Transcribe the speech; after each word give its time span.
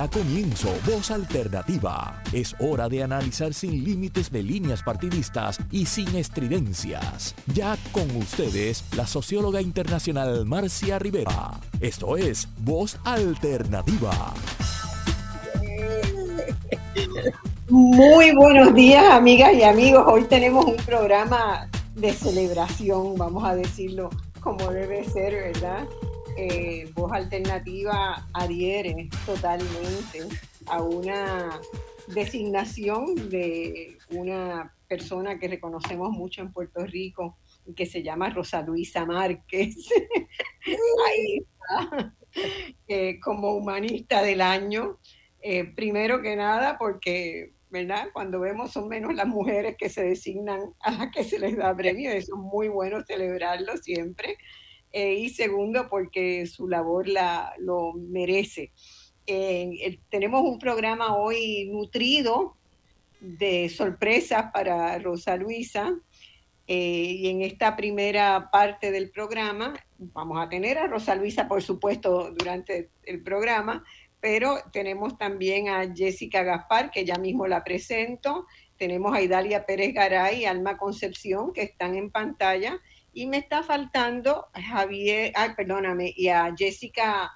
Da 0.00 0.08
comienzo 0.08 0.70
Voz 0.86 1.10
Alternativa. 1.10 2.22
Es 2.32 2.56
hora 2.58 2.88
de 2.88 3.02
analizar 3.02 3.52
sin 3.52 3.84
límites 3.84 4.30
de 4.30 4.42
líneas 4.42 4.82
partidistas 4.82 5.58
y 5.70 5.84
sin 5.84 6.16
estridencias. 6.16 7.34
Ya 7.52 7.76
con 7.92 8.10
ustedes, 8.16 8.82
la 8.96 9.06
socióloga 9.06 9.60
internacional 9.60 10.46
Marcia 10.46 10.98
Rivera. 10.98 11.50
Esto 11.82 12.16
es 12.16 12.48
Voz 12.60 12.96
Alternativa. 13.04 14.32
Muy 17.68 18.34
buenos 18.34 18.74
días, 18.74 19.04
amigas 19.12 19.52
y 19.52 19.64
amigos. 19.64 20.04
Hoy 20.06 20.24
tenemos 20.24 20.64
un 20.64 20.76
programa 20.76 21.68
de 21.94 22.14
celebración, 22.14 23.16
vamos 23.18 23.44
a 23.44 23.54
decirlo 23.54 24.08
como 24.40 24.72
debe 24.72 25.04
ser, 25.04 25.52
¿verdad? 25.52 25.86
Eh, 26.42 26.90
voz 26.94 27.12
alternativa 27.12 28.26
adhiere 28.32 29.10
totalmente 29.26 30.20
a 30.68 30.82
una 30.82 31.60
designación 32.06 33.28
de 33.28 33.98
una 34.08 34.74
persona 34.88 35.38
que 35.38 35.48
reconocemos 35.48 36.10
mucho 36.12 36.40
en 36.40 36.50
Puerto 36.50 36.86
Rico, 36.86 37.36
que 37.76 37.84
se 37.84 38.02
llama 38.02 38.30
Rosa 38.30 38.62
Luisa 38.62 39.04
Márquez. 39.04 39.76
Ahí 40.66 41.44
está, 41.44 42.14
eh, 42.88 43.20
como 43.20 43.52
humanista 43.52 44.22
del 44.22 44.40
año. 44.40 44.98
Eh, 45.42 45.64
primero 45.64 46.22
que 46.22 46.36
nada, 46.36 46.78
porque 46.78 47.52
¿verdad? 47.68 48.08
Cuando 48.14 48.40
vemos 48.40 48.72
son 48.72 48.88
menos 48.88 49.14
las 49.14 49.28
mujeres 49.28 49.76
que 49.76 49.90
se 49.90 50.04
designan 50.04 50.74
a 50.80 50.90
las 50.90 51.12
que 51.12 51.22
se 51.22 51.38
les 51.38 51.54
da 51.56 51.76
premio, 51.76 52.10
eso 52.10 52.34
es 52.34 52.40
muy 52.40 52.68
bueno 52.68 53.02
celebrarlo 53.06 53.76
siempre. 53.76 54.38
Eh, 54.92 55.14
y 55.14 55.28
segundo, 55.28 55.88
porque 55.88 56.46
su 56.46 56.68
labor 56.68 57.08
la, 57.08 57.54
lo 57.58 57.92
merece. 57.94 58.72
Eh, 59.26 60.00
tenemos 60.08 60.42
un 60.42 60.58
programa 60.58 61.16
hoy 61.16 61.68
nutrido 61.70 62.56
de 63.20 63.68
sorpresas 63.68 64.50
para 64.52 64.98
Rosa 64.98 65.36
Luisa. 65.36 65.94
Eh, 66.66 67.16
y 67.18 67.28
en 67.28 67.42
esta 67.42 67.76
primera 67.76 68.48
parte 68.52 68.92
del 68.92 69.10
programa 69.10 69.74
vamos 69.98 70.38
a 70.40 70.48
tener 70.48 70.78
a 70.78 70.86
Rosa 70.86 71.16
Luisa, 71.16 71.48
por 71.48 71.62
supuesto, 71.62 72.30
durante 72.30 72.90
el 73.02 73.22
programa, 73.22 73.84
pero 74.20 74.58
tenemos 74.72 75.18
también 75.18 75.68
a 75.68 75.92
Jessica 75.94 76.44
Gaspar, 76.44 76.90
que 76.90 77.04
ya 77.04 77.16
mismo 77.16 77.48
la 77.48 77.64
presento, 77.64 78.46
tenemos 78.76 79.14
a 79.14 79.20
Idalia 79.20 79.66
Pérez 79.66 79.92
Garay 79.92 80.42
y 80.42 80.44
Alma 80.44 80.78
Concepción, 80.78 81.52
que 81.52 81.62
están 81.62 81.96
en 81.96 82.10
pantalla, 82.10 82.80
y 83.12 83.26
me 83.26 83.38
está 83.38 83.62
faltando 83.62 84.48
a 84.52 84.62
Javier, 84.62 85.32
ay, 85.34 85.50
perdóname, 85.56 86.12
y 86.16 86.28
a 86.28 86.54
Jessica 86.56 87.30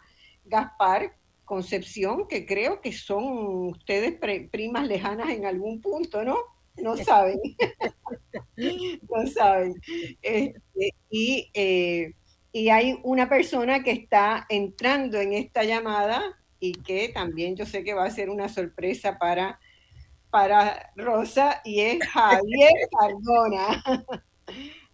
Gaspar 0.45 1.17
Concepción, 1.45 2.27
que 2.29 2.47
creo 2.47 2.81
que 2.81 2.93
son 2.93 3.69
ustedes 3.69 4.15
primas 4.51 4.87
lejanas 4.87 5.31
en 5.31 5.45
algún 5.47 5.81
punto, 5.81 6.25
¿no? 6.25 6.39
No 6.77 6.97
saben, 6.97 7.39
no 9.11 9.27
saben. 9.27 9.75
Este, 10.23 10.95
y, 11.11 11.51
eh, 11.55 12.15
y 12.51 12.69
hay 12.71 12.99
una 13.03 13.29
persona 13.29 13.83
que 13.83 13.93
está 13.93 14.47
entrando 14.49 15.21
en 15.21 15.35
esta 15.35 15.65
llamada, 15.65 16.37
y 16.65 16.73
que 16.73 17.11
también 17.11 17.57
yo 17.57 17.67
sé 17.67 17.85
que 17.85 17.93
va 17.93 18.07
a 18.07 18.11
ser 18.11 18.31
una 18.31 18.49
sorpresa 18.49 19.19
para, 19.19 19.61
para 20.31 20.91
Rosa 20.97 21.61
y 21.63 21.81
es 21.81 21.99
Javier 22.09 22.73
Cardona. 22.99 23.83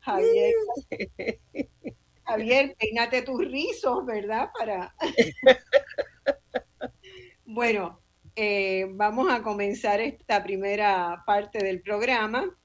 Javier, 0.00 0.54
Javier, 2.24 2.76
peínate 2.78 3.22
tus 3.22 3.44
rizos, 3.44 4.04
¿verdad? 4.06 4.50
Para... 4.58 4.94
bueno, 7.44 8.00
eh, 8.36 8.86
vamos 8.92 9.30
a 9.30 9.42
comenzar 9.42 10.00
esta 10.00 10.42
primera 10.42 11.22
parte 11.26 11.58
del 11.58 11.82
programa. 11.82 12.56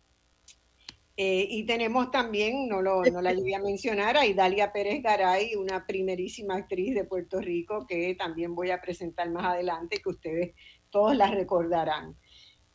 Eh, 1.18 1.48
y 1.50 1.66
tenemos 1.66 2.12
también, 2.12 2.68
no, 2.68 2.82
lo, 2.82 3.04
no 3.06 3.22
la 3.22 3.34
llegué 3.34 3.56
a 3.56 3.60
mencionar, 3.60 4.18
a 4.18 4.26
Idalia 4.26 4.74
Pérez 4.74 5.02
Garay, 5.02 5.56
una 5.56 5.86
primerísima 5.86 6.56
actriz 6.56 6.94
de 6.94 7.06
Puerto 7.06 7.40
Rico 7.40 7.86
que 7.88 8.16
también 8.16 8.54
voy 8.54 8.72
a 8.72 8.82
presentar 8.82 9.30
más 9.32 9.46
adelante, 9.46 10.02
que 10.02 10.10
ustedes 10.10 10.56
todos 10.90 11.16
la 11.16 11.32
recordarán. 11.32 12.18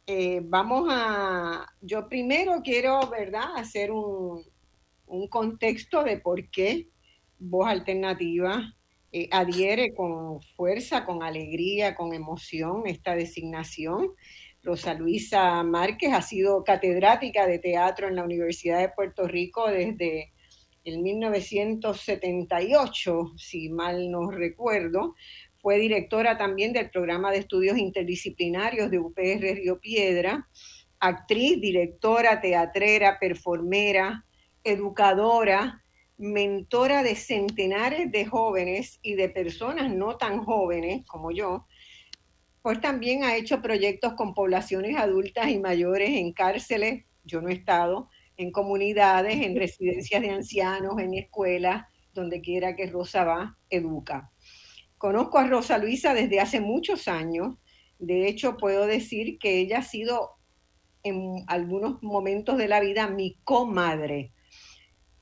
Eh, 0.07 0.41
vamos 0.45 0.89
a, 0.91 1.67
yo 1.81 2.09
primero 2.09 2.61
quiero, 2.63 3.09
¿verdad?, 3.09 3.57
hacer 3.57 3.93
un, 3.93 4.45
un 5.07 5.29
contexto 5.29 6.03
de 6.03 6.19
por 6.19 6.51
qué 6.51 6.89
Voz 7.39 7.69
Alternativa 7.69 8.75
eh, 9.13 9.29
adhiere 9.33 9.93
con 9.95 10.41
fuerza, 10.41 11.05
con 11.05 11.23
alegría, 11.23 11.95
con 11.95 12.15
emoción 12.15 12.87
esta 12.87 13.15
designación. 13.15 14.15
Rosa 14.63 14.95
Luisa 14.95 15.63
Márquez 15.63 16.13
ha 16.13 16.23
sido 16.23 16.65
catedrática 16.65 17.47
de 17.47 17.59
teatro 17.59 18.09
en 18.09 18.17
la 18.17 18.25
Universidad 18.25 18.81
de 18.81 18.91
Puerto 18.91 19.27
Rico 19.27 19.69
desde 19.69 20.33
el 20.85 20.99
1978, 20.99 23.33
si 23.37 23.71
mal 23.71 24.11
no 24.11 24.31
recuerdo. 24.31 25.15
Fue 25.61 25.79
directora 25.79 26.39
también 26.39 26.73
del 26.73 26.91
programa 26.91 27.31
de 27.31 27.39
estudios 27.39 27.77
interdisciplinarios 27.77 28.91
de 28.91 28.99
UPR 28.99 29.55
Río 29.55 29.79
Piedra, 29.79 30.49
actriz, 30.99 31.61
directora, 31.61 32.41
teatrera, 32.41 33.19
performera, 33.19 34.25
educadora, 34.65 35.83
mentora 36.17 37.03
de 37.03 37.15
centenares 37.15 38.11
de 38.13 38.27
jóvenes 38.27 38.99
y 39.03 39.15
de 39.15 39.29
personas 39.29 39.93
no 39.93 40.17
tan 40.17 40.45
jóvenes 40.45 41.05
como 41.07 41.31
yo, 41.31 41.67
pues 42.63 42.81
también 42.81 43.25
ha 43.25 43.37
hecho 43.37 43.63
proyectos 43.63 44.15
con 44.15 44.35
poblaciones 44.35 44.97
adultas 44.97 45.49
y 45.49 45.59
mayores 45.59 46.11
en 46.11 46.33
cárceles, 46.33 47.05
yo 47.25 47.41
no 47.41 47.49
he 47.49 47.55
estado, 47.55 48.09
en 48.37 48.53
comunidades, 48.53 49.37
en 49.37 49.57
residencias 49.57 50.21
de 50.23 50.31
ancianos, 50.31 50.99
en 50.99 51.15
escuelas, 51.15 51.85
donde 52.13 52.41
quiera 52.41 52.77
que 52.77 52.87
Rosa 52.87 53.25
va, 53.25 53.59
educa. 53.69 54.30
Conozco 55.01 55.39
a 55.39 55.47
Rosa 55.47 55.79
Luisa 55.79 56.13
desde 56.13 56.41
hace 56.41 56.61
muchos 56.61 57.09
años, 57.09 57.57
de 57.99 58.29
hecho 58.29 58.59
puedo 58.59 58.87
decir 58.87 59.39
que 59.39 59.59
ella 59.59 59.79
ha 59.79 59.83
sido 59.83 60.33
en 61.03 61.43
algunos 61.47 62.03
momentos 62.03 62.59
de 62.59 62.69
la 62.69 62.81
vida 62.81 63.09
mi 63.09 63.39
comadre 63.43 64.35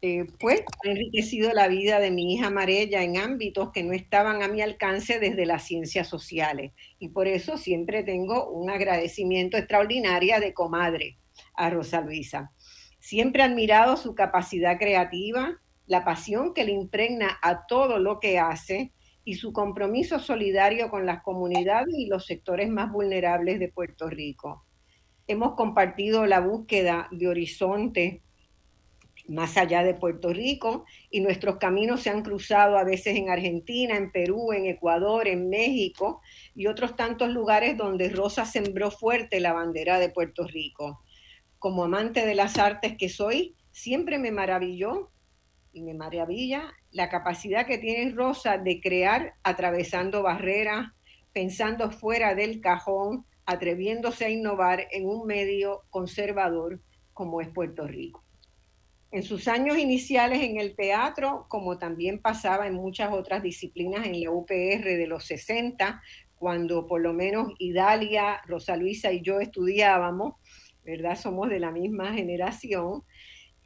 eh, 0.00 0.27
pues 0.41 0.62
ha 0.84 0.88
enriquecido 0.88 1.53
la 1.53 1.69
vida 1.69 2.00
de 2.00 2.11
mi 2.12 2.34
hija 2.34 2.50
Marella 2.50 3.05
en 3.05 3.19
ámbitos 3.19 3.71
que 3.72 3.84
no 3.84 3.93
estaban 3.93 4.43
a 4.43 4.49
mi 4.49 4.62
alcance 4.62 5.21
desde 5.21 5.47
las 5.47 5.65
ciencias 5.65 6.09
sociales. 6.09 6.72
Y 7.00 7.09
por 7.11 7.28
eso 7.28 7.56
siempre 7.56 8.05
tengo 8.05 8.49
un 8.49 8.71
agradecimiento 8.71 9.56
extraordinario 9.56 10.38
de 10.41 10.55
comadre 10.55 11.19
a 11.55 11.71
Rosa 11.71 12.00
Luisa. 12.00 12.53
Siempre 13.00 13.43
he 13.43 13.47
admirado 13.47 13.97
su 13.97 14.17
capacidad 14.17 14.77
creativa, 14.77 15.61
la 15.87 16.05
pasión 16.05 16.53
que 16.53 16.65
le 16.65 16.72
impregna 16.72 17.38
a 17.43 17.67
todo 17.67 18.00
lo 18.00 18.21
que 18.21 18.41
hace 18.41 18.93
y 19.28 19.34
su 19.34 19.53
compromiso 19.53 20.19
solidario 20.21 20.89
con 20.89 21.05
las 21.05 21.22
comunidades 21.22 21.94
y 21.94 22.06
los 22.06 22.25
sectores 22.25 22.71
más 22.71 22.91
vulnerables 22.91 23.61
de 23.61 23.69
Puerto 23.69 24.09
Rico. 24.09 24.65
Hemos 25.27 25.55
compartido 25.55 26.25
la 26.25 26.41
búsqueda 26.41 27.09
de 27.11 27.28
horizontes 27.28 28.22
más 29.28 29.59
allá 29.59 29.84
de 29.84 29.93
Puerto 29.93 30.33
Rico 30.33 30.87
y 31.11 31.21
nuestros 31.21 31.59
caminos 31.59 32.00
se 32.00 32.09
han 32.09 32.22
cruzado 32.22 32.78
a 32.78 32.84
veces 32.84 33.17
en 33.17 33.28
Argentina, 33.28 33.99
en 33.99 34.11
Perú, 34.11 34.55
en 34.55 34.65
Ecuador, 34.65 35.28
en 35.28 35.50
México 35.50 36.22
y 36.55 36.67
otros 36.67 36.97
tantos 36.97 37.28
lugares 37.28 37.77
donde 37.77 38.09
Rosa 38.09 38.47
sembró 38.47 38.91
fuerte 38.91 39.41
la 39.41 39.53
bandera 39.53 39.99
de 39.99 40.09
Puerto 40.09 40.47
Rico. 40.47 41.05
Como 41.59 41.84
amante 41.84 42.25
de 42.25 42.34
las 42.34 42.56
artes 42.56 42.97
que 42.97 43.11
soy, 43.11 43.56
siempre 43.72 44.19
me 44.19 44.31
maravilló 44.31 45.11
y 45.75 45.83
me 45.83 45.93
maravilla 45.93 46.72
la 46.91 47.09
capacidad 47.09 47.66
que 47.66 47.78
tiene 47.78 48.12
Rosa 48.12 48.59
de 48.59 48.81
crear 48.81 49.34
atravesando 49.43 50.22
barreras, 50.22 50.93
pensando 51.32 51.90
fuera 51.90 52.35
del 52.35 52.61
cajón, 52.61 53.26
atreviéndose 53.44 54.25
a 54.25 54.31
innovar 54.31 54.88
en 54.90 55.06
un 55.06 55.26
medio 55.26 55.85
conservador 55.90 56.81
como 57.12 57.40
es 57.40 57.49
Puerto 57.49 57.87
Rico. 57.87 58.25
En 59.11 59.23
sus 59.23 59.49
años 59.49 59.79
iniciales 59.79 60.43
en 60.43 60.58
el 60.58 60.76
teatro, 60.76 61.46
como 61.49 61.79
también 61.79 62.20
pasaba 62.20 62.67
en 62.67 62.75
muchas 62.75 63.11
otras 63.11 63.43
disciplinas 63.43 64.06
en 64.06 64.20
la 64.20 64.31
UPR 64.31 64.85
de 64.85 65.06
los 65.06 65.25
60, 65.25 66.02
cuando 66.35 66.87
por 66.87 67.00
lo 67.00 67.14
menos 67.14 67.55
Idalia, 67.58 68.40
Rosa 68.46 68.76
Luisa 68.76 69.11
y 69.11 69.23
yo 69.23 69.40
estudiábamos, 69.40 70.35
¿verdad? 70.85 71.17
Somos 71.17 71.49
de 71.49 71.58
la 71.58 71.70
misma 71.70 72.12
generación, 72.12 73.02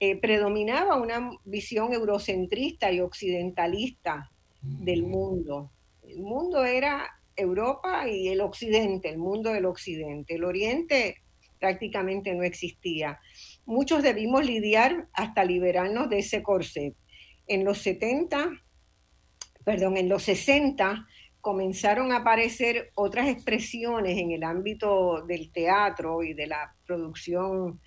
eh, 0.04 0.16
predominaba 0.16 0.96
una 0.96 1.30
visión 1.44 1.92
eurocentrista 1.92 2.90
y 2.90 3.00
occidentalista 3.00 4.30
del 4.60 5.04
mundo. 5.04 5.70
El 6.02 6.22
mundo 6.22 6.64
era 6.64 7.08
Europa 7.36 8.08
y 8.08 8.28
el 8.28 8.40
occidente, 8.40 9.08
el 9.08 9.18
mundo 9.18 9.50
del 9.50 9.66
occidente. 9.66 10.34
El 10.34 10.44
oriente 10.44 11.22
prácticamente 11.60 12.34
no 12.34 12.42
existía 12.42 13.20
muchos 13.64 14.02
debimos 14.02 14.44
lidiar 14.44 15.08
hasta 15.12 15.44
liberarnos 15.44 16.08
de 16.08 16.18
ese 16.18 16.42
corset. 16.42 16.94
En 17.46 17.64
los 17.64 17.78
70, 17.78 18.50
perdón, 19.64 19.96
en 19.96 20.08
los 20.08 20.22
60, 20.24 21.06
comenzaron 21.40 22.12
a 22.12 22.18
aparecer 22.18 22.90
otras 22.94 23.28
expresiones 23.28 24.18
en 24.18 24.30
el 24.30 24.44
ámbito 24.44 25.22
del 25.26 25.50
teatro 25.50 26.22
y 26.22 26.34
de 26.34 26.46
la 26.46 26.74
producción 26.86 27.80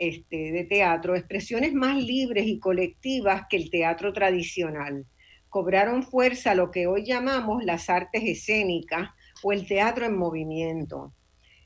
este, 0.00 0.50
de 0.50 0.64
teatro, 0.64 1.14
expresiones 1.14 1.74
más 1.74 2.02
libres 2.02 2.46
y 2.46 2.58
colectivas 2.58 3.42
que 3.50 3.58
el 3.58 3.68
teatro 3.68 4.14
tradicional. 4.14 5.04
Cobraron 5.50 6.02
fuerza 6.02 6.54
lo 6.54 6.70
que 6.70 6.86
hoy 6.86 7.04
llamamos 7.04 7.62
las 7.64 7.90
artes 7.90 8.22
escénicas 8.24 9.10
o 9.42 9.52
el 9.52 9.66
teatro 9.66 10.06
en 10.06 10.16
movimiento. 10.16 11.12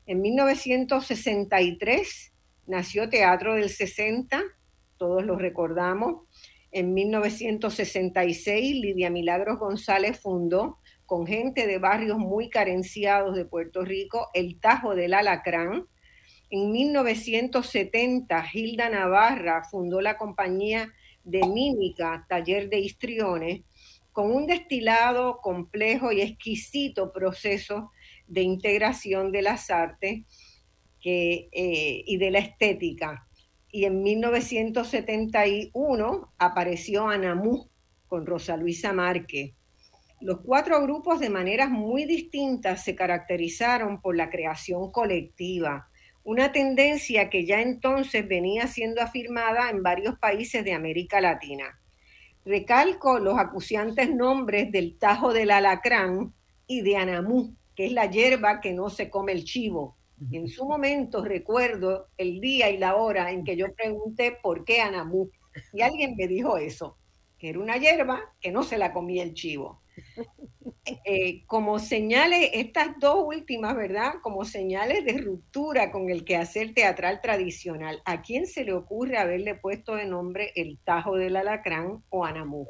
En 0.05 0.21
1963 0.21 2.33
nació 2.67 3.09
Teatro 3.09 3.53
del 3.53 3.69
60, 3.69 4.43
todos 4.97 5.25
lo 5.25 5.37
recordamos. 5.37 6.23
En 6.71 6.93
1966 6.93 8.75
Lidia 8.75 9.09
Milagros 9.09 9.59
González 9.59 10.19
fundó 10.19 10.79
con 11.05 11.25
gente 11.25 11.67
de 11.67 11.77
barrios 11.77 12.17
muy 12.17 12.49
carenciados 12.49 13.33
de 13.33 13.45
Puerto 13.45 13.85
Rico 13.85 14.27
el 14.33 14.59
Tajo 14.59 14.93
del 14.93 15.13
Alacrán. 15.13 15.87
En 16.49 16.71
1970 16.71 18.45
Hilda 18.53 18.89
Navarra 18.89 19.63
fundó 19.63 20.01
la 20.01 20.17
compañía 20.17 20.93
de 21.23 21.47
mímica 21.47 22.25
Taller 22.29 22.69
de 22.69 22.79
Histriones 22.79 23.61
con 24.11 24.31
un 24.31 24.47
destilado 24.47 25.39
complejo 25.41 26.11
y 26.11 26.21
exquisito 26.21 27.11
proceso 27.11 27.91
de 28.27 28.43
integración 28.43 29.31
de 29.31 29.41
las 29.41 29.69
artes 29.69 30.23
eh, 31.03 32.03
y 32.05 32.17
de 32.17 32.31
la 32.31 32.39
estética. 32.39 33.27
Y 33.69 33.83
en 33.85 34.01
1971 34.03 36.33
apareció 36.37 37.09
Anamú 37.09 37.69
con 38.07 38.25
Rosa 38.25 38.55
Luisa 38.55 38.93
Márquez. 38.93 39.53
Los 40.21 40.39
cuatro 40.41 40.81
grupos 40.81 41.19
de 41.19 41.29
maneras 41.29 41.69
muy 41.69 42.05
distintas 42.05 42.83
se 42.83 42.95
caracterizaron 42.95 44.01
por 44.01 44.15
la 44.15 44.29
creación 44.29 44.91
colectiva, 44.91 45.89
una 46.25 46.51
tendencia 46.51 47.29
que 47.29 47.45
ya 47.45 47.61
entonces 47.61 48.27
venía 48.27 48.65
siendo 48.65 48.99
afirmada 48.99 49.69
en 49.69 49.83
varios 49.83 50.17
países 50.17 50.65
de 50.65 50.73
América 50.73 51.21
Latina. 51.21 51.79
Recalco 52.43 53.19
los 53.19 53.37
acuciantes 53.37 54.09
nombres 54.13 54.71
del 54.71 54.97
tajo 54.97 55.33
del 55.33 55.51
alacrán 55.51 56.33
y 56.65 56.81
de 56.81 56.97
anamú, 56.97 57.55
que 57.75 57.85
es 57.85 57.91
la 57.91 58.09
hierba 58.09 58.59
que 58.59 58.73
no 58.73 58.89
se 58.89 59.11
come 59.11 59.33
el 59.33 59.43
chivo. 59.43 59.97
En 60.31 60.47
su 60.47 60.65
momento 60.65 61.23
recuerdo 61.23 62.07
el 62.17 62.41
día 62.41 62.71
y 62.71 62.79
la 62.79 62.95
hora 62.95 63.31
en 63.31 63.43
que 63.43 63.55
yo 63.55 63.71
pregunté 63.75 64.35
por 64.41 64.65
qué 64.65 64.81
anamú. 64.81 65.29
Y 65.73 65.83
alguien 65.83 66.15
me 66.15 66.27
dijo 66.27 66.57
eso, 66.57 66.97
que 67.37 67.49
era 67.49 67.59
una 67.59 67.77
hierba 67.77 68.33
que 68.41 68.51
no 68.51 68.63
se 68.63 68.79
la 68.79 68.93
comía 68.93 69.21
el 69.21 69.35
chivo. 69.35 69.83
Eh, 70.87 71.45
como 71.47 71.79
señales, 71.79 72.51
estas 72.53 72.99
dos 72.99 73.23
últimas, 73.25 73.75
¿verdad? 73.75 74.15
Como 74.21 74.45
señales 74.45 75.03
de 75.03 75.17
ruptura 75.17 75.91
con 75.91 76.11
el 76.11 76.23
quehacer 76.23 76.75
teatral 76.75 77.21
tradicional. 77.21 78.03
¿A 78.05 78.21
quién 78.21 78.45
se 78.45 78.63
le 78.63 78.73
ocurre 78.73 79.17
haberle 79.17 79.55
puesto 79.55 79.95
de 79.95 80.05
nombre 80.05 80.51
el 80.55 80.77
Tajo 80.83 81.15
del 81.17 81.37
Alacrán 81.37 82.03
o 82.09 82.23
Anamú? 82.23 82.67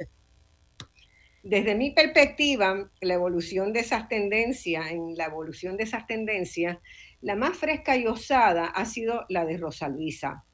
Desde 1.43 1.75
mi 1.75 1.91
perspectiva, 1.91 2.89
la 3.01 3.13
evolución 3.13 3.73
de 3.73 3.81
esas 3.81 4.07
tendencias, 4.07 4.91
en 4.91 5.15
la 5.17 5.25
evolución 5.25 5.75
de 5.75 5.83
esas 5.83 6.07
tendencias, 6.07 6.77
la 7.19 7.35
más 7.35 7.57
fresca 7.57 7.97
y 7.97 8.07
osada 8.07 8.67
ha 8.67 8.85
sido 8.85 9.25
la 9.27 9.45
de 9.45 9.57
Rosa 9.57 9.89
Luisa. 9.89 10.45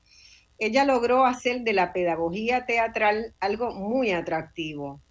Ella 0.58 0.84
logró 0.84 1.25
hacer 1.25 1.62
de 1.62 1.74
la 1.74 1.94
pedagogía 1.94 2.66
teatral 2.66 3.36
algo 3.40 3.72
muy 3.72 4.12
atractivo 4.12 5.02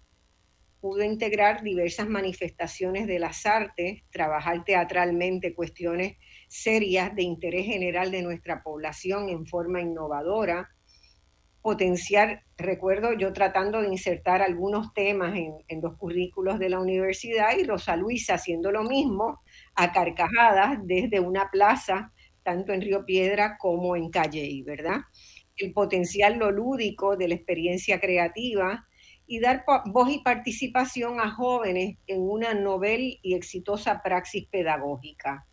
pudo 0.81 1.03
integrar 1.03 1.61
diversas 1.61 2.09
manifestaciones 2.09 3.05
de 3.05 3.19
las 3.19 3.45
artes, 3.45 4.01
trabajar 4.09 4.65
teatralmente 4.65 5.53
cuestiones 5.53 6.17
serias 6.49 7.15
de 7.15 7.21
interés 7.21 7.67
general 7.67 8.09
de 8.09 8.23
nuestra 8.23 8.63
población 8.63 9.29
en 9.29 9.45
forma 9.45 9.79
innovadora, 9.79 10.69
potenciar, 11.61 12.43
recuerdo 12.57 13.13
yo 13.13 13.31
tratando 13.31 13.81
de 13.81 13.89
insertar 13.89 14.41
algunos 14.41 14.93
temas 14.93 15.35
en, 15.35 15.81
los 15.81 15.95
currículos 15.97 16.57
de 16.57 16.69
la 16.69 16.79
universidad 16.79 17.55
y 17.57 17.63
Rosa 17.63 17.95
Luisa 17.95 18.33
haciendo 18.33 18.71
lo 18.71 18.83
mismo 18.83 19.41
a 19.75 19.91
carcajadas 19.91 20.79
desde 20.83 21.19
una 21.19 21.49
plaza, 21.51 22.11
tanto 22.41 22.73
en 22.73 22.81
Río 22.81 23.05
Piedra 23.05 23.57
como 23.59 23.95
en 23.95 24.09
Calley, 24.09 24.63
¿verdad? 24.63 25.01
El 25.55 25.73
potencial 25.73 26.39
lo 26.39 26.49
lúdico 26.49 27.15
de 27.15 27.27
la 27.27 27.35
experiencia 27.35 27.99
creativa, 27.99 28.87
y 29.31 29.39
dar 29.39 29.63
voz 29.85 30.09
y 30.11 30.19
participación 30.19 31.21
a 31.21 31.31
jóvenes 31.31 31.95
en 32.05 32.21
una 32.21 32.53
novel 32.53 33.17
y 33.21 33.33
exitosa 33.35 34.03
praxis 34.03 34.45
pedagógica. 34.51 35.47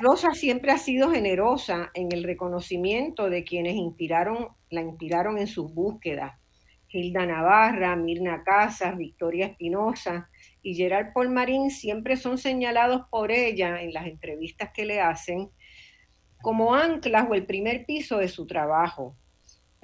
Rosa 0.00 0.32
siempre 0.32 0.72
ha 0.72 0.78
sido 0.78 1.10
generosa 1.10 1.90
en 1.92 2.10
el 2.10 2.24
reconocimiento 2.24 3.28
de 3.28 3.44
quienes 3.44 3.74
inspiraron, 3.74 4.48
la 4.70 4.80
inspiraron 4.80 5.36
en 5.36 5.46
sus 5.46 5.74
búsquedas. 5.74 6.40
Hilda 6.88 7.26
Navarra, 7.26 7.96
Mirna 7.96 8.42
Casas, 8.42 8.96
Victoria 8.96 9.44
Espinosa 9.44 10.30
y 10.62 10.74
Gerard 10.74 11.12
Polmarín 11.12 11.70
siempre 11.70 12.16
son 12.16 12.38
señalados 12.38 13.02
por 13.10 13.30
ella 13.30 13.82
en 13.82 13.92
las 13.92 14.06
entrevistas 14.06 14.70
que 14.72 14.86
le 14.86 15.02
hacen 15.02 15.50
como 16.40 16.74
anclas 16.74 17.28
o 17.28 17.34
el 17.34 17.44
primer 17.44 17.84
piso 17.84 18.16
de 18.16 18.28
su 18.28 18.46
trabajo 18.46 19.18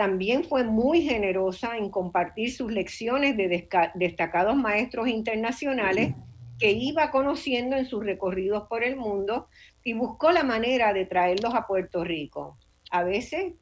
también 0.00 0.44
fue 0.44 0.64
muy 0.64 1.02
generosa 1.02 1.76
en 1.76 1.90
compartir 1.90 2.50
sus 2.50 2.72
lecciones 2.72 3.36
de 3.36 3.68
destacados 3.94 4.56
maestros 4.56 5.08
internacionales 5.08 6.14
que 6.58 6.72
iba 6.72 7.10
conociendo 7.10 7.76
en 7.76 7.84
sus 7.84 8.02
recorridos 8.02 8.66
por 8.66 8.82
el 8.82 8.96
mundo 8.96 9.48
y 9.84 9.92
buscó 9.92 10.32
la 10.32 10.42
manera 10.42 10.94
de 10.94 11.04
traerlos 11.04 11.54
a 11.54 11.66
Puerto 11.66 12.02
Rico. 12.02 12.56
A 12.90 13.02
veces 13.02 13.52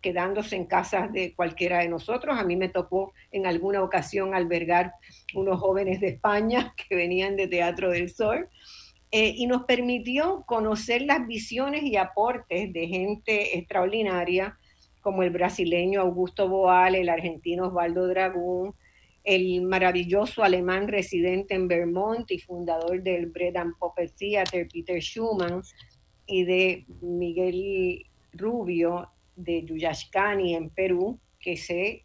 quedándose 0.00 0.54
en 0.54 0.66
casas 0.66 1.12
de 1.12 1.34
cualquiera 1.34 1.80
de 1.80 1.88
nosotros. 1.88 2.38
A 2.38 2.44
mí 2.44 2.54
me 2.54 2.68
tocó 2.68 3.12
en 3.32 3.48
alguna 3.48 3.82
ocasión 3.82 4.36
albergar 4.36 4.92
unos 5.34 5.58
jóvenes 5.58 6.00
de 6.00 6.10
España 6.10 6.74
que 6.88 6.94
venían 6.94 7.34
de 7.34 7.48
Teatro 7.48 7.90
del 7.90 8.08
Sol. 8.08 8.48
Eh, 9.10 9.32
y 9.36 9.48
nos 9.48 9.64
permitió 9.64 10.44
conocer 10.46 11.02
las 11.02 11.26
visiones 11.26 11.82
y 11.82 11.96
aportes 11.96 12.72
de 12.72 12.86
gente 12.86 13.58
extraordinaria 13.58 14.57
como 15.08 15.22
el 15.22 15.30
brasileño 15.30 16.02
Augusto 16.02 16.50
Boal, 16.50 16.94
el 16.94 17.08
argentino 17.08 17.68
Osvaldo 17.68 18.08
Dragún, 18.08 18.74
el 19.24 19.62
maravilloso 19.62 20.44
alemán 20.44 20.86
residente 20.86 21.54
en 21.54 21.66
Vermont 21.66 22.30
y 22.30 22.38
fundador 22.38 23.02
del 23.02 23.24
Bread 23.24 23.56
and 23.56 23.72
Puppet 23.78 24.12
Theater, 24.18 24.68
Peter 24.70 25.00
Schumann, 25.00 25.62
y 26.26 26.44
de 26.44 26.84
Miguel 27.00 28.04
Rubio 28.34 29.08
de 29.34 29.64
Yuyashkani 29.64 30.54
en 30.54 30.68
Perú, 30.68 31.18
que 31.40 31.56
sé, 31.56 32.04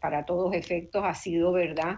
para 0.00 0.24
todos 0.24 0.54
efectos, 0.54 1.02
ha 1.04 1.14
sido, 1.14 1.50
¿verdad?, 1.50 1.96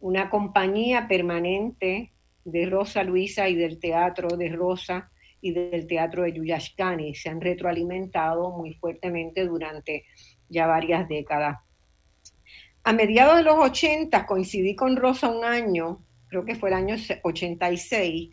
una 0.00 0.28
compañía 0.28 1.06
permanente 1.06 2.10
de 2.44 2.66
Rosa 2.66 3.04
Luisa 3.04 3.48
y 3.48 3.54
del 3.54 3.78
teatro 3.78 4.36
de 4.36 4.48
Rosa 4.48 5.12
y 5.44 5.52
del 5.52 5.86
teatro 5.86 6.22
de 6.22 6.32
Yuyashkani. 6.32 7.14
Se 7.14 7.28
han 7.28 7.38
retroalimentado 7.38 8.50
muy 8.50 8.72
fuertemente 8.72 9.44
durante 9.44 10.04
ya 10.48 10.66
varias 10.66 11.06
décadas. 11.06 11.58
A 12.82 12.92
mediados 12.94 13.36
de 13.36 13.42
los 13.42 13.56
80 13.56 14.24
coincidí 14.24 14.74
con 14.74 14.96
Rosa 14.96 15.28
un 15.28 15.44
año, 15.44 16.02
creo 16.28 16.46
que 16.46 16.54
fue 16.54 16.70
el 16.70 16.76
año 16.76 16.96
86, 17.22 18.30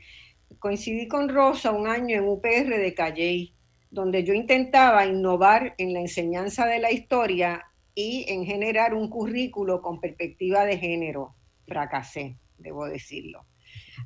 coincidí 0.57 1.09
con 1.09 1.27
Rosa 1.27 1.71
un 1.71 1.85
año 1.87 2.17
en 2.17 2.29
UPR 2.29 2.77
de 2.77 2.93
Calley, 2.93 3.55
donde 3.89 4.23
yo 4.23 4.33
intentaba 4.33 5.05
innovar 5.05 5.75
en 5.77 5.93
la 5.93 5.99
enseñanza 5.99 6.65
de 6.65 6.79
la 6.79 6.91
historia 6.91 7.65
y 7.93 8.25
en 8.29 8.45
generar 8.45 8.93
un 8.93 9.09
currículo 9.09 9.81
con 9.81 9.99
perspectiva 9.99 10.63
de 10.63 10.77
género. 10.77 11.35
Fracasé, 11.65 12.37
debo 12.57 12.85
decirlo. 12.85 13.50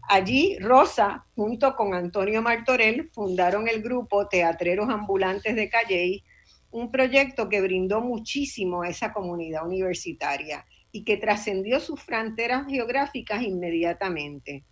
Allí, 0.07 0.57
Rosa, 0.59 1.25
junto 1.35 1.75
con 1.75 1.93
Antonio 1.93 2.41
Martorell, 2.41 3.09
fundaron 3.13 3.67
el 3.67 3.81
grupo 3.81 4.27
Teatreros 4.27 4.89
Ambulantes 4.89 5.55
de 5.55 5.69
Calley, 5.69 6.23
un 6.71 6.91
proyecto 6.91 7.47
que 7.49 7.61
brindó 7.61 8.01
muchísimo 8.01 8.81
a 8.81 8.89
esa 8.89 9.13
comunidad 9.13 9.65
universitaria 9.65 10.65
y 10.91 11.03
que 11.03 11.17
trascendió 11.17 11.79
sus 11.79 12.01
fronteras 12.01 12.67
geográficas 12.67 13.41
inmediatamente. 13.43 14.65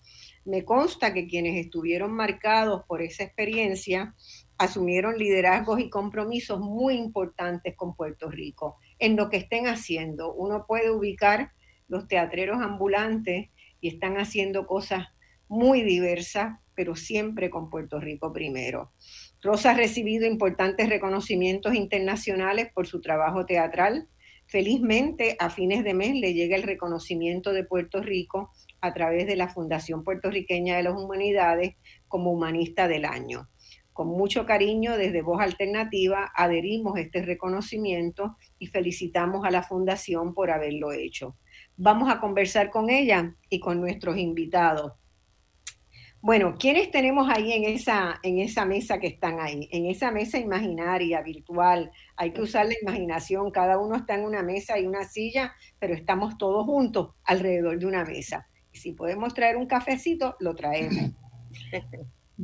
Me 0.46 0.66
consta 0.66 1.14
que 1.14 1.28
quienes 1.28 1.66
estuvieron 1.66 2.12
marcados 2.12 2.84
por 2.88 3.02
esa 3.02 3.24
experiencia 3.24 4.14
asumieron 4.58 5.18
liderazgos 5.18 5.80
y 5.80 5.90
compromisos 5.90 6.60
muy 6.60 6.96
importantes 6.96 7.76
con 7.76 7.96
Puerto 7.96 8.30
Rico 8.30 8.78
en 9.00 9.16
lo 9.16 9.30
que 9.30 9.38
estén 9.38 9.68
haciendo. 9.68 10.34
Uno 10.34 10.66
puede 10.68 10.92
ubicar 10.92 11.52
los 11.88 12.08
teatreros 12.08 12.62
ambulantes 12.62 13.50
y 13.84 13.90
están 13.90 14.16
haciendo 14.18 14.66
cosas 14.66 15.10
muy 15.50 15.84
diversas, 15.84 16.58
pero 16.74 16.96
siempre 16.96 17.50
con 17.50 17.70
Puerto 17.70 18.00
Rico 18.00 18.32
primero. 18.32 18.94
Rosa 19.42 19.72
ha 19.72 19.74
recibido 19.74 20.26
importantes 20.26 20.88
reconocimientos 20.88 21.76
internacionales 21.76 22.70
por 22.74 22.88
su 22.88 23.02
trabajo 23.02 23.46
teatral. 23.46 24.08
Felizmente, 24.48 25.36
a 25.38 25.50
fines 25.50 25.84
de 25.84 25.94
mes 25.94 26.16
le 26.16 26.34
llega 26.34 26.56
el 26.56 26.64
reconocimiento 26.64 27.52
de 27.52 27.66
Puerto 27.66 28.02
Rico 28.02 28.52
a 28.80 28.94
través 28.94 29.28
de 29.28 29.36
la 29.36 29.50
Fundación 29.50 30.06
Puertorriqueña 30.06 30.78
de 30.78 30.84
las 30.84 30.96
Humanidades 30.96 31.76
como 32.08 32.32
Humanista 32.32 32.88
del 32.88 33.04
Año. 33.04 33.50
Con 33.92 34.08
mucho 34.08 34.46
cariño, 34.46 34.98
desde 34.98 35.22
Voz 35.22 35.42
Alternativa, 35.42 36.32
adherimos 36.34 36.98
este 36.98 37.22
reconocimiento 37.22 38.38
y 38.60 38.68
felicitamos 38.68 39.46
a 39.46 39.52
la 39.52 39.62
Fundación 39.62 40.34
por 40.34 40.52
haberlo 40.52 40.94
hecho. 40.94 41.36
Vamos 41.78 42.12
a 42.12 42.20
conversar 42.20 42.70
con 42.70 42.90
ella 42.90 43.36
y 43.50 43.60
con 43.60 43.82
nuestros 43.82 44.18
invitados. 44.18 44.94
Bueno, 46.22 46.56
¿quiénes 46.58 46.90
tenemos 46.90 47.28
ahí 47.30 47.52
en 47.52 47.66
esa, 47.66 48.18
en 48.24 48.40
esa 48.40 48.64
mesa 48.64 48.98
que 48.98 49.08
están 49.08 49.42
ahí? 49.42 49.68
En 49.74 49.88
esa 49.88 50.10
mesa 50.10 50.38
imaginaria, 50.38 51.22
virtual. 51.22 51.92
Hay 52.16 52.32
que 52.32 52.42
usar 52.42 52.66
la 52.66 52.76
imaginación. 52.82 53.52
Cada 53.52 53.78
uno 53.78 53.98
está 53.98 54.16
en 54.16 54.24
una 54.24 54.42
mesa 54.42 54.80
y 54.80 54.86
una 54.86 55.04
silla, 55.04 55.54
pero 55.80 55.94
estamos 55.94 56.38
todos 56.38 56.66
juntos 56.66 57.16
alrededor 57.26 57.78
de 57.78 57.86
una 57.88 58.06
mesa. 58.06 58.48
Y 58.72 58.78
si 58.78 58.94
podemos 58.94 59.34
traer 59.34 59.58
un 59.58 59.66
cafecito, 59.66 60.38
lo 60.40 60.56
traemos. 60.56 61.12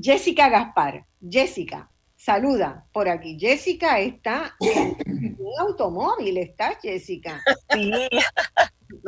Jessica 0.02 0.50
Gaspar. 0.50 1.06
Jessica, 1.22 1.90
saluda 2.18 2.86
por 2.92 3.08
aquí. 3.08 3.38
Jessica 3.40 4.00
está 4.02 4.58
en 4.60 5.38
un 5.40 5.60
automóvil, 5.60 6.38
¿está 6.38 6.78
Jessica? 6.82 7.42
Sí. 7.74 7.92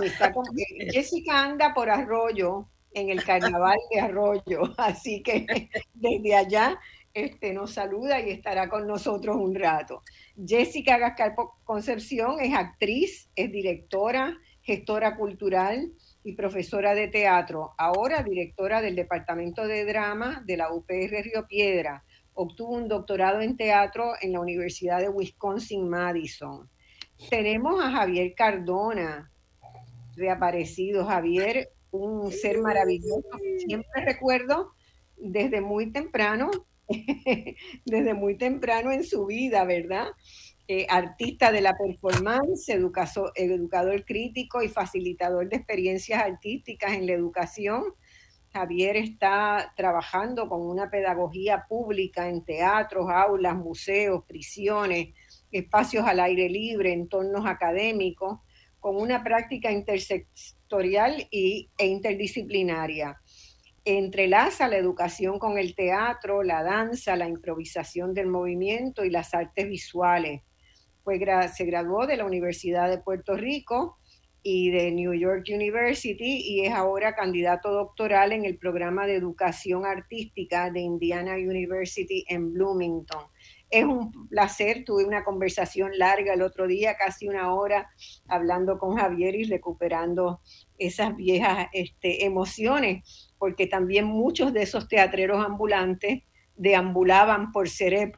Jessica 0.92 1.44
anda 1.44 1.74
por 1.74 1.90
arroyo 1.90 2.68
en 2.94 3.10
el 3.10 3.24
carnaval 3.24 3.78
de 3.92 4.00
Arroyo. 4.00 4.62
Así 4.78 5.22
que 5.24 5.70
desde 5.94 6.36
allá 6.36 6.80
este, 7.14 7.54
nos 7.54 7.74
saluda 7.74 8.20
y 8.22 8.32
estará 8.32 8.70
con 8.70 8.88
nosotros 8.88 9.36
un 9.38 9.56
rato. 9.56 10.04
Jessica 10.46 10.98
Gascar 10.98 11.36
Concepción 11.64 12.40
es 12.40 12.54
actriz, 12.54 13.30
es 13.36 13.52
directora, 13.52 14.38
gestora 14.62 15.18
cultural 15.18 15.92
y 16.24 16.34
profesora 16.34 16.94
de 16.94 17.08
teatro, 17.08 17.74
ahora 17.78 18.24
directora 18.24 18.82
del 18.82 18.96
Departamento 18.96 19.68
de 19.68 19.86
Drama 19.86 20.44
de 20.46 20.58
la 20.58 20.72
UPR 20.72 21.24
Río 21.24 21.48
Piedra. 21.48 22.04
Obtuvo 22.34 22.76
un 22.76 22.88
doctorado 22.88 23.42
en 23.42 23.58
teatro 23.58 24.14
en 24.22 24.34
la 24.34 24.40
Universidad 24.40 25.00
de 25.00 25.10
Wisconsin-Madison. 25.10 26.70
Tenemos 27.30 27.84
a 27.84 27.92
Javier 27.92 28.34
Cardona, 28.36 29.32
reaparecido. 30.22 31.06
Javier 31.06 31.70
un 31.92 32.32
ser 32.32 32.60
maravilloso. 32.60 33.28
Siempre 33.66 34.06
recuerdo 34.06 34.72
desde 35.18 35.62
muy 35.62 35.92
temprano, 35.92 36.50
desde 37.86 38.14
muy 38.14 38.38
temprano 38.38 38.92
en 38.92 39.04
su 39.04 39.26
vida, 39.26 39.64
¿verdad? 39.66 40.08
Eh, 40.68 40.88
artista 40.90 41.52
de 41.52 41.62
la 41.62 41.76
performance, 41.78 42.70
educador 42.70 44.06
crítico 44.06 44.64
y 44.64 44.70
facilitador 44.70 45.50
de 45.50 45.58
experiencias 45.58 46.24
artísticas 46.24 46.94
en 46.94 47.08
la 47.08 47.14
educación. 47.14 47.84
Javier 48.54 48.98
está 48.98 49.74
trabajando 49.76 50.48
con 50.48 50.62
una 50.62 50.90
pedagogía 50.90 51.66
pública 51.68 52.28
en 52.30 52.44
teatros, 52.44 53.10
aulas, 53.10 53.56
museos, 53.56 54.24
prisiones, 54.26 55.14
espacios 55.52 56.06
al 56.06 56.20
aire 56.20 56.50
libre, 56.50 56.94
entornos 56.94 57.46
académicos, 57.46 58.40
con 58.82 58.98
una 58.98 59.24
práctica 59.24 59.72
interseccional 59.72 61.28
y, 61.30 61.70
e 61.78 61.88
interdisciplinaria. 61.88 63.22
Entrelaza 63.86 64.68
la 64.68 64.78
educación 64.78 65.40
con 65.40 65.58
el 65.58 65.76
teatro, 65.76 66.44
la 66.44 66.64
danza, 66.64 67.16
la 67.16 67.28
improvisación 67.28 68.14
del 68.14 68.28
movimiento 68.28 69.06
y 69.06 69.10
las 69.10 69.34
artes 69.34 69.68
visuales. 69.68 70.42
Fue, 71.04 71.20
se 71.54 71.66
graduó 71.66 72.06
de 72.08 72.18
la 72.18 72.26
Universidad 72.26 72.90
de 72.90 73.00
Puerto 73.00 73.36
Rico 73.36 73.98
y 74.44 74.72
de 74.72 74.92
New 74.92 75.14
York 75.14 75.46
University 75.48 76.42
y 76.44 76.66
es 76.66 76.74
ahora 76.74 77.16
candidato 77.16 77.72
doctoral 77.72 78.32
en 78.32 78.46
el 78.46 78.58
programa 78.58 79.06
de 79.06 79.16
educación 79.16 79.86
artística 79.86 80.72
de 80.72 80.80
Indiana 80.80 81.36
University 81.36 82.26
en 82.28 82.54
Bloomington. 82.54 83.26
Es 83.72 83.86
un 83.86 84.28
placer, 84.28 84.84
tuve 84.84 85.06
una 85.06 85.24
conversación 85.24 85.92
larga 85.98 86.34
el 86.34 86.42
otro 86.42 86.68
día, 86.68 86.98
casi 86.98 87.30
una 87.30 87.54
hora, 87.54 87.90
hablando 88.28 88.78
con 88.78 88.98
Javier 88.98 89.34
y 89.36 89.46
recuperando 89.46 90.42
esas 90.78 91.16
viejas 91.16 91.70
este, 91.72 92.26
emociones, 92.26 93.32
porque 93.40 93.68
también 93.68 94.06
muchos 94.06 94.52
de 94.52 94.64
esos 94.64 94.90
teatreros 94.90 95.44
ambulantes 95.44 96.24
deambulaban 96.58 97.54
por 97.54 97.70
CEREP, 97.70 98.18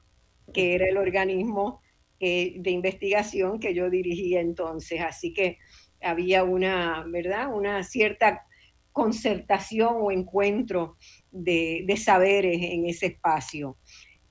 que 0.51 0.73
era 0.73 0.87
el 0.87 0.97
organismo 0.97 1.81
eh, 2.19 2.55
de 2.57 2.71
investigación 2.71 3.59
que 3.59 3.75
yo 3.75 3.91
dirigía 3.91 4.41
entonces. 4.41 5.01
Así 5.01 5.33
que 5.33 5.59
había 6.01 6.43
una, 6.43 7.05
¿verdad? 7.07 7.53
Una 7.53 7.83
cierta 7.83 8.47
concertación 8.91 9.97
o 9.99 10.11
encuentro 10.11 10.97
de, 11.31 11.83
de 11.85 11.97
saberes 11.97 12.57
en 12.59 12.87
ese 12.87 13.07
espacio 13.07 13.77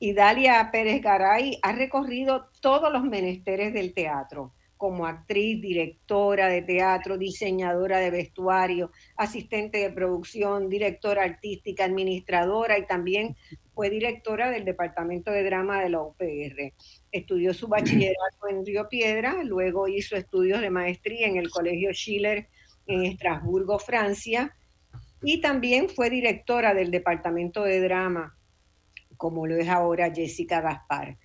y 0.02 0.14
Dalia 0.14 0.68
Pérez 0.72 1.00
Garay 1.00 1.60
ha 1.62 1.70
recorrido 1.70 2.48
todos 2.60 2.92
los 2.92 3.04
menesteres 3.04 3.72
del 3.72 3.94
teatro, 3.94 4.52
como 4.76 5.06
actriz, 5.06 5.62
directora 5.62 6.48
de 6.48 6.60
teatro, 6.60 7.16
diseñadora 7.16 7.98
de 8.00 8.10
vestuario, 8.10 8.90
asistente 9.16 9.78
de 9.78 9.90
producción, 9.90 10.68
directora 10.68 11.22
artística, 11.22 11.84
administradora 11.84 12.78
y 12.78 12.86
también 12.88 13.36
fue 13.76 13.90
directora 13.90 14.50
del 14.50 14.64
Departamento 14.64 15.30
de 15.30 15.44
Drama 15.44 15.80
de 15.80 15.90
la 15.90 16.02
UPR. 16.02 16.74
Estudió 17.12 17.54
su 17.54 17.68
bachillerato 17.68 18.48
en 18.50 18.66
Río 18.66 18.88
Piedra, 18.88 19.44
luego 19.44 19.86
hizo 19.86 20.16
estudios 20.16 20.60
de 20.62 20.70
maestría 20.70 21.28
en 21.28 21.36
el 21.36 21.48
Colegio 21.48 21.92
Schiller 21.92 22.48
en 22.88 23.04
Estrasburgo, 23.04 23.78
Francia, 23.78 24.52
y 25.22 25.40
también 25.40 25.88
fue 25.88 26.10
directora 26.10 26.74
del 26.74 26.90
Departamento 26.90 27.62
de 27.62 27.80
Drama 27.80 28.36
como 29.22 29.46
lo 29.46 29.54
es 29.56 29.68
ahora 29.68 30.12
Jessica 30.12 30.60
Gaspar. 30.60 31.16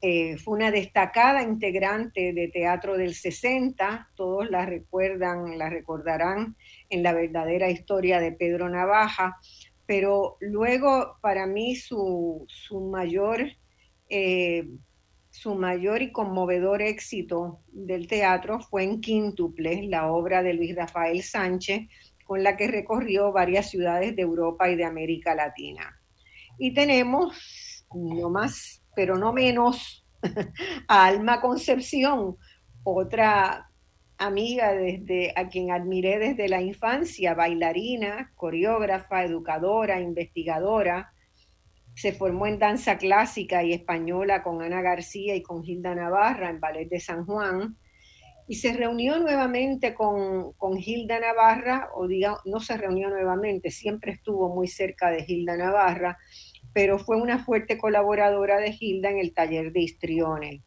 Eh, 0.00 0.36
fue 0.38 0.56
una 0.56 0.72
destacada 0.72 1.40
integrante 1.44 2.32
de 2.32 2.48
Teatro 2.48 2.96
del 2.96 3.14
60, 3.14 4.10
todos 4.16 4.50
la 4.50 4.66
recuerdan, 4.66 5.56
la 5.56 5.70
recordarán 5.70 6.56
en 6.90 7.04
la 7.04 7.12
verdadera 7.12 7.70
historia 7.70 8.18
de 8.18 8.32
Pedro 8.32 8.68
Navaja, 8.68 9.36
pero 9.86 10.36
luego 10.40 11.16
para 11.22 11.46
mí 11.46 11.76
su, 11.76 12.44
mayor, 12.90 13.46
eh, 14.10 14.68
su 15.30 15.54
mayor 15.54 16.02
y 16.02 16.10
conmovedor 16.10 16.82
éxito 16.82 17.60
del 17.68 18.08
teatro 18.08 18.58
fue 18.58 18.82
en 18.82 19.00
Quíntuple, 19.00 19.84
la 19.84 20.10
obra 20.10 20.42
de 20.42 20.54
Luis 20.54 20.74
Rafael 20.74 21.22
Sánchez, 21.22 21.82
con 22.24 22.42
la 22.42 22.56
que 22.56 22.66
recorrió 22.66 23.30
varias 23.30 23.70
ciudades 23.70 24.16
de 24.16 24.22
Europa 24.22 24.68
y 24.68 24.74
de 24.74 24.84
América 24.84 25.36
Latina. 25.36 26.00
Y 26.58 26.72
tenemos, 26.74 27.86
no 27.92 28.30
más, 28.30 28.80
pero 28.94 29.16
no 29.16 29.32
menos, 29.32 30.06
a 30.88 31.06
Alma 31.06 31.40
Concepción, 31.40 32.36
otra 32.82 33.70
amiga 34.18 34.72
desde 34.72 35.32
a 35.36 35.48
quien 35.48 35.70
admiré 35.70 36.18
desde 36.18 36.48
la 36.48 36.62
infancia, 36.62 37.34
bailarina, 37.34 38.32
coreógrafa, 38.36 39.24
educadora, 39.24 40.00
investigadora. 40.00 41.12
Se 41.94 42.12
formó 42.12 42.46
en 42.46 42.58
danza 42.58 42.98
clásica 42.98 43.62
y 43.62 43.72
española 43.72 44.42
con 44.42 44.62
Ana 44.62 44.82
García 44.82 45.34
y 45.34 45.42
con 45.42 45.62
Gilda 45.62 45.94
Navarra 45.94 46.50
en 46.50 46.60
Ballet 46.60 46.88
de 46.88 47.00
San 47.00 47.24
Juan 47.24 47.76
y 48.46 48.56
se 48.56 48.72
reunió 48.72 49.18
nuevamente 49.18 49.94
con, 49.94 50.52
con, 50.54 50.78
Hilda 50.78 51.18
Navarra, 51.18 51.88
o 51.94 52.06
digamos, 52.06 52.40
no 52.44 52.60
se 52.60 52.76
reunió 52.76 53.08
nuevamente, 53.08 53.70
siempre 53.70 54.12
estuvo 54.12 54.54
muy 54.54 54.68
cerca 54.68 55.10
de 55.10 55.24
Hilda 55.26 55.56
Navarra, 55.56 56.18
pero 56.72 56.98
fue 56.98 57.16
una 57.16 57.38
fuerte 57.38 57.78
colaboradora 57.78 58.58
de 58.58 58.76
Hilda 58.78 59.10
en 59.10 59.18
el 59.18 59.32
taller 59.32 59.72
de 59.72 59.80
histriones. 59.80 60.60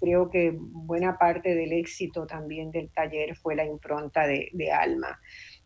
Creo 0.00 0.28
que 0.28 0.52
buena 0.58 1.16
parte 1.16 1.54
del 1.54 1.72
éxito 1.72 2.26
también 2.26 2.70
del 2.70 2.90
taller 2.90 3.36
fue 3.36 3.54
la 3.54 3.64
impronta 3.64 4.26
de, 4.26 4.50
Alma. 4.72 5.20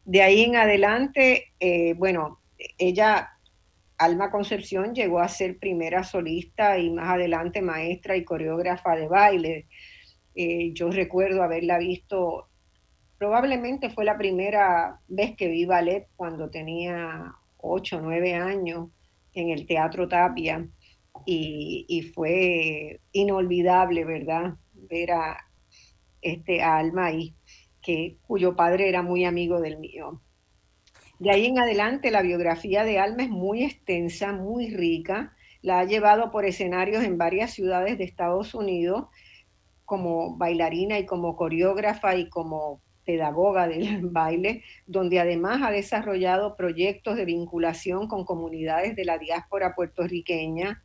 De 0.05 0.23
ahí 0.23 0.43
en 0.43 0.57
adelante, 0.57 1.53
eh, 1.59 1.95
bueno, 1.95 2.41
ella, 2.77 3.31
Alma 3.97 4.31
Concepción, 4.31 4.95
llegó 4.95 5.21
a 5.21 5.29
ser 5.29 5.59
primera 5.59 6.05
solista 6.05 6.79
y 6.79 6.91
más 6.91 7.09
adelante 7.09 7.63
maestra 7.63 8.17
y 8.17 8.25
coreógrafa 8.25 8.95
de 8.95 9.09
baile 9.09 9.67
eh, 10.43 10.73
yo 10.73 10.91
recuerdo 10.91 11.43
haberla 11.43 11.77
visto, 11.77 12.49
probablemente 13.19 13.91
fue 13.91 14.07
la 14.07 14.17
primera 14.17 14.99
vez 15.07 15.37
que 15.37 15.49
vi 15.49 15.67
ballet 15.67 16.09
cuando 16.17 16.49
tenía 16.49 17.35
8 17.59 17.99
o 17.99 18.01
9 18.01 18.35
años 18.37 18.89
en 19.35 19.51
el 19.51 19.67
Teatro 19.67 20.09
Tapia 20.09 20.67
y, 21.27 22.11
fue 22.15 23.03
inolvidable, 23.13 24.07
¿verdad? 24.07 24.55
Ver 24.73 25.11
a 25.11 25.37
este 26.23 26.63
Alma 26.63 27.09
ahí, 27.09 27.35
que, 27.83 28.17
cuyo 28.27 28.57
padre 28.57 28.89
era 28.89 29.03
muy 29.03 29.27
amigo 29.27 29.61
del 29.61 29.77
mío. 29.77 30.23
De 31.19 31.33
ahí 31.33 31.45
en 31.45 31.59
adelante 31.59 32.11
la 32.11 32.23
biografía 32.23 32.85
de 32.85 32.99
Alma 32.99 33.25
es 33.25 33.29
muy 33.29 33.63
extensa, 33.63 34.33
muy 34.33 34.71
rica. 34.71 35.37
La 35.61 35.81
ha 35.81 35.85
llevado 35.85 36.31
por 36.31 36.47
escenarios 36.47 37.05
en 37.05 37.19
varias 37.19 37.51
ciudades 37.51 37.99
de 37.99 38.05
Estados 38.05 38.55
Unidos 38.55 39.09
como 39.91 40.37
bailarina 40.37 41.01
y 41.01 41.05
como 41.05 41.35
coreógrafa 41.35 42.15
y 42.15 42.29
como 42.29 42.81
pedagoga 43.05 43.67
del 43.67 44.07
baile, 44.13 44.63
donde 44.87 45.19
además 45.19 45.63
ha 45.65 45.73
desarrollado 45.73 46.55
proyectos 46.55 47.17
de 47.17 47.25
vinculación 47.25 48.07
con 48.07 48.25
comunidades 48.25 48.95
de 48.95 49.05
la 49.05 49.19
diáspora 49.19 49.75
puertorriqueña 49.75 50.81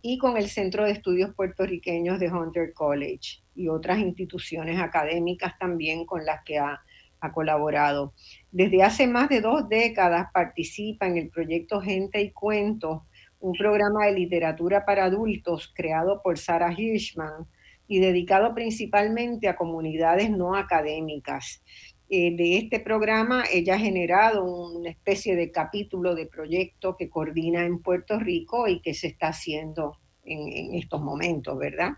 y 0.00 0.16
con 0.16 0.38
el 0.38 0.48
Centro 0.48 0.86
de 0.86 0.92
Estudios 0.92 1.34
Puertorriqueños 1.34 2.18
de 2.20 2.32
Hunter 2.32 2.72
College 2.72 3.42
y 3.54 3.68
otras 3.68 3.98
instituciones 3.98 4.80
académicas 4.80 5.58
también 5.58 6.06
con 6.06 6.24
las 6.24 6.42
que 6.42 6.56
ha, 6.58 6.80
ha 7.20 7.32
colaborado. 7.32 8.14
Desde 8.50 8.82
hace 8.82 9.06
más 9.06 9.28
de 9.28 9.42
dos 9.42 9.68
décadas 9.68 10.28
participa 10.32 11.06
en 11.06 11.18
el 11.18 11.28
proyecto 11.28 11.82
Gente 11.82 12.22
y 12.22 12.30
Cuentos, 12.30 13.02
un 13.40 13.52
programa 13.52 14.06
de 14.06 14.12
literatura 14.12 14.86
para 14.86 15.04
adultos 15.04 15.70
creado 15.76 16.22
por 16.22 16.38
Sarah 16.38 16.72
Hirschman 16.72 17.46
y 17.88 18.00
dedicado 18.00 18.54
principalmente 18.54 19.48
a 19.48 19.56
comunidades 19.56 20.30
no 20.30 20.54
académicas. 20.54 21.62
Eh, 22.10 22.36
de 22.36 22.56
este 22.56 22.80
programa 22.80 23.44
ella 23.52 23.74
ha 23.74 23.78
generado 23.78 24.44
una 24.44 24.88
especie 24.90 25.36
de 25.36 25.50
capítulo 25.50 26.14
de 26.14 26.26
proyecto 26.26 26.96
que 26.96 27.10
coordina 27.10 27.64
en 27.64 27.80
Puerto 27.80 28.18
Rico 28.18 28.66
y 28.68 28.80
que 28.80 28.94
se 28.94 29.08
está 29.08 29.28
haciendo 29.28 29.98
en, 30.24 30.52
en 30.52 30.74
estos 30.74 31.02
momentos, 31.02 31.58
¿verdad? 31.58 31.92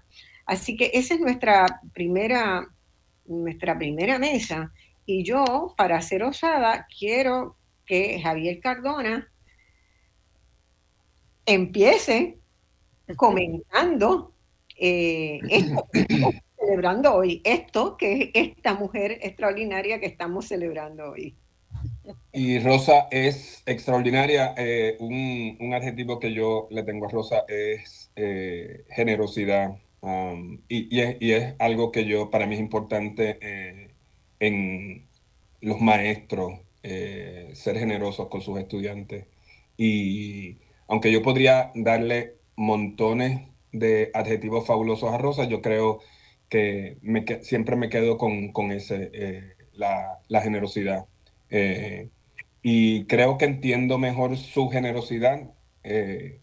Así 0.47 0.77
que 0.77 0.91
esa 0.95 1.15
es 1.15 1.21
nuestra 1.21 1.81
primera, 1.93 2.67
nuestra 3.27 3.79
primera 3.79 4.19
mesa. 4.19 4.73
Y 5.07 5.23
yo, 5.23 5.75
para 5.77 6.01
ser 6.03 6.23
osada, 6.25 6.87
quiero 6.99 7.57
que 7.87 8.21
Javier 8.21 8.61
Cardona 8.61 9.31
empiece 11.47 12.39
comentando 13.17 14.30
eh, 14.81 15.39
esto, 15.51 15.87
celebrando 16.59 17.15
hoy, 17.15 17.43
esto 17.45 17.97
que 17.97 18.33
es 18.35 18.49
esta 18.49 18.75
mujer 18.75 19.19
extraordinaria 19.23 20.01
que 20.01 20.07
estamos 20.07 20.47
celebrando 20.47 21.11
hoy. 21.11 21.37
Y 22.33 22.59
Rosa 22.59 23.07
es 23.11 23.63
extraordinaria. 23.67 24.55
Eh, 24.57 24.97
un, 24.99 25.73
adjetivo 25.75 26.19
que 26.19 26.33
yo 26.33 26.67
le 26.71 26.83
tengo 26.83 27.07
a 27.07 27.11
Rosa 27.11 27.45
es 27.47 28.11
eh, 28.17 28.85
generosidad. 28.91 29.77
Um, 30.01 30.63
y, 30.69 30.99
es, 31.01 31.55
algo 31.59 31.93
que 31.93 32.07
yo, 32.07 32.31
para 32.31 32.47
mí 32.47 32.55
es 32.55 32.61
importante 32.61 33.93
en 34.41 35.07
los 35.61 35.81
maestros, 35.81 36.55
ser 36.83 37.79
generosos 37.79 38.29
con 38.29 38.41
sus 38.41 38.59
estudiantes. 38.59 39.27
Y 39.77 40.57
aunque 40.89 41.13
yo 41.13 41.23
podría 41.23 41.71
darle 41.75 42.37
montones 42.57 43.50
de 43.73 44.11
adjetivos 44.15 44.67
fabulosos 44.67 45.13
a 45.13 45.19
Rosa, 45.19 45.45
yo 45.45 45.63
creo 45.63 46.01
que 46.49 46.99
siempre 47.43 47.77
me 47.77 47.89
quedo 47.89 48.19
con, 48.19 48.73
ese, 48.73 49.11
eh, 49.15 49.55
la, 49.73 50.41
generosidad. 50.43 51.07
Eh, 51.49 52.09
y 52.63 53.05
creo 53.07 53.39
que 53.39 53.47
entiendo 53.47 53.99
mejor 53.99 54.37
su 54.37 54.69
generosidad 54.69 55.51
eh, 55.85 56.41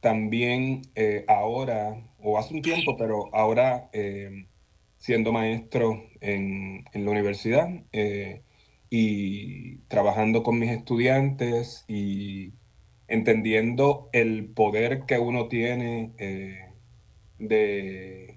también 0.00 0.82
ahora, 1.28 2.02
o 2.18 2.38
hace 2.38 2.54
un 2.54 2.62
tiempo, 2.62 2.96
pero 2.96 3.34
ahora 3.34 3.90
siendo 4.98 5.32
maestro 5.32 6.02
en, 6.20 6.84
en 6.92 7.04
la 7.04 7.10
universidad 7.10 7.68
y 8.90 9.78
trabajando 9.88 10.42
con 10.42 10.58
mis 10.58 10.70
estudiantes 10.70 11.84
y 11.88 12.52
entendiendo 13.08 14.08
el 14.12 14.46
poder 14.46 15.04
que 15.06 15.18
uno 15.18 15.48
tiene 15.48 16.12
eh, 16.18 16.70
de 17.38 18.36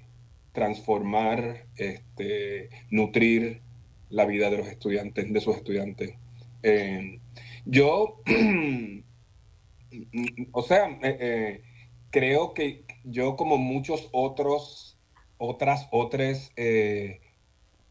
transformar, 0.51 1.63
este, 1.75 2.69
nutrir 2.89 3.61
la 4.09 4.25
vida 4.25 4.49
de 4.49 4.57
los 4.57 4.67
estudiantes, 4.67 5.31
de 5.31 5.41
sus 5.41 5.55
estudiantes. 5.55 6.15
Eh, 6.63 7.19
yo, 7.65 8.21
o 10.51 10.61
sea, 10.63 10.99
eh, 11.01 11.61
creo 12.09 12.53
que 12.53 12.83
yo 13.03 13.35
como 13.35 13.57
muchos 13.57 14.09
otros, 14.11 14.97
otras, 15.37 15.87
otras 15.91 16.51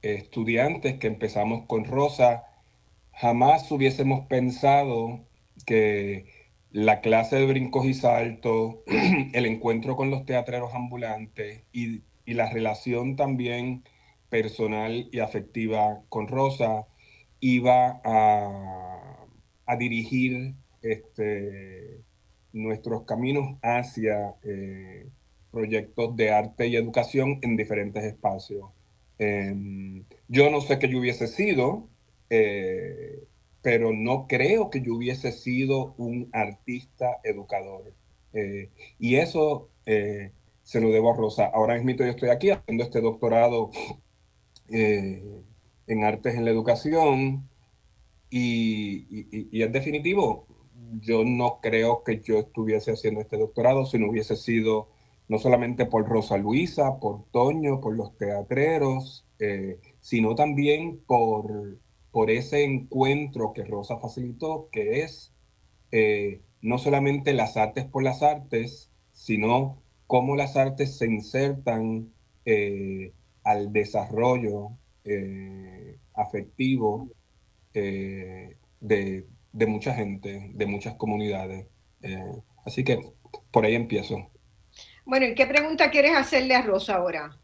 estudiantes 0.03 0.99
que 0.99 1.07
empezamos 1.07 1.67
con 1.67 1.85
Rosa, 1.85 2.45
jamás 3.12 3.71
hubiésemos 3.71 4.27
pensado 4.27 5.21
que 5.65 6.36
la 6.73 7.01
clase 7.01 7.37
de 7.37 7.47
brincos 7.47 7.87
y 7.87 7.95
saltos, 7.95 8.77
el 9.33 9.47
encuentro 9.47 9.97
con 9.97 10.11
los 10.11 10.27
teatreros 10.27 10.75
ambulantes 10.75 11.63
y, 11.73 12.03
la 12.27 12.51
relación 12.51 13.15
también 13.15 13.85
personal 14.31 15.09
y 15.13 15.21
afectiva 15.21 16.03
con 16.09 16.27
Rosa 16.27 16.87
iba 17.39 18.01
a, 18.05 19.77
dirigir 19.79 20.55
este, 20.83 22.01
nuestros 22.53 23.05
caminos 23.05 23.57
hacia 23.63 24.35
eh, 24.43 25.07
proyectos 25.53 26.17
de 26.17 26.33
arte 26.33 26.67
y 26.67 26.77
educación 26.77 27.39
en 27.43 27.57
diferentes 27.57 28.03
espacios. 28.03 28.65
Em, 29.19 30.05
yo 30.29 30.51
no 30.51 30.61
sé 30.61 30.79
qué 30.79 30.89
yo 30.89 30.99
hubiese 30.99 31.27
sido, 31.29 31.89
eh, 32.29 33.25
pero 33.67 33.93
no 33.93 34.29
creo 34.29 34.71
que 34.71 34.81
yo 34.81 34.95
hubiese 34.95 35.33
sido 35.33 35.97
un 35.99 36.29
artista 36.33 37.19
educador. 37.25 37.93
Eh, 38.33 38.71
y 39.01 39.17
eso 39.17 39.71
eh, 39.87 40.31
se 40.63 40.81
lo 40.81 40.91
debo 40.91 41.13
a 41.13 41.17
Rosa. 41.17 41.47
Ahora 41.47 41.75
mismo 41.75 42.05
yo 42.05 42.13
estoy 42.13 42.29
aquí 42.29 42.51
haciendo 42.51 42.85
este 42.85 43.01
doctorado 43.01 43.73
eh, 44.69 45.43
en 45.89 46.05
artes 46.05 46.37
en 46.37 46.45
la 46.45 46.53
educación 46.53 47.49
y, 48.31 49.49
y, 49.51 49.61
es 49.61 49.73
definitivo. 49.73 50.47
Yo 51.01 51.25
no 51.25 51.59
creo 51.61 52.05
que 52.05 52.21
yo 52.21 52.39
estuviese 52.39 52.93
haciendo 52.93 53.21
este 53.21 53.37
doctorado 53.37 53.85
si 53.85 53.99
no 53.99 54.11
hubiese 54.11 54.37
sido 54.37 54.91
no 55.27 55.41
solamente 55.41 55.87
por 55.87 56.09
Rosa 56.09 56.37
Luisa, 56.37 57.01
por 57.01 57.25
Toño, 57.33 57.81
por 57.81 57.97
los 57.97 58.17
teatreros, 58.17 59.27
sino 59.99 60.37
también 60.37 61.01
por 61.05 61.81
por 62.17 62.31
ese 62.31 62.65
encuentro 62.65 63.53
que 63.53 63.63
Rosa 63.63 63.99
facilitó, 63.99 64.71
que 64.73 65.03
es 65.03 65.35
eh, 65.93 66.41
no 66.63 66.79
solamente 66.79 67.35
las 67.35 67.59
artes 67.59 67.85
por 67.85 68.03
las 68.03 68.23
artes, 68.23 68.91
sino 69.13 69.83
cómo 70.07 70.35
las 70.35 70.57
artes 70.57 70.97
se 70.97 71.05
insertan 71.05 72.15
eh, 72.47 73.13
al 73.45 73.71
desarrollo 73.71 74.71
eh, 75.05 75.99
afectivo 76.15 77.11
de, 77.75 78.57
de, 78.81 79.67
mucha 79.67 79.93
gente, 79.93 80.53
de 80.55 80.67
muchas 80.67 80.95
comunidades. 80.95 81.67
así 82.65 82.83
que 82.83 82.99
por 83.51 83.67
ahí 83.67 83.75
empiezo. 83.75 84.31
Bueno, 85.05 85.27
¿y 85.27 85.35
qué 85.35 85.45
pregunta 85.45 85.91
quieres 85.91 86.17
hacerle 86.17 86.55
a 86.55 86.63
Rosa 86.63 86.95
ahora? 86.95 87.39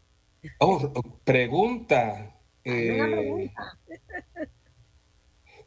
Oh, 0.57 0.91
pregunta. 1.23 2.35
pregunta 2.63 3.77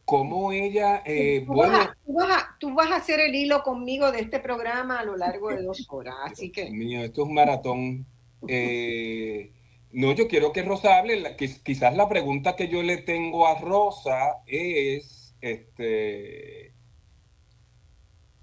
cómo 0.07 0.53
ella, 0.53 1.03
eh, 1.05 1.42
tú 1.45 1.53
bueno... 1.53 1.79
Vas 2.07 2.31
a, 2.31 2.57
tú, 2.59 2.73
vas 2.75 2.90
a, 2.92 2.97
hacer 2.97 3.21
el 3.21 3.35
hilo 3.35 3.62
conmigo 3.62 4.12
de 4.12 4.21
este 4.21 4.38
programa 4.38 5.01
a 5.01 5.05
lo 5.05 5.16
largo 5.16 5.51
de 5.51 5.62
dos 5.62 5.85
horas, 5.90 6.14
así 6.25 6.51
que... 6.51 6.71
Mío, 6.71 7.03
esto 7.03 7.23
es 7.23 7.29
un 7.29 7.35
maratón. 7.35 8.07
Eh, 8.47 9.51
no, 9.90 10.12
yo 10.12 10.29
quiero 10.29 10.53
que 10.53 10.62
Rosa 10.62 10.99
hable, 10.99 11.37
quizás 11.37 11.95
la 11.97 12.09
pregunta 12.09 12.55
que 12.55 12.69
yo 12.69 12.85
le 12.85 12.99
tengo 12.99 13.49
a 13.49 13.59
Rosa 13.59 14.37
es, 14.47 15.35
este, 15.40 16.73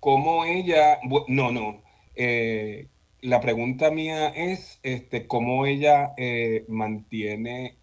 cómo 0.02 0.44
ella, 0.44 1.00
no, 1.30 1.52
no, 1.52 1.82
eh, 2.14 2.90
la 3.22 3.40
pregunta 3.40 3.90
mía 3.90 4.28
es, 4.28 4.82
este, 4.84 5.28
cómo 5.28 5.66
ella 5.66 6.14
mantiene 6.68 7.78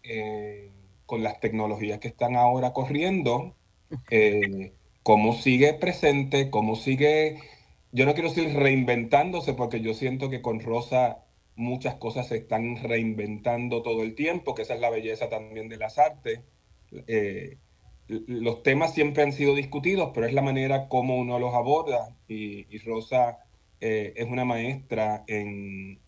con 1.06 1.22
las 1.22 1.40
tecnologías 1.40 1.98
que 1.98 2.08
están 2.08 2.36
ahora 2.36 2.74
corriendo, 2.74 3.56
eh, 4.10 4.72
cómo 5.02 5.34
sigue 5.34 5.74
presente, 5.74 6.50
cómo 6.50 6.76
sigue, 6.76 7.38
yo 7.92 8.06
no 8.06 8.14
quiero 8.14 8.28
decir 8.28 8.54
reinventándose, 8.54 9.54
porque 9.54 9.80
yo 9.80 9.94
siento 9.94 10.30
que 10.30 10.42
con 10.42 10.60
Rosa 10.60 11.24
muchas 11.56 11.96
cosas 11.96 12.28
se 12.28 12.36
están 12.36 12.76
reinventando 12.82 13.82
todo 13.82 14.02
el 14.02 14.14
tiempo, 14.14 14.54
que 14.54 14.62
esa 14.62 14.74
es 14.74 14.80
la 14.80 14.90
belleza 14.90 15.28
también 15.28 15.68
de 15.68 15.76
las 15.76 15.98
artes. 15.98 16.40
Eh, 17.06 17.58
los 18.08 18.62
temas 18.62 18.94
siempre 18.94 19.22
han 19.22 19.32
sido 19.32 19.54
discutidos, 19.54 20.10
pero 20.14 20.26
es 20.26 20.32
la 20.32 20.42
manera 20.42 20.88
como 20.88 21.16
uno 21.16 21.38
los 21.38 21.54
aborda 21.54 22.16
y, 22.26 22.78
Rosa 22.78 23.38
eh, 23.80 24.12
es 24.16 24.26
una 24.28 24.44
maestra 24.44 25.24
en 25.28 26.00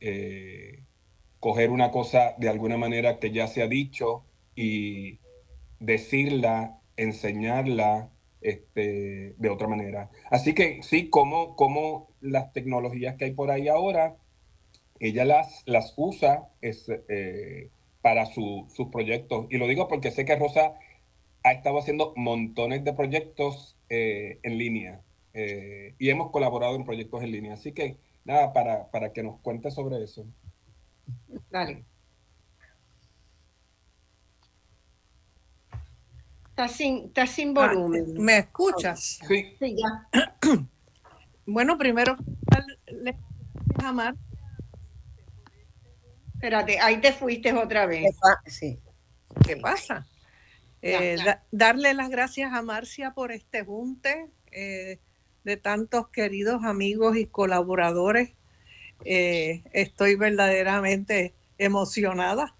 coger 1.42 1.71
una 1.71 1.90
cosa 1.90 2.37
de 2.38 2.49
alguna 2.49 2.77
manera 2.77 3.18
que 3.18 3.33
ya 3.33 3.49
se 3.49 3.62
ha 3.62 3.66
dicho 3.66 4.23
y 4.55 5.18
decirla 5.81 6.79
enseñarla 6.96 8.11
este, 8.40 9.35
de 9.38 9.48
otra 9.48 9.68
manera. 9.68 10.11
Así 10.31 10.55
que 10.55 10.83
sí, 10.83 11.09
como, 11.09 11.57
como 11.57 12.09
las 12.20 12.52
tecnologías 12.52 13.16
que 13.16 13.26
hay 13.26 13.33
por 13.33 13.50
ahí 13.50 13.68
ahora, 13.68 14.16
ella 15.00 15.24
las, 15.24 15.62
las 15.66 15.94
usa 15.96 16.48
es, 16.61 16.88
eh, 17.09 17.70
para 18.02 18.26
sus 18.26 18.88
proyectos. 18.90 19.46
Y 19.50 19.59
lo 19.59 19.66
digo 19.66 19.88
porque 19.88 20.11
sé 20.11 20.24
que 20.24 20.37
Rosa 20.37 20.74
ha 21.44 21.52
estado 21.52 21.78
haciendo 21.78 22.12
montones 22.16 22.85
de 22.85 22.92
proyectos 22.92 23.76
eh, 23.88 24.38
en 24.42 24.59
línea 24.59 25.00
eh, 25.35 25.94
y 25.98 26.11
hemos 26.11 26.31
colaborado 26.31 26.76
en 26.76 26.85
proyectos 26.85 27.22
en 27.22 27.33
línea. 27.33 27.55
Así 27.55 27.72
que 27.72 27.96
nada, 28.24 28.52
para, 28.52 28.90
para 28.90 29.12
que 29.12 29.22
nos 29.22 29.40
cuente 29.40 29.70
sobre 29.70 30.02
eso. 30.02 30.24
Dale. 31.50 31.85
Está 36.53 36.69
sin, 36.69 37.07
está 37.07 37.27
sin 37.27 37.57
ah, 37.57 37.69
volumen. 37.69 38.12
¿Me 38.19 38.37
escuchas? 38.37 39.21
Sí. 39.27 39.57
sí 39.59 39.75
ya. 39.75 40.09
bueno, 41.47 41.79
primero, 41.79 42.15
amar. 43.83 44.15
Espérate, 46.35 46.79
ahí 46.79 47.01
te 47.01 47.11
fuiste 47.15 47.55
otra 47.55 47.87
vez. 47.87 48.15
Sí. 48.47 48.79
¿Qué 49.47 49.57
pasa? 49.57 50.07
Eh, 50.83 51.17
darle 51.53 51.95
las 51.95 52.11
gracias 52.11 52.53
a 52.53 52.61
Marcia 52.61 53.12
por 53.15 53.33
este 53.33 53.65
junte 53.65 54.29
eh, 54.51 54.99
de 55.45 55.57
tantos 55.57 56.09
queridos 56.09 56.65
amigos 56.65 57.17
y 57.17 57.25
colaboradores. 57.25 58.33
Eh, 59.07 59.62
estoy 59.73 60.17
verdaderamente 60.17 61.33
emocionada. 61.57 62.55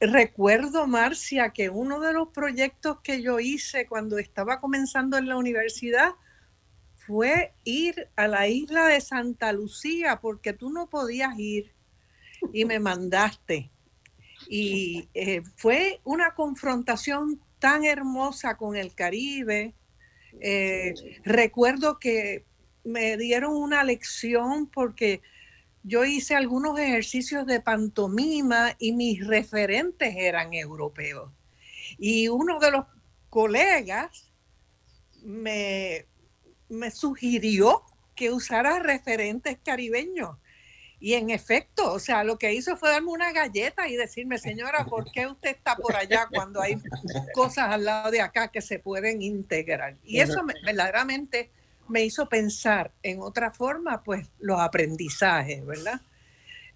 Recuerdo, 0.00 0.86
Marcia, 0.86 1.50
que 1.50 1.68
uno 1.68 2.00
de 2.00 2.12
los 2.12 2.28
proyectos 2.28 3.00
que 3.00 3.22
yo 3.22 3.38
hice 3.40 3.86
cuando 3.86 4.18
estaba 4.18 4.58
comenzando 4.58 5.16
en 5.16 5.28
la 5.28 5.36
universidad 5.36 6.14
fue 7.06 7.52
ir 7.64 8.08
a 8.16 8.28
la 8.28 8.48
isla 8.48 8.86
de 8.86 9.00
Santa 9.00 9.52
Lucía 9.52 10.20
porque 10.20 10.52
tú 10.52 10.70
no 10.70 10.88
podías 10.88 11.38
ir 11.38 11.72
y 12.52 12.64
me 12.64 12.80
mandaste. 12.80 13.70
Y 14.48 15.08
eh, 15.14 15.42
fue 15.56 16.00
una 16.04 16.34
confrontación 16.34 17.40
tan 17.58 17.84
hermosa 17.84 18.56
con 18.56 18.76
el 18.76 18.94
Caribe. 18.94 19.74
Eh, 20.40 20.94
recuerdo 21.24 21.98
que 21.98 22.44
me 22.84 23.16
dieron 23.16 23.54
una 23.54 23.84
lección 23.84 24.66
porque 24.66 25.22
yo 25.84 26.04
hice 26.04 26.34
algunos 26.34 26.78
ejercicios 26.78 27.46
de 27.46 27.60
pantomima 27.60 28.74
y 28.78 28.92
mis 28.92 29.24
referentes 29.24 30.14
eran 30.16 30.54
europeos. 30.54 31.30
Y 31.98 32.28
uno 32.28 32.58
de 32.58 32.70
los 32.70 32.86
colegas 33.28 34.32
me, 35.22 36.06
me 36.70 36.90
sugirió 36.90 37.82
que 38.16 38.32
usara 38.32 38.78
referentes 38.78 39.58
caribeños. 39.62 40.38
Y 41.00 41.14
en 41.14 41.28
efecto, 41.28 41.92
o 41.92 41.98
sea, 41.98 42.24
lo 42.24 42.38
que 42.38 42.54
hizo 42.54 42.78
fue 42.78 42.88
darme 42.88 43.10
una 43.10 43.30
galleta 43.32 43.86
y 43.86 43.96
decirme, 43.96 44.38
señora, 44.38 44.86
¿por 44.86 45.12
qué 45.12 45.26
usted 45.26 45.50
está 45.50 45.76
por 45.76 45.94
allá 45.96 46.28
cuando 46.32 46.62
hay 46.62 46.80
cosas 47.34 47.68
al 47.68 47.84
lado 47.84 48.10
de 48.10 48.22
acá 48.22 48.48
que 48.48 48.62
se 48.62 48.78
pueden 48.78 49.20
integrar? 49.20 49.98
Y 50.02 50.20
eso 50.20 50.40
verdaderamente 50.64 51.50
me 51.88 52.04
hizo 52.04 52.28
pensar 52.28 52.92
en 53.02 53.20
otra 53.20 53.50
forma, 53.50 54.02
pues 54.02 54.28
los 54.38 54.60
aprendizajes, 54.60 55.64
¿verdad? 55.64 56.00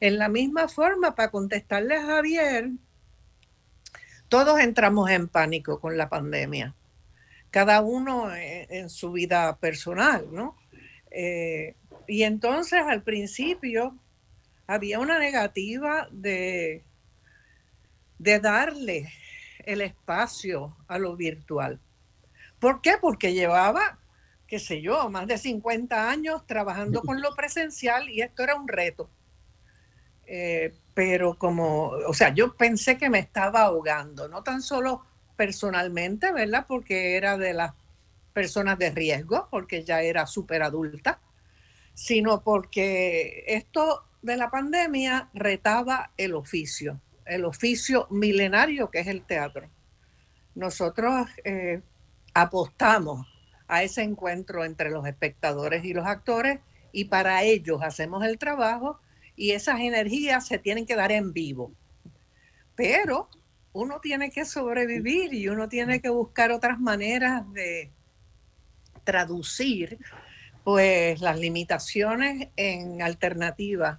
En 0.00 0.18
la 0.18 0.28
misma 0.28 0.68
forma, 0.68 1.14
para 1.14 1.30
contestarle 1.30 1.96
a 1.96 2.06
Javier, 2.06 2.70
todos 4.28 4.60
entramos 4.60 5.10
en 5.10 5.28
pánico 5.28 5.80
con 5.80 5.96
la 5.96 6.08
pandemia, 6.08 6.74
cada 7.50 7.80
uno 7.80 8.34
en, 8.34 8.90
su 8.90 9.12
vida 9.12 9.56
personal, 9.56 10.26
¿no? 10.30 10.56
Eh, 11.10 11.74
y 12.06 12.22
entonces 12.22 12.80
al 12.86 13.02
principio 13.02 13.96
había 14.66 14.98
una 14.98 15.18
negativa 15.18 16.08
de, 16.10 16.84
de 18.18 18.38
darle 18.38 19.10
el 19.64 19.80
espacio 19.80 20.76
a 20.88 20.98
lo 20.98 21.16
virtual. 21.16 21.80
¿Por 22.58 22.80
qué? 22.82 22.94
Porque 23.00 23.32
llevaba, 23.32 23.98
qué 24.48 24.58
sé 24.58 24.80
yo, 24.80 25.10
más 25.10 25.26
de 25.26 25.36
50 25.36 26.10
años 26.10 26.46
trabajando 26.46 27.02
con 27.02 27.20
lo 27.20 27.34
presencial 27.36 28.08
y 28.08 28.22
esto 28.22 28.42
era 28.42 28.54
un 28.54 28.66
reto. 28.66 29.10
Eh, 30.26 30.74
pero 30.94 31.38
como, 31.38 31.90
o 31.90 32.14
sea, 32.14 32.34
yo 32.34 32.56
pensé 32.56 32.96
que 32.96 33.10
me 33.10 33.18
estaba 33.18 33.62
ahogando, 33.62 34.26
no 34.26 34.42
tan 34.42 34.62
solo 34.62 35.04
personalmente, 35.36 36.32
¿verdad? 36.32 36.64
Porque 36.66 37.16
era 37.16 37.36
de 37.36 37.52
las 37.52 37.74
personas 38.32 38.78
de 38.78 38.90
riesgo, 38.90 39.48
porque 39.50 39.84
ya 39.84 40.00
era 40.00 40.26
súper 40.26 40.62
adulta, 40.62 41.20
sino 41.92 42.42
porque 42.42 43.44
esto 43.46 44.04
de 44.22 44.36
la 44.36 44.50
pandemia 44.50 45.28
retaba 45.34 46.12
el 46.16 46.34
oficio, 46.34 47.00
el 47.26 47.44
oficio 47.44 48.06
milenario 48.10 48.90
que 48.90 49.00
es 49.00 49.08
el 49.08 49.22
teatro. 49.22 49.68
Nosotros 50.54 51.28
eh, 51.44 51.82
apostamos 52.34 53.26
a 53.68 53.82
ese 53.82 54.02
encuentro 54.02 54.64
entre 54.64 54.90
los 54.90 55.06
espectadores 55.06 55.84
y 55.84 55.92
los 55.92 56.06
actores 56.06 56.60
y 56.90 57.04
para 57.04 57.42
ellos 57.44 57.80
hacemos 57.82 58.24
el 58.24 58.38
trabajo 58.38 58.98
y 59.36 59.52
esas 59.52 59.80
energías 59.80 60.46
se 60.46 60.58
tienen 60.58 60.86
que 60.86 60.96
dar 60.96 61.12
en 61.12 61.32
vivo. 61.32 61.72
Pero 62.74 63.28
uno 63.72 64.00
tiene 64.00 64.30
que 64.30 64.44
sobrevivir 64.44 65.34
y 65.34 65.48
uno 65.48 65.68
tiene 65.68 66.00
que 66.00 66.08
buscar 66.08 66.50
otras 66.50 66.80
maneras 66.80 67.44
de 67.52 67.92
traducir 69.04 69.98
pues 70.64 71.20
las 71.20 71.38
limitaciones 71.38 72.48
en 72.56 73.02
alternativas 73.02 73.98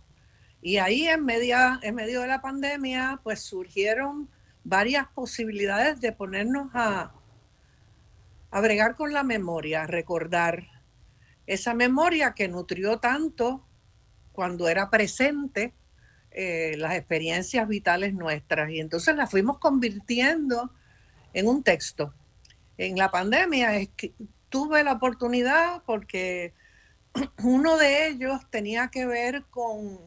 y 0.62 0.77
ahí 0.77 1.08
en, 1.08 1.23
media, 1.23 1.79
en 1.84 1.95
medio 1.95 2.21
de 2.21 2.27
la 2.27 2.41
pandemia, 2.41 3.19
pues 3.23 3.41
surgieron 3.41 4.29
varias 4.63 5.08
posibilidades 5.08 6.01
de 6.01 6.12
ponernos 6.12 6.69
a, 6.73 7.13
a 8.52 8.62
bregar 8.62 8.96
con 8.96 9.14
la 9.14 9.24
memoria, 9.24 9.86
recordar 9.86 10.68
esa 11.46 11.74
memoria 11.74 12.34
que 12.34 12.48
nutrió 12.48 13.00
tanto 13.00 13.66
cuando 14.32 14.70
era 14.70 14.90
presente 14.90 15.74
eh, 16.32 16.76
las 16.78 16.96
experiencias 16.96 17.68
vitales 17.68 18.14
nuestras. 18.14 18.70
Y 18.70 18.80
entonces 18.80 19.16
las 19.16 19.30
fuimos 19.30 19.58
convirtiendo 19.58 20.72
en 21.34 21.48
un 21.48 21.64
texto. 21.64 22.14
En 22.78 22.98
la 22.98 23.12
pandemia 23.12 23.72
tuve 24.50 24.84
la 24.84 24.94
oportunidad 24.94 25.84
porque 25.86 26.54
uno 27.44 27.78
de 27.78 28.08
ellos 28.08 28.42
tenía 28.50 28.90
que 28.90 29.06
ver 29.06 29.44
con 29.50 30.00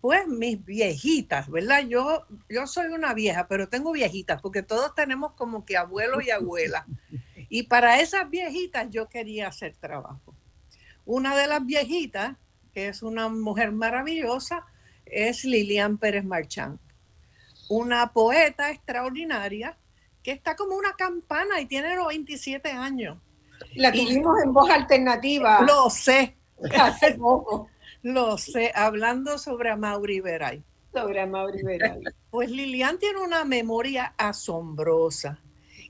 pues 0.00 0.28
mis 0.28 0.64
viejitas, 0.64 1.50
¿verdad? 1.50 1.84
Yo, 1.88 2.26
yo 2.48 2.66
soy 2.66 2.86
una 2.86 3.14
vieja, 3.14 3.48
pero 3.48 3.68
tengo 3.68 3.90
viejitas, 3.90 4.40
porque 4.40 4.62
todos 4.62 4.94
tenemos 4.94 5.32
como 5.32 5.64
que 5.64 5.76
abuelos 5.76 6.24
y 6.24 6.30
abuelas. 6.30 6.84
Y 7.48 7.64
para 7.64 8.00
esas 8.00 8.28
viejitas 8.28 8.88
yo 8.90 9.08
quería 9.08 9.48
hacer 9.48 9.74
trabajo. 9.76 10.34
Una 11.04 11.36
de 11.36 11.46
las 11.46 11.64
viejitas, 11.64 12.36
que 12.72 12.88
es 12.88 13.02
una 13.02 13.28
mujer 13.28 13.72
maravillosa, 13.72 14.66
es 15.06 15.44
Lilian 15.44 15.96
Pérez 15.96 16.24
Marchán, 16.24 16.78
una 17.68 18.12
poeta 18.12 18.70
extraordinaria 18.70 19.76
que 20.22 20.32
está 20.32 20.56
como 20.56 20.76
una 20.76 20.92
campana 20.92 21.60
y 21.60 21.66
tiene 21.66 21.96
los 21.96 22.08
27 22.08 22.70
años. 22.70 23.16
La 23.74 23.90
tuvimos 23.92 24.42
en 24.42 24.52
voz 24.52 24.70
alternativa. 24.70 25.62
Lo 25.62 25.88
sé. 25.88 26.36
Hace 26.78 27.14
poco. 27.14 27.70
Lo 28.02 28.38
sé, 28.38 28.72
hablando 28.74 29.38
sobre 29.38 29.70
Amaury 29.70 30.20
Veray. 30.20 30.62
Sobre 30.92 31.22
Amaury 31.22 31.62
Veray. 31.62 32.02
Pues 32.30 32.50
Lilian 32.50 32.98
tiene 32.98 33.20
una 33.20 33.44
memoria 33.44 34.14
asombrosa. 34.16 35.40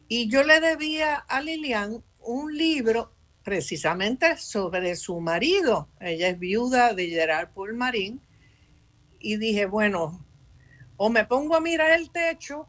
Y 0.09 0.29
yo 0.29 0.43
le 0.43 0.61
debía 0.61 1.17
a 1.17 1.41
Lilian 1.41 2.03
un 2.21 2.57
libro 2.57 3.13
precisamente 3.43 4.37
sobre 4.39 4.97
su 4.97 5.21
marido. 5.21 5.89
Ella 6.01 6.29
es 6.29 6.39
viuda 6.39 6.95
de 6.95 7.09
Gerard 7.09 7.51
Marín. 7.75 8.21
Y 9.19 9.37
dije, 9.37 9.67
bueno, 9.67 10.25
o 10.97 11.11
me 11.11 11.25
pongo 11.25 11.57
a 11.57 11.61
mirar 11.61 11.91
el 11.93 12.11
techo 12.11 12.69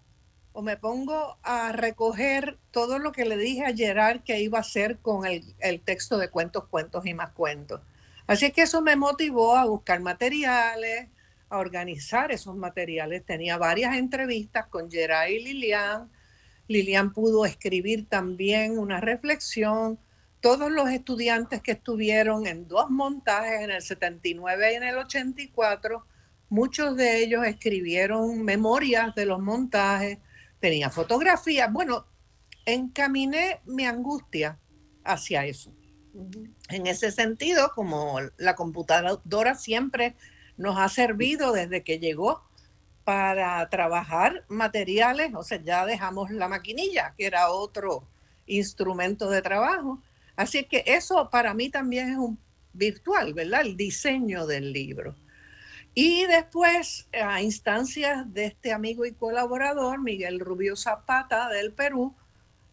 o 0.52 0.62
me 0.62 0.78
pongo 0.78 1.38
a 1.44 1.72
recoger 1.72 2.58
todo 2.72 3.00
lo 3.00 3.12
que 3.12 3.24
le 3.24 3.38
dije 3.38 3.66
a 3.66 3.76
Gerard 3.76 4.22
que 4.24 4.42
iba 4.42 4.58
a 4.58 4.62
hacer 4.62 4.98
con 4.98 5.26
el, 5.26 5.56
el 5.60 5.80
texto 5.80 6.18
de 6.18 6.30
cuentos, 6.30 6.66
cuentos 6.68 7.06
y 7.06 7.14
más 7.14 7.32
cuentos. 7.32 7.82
Así 8.28 8.52
que 8.52 8.64
eso 8.64 8.82
me 8.82 8.96
motivó 8.96 9.56
a 9.56 9.66
buscar 9.66 10.02
materiales, 10.02 11.08
a 11.50 11.58
organizar 11.58 12.32
esos 12.32 12.56
materiales. 12.56 13.26
Tenía 13.26 13.58
varias 13.58 13.96
entrevistas 13.96 14.68
con 14.68 14.92
Geray 14.92 15.36
y 15.36 15.44
Lilian. 15.44 16.10
Lilian 16.70 17.12
pudo 17.14 17.46
escribir 17.46 18.08
también 18.08 18.78
una 18.78 19.02
reflexión. 19.02 20.00
Todos 20.40 20.72
los 20.72 20.90
estudiantes 20.92 21.62
que 21.62 21.72
estuvieron 21.72 22.46
en 22.46 22.68
dos 22.68 22.92
montajes, 22.92 23.62
en 23.62 23.72
el 23.72 23.82
79 23.82 24.72
y 24.72 24.76
en 24.76 24.84
el 24.84 24.98
84, 24.98 26.06
muchos 26.48 26.96
de 26.96 27.24
ellos 27.24 27.44
escribieron 27.46 28.44
memorias 28.44 29.16
de 29.16 29.26
los 29.26 29.40
montajes, 29.40 30.20
tenía 30.60 30.92
fotografías. 30.92 31.74
Bueno, 31.74 32.06
encaminé 32.66 33.62
mi 33.66 33.86
angustia 33.86 34.60
hacia 35.04 35.46
eso. 35.46 35.74
En 36.70 36.86
ese 36.86 37.12
sentido, 37.12 37.72
como 37.74 38.20
la 38.38 38.56
computadora 38.56 39.56
siempre 39.56 40.16
nos 40.56 40.78
ha 40.78 40.88
servido 40.88 41.52
desde 41.52 41.84
que 41.84 41.98
llegó 41.98 42.44
para 43.04 43.68
trabajar 43.70 44.44
materiales, 44.48 45.34
o 45.34 45.44
sea, 45.44 45.62
ya 45.62 45.86
dejamos 45.86 46.32
la 46.32 46.48
maquinilla, 46.48 47.14
que 47.18 47.26
era 47.26 47.50
otro 47.50 48.04
instrumento 48.46 49.30
de 49.30 49.42
trabajo. 49.42 50.02
Así 50.36 50.64
que 50.66 50.84
eso 50.86 51.30
para 51.30 51.54
mí 51.54 51.70
también 51.70 52.12
es 52.12 52.18
un 52.18 52.40
virtual, 52.74 53.34
¿verdad? 53.34 53.62
El 53.62 53.76
diseño 53.76 54.46
del 54.46 54.72
libro. 54.72 55.16
Y 55.94 56.26
después, 56.28 57.08
a 57.12 57.42
instancias 57.42 58.32
de 58.34 58.46
este 58.46 58.72
amigo 58.72 59.06
y 59.06 59.12
colaborador, 59.12 60.02
Miguel 60.02 60.40
Rubio 60.40 60.76
Zapata 60.76 61.50
del 61.50 61.74
Perú, 61.74 62.16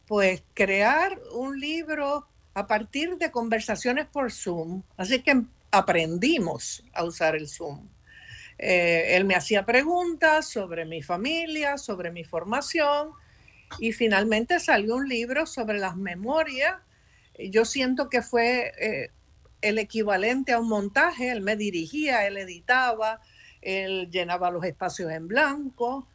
pues 0.07 0.43
crear 0.55 1.19
un 1.33 1.59
libro 1.59 2.27
a 2.55 2.67
partir 2.67 3.17
de 3.17 3.31
conversaciones 3.31 4.07
por 4.07 4.31
Zoom. 4.33 4.83
Así 4.97 5.23
que 5.23 5.43
aprendimos 5.71 6.85
a 6.93 7.05
usar 7.05 7.35
el 7.35 7.49
Zoom. 7.49 7.89
Eh, 8.59 9.17
él 9.17 9.25
me 9.25 9.35
hacía 9.35 9.67
preguntas 9.67 10.49
sobre 10.49 10.85
mi 10.85 11.03
familia, 11.03 11.79
sobre 11.79 12.11
mi 12.11 12.25
formación 12.25 13.11
y 13.79 13.93
finalmente 13.93 14.61
salió 14.61 14.97
un 14.97 15.09
libro 15.09 15.47
sobre 15.47 15.79
las 15.79 15.97
memorias. 15.97 16.77
Yo 17.39 17.65
siento 17.65 18.09
que 18.09 18.23
fue 18.23 18.73
eh, 18.79 19.11
el 19.61 19.79
equivalente 19.79 20.53
a 20.53 20.61
un 20.61 20.69
montaje, 20.69 21.31
él 21.31 21.43
me 21.43 21.57
dirigía, 21.57 22.27
él 22.27 22.39
editaba, 22.39 23.21
él 23.61 24.09
llenaba 24.11 24.51
los 24.51 24.65
espacios 24.65 25.11
en 25.11 25.29
blanco 25.29 26.07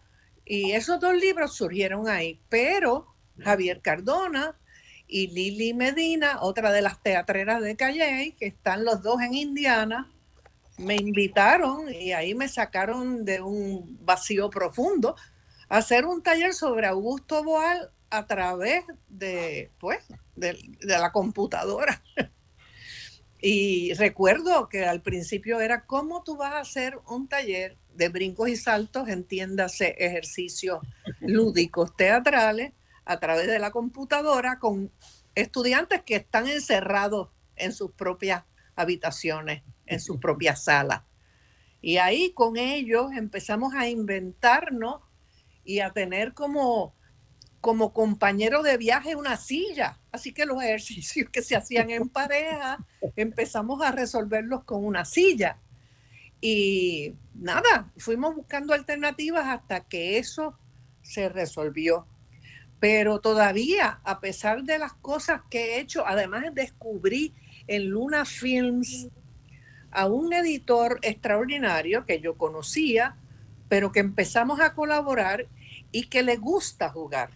y 0.46 0.72
esos 0.72 1.00
dos 1.00 1.16
libros 1.16 1.56
surgieron 1.56 2.08
ahí, 2.08 2.40
pero 2.50 3.08
Javier 3.40 3.82
Cardona 3.82 4.56
y 5.08 5.28
Lili 5.28 5.74
Medina, 5.74 6.42
otra 6.42 6.72
de 6.72 6.82
las 6.82 7.02
teatreras 7.04 7.62
de 7.62 7.76
Calle, 7.76 8.36
que 8.40 8.48
están 8.48 8.86
los 8.86 9.04
dos 9.04 9.22
en 9.22 9.34
Indiana, 9.34 10.11
me 10.82 10.96
invitaron 10.96 11.94
y 11.94 12.14
ahí 12.14 12.34
me 12.36 12.48
sacaron 12.48 13.24
de 13.24 13.42
un 13.42 13.98
vacío 14.02 14.50
profundo 14.50 15.16
a 15.70 15.78
hacer 15.78 16.06
un 16.06 16.22
taller 16.22 16.54
sobre 16.54 16.88
Augusto 16.88 17.44
Boal 17.44 17.92
a 18.10 18.26
través 18.28 18.84
de, 19.08 19.72
pues, 19.80 20.04
de, 20.36 20.58
de 20.80 20.98
la 21.00 21.12
computadora. 21.12 22.02
Y 23.44 23.96
recuerdo 23.96 24.70
que 24.70 24.86
al 24.86 25.02
principio 25.02 25.62
era 25.62 25.88
cómo 25.88 26.24
tú 26.24 26.38
vas 26.38 26.54
a 26.54 26.60
hacer 26.60 27.00
un 27.08 27.28
taller 27.28 27.76
de 27.96 28.10
brincos 28.10 28.50
y 28.50 28.56
saltos, 28.56 29.10
entiéndase 29.10 29.96
ejercicios 29.98 30.80
lúdicos 31.20 31.96
teatrales 31.96 32.74
a 33.04 33.20
través 33.20 33.48
de 33.48 33.58
la 33.58 33.72
computadora 33.72 34.60
con 34.60 34.92
estudiantes 35.34 36.04
que 36.04 36.18
están 36.18 36.48
encerrados 36.48 37.30
en 37.56 37.74
sus 37.74 37.92
propias 37.92 38.44
habitaciones, 38.76 39.64
en 39.92 40.00
sus 40.00 40.18
propias 40.18 40.64
salas. 40.64 41.04
Y 41.82 41.98
ahí 41.98 42.32
con 42.34 42.58
ellos 42.58 43.12
empezamos 43.16 43.74
a 43.74 43.88
inventarnos 43.88 45.02
y 45.64 45.80
a 45.80 45.92
tener 45.92 46.34
como 46.34 46.94
como 47.62 47.94
compañero 47.94 48.64
de 48.64 48.78
viaje 48.78 49.16
una 49.16 49.38
silla. 49.38 50.00
Así 50.12 50.34
que 50.34 50.46
los 50.46 50.62
ejercicios 50.64 51.30
que 51.30 51.44
se 51.44 51.56
hacían 51.56 51.92
en 51.92 52.10
pareja 52.10 52.86
empezamos 53.16 53.82
a 53.82 53.92
resolverlos 53.92 54.64
con 54.64 54.84
una 54.84 55.06
silla. 55.06 55.60
Y 56.42 57.14
nada, 57.36 57.92
fuimos 57.98 58.36
buscando 58.36 58.74
alternativas 58.74 59.48
hasta 59.48 59.82
que 59.82 60.18
eso 60.18 60.58
se 61.04 61.30
resolvió. 61.30 62.08
Pero 62.80 63.20
todavía, 63.20 64.02
a 64.04 64.20
pesar 64.20 64.64
de 64.64 64.80
las 64.80 64.94
cosas 64.94 65.42
que 65.52 65.76
he 65.76 65.80
hecho, 65.80 66.04
además 66.08 66.46
descubrí 66.54 67.36
en 67.68 67.90
Luna 67.90 68.26
Films 68.26 69.08
a 69.92 70.08
un 70.08 70.34
editor 70.34 71.00
extraordinario 71.02 72.06
que 72.06 72.20
yo 72.20 72.38
conocía, 72.38 73.16
pero 73.70 73.92
que 73.92 74.00
empezamos 74.00 74.60
a 74.60 74.74
colaborar 74.74 75.48
y 75.92 76.08
que 76.08 76.24
le 76.24 76.38
gusta 76.38 76.90
jugar. 76.90 77.32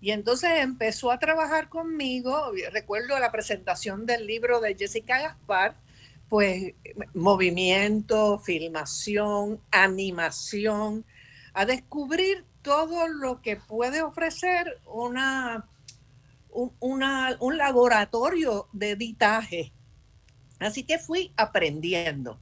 Y 0.00 0.10
entonces 0.10 0.50
empezó 0.58 1.10
a 1.10 1.18
trabajar 1.18 1.68
conmigo, 1.68 2.52
recuerdo 2.72 3.18
la 3.18 3.32
presentación 3.32 4.04
del 4.04 4.26
libro 4.26 4.60
de 4.60 4.74
Jessica 4.74 5.20
Gaspar, 5.20 5.76
pues 6.28 6.74
movimiento, 7.14 8.38
filmación, 8.38 9.60
animación, 9.70 11.04
a 11.54 11.64
descubrir 11.64 12.44
todo 12.60 13.08
lo 13.08 13.40
que 13.40 13.56
puede 13.56 14.02
ofrecer 14.02 14.80
una, 14.86 15.68
un 16.50 17.58
laboratorio 17.58 18.68
de 18.72 18.90
editaje. 18.90 19.72
Así 20.58 20.84
que 20.84 20.98
fui 20.98 21.32
aprendiendo. 21.36 22.38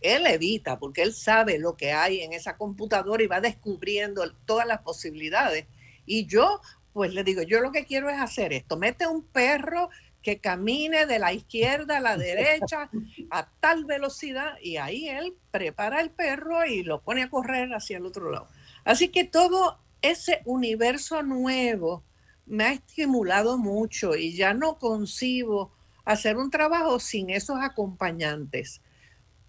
Él 0.00 0.26
edita 0.26 0.78
porque 0.78 1.02
él 1.02 1.14
sabe 1.14 1.58
lo 1.58 1.76
que 1.76 1.92
hay 1.92 2.22
en 2.22 2.32
esa 2.32 2.56
computadora 2.56 3.22
y 3.22 3.28
va 3.28 3.40
descubriendo 3.40 4.28
todas 4.44 4.66
las 4.66 4.80
posibilidades. 4.80 5.66
Y 6.04 6.26
yo 6.26 6.60
pues 6.92 7.14
le 7.14 7.24
digo, 7.24 7.42
yo 7.42 7.60
lo 7.60 7.72
que 7.72 7.86
quiero 7.86 8.10
es 8.10 8.20
hacer 8.20 8.52
esto, 8.52 8.76
mete 8.76 9.06
un 9.06 9.22
perro 9.22 9.88
que 10.20 10.38
camine 10.38 11.06
de 11.06 11.18
la 11.18 11.32
izquierda 11.32 11.96
a 11.96 12.00
la 12.00 12.16
derecha 12.16 12.88
a 13.30 13.48
tal 13.60 13.84
velocidad 13.84 14.54
y 14.62 14.76
ahí 14.76 15.08
él 15.08 15.34
prepara 15.50 16.00
el 16.00 16.10
perro 16.10 16.64
y 16.64 16.84
lo 16.84 17.00
pone 17.00 17.24
a 17.24 17.30
correr 17.30 17.74
hacia 17.74 17.96
el 17.96 18.06
otro 18.06 18.30
lado. 18.30 18.46
Así 18.84 19.08
que 19.08 19.24
todo 19.24 19.78
ese 20.00 20.42
universo 20.44 21.22
nuevo 21.22 22.04
me 22.46 22.64
ha 22.64 22.72
estimulado 22.72 23.58
mucho 23.58 24.14
y 24.14 24.34
ya 24.34 24.54
no 24.54 24.78
concibo 24.78 25.72
hacer 26.04 26.36
un 26.36 26.50
trabajo 26.50 26.98
sin 26.98 27.30
esos 27.30 27.58
acompañantes, 27.60 28.80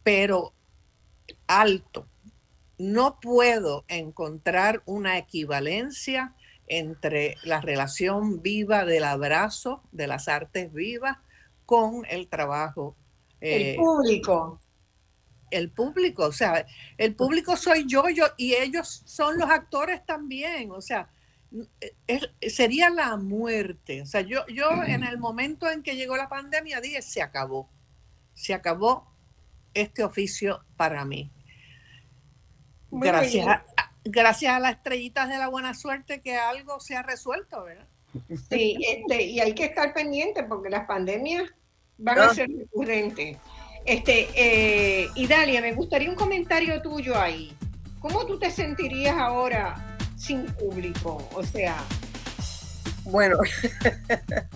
pero 0.04 0.54
alto. 1.48 2.08
No 2.78 3.20
puedo 3.20 3.86
encontrar 3.88 4.82
una 4.86 5.18
equivalencia 5.18 6.36
entre 6.68 7.36
la 7.44 7.62
relación 7.62 8.42
viva 8.42 8.86
del 8.86 9.04
abrazo, 9.04 9.84
de 9.92 10.08
las 10.08 10.28
artes 10.28 10.74
vivas, 10.74 11.18
con 11.66 12.06
el 12.10 12.28
trabajo. 12.28 12.96
el 13.40 13.62
eh, 13.62 13.76
público. 13.76 14.60
El 15.52 15.70
público, 15.70 16.26
o 16.26 16.32
sea, 16.32 16.66
el 16.98 17.16
público 17.16 17.56
soy 17.56 17.86
yo, 17.86 18.10
yo 18.10 18.26
y 18.38 18.56
ellos 18.56 19.04
son 19.06 19.38
los 19.38 19.48
actores 19.52 20.04
también, 20.04 20.72
o 20.72 20.82
sea, 20.82 21.12
sería 22.42 22.90
la 22.90 23.16
muerte. 23.18 24.02
O 24.02 24.06
sea, 24.06 24.22
yo, 24.22 24.46
yo 24.48 24.84
en 24.84 25.04
el 25.04 25.18
momento 25.18 25.70
en 25.70 25.84
que 25.84 25.96
llegó 25.96 26.18
la 26.18 26.30
pandemia 26.30 26.82
dije, 26.82 27.02
se 27.02 27.22
acabó, 27.22 27.70
se 28.34 28.54
acabó 28.54 29.08
este 29.74 30.04
oficio 30.04 30.64
para 30.78 31.06
mí. 31.06 31.32
Gracias 32.92 33.48
a, 33.48 33.64
gracias 34.04 34.54
a 34.54 34.60
las 34.60 34.76
estrellitas 34.76 35.30
de 35.30 35.38
la 35.38 35.48
buena 35.48 35.74
suerte 35.74 36.22
que 36.22 36.36
algo 36.36 36.80
se 36.80 36.96
ha 36.96 37.04
resuelto, 37.04 37.64
¿verdad? 37.64 37.88
Sí, 38.50 38.78
este, 38.88 39.24
y 39.24 39.40
hay 39.40 39.56
que 39.56 39.66
estar 39.66 39.94
pendiente 39.94 40.44
porque 40.44 40.70
las 40.70 40.86
pandemias 40.86 41.44
van 41.98 42.20
a 42.20 42.34
ser 42.34 42.50
recurrentes. 42.50 43.38
Este, 43.86 44.30
eh, 44.36 45.10
Idalia, 45.16 45.62
me 45.62 45.74
gustaría 45.74 46.10
un 46.10 46.16
comentario 46.16 46.82
tuyo 46.82 47.20
ahí. 47.20 47.56
¿Cómo 48.00 48.26
tú 48.26 48.38
te 48.38 48.52
sentirías 48.52 49.18
ahora 49.18 49.93
sin 50.18 50.46
público? 50.46 51.28
O 51.34 51.44
sea, 51.44 51.76
bueno, 53.06 53.38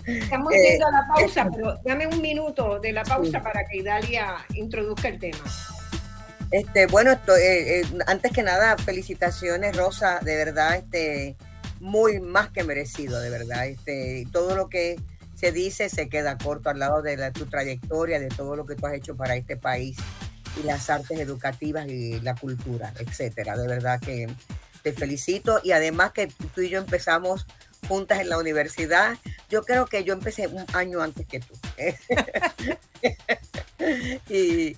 estamos 0.06 0.52
yendo 0.68 0.86
a 0.86 0.90
la 0.90 1.06
pausa, 1.06 1.42
eh, 1.42 1.50
pero 1.54 1.80
dame 1.84 2.06
un 2.06 2.20
minuto 2.20 2.78
de 2.80 2.92
la 2.92 3.04
pausa 3.04 3.42
para 3.42 3.64
que 3.66 3.78
Idalia 3.78 4.36
introduzca 4.54 5.08
el 5.08 5.18
tema. 5.18 5.44
Este, 6.50 6.86
bueno, 6.86 7.12
esto, 7.12 7.36
eh, 7.36 7.80
eh, 7.80 7.86
antes 8.06 8.32
que 8.32 8.42
nada, 8.42 8.76
felicitaciones, 8.78 9.76
Rosa, 9.76 10.20
de 10.22 10.36
verdad, 10.36 10.76
este, 10.76 11.36
muy 11.80 12.20
más 12.20 12.50
que 12.50 12.64
merecido, 12.64 13.20
de 13.20 13.28
verdad. 13.28 13.66
Este, 13.66 14.26
todo 14.32 14.56
lo 14.56 14.68
que 14.68 14.96
se 15.34 15.52
dice 15.52 15.90
se 15.90 16.08
queda 16.08 16.38
corto 16.38 16.70
al 16.70 16.78
lado 16.78 17.02
de 17.02 17.30
tu 17.32 17.46
trayectoria, 17.46 18.18
de 18.18 18.28
todo 18.28 18.56
lo 18.56 18.64
que 18.64 18.76
tú 18.76 18.86
has 18.86 18.94
hecho 18.94 19.14
para 19.14 19.36
este 19.36 19.56
país 19.56 19.98
y 20.58 20.64
las 20.64 20.88
artes 20.88 21.20
educativas 21.20 21.86
y 21.86 22.18
la 22.20 22.34
cultura, 22.34 22.92
etcétera. 22.98 23.56
De 23.56 23.68
verdad 23.68 24.00
que 24.00 24.26
te 24.82 24.92
felicito 24.92 25.60
y 25.62 25.72
además 25.72 26.12
que 26.12 26.28
tú 26.54 26.60
y 26.60 26.68
yo 26.68 26.78
empezamos 26.78 27.46
juntas 27.86 28.20
en 28.20 28.28
la 28.28 28.38
universidad. 28.38 29.16
Yo 29.48 29.62
creo 29.62 29.86
que 29.86 30.04
yo 30.04 30.12
empecé 30.12 30.46
un 30.46 30.64
año 30.72 31.00
antes 31.00 31.26
que 31.26 31.40
tú. 31.40 31.54
y, 34.28 34.76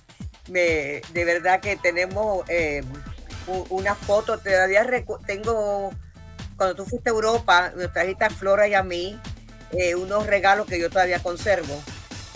me, 0.49 1.01
de 1.13 1.25
verdad 1.25 1.59
que 1.59 1.75
tenemos 1.77 2.43
eh, 2.49 2.83
una 3.69 3.95
foto, 3.95 4.37
todavía 4.37 4.85
tengo, 5.25 5.91
cuando 6.57 6.75
tú 6.75 6.85
fuiste 6.85 7.09
a 7.09 7.13
Europa, 7.13 7.73
nos 7.75 7.91
trajiste 7.91 8.25
a 8.25 8.29
Flora 8.29 8.67
y 8.67 8.73
a 8.73 8.83
mí 8.83 9.19
eh, 9.71 9.95
unos 9.95 10.27
regalos 10.27 10.67
que 10.67 10.79
yo 10.79 10.89
todavía 10.89 11.19
conservo, 11.19 11.81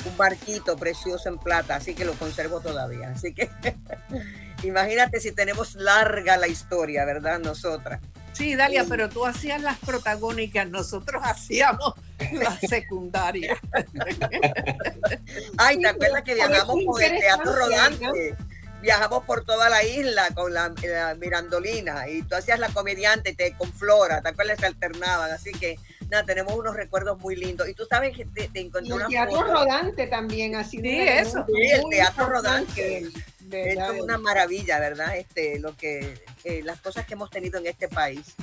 un 0.06 0.17
barquito 0.17 0.75
precioso 0.78 1.30
en 1.30 1.38
plata, 1.38 1.75
así 1.75 1.93
que 1.95 2.06
lo 2.06 2.13
conservo 2.13 2.60
todavía. 2.60 3.10
Así 3.10 3.34
que 3.34 3.49
imagínate 4.63 5.19
si 5.19 5.31
tenemos 5.31 5.75
larga 5.75 6.37
la 6.37 6.47
historia, 6.47 7.05
¿verdad? 7.05 7.39
Nosotras. 7.39 8.01
Sí, 8.33 8.55
Dalia, 8.55 8.85
pero 8.89 9.07
tú 9.07 9.25
hacías 9.25 9.61
las 9.61 9.79
protagónicas, 9.79 10.67
nosotros 10.67 11.21
hacíamos 11.23 11.93
las 12.33 12.59
secundarias. 12.69 13.57
Ay, 15.57 15.79
¿te 15.79 15.87
acuerdas 15.87 16.23
que 16.23 16.35
viajamos 16.35 16.75
con 16.85 17.01
el 17.01 17.19
teatro 17.19 17.55
rodante? 17.55 18.35
viajamos 18.81 19.23
por 19.23 19.43
toda 19.43 19.67
la 19.67 19.83
isla 19.83 20.29
con 20.35 20.53
la, 20.53 20.71
Mirandolina 21.17 22.07
y 22.07 22.21
tú 22.21 22.35
hacías 22.35 22.59
la 22.59 22.69
comediante 22.69 23.33
te, 23.33 23.53
con 23.53 23.73
Flora, 23.73 24.21
¿te 24.21 24.29
acuerdas? 24.29 24.59
Se 24.59 24.67
alternaban, 24.67 25.31
así 25.31 25.51
que 25.53 25.79
nada, 26.09 26.23
tenemos 26.23 26.53
unos 26.53 26.75
recuerdos 26.75 27.19
muy 27.19 27.35
lindos. 27.35 27.67
Y 27.67 27.73
tú 27.73 27.85
sabes 27.89 28.15
que 28.15 28.25
te, 28.25 28.49
encontré 28.59 28.93
El 28.95 29.07
teatro 29.07 29.43
rodante 29.43 30.07
también, 30.07 30.55
así 30.55 30.79
Sí, 30.79 30.99
eso. 30.99 31.45
Sí, 31.47 31.71
el 31.71 31.83
teatro 31.89 32.27
rodante. 32.27 33.07
Es 33.51 34.01
una 34.01 34.17
maravilla, 34.17 34.79
¿verdad? 34.79 35.17
Este, 35.17 35.60
lo 35.60 35.75
que, 35.75 36.21
eh, 36.43 36.62
las 36.63 36.81
cosas 36.81 37.05
que 37.05 37.13
hemos 37.13 37.29
tenido 37.29 37.60
en 37.60 37.67
este 37.67 37.88
país. 37.88 38.36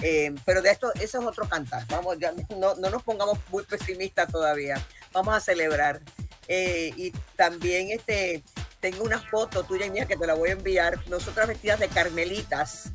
Eh, 0.00 0.32
pero 0.44 0.62
de 0.62 0.70
esto, 0.70 0.92
eso 0.94 1.20
es 1.20 1.26
otro 1.26 1.48
cantar. 1.48 1.86
Vamos, 1.88 2.18
ya 2.18 2.32
no, 2.56 2.74
no 2.76 2.90
nos 2.90 3.02
pongamos 3.02 3.38
muy 3.50 3.64
pesimistas 3.64 4.30
todavía. 4.30 4.80
Vamos 5.12 5.34
a 5.34 5.40
celebrar. 5.40 6.00
Eh, 6.46 6.92
y 6.96 7.12
también 7.36 7.90
este, 7.90 8.42
tengo 8.80 9.04
una 9.04 9.20
foto 9.20 9.64
tuya 9.64 9.86
y 9.86 9.90
mía 9.90 10.06
que 10.06 10.16
te 10.16 10.26
la 10.26 10.34
voy 10.34 10.50
a 10.50 10.52
enviar. 10.52 10.98
Nosotras 11.08 11.48
vestidas 11.48 11.80
de 11.80 11.88
carmelitas 11.88 12.90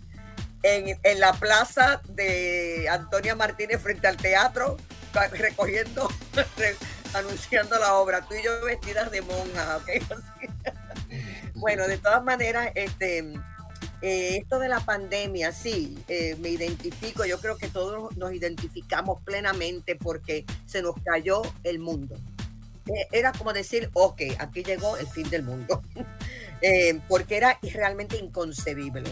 en, 0.63 0.97
en 1.03 1.19
la 1.19 1.33
plaza 1.33 2.01
de 2.09 2.87
Antonia 2.89 3.35
Martínez 3.35 3.81
frente 3.81 4.07
al 4.07 4.17
teatro, 4.17 4.77
recogiendo, 5.31 6.09
anunciando 7.13 7.77
la 7.79 7.95
obra. 7.95 8.21
Tú 8.21 8.35
y 8.35 8.43
yo 8.43 8.63
vestidas 8.65 9.11
de 9.11 9.21
monja, 9.21 9.77
¿ok? 9.77 9.89
bueno, 11.63 11.87
de 11.87 11.97
todas 11.97 12.21
maneras, 12.25 12.71
este 12.75 13.33
eh, 14.01 14.35
esto 14.35 14.59
de 14.59 14.67
la 14.67 14.81
pandemia, 14.81 15.53
sí, 15.53 15.97
eh, 16.09 16.35
me 16.41 16.49
identifico, 16.49 17.23
yo 17.23 17.39
creo 17.39 17.55
que 17.55 17.69
todos 17.69 18.17
nos 18.17 18.33
identificamos 18.33 19.21
plenamente 19.23 19.95
porque 19.95 20.45
se 20.65 20.81
nos 20.81 20.95
cayó 21.05 21.41
el 21.63 21.79
mundo. 21.79 22.17
Eh, 22.87 23.07
era 23.13 23.31
como 23.31 23.53
decir, 23.53 23.89
ok, 23.93 24.23
aquí 24.39 24.61
llegó 24.61 24.97
el 24.97 25.07
fin 25.07 25.29
del 25.29 25.43
mundo, 25.43 25.81
porque 27.07 27.37
era 27.37 27.57
realmente 27.61 28.17
inconcebible 28.17 29.09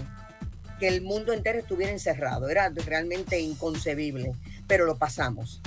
que 0.77 0.89
el 0.89 1.01
mundo 1.01 1.31
entero 1.31 1.59
estuviera 1.59 1.93
encerrado, 1.93 2.49
era 2.49 2.67
realmente 2.85 3.39
inconcebible, 3.39 4.33
pero 4.67 4.85
lo 4.85 4.97
pasamos. 4.97 5.61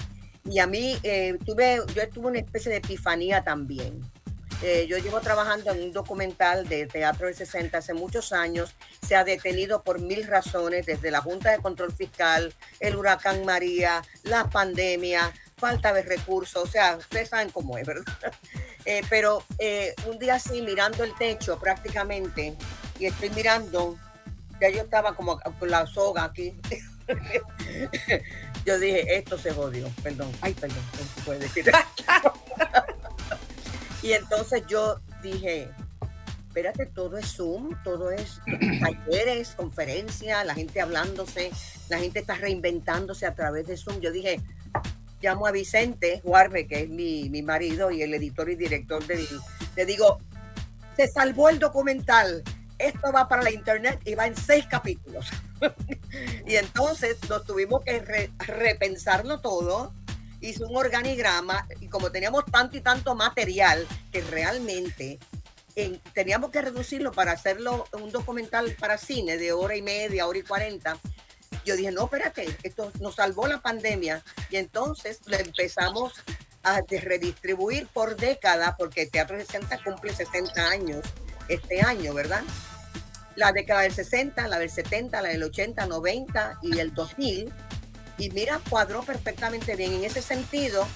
Y 0.44 0.59
a 0.59 0.66
mí 0.66 0.99
tuve, 1.47 1.81
yo 1.94 2.09
tuve 2.11 2.27
una 2.27 2.40
especie 2.40 2.70
de 2.70 2.77
epifanía 2.77 3.42
también 3.42 4.03
eh, 4.62 4.87
yo 4.88 4.99
llevo 4.99 5.21
trabajando 5.21 5.71
en 5.73 5.83
un 5.83 5.93
documental 5.93 6.69
de 6.69 6.87
teatro 6.87 7.27
de 7.27 7.35
60 7.35 7.79
hace 7.79 7.95
muchos 7.95 8.33
años. 8.33 8.75
Se 9.07 9.17
ha 9.17 9.25
detenido 9.25 9.83
por 9.83 10.01
mil 10.01 10.27
razones, 10.27 10.87
desde 10.87 11.11
la 11.11 11.21
Junta 11.21 11.51
de 11.51 11.59
Control 11.59 11.93
Fiscal, 11.93 12.55
el 12.81 12.97
huracán 12.97 13.45
María, 13.45 14.03
la 14.23 14.49
pandemia, 14.49 15.33
falta 15.57 15.93
de 15.93 16.03
recursos. 16.03 16.62
O 16.62 16.67
sea, 16.67 16.97
ustedes 16.97 17.29
saben 17.29 17.51
cómo 17.51 17.79
es, 17.79 17.87
¿verdad? 17.87 18.05
Eh, 18.87 19.01
pero 19.09 19.43
eh, 19.59 19.95
un 20.07 20.19
día 20.19 20.35
así, 20.35 20.61
mirando 20.61 21.05
el 21.05 21.14
techo 21.14 21.59
prácticamente, 21.59 22.55
y 22.99 23.07
estoy 23.07 23.31
mirando, 23.31 23.99
ya 24.61 24.69
yo 24.69 24.83
estaba 24.83 25.17
como 25.17 25.40
con 25.40 25.71
la 25.71 25.87
soga 25.87 26.25
aquí. 26.25 26.55
yo 28.67 28.79
dije, 28.79 29.17
esto 29.17 29.38
se 29.38 29.53
jodió. 29.53 29.88
Perdón, 30.03 30.31
ay, 30.43 30.53
perdón, 30.53 30.85
no 30.93 31.14
se 31.14 31.21
puede 31.23 31.38
decir. 31.38 31.64
Y 34.05 34.12
entonces 34.12 34.62
yo 34.69 35.01
dije, 35.23 35.71
espérate, 36.49 36.85
todo 36.85 37.17
es 37.17 37.25
Zoom, 37.35 37.71
todo 37.83 38.11
es 38.11 38.38
talleres, 38.81 39.55
conferencias, 39.57 40.45
la 40.45 40.55
gente 40.55 40.83
hablándose, 40.83 41.51
la 41.88 41.99
gente 41.99 42.19
está 42.19 42.35
reinventándose 42.35 43.25
a 43.25 43.35
través 43.35 43.67
de 43.67 43.79
Zoom. 43.79 44.01
Yo 44.01 44.12
dije, 44.12 44.43
llamo 45.23 45.47
a 45.47 45.53
Vicente 45.53 46.21
Juarbe, 46.23 46.67
que 46.67 46.83
es 46.83 46.90
mi, 46.90 47.31
marido 47.43 47.90
y 47.90 48.03
el 48.03 48.12
editor 48.12 48.51
y 48.51 48.57
director 48.57 49.03
de 49.07 49.27
le 49.75 49.87
digo, 49.87 50.21
se 50.99 51.09
salvó 51.09 51.49
el 51.49 51.59
documental, 51.59 52.43
esto 52.79 53.11
va 53.11 53.27
para 53.27 53.43
la 53.43 53.53
internet 53.53 54.01
y 54.05 54.14
va 54.17 54.27
en 54.27 54.37
seis 54.37 54.67
capítulos. 54.67 55.31
y 56.47 56.57
entonces 56.57 57.17
nos 57.31 57.47
tuvimos 57.47 57.83
que 57.85 58.29
repensarlo 58.38 59.40
todo 59.40 59.95
hice 60.48 60.64
un 60.64 60.76
organigrama 60.76 61.66
y 61.80 61.88
como 61.88 62.11
teníamos 62.11 62.44
tanto 62.46 62.76
y 62.76 62.80
tanto 62.80 63.14
material 63.14 63.87
que 64.12 64.20
realmente 64.20 65.18
teníamos 66.12 66.50
que 66.50 66.62
reducirlo 66.62 67.12
para 67.12 67.33
hacerlo 67.33 67.87
un 67.92 68.11
documental 68.12 68.76
para 68.78 68.98
cine 68.98 69.38
de 69.38 69.52
hora 69.52 69.74
y 69.74 69.83
media, 69.83 70.26
hora 70.26 70.38
y 70.38 70.42
cuarenta. 70.42 70.98
Yo 71.64 71.76
dije, 71.76 71.90
no, 71.90 72.04
espérate, 72.04 72.46
esto 72.62 72.92
nos 73.00 73.16
salvó 73.16 73.46
la 73.46 73.61
pandemia. 73.61 74.22
Y 74.50 74.57
entonces 74.57 75.20
lo 75.26 75.37
empezamos 75.37 76.12
a 76.62 76.80
redistribuir 76.83 77.88
por 77.88 78.16
década, 78.16 78.76
porque 78.76 79.02
el 79.02 79.11
Teatro 79.11 79.37
60 79.38 79.83
cumple 79.83 80.14
60 80.14 80.68
años 80.68 81.04
este 81.48 81.83
año, 81.83 82.14
¿verdad? 82.14 82.42
La 83.35 83.52
década 83.52 83.80
del 83.83 83.92
60, 83.92 84.46
la 84.46 84.59
del 84.59 84.70
70, 84.70 85.20
la 85.22 85.28
del 85.28 85.42
80, 85.42 85.87
90 85.87 86.59
y 86.62 86.78
el 86.78 86.94
2000 86.94 87.52
y 88.18 88.31
mira, 88.31 88.61
cuadró 88.68 89.03
perfectamente 89.03 89.77
bien. 89.77 89.94
En 89.94 90.05
ese 90.05 90.22
sentido, 90.22 90.87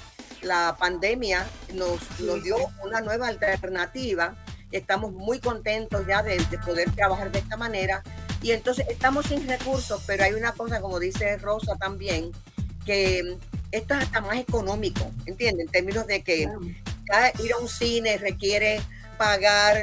la 0.43 0.77
pandemia 0.79 1.47
nos, 1.75 1.99
nos 2.21 2.43
dio 2.43 2.57
una 2.85 3.01
nueva 3.01 3.29
alternativa. 3.29 4.37
Estamos 4.71 5.13
muy 5.13 5.41
contentos 5.41 6.07
ya 6.07 6.23
de, 6.23 6.39
poder 6.65 6.91
trabajar 6.93 7.33
de 7.33 7.41
esta 7.41 7.57
manera. 7.57 8.03
Y 8.43 8.53
entonces 8.53 8.87
estamos 8.89 9.27
sin 9.27 9.49
recursos, 9.49 10.03
pero 10.07 10.25
hay 10.25 10.35
una 10.35 10.53
cosa, 10.53 10.81
como 10.81 11.01
dice 11.01 11.37
Rosa 11.39 11.75
también, 11.77 12.31
que 12.85 13.37
esto 13.73 13.95
es 13.95 14.05
hasta 14.05 14.21
más 14.21 14.39
económico, 14.39 15.11
¿entiendes? 15.27 15.67
En 15.67 15.73
términos 15.73 16.07
de 16.07 16.23
que 16.23 16.49
ir 17.43 17.53
a 17.53 17.59
un 17.59 17.69
cine 17.69 18.17
requiere 18.19 18.81
pagar 19.19 19.83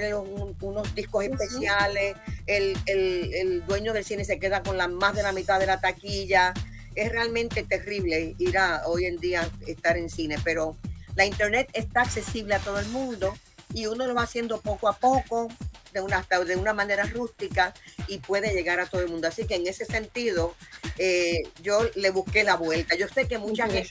unos 0.62 0.95
discos 0.95 1.26
especiales, 1.26 2.15
el, 2.48 2.78
el, 2.86 3.34
el, 3.34 3.65
dueño 3.65 3.91
del 3.91 4.06
cine 4.06 4.24
se 4.24 4.39
queda 4.39 4.63
con 4.63 4.78
la, 4.78 4.88
más 4.88 5.13
de 5.13 5.24
la 5.24 5.34
mitad 5.34 5.60
de 5.60 5.65
la 5.65 5.82
taquilla, 5.82 6.54
es 6.95 7.12
realmente 7.12 7.63
terrible 7.63 8.36
ir 8.38 8.58
a 8.58 8.88
hoy 8.88 9.05
en 9.05 9.17
día 9.17 9.49
estar 9.67 9.97
en 9.97 10.10
cine, 10.10 10.38
pero 10.43 10.77
la 11.15 11.25
internet 11.25 11.69
está 11.73 12.01
accesible 12.01 12.55
a 12.55 12.60
todo 12.60 12.79
el 12.79 12.88
mundo 12.88 13.38
y 13.73 13.88
uno 13.88 14.08
lo 14.08 14.15
va 14.15 14.23
haciendo 14.23 14.62
poco 14.62 14.88
a 14.88 14.97
poco, 14.97 15.49
de 15.95 16.01
una, 16.01 16.27
de 16.45 16.55
una 16.58 16.73
manera 16.73 17.05
rústica 17.05 17.73
y 18.08 18.19
puede 18.19 18.53
llegar 18.53 18.79
a 18.79 18.86
todo 18.86 19.01
el 19.01 19.08
mundo. 19.08 19.27
Así 19.27 19.45
que 19.45 19.55
en 19.55 19.65
ese 19.65 19.86
sentido, 19.86 20.53
eh, 20.97 21.43
yo 21.63 21.79
le 21.95 22.12
busqué 22.12 22.43
la 22.43 22.58
vuelta. 22.58 22.95
Yo 22.95 23.08
sé 23.08 23.27
que 23.27 23.38
mucha 23.38 23.67
gente 23.67 23.89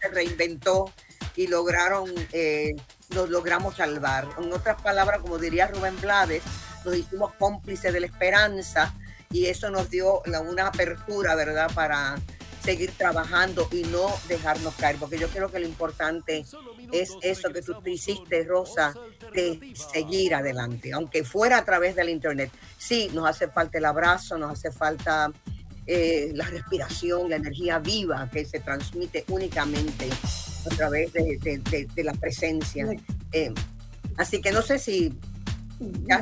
se 0.00 0.08
reinventó 0.08 0.92
y 1.34 1.46
lograron, 1.46 2.12
eh, 2.32 2.76
lo 3.08 3.26
logramos 3.26 3.76
salvar. 3.76 4.28
En 4.38 4.52
otras 4.52 4.80
palabras, 4.82 5.20
como 5.20 5.38
diría 5.38 5.66
Rubén 5.66 5.98
Blades, 6.00 6.42
nos 6.84 6.94
hicimos 6.94 7.32
cómplices 7.38 7.92
de 7.92 8.00
la 8.00 8.06
esperanza 8.06 8.94
y 9.30 9.46
eso 9.46 9.70
nos 9.70 9.90
dio 9.90 10.22
una 10.22 10.68
apertura, 10.68 11.34
¿verdad?, 11.34 11.70
para 11.74 12.16
seguir 12.66 12.90
trabajando 12.96 13.68
y 13.70 13.82
no 13.84 14.08
dejarnos 14.26 14.74
caer, 14.74 14.96
porque 14.96 15.18
yo 15.18 15.28
creo 15.28 15.50
que 15.52 15.60
lo 15.60 15.66
importante 15.66 16.44
es 16.92 17.12
eso 17.22 17.52
que 17.52 17.62
tú 17.62 17.74
hiciste, 17.86 18.42
Rosa, 18.42 18.92
de 19.32 19.72
seguir 19.92 20.34
adelante, 20.34 20.92
aunque 20.92 21.22
fuera 21.22 21.58
a 21.58 21.64
través 21.64 21.94
del 21.94 22.08
Internet. 22.08 22.50
Sí, 22.76 23.08
nos 23.14 23.28
hace 23.28 23.46
falta 23.46 23.78
el 23.78 23.84
abrazo, 23.84 24.36
nos 24.36 24.50
hace 24.50 24.72
falta 24.72 25.32
eh, 25.86 26.32
la 26.34 26.46
respiración, 26.46 27.30
la 27.30 27.36
energía 27.36 27.78
viva 27.78 28.28
que 28.32 28.44
se 28.44 28.58
transmite 28.58 29.24
únicamente 29.28 30.08
a 30.68 30.74
través 30.74 31.12
de, 31.12 31.88
la 32.02 32.14
presencia. 32.14 32.88
Eh, 33.30 33.54
así 34.16 34.40
que 34.40 34.50
no 34.50 34.60
sé 34.60 34.80
si 34.80 35.16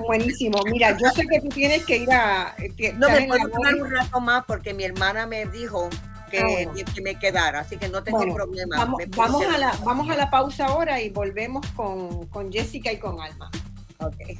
Buenísimo. 0.06 0.60
Mira, 0.68 0.96
yo 0.98 1.08
sé 1.10 1.26
que 1.28 1.40
tú 1.40 1.48
tienes 1.48 1.84
que 1.84 1.98
ir 1.98 2.10
a. 2.10 2.56
Eh, 2.58 2.92
no 2.94 3.08
me 3.08 3.26
puedo 3.28 3.48
tomar 3.48 3.74
un 3.76 3.88
rato 3.88 4.20
más 4.20 4.44
porque 4.46 4.74
mi 4.74 4.82
hermana 4.82 5.26
me 5.26 5.46
dijo 5.46 5.88
Ah, 6.38 6.72
que, 6.94 7.02
me 7.02 7.18
quedara, 7.18 7.60
así 7.60 7.76
que 7.76 7.88
no 7.88 8.02
tengo 8.02 8.34
problema. 8.34 8.76
Vamos, 9.16 9.44
a 9.46 9.58
la, 9.58 9.72
vamos 9.84 10.08
a 10.10 10.16
la 10.16 10.30
pausa 10.30 10.66
ahora 10.66 11.00
y 11.00 11.10
volvemos 11.10 11.66
con, 11.72 12.26
con 12.26 12.52
Jessica 12.52 12.92
y 12.92 12.98
con 12.98 13.20
Alma. 13.20 13.50
Okay. 13.98 14.38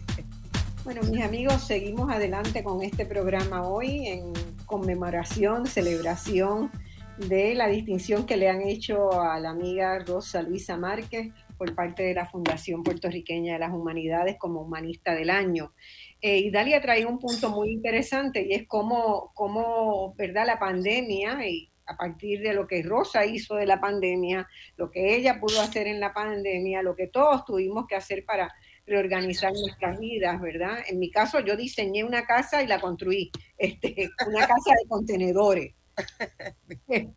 Bueno, 0.84 1.00
mis 1.04 1.22
amigos, 1.22 1.66
seguimos 1.66 2.10
adelante 2.10 2.62
con 2.62 2.82
este 2.82 3.06
programa 3.06 3.66
hoy 3.66 4.06
en 4.06 4.32
conmemoración, 4.66 5.66
celebración 5.66 6.70
de 7.16 7.54
la 7.54 7.68
distinción 7.68 8.26
que 8.26 8.36
le 8.36 8.50
han 8.50 8.60
hecho 8.60 9.20
a 9.20 9.38
la 9.38 9.50
amiga 9.50 9.98
Rosa 10.00 10.42
Luisa 10.42 10.76
Márquez 10.76 11.32
por 11.56 11.74
parte 11.74 12.02
de 12.02 12.14
la 12.14 12.26
Fundación 12.26 12.82
Puertorriqueña 12.82 13.54
de 13.54 13.60
las 13.60 13.72
Humanidades 13.72 14.36
como 14.38 14.60
Humanista 14.60 15.14
del 15.14 15.30
Año. 15.30 15.72
Eh, 16.20 16.38
y 16.38 16.50
Dalia 16.50 16.80
trae 16.80 17.06
un 17.06 17.18
punto 17.18 17.50
muy 17.50 17.70
interesante 17.70 18.46
y 18.46 18.52
es 18.54 18.66
cómo, 18.66 19.32
cómo 19.34 20.14
¿verdad? 20.16 20.46
la 20.46 20.58
pandemia 20.58 21.46
y 21.46 21.70
a 21.86 21.96
partir 21.96 22.40
de 22.40 22.54
lo 22.54 22.66
que 22.66 22.82
Rosa 22.82 23.26
hizo 23.26 23.56
de 23.56 23.66
la 23.66 23.80
pandemia, 23.80 24.48
lo 24.76 24.90
que 24.90 25.16
ella 25.16 25.40
pudo 25.40 25.60
hacer 25.60 25.86
en 25.86 26.00
la 26.00 26.12
pandemia, 26.12 26.82
lo 26.82 26.96
que 26.96 27.06
todos 27.06 27.44
tuvimos 27.44 27.86
que 27.86 27.96
hacer 27.96 28.24
para 28.24 28.54
reorganizar 28.86 29.52
nuestras 29.52 29.98
vidas, 29.98 30.40
¿verdad? 30.40 30.78
En 30.88 30.98
mi 30.98 31.10
caso 31.10 31.40
yo 31.40 31.56
diseñé 31.56 32.04
una 32.04 32.26
casa 32.26 32.62
y 32.62 32.66
la 32.66 32.80
construí, 32.80 33.30
este, 33.58 34.10
una 34.26 34.46
casa 34.46 34.70
de 34.70 34.88
contenedores, 34.88 35.74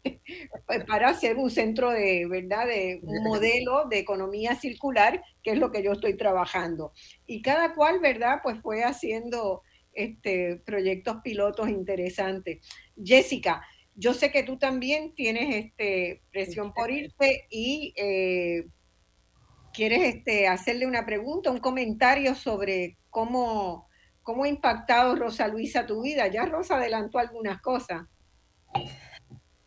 Pues, 0.68 0.86
para 0.86 1.10
hacer 1.10 1.38
un 1.38 1.50
centro 1.50 1.92
de, 1.92 2.28
¿verdad? 2.28 2.68
De 2.68 3.00
un 3.02 3.24
modelo 3.24 3.86
de 3.86 4.00
economía 4.00 4.56
circular, 4.56 5.24
que 5.42 5.52
es 5.52 5.58
lo 5.58 5.72
que 5.72 5.84
yo 5.84 5.94
estoy 5.94 6.16
trabajando. 6.16 6.94
Y 7.26 7.42
cada 7.42 7.74
cual, 7.74 8.00
¿verdad? 8.00 8.40
Pues 8.44 8.60
fue 8.62 8.84
haciendo 8.84 9.62
este, 9.94 10.62
proyectos 10.66 11.18
pilotos 11.24 11.70
interesantes. 11.70 12.60
Jessica, 13.02 13.66
yo 13.98 14.14
sé 14.14 14.32
que 14.32 14.44
tú 14.44 14.58
también 14.58 15.16
tienes 15.16 15.66
este, 15.66 16.22
presión 16.32 16.72
por 16.72 16.92
irte 16.92 17.48
y 17.50 17.96
eh, 17.98 18.68
quieres 19.74 20.16
este, 20.16 20.48
hacerle 20.48 20.86
una 20.86 21.04
pregunta, 21.04 21.50
un 21.50 21.60
comentario 21.60 22.36
sobre 22.36 22.96
cómo, 23.10 23.90
cómo 24.22 24.44
ha 24.44 24.48
impactado 24.48 25.16
Rosa 25.16 25.48
Luisa 25.48 25.88
tu 25.88 26.04
vida. 26.04 26.28
Ya 26.28 26.46
Rosa 26.46 26.76
adelantó 26.76 27.18
algunas 27.18 27.60
cosas. 27.60 28.04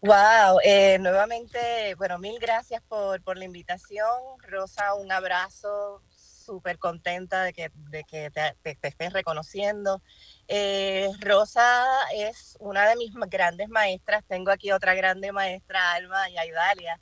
Wow, 0.01 0.61
eh, 0.65 0.99
nuevamente, 1.01 1.95
bueno, 1.97 2.19
mil 2.21 2.39
gracias 2.39 2.83
por, 2.89 3.21
por, 3.23 3.37
la 3.37 3.45
invitación. 3.45 4.07
Rosa, 4.49 4.95
un 4.95 5.11
abrazo, 5.11 6.03
súper 6.51 6.79
contenta 6.79 7.45
de 7.45 7.53
que, 7.53 7.71
de 7.75 8.03
que 8.03 8.31
te, 8.31 8.57
te, 8.63 8.89
estés 8.89 9.13
reconociendo. 9.13 10.03
Eh, 10.49 11.09
Rosa 11.21 11.87
es 12.13 12.57
una 12.59 12.89
de 12.89 12.97
mis 12.97 13.13
grandes 13.29 13.69
maestras, 13.69 14.25
tengo 14.27 14.51
aquí 14.51 14.73
otra 14.73 14.95
grande 14.95 15.31
maestra, 15.31 15.93
Alma 15.93 16.29
y 16.29 16.39
Aidalia, 16.39 17.01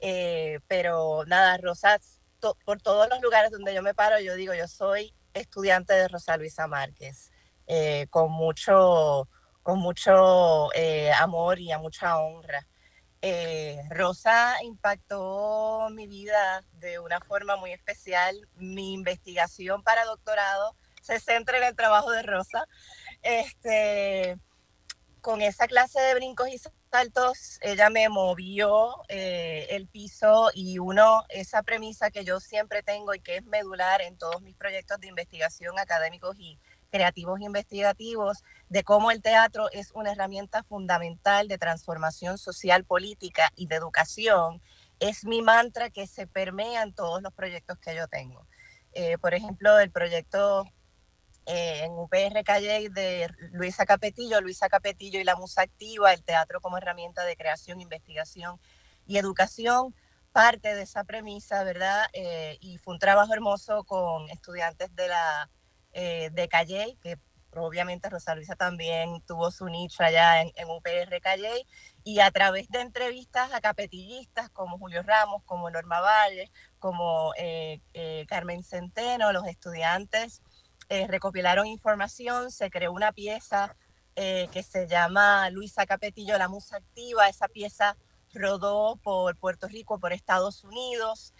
eh, 0.00 0.60
pero 0.66 1.24
nada, 1.26 1.58
Rosa, 1.58 1.98
por 2.64 2.80
todos 2.80 3.06
los 3.10 3.20
lugares 3.20 3.50
donde 3.50 3.74
yo 3.74 3.82
me 3.82 3.92
paro, 3.92 4.18
yo 4.20 4.34
digo, 4.34 4.54
yo 4.54 4.66
soy 4.66 5.12
estudiante 5.34 5.92
de 5.92 6.08
Rosa 6.08 6.38
Luisa 6.38 6.66
Márquez, 6.66 7.30
con 8.10 8.30
mucho 8.32 9.28
con 9.66 9.80
mucho 9.80 10.72
eh, 10.74 11.10
amor 11.18 11.58
y 11.58 11.72
a 11.72 11.78
mucha 11.78 12.18
honra. 12.18 12.64
Eh, 13.28 13.82
Rosa 13.90 14.54
impactó 14.62 15.88
mi 15.90 16.06
vida 16.06 16.62
de 16.74 17.00
una 17.00 17.18
forma 17.18 17.56
muy 17.56 17.72
especial. 17.72 18.36
Mi 18.54 18.92
investigación 18.92 19.82
para 19.82 20.04
doctorado 20.04 20.76
se 21.02 21.18
centra 21.18 21.58
en 21.58 21.64
el 21.64 21.74
trabajo 21.74 22.12
de 22.12 22.22
Rosa. 22.22 22.68
Este, 23.22 24.38
con 25.20 25.42
esa 25.42 25.66
clase 25.66 26.00
de 26.02 26.14
brincos 26.14 26.48
y 26.50 26.60
saltos, 26.92 27.58
ella 27.62 27.90
me 27.90 28.08
movió 28.08 28.94
eh, 29.08 29.66
el 29.70 29.88
piso 29.88 30.52
y 30.54 30.78
uno, 30.78 31.24
esa 31.28 31.64
premisa 31.64 32.12
que 32.12 32.24
yo 32.24 32.38
siempre 32.38 32.84
tengo 32.84 33.12
y 33.12 33.18
que 33.18 33.38
es 33.38 33.44
medular 33.44 34.02
en 34.02 34.16
todos 34.16 34.40
mis 34.40 34.54
proyectos 34.54 35.00
de 35.00 35.08
investigación 35.08 35.80
académicos 35.80 36.38
y 36.38 36.60
creativos 36.90 37.40
investigativos 37.40 38.42
de 38.68 38.84
cómo 38.84 39.10
el 39.10 39.22
teatro 39.22 39.70
es 39.72 39.92
una 39.92 40.12
herramienta 40.12 40.62
fundamental 40.62 41.48
de 41.48 41.58
transformación 41.58 42.38
social, 42.38 42.84
política 42.84 43.52
y 43.56 43.66
de 43.66 43.76
educación, 43.76 44.62
es 45.00 45.24
mi 45.24 45.42
mantra 45.42 45.90
que 45.90 46.06
se 46.06 46.26
permea 46.26 46.82
en 46.82 46.94
todos 46.94 47.22
los 47.22 47.32
proyectos 47.32 47.78
que 47.78 47.94
yo 47.94 48.08
tengo. 48.08 48.46
Eh, 48.92 49.18
por 49.18 49.34
ejemplo, 49.34 49.78
el 49.78 49.90
proyecto 49.90 50.64
eh, 51.44 51.84
en 51.84 51.92
UPR 51.92 52.42
Calle 52.44 52.88
de 52.90 53.30
Luisa 53.52 53.86
Capetillo, 53.86 54.40
Luisa 54.40 54.68
Capetillo 54.68 55.20
y 55.20 55.24
la 55.24 55.36
Musa 55.36 55.62
Activa, 55.62 56.12
el 56.12 56.24
teatro 56.24 56.60
como 56.60 56.78
herramienta 56.78 57.24
de 57.24 57.36
creación, 57.36 57.80
investigación 57.80 58.58
y 59.06 59.18
educación, 59.18 59.94
parte 60.32 60.74
de 60.74 60.82
esa 60.82 61.04
premisa, 61.04 61.62
¿verdad? 61.62 62.06
Eh, 62.14 62.58
y 62.60 62.78
fue 62.78 62.94
un 62.94 63.00
trabajo 63.00 63.32
hermoso 63.32 63.84
con 63.84 64.28
estudiantes 64.30 64.94
de 64.96 65.08
la 65.08 65.48
eh, 65.98 66.28
de 66.30 66.46
Calle, 66.46 66.98
que 67.00 67.16
obviamente 67.54 68.10
Rosa 68.10 68.34
Luisa 68.34 68.54
también 68.54 69.22
tuvo 69.22 69.50
su 69.50 69.64
nicho 69.64 70.02
allá 70.02 70.42
en, 70.42 70.68
UPR 70.68 71.18
Calle, 71.22 71.66
y 72.04 72.20
a 72.20 72.30
través 72.30 72.68
de 72.68 72.82
entrevistas 72.82 73.50
a 73.54 73.62
capetillistas 73.62 74.50
como 74.50 74.76
Julio 74.76 75.02
Ramos, 75.02 75.42
como 75.46 75.70
Norma 75.70 76.00
Valle, 76.00 76.50
como 76.78 77.32
eh, 77.38 77.80
eh, 77.94 78.26
Carmen 78.28 78.62
Centeno, 78.62 79.32
los 79.32 79.46
estudiantes 79.46 80.42
recopilaron 81.08 81.66
información, 81.66 82.50
se 82.52 82.70
creó 82.70 82.92
una 82.92 83.10
pieza 83.10 83.74
que 84.14 84.62
se 84.62 84.86
llama 84.86 85.50
Luisa 85.50 85.84
Capetillo, 85.84 86.38
la 86.38 86.48
Musa 86.48 86.76
Activa, 86.76 87.28
esa 87.28 87.48
pieza 87.48 87.96
rodó 88.32 88.96
por 89.02 89.36
Puerto 89.36 89.66
Rico, 89.66 89.98
por 89.98 90.12
Estados 90.12 90.62
Unidos 90.62 91.34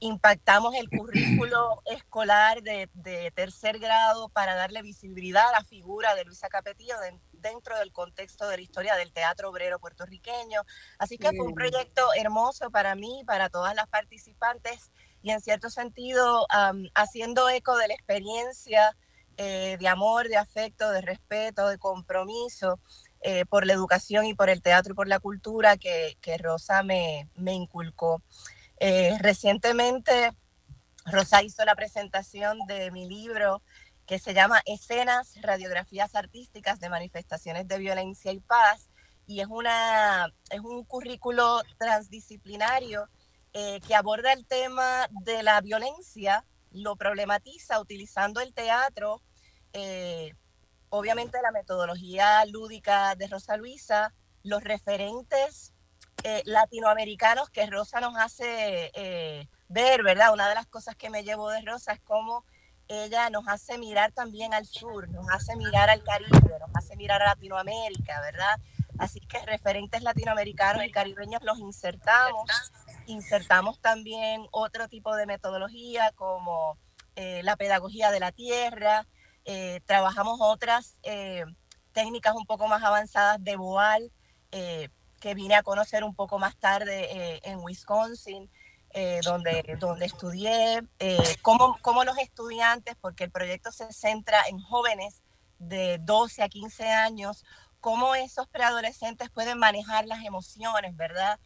impactamos 0.00 0.74
el 0.74 0.88
currículo 0.88 1.82
escolar 1.86 2.62
de, 2.62 2.88
tercer 3.34 3.78
grado 3.78 4.28
para 4.30 4.54
darle 4.54 4.82
visibilidad 4.82 5.48
a 5.48 5.52
la 5.52 5.64
figura 5.64 6.14
de 6.14 6.24
Luisa 6.24 6.48
Capetillo 6.48 6.94
dentro 7.32 7.78
del 7.78 7.92
contexto 7.92 8.48
de 8.48 8.56
la 8.56 8.62
historia 8.62 8.96
del 8.96 9.12
teatro 9.12 9.50
obrero 9.50 9.78
puertorriqueño. 9.78 10.62
Así 10.98 11.18
que 11.18 11.30
fue 11.30 11.46
un 11.46 11.54
proyecto 11.54 12.02
hermoso 12.16 12.70
para 12.70 12.94
mí, 12.94 13.22
para 13.26 13.50
todas 13.50 13.74
las 13.74 13.86
participantes 13.88 14.90
y 15.22 15.30
en 15.30 15.40
cierto 15.40 15.70
sentido 15.70 16.46
haciendo 16.94 17.48
eco 17.48 17.76
de 17.76 17.88
la 17.88 17.94
experiencia 17.94 18.96
eh, 19.36 19.76
de 19.78 19.88
amor, 19.88 20.28
de 20.28 20.36
afecto, 20.36 20.90
de 20.90 21.02
respeto, 21.02 21.68
de 21.68 21.78
compromiso. 21.78 22.80
Eh, 23.22 23.44
por 23.44 23.66
la 23.66 23.74
educación 23.74 24.24
y 24.24 24.32
por 24.32 24.48
el 24.48 24.62
teatro 24.62 24.94
y 24.94 24.96
por 24.96 25.06
la 25.06 25.20
cultura 25.20 25.76
que, 25.76 26.16
Rosa 26.38 26.82
me, 26.82 27.28
me 27.34 27.52
inculcó. 27.52 28.22
Eh, 28.82 29.18
recientemente, 29.20 30.32
Rosa 31.04 31.42
hizo 31.42 31.62
la 31.66 31.74
presentación 31.74 32.60
de 32.66 32.90
mi 32.90 33.06
libro 33.06 33.62
que 34.06 34.18
se 34.18 34.32
llama 34.32 34.62
Escenas, 34.64 35.34
Radiografías 35.42 36.14
Artísticas 36.14 36.80
de 36.80 36.88
Manifestaciones 36.88 37.68
de 37.68 37.78
Violencia 37.78 38.32
y 38.32 38.40
Paz, 38.40 38.88
y 39.26 39.40
es, 39.40 39.48
una, 39.48 40.32
es 40.50 40.60
un 40.60 40.82
currículo 40.84 41.60
transdisciplinario 41.78 43.08
eh, 43.52 43.80
que 43.86 43.94
aborda 43.94 44.32
el 44.32 44.46
tema 44.46 45.06
de 45.24 45.42
la 45.42 45.60
violencia, 45.60 46.46
lo 46.70 46.96
problematiza 46.96 47.80
utilizando 47.80 48.40
el 48.40 48.54
teatro, 48.54 49.20
eh, 49.74 50.32
obviamente 50.88 51.38
la 51.42 51.52
metodología 51.52 52.44
lúdica 52.46 53.14
de 53.14 53.26
Rosa 53.26 53.58
Luisa, 53.58 54.14
los 54.42 54.64
referentes 54.64 55.74
eh, 56.22 56.42
latinoamericanos 56.44 57.48
que 57.48 57.66
Rosa 57.66 58.00
nos 58.00 58.14
hace 58.16 58.90
eh, 58.94 59.48
ver, 59.68 60.02
¿verdad? 60.02 60.32
Una 60.34 60.48
de 60.48 60.54
las 60.54 60.66
cosas 60.66 60.94
que 60.94 61.08
me 61.08 61.22
llevo 61.22 61.48
de 61.48 61.62
Rosa 61.62 61.92
es 61.92 62.00
cómo 62.00 62.44
ella 62.88 63.30
nos 63.30 63.48
hace 63.48 63.78
mirar 63.78 64.12
también 64.12 64.52
al 64.52 64.66
sur, 64.66 65.08
nos 65.08 65.30
hace 65.30 65.56
mirar 65.56 65.88
al 65.88 66.02
Caribe, 66.02 66.58
nos 66.58 66.70
hace 66.74 66.96
mirar 66.96 67.22
a 67.22 67.26
Latinoamérica, 67.26 68.20
¿verdad? 68.20 68.60
Así 68.98 69.20
que 69.20 69.38
referentes 69.46 70.02
latinoamericanos 70.02 70.84
y 70.84 70.90
caribeños 70.90 71.42
los 71.42 71.58
insertamos. 71.58 72.50
Insertamos 73.06 73.80
también 73.80 74.46
otro 74.50 74.88
tipo 74.88 75.16
de 75.16 75.24
metodología 75.24 76.12
como 76.16 76.76
eh, 77.16 77.42
la 77.44 77.56
pedagogía 77.56 78.10
de 78.10 78.20
la 78.20 78.32
tierra. 78.32 79.06
trabajamos 79.86 80.38
otras 80.40 80.96
técnicas 81.92 82.34
un 82.34 82.44
poco 82.44 82.68
más 82.68 82.82
avanzadas 82.82 83.42
de 83.42 83.56
Boal, 83.56 84.12
que 85.20 85.34
vine 85.34 85.54
a 85.54 85.62
conocer 85.62 86.02
un 86.02 86.14
poco 86.14 86.38
más 86.38 86.56
tarde 86.56 87.34
eh, 87.34 87.40
en 87.44 87.60
Wisconsin, 87.60 88.50
eh, 88.92 89.20
donde, 89.22 89.76
donde 89.78 90.06
estudié, 90.06 90.82
eh, 90.98 91.36
cómo, 91.42 91.78
cómo, 91.82 92.02
los 92.02 92.18
estudiantes, 92.18 92.96
porque 93.00 93.24
el 93.24 93.30
proyecto 93.30 93.70
se 93.70 93.92
centra 93.92 94.42
en 94.48 94.58
jóvenes 94.58 95.22
de 95.58 95.98
12 96.00 96.42
a 96.42 96.48
15 96.48 96.88
años, 96.88 97.44
cómo 97.80 98.14
esos 98.16 98.48
preadolescentes 98.48 99.30
pueden 99.30 99.58
manejar 99.58 100.06
las 100.06 100.24
emociones, 100.24 100.96
¿verdad? 100.96 101.38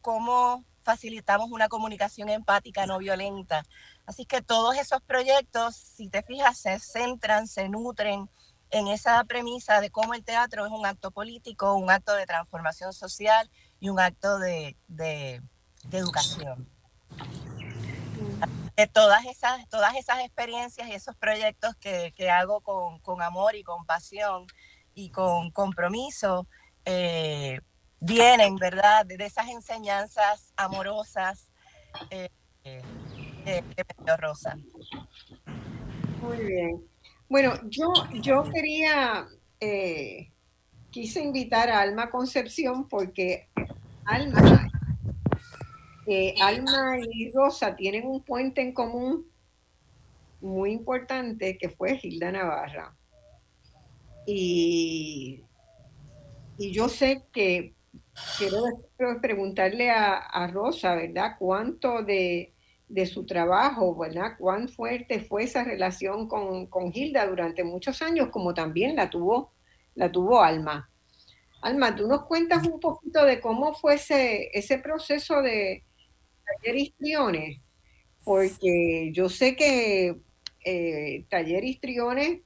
cómo 0.00 0.64
facilitamos 0.80 1.50
una 1.50 1.68
comunicación 1.68 2.28
empática 2.28 2.86
no 2.86 2.98
violenta. 2.98 3.64
Así 4.06 4.24
que 4.24 4.42
todos 4.42 4.76
esos 4.76 5.02
proyectos, 5.02 5.74
si 5.74 6.08
te 6.08 6.22
fijas, 6.22 6.58
se 6.58 6.78
centran, 6.78 7.48
se 7.48 7.68
nutren 7.68 8.30
en 8.70 8.88
esa 8.88 9.22
premisa 9.24 9.80
de 9.80 9.90
cómo 9.90 10.14
el 10.14 10.24
teatro 10.24 10.66
es 10.66 10.72
un 10.72 10.86
acto 10.86 11.10
político, 11.10 11.74
un 11.74 11.90
acto 11.90 12.14
de 12.14 12.26
transformación 12.26 12.92
social 12.92 13.50
y 13.80 13.88
un 13.88 13.98
acto 13.98 14.38
de, 14.38 14.76
educación. 15.90 16.68
De 18.76 18.86
todas 18.86 19.26
esas, 19.26 19.68
todas 19.68 19.94
esas 19.96 20.20
experiencias 20.20 20.88
y 20.88 20.92
esos 20.92 21.16
proyectos 21.16 21.74
que, 21.76 22.30
hago 22.30 22.60
con, 22.60 23.22
amor 23.22 23.54
y 23.54 23.62
con 23.62 23.84
pasión 23.84 24.46
y 24.94 25.10
con 25.10 25.50
compromiso, 25.50 26.46
eh, 26.84 27.60
vienen, 27.98 28.56
¿verdad?, 28.56 29.04
de 29.04 29.24
esas 29.24 29.48
enseñanzas 29.48 30.52
amorosas 30.56 31.50
eh, 32.10 32.30
eh, 32.64 32.82
de 33.44 34.16
Rosa. 34.16 34.56
Muy 36.20 36.38
bien. 36.38 36.89
Bueno, 37.30 37.54
yo, 37.70 37.90
yo 38.20 38.44
quería, 38.52 39.26
eh, 39.58 40.30
quise 40.90 41.22
invitar 41.22 41.70
a 41.70 41.80
Alma 41.80 42.10
Concepción 42.10 42.86
porque 42.86 43.48
Alma, 44.04 44.70
eh, 46.06 46.34
Alma 46.42 46.98
y 46.98 47.30
Rosa 47.30 47.74
tienen 47.74 48.06
un 48.06 48.22
puente 48.22 48.60
en 48.60 48.74
común 48.74 49.26
muy 50.42 50.72
importante 50.72 51.56
que 51.56 51.70
fue 51.70 51.96
Gilda 51.96 52.30
Navarra. 52.32 52.94
Y 54.26 55.42
y 56.60 56.72
yo 56.72 56.90
sé 56.90 57.24
que 57.32 57.72
quiero 58.36 58.62
preguntarle 59.22 59.90
a, 59.90 60.46
Rosa, 60.52 60.94
¿verdad? 60.94 61.36
¿Cuánto 61.38 62.02
de, 62.02 62.52
su 63.06 63.24
trabajo, 63.24 63.96
¿verdad? 63.96 64.36
¿Cuán 64.38 64.68
fuerte 64.68 65.20
fue 65.20 65.44
esa 65.44 65.64
relación 65.64 66.28
con, 66.28 66.66
con, 66.66 66.92
durante 66.92 67.64
muchos 67.64 68.02
años, 68.02 68.28
como 68.30 68.52
también 68.52 68.96
la 68.96 69.08
tuvo, 69.08 69.52
la 69.94 70.10
tuvo 70.10 70.42
Alma? 70.42 70.90
Alma, 71.62 71.94
tú 71.94 72.08
nos 72.08 72.26
cuentas 72.26 72.66
un 72.66 72.80
poquito 72.80 73.24
de 73.24 73.40
cómo 73.40 73.74
fue 73.74 73.94
ese, 73.94 74.50
ese 74.52 74.78
proceso 74.78 75.42
de 75.42 75.84
taller 76.44 76.76
histriones, 76.76 77.60
porque 78.24 79.10
yo 79.12 79.28
sé 79.28 79.56
que 79.56 80.16
eh, 80.64 81.24
taller 81.28 81.64
histriones 81.64 82.40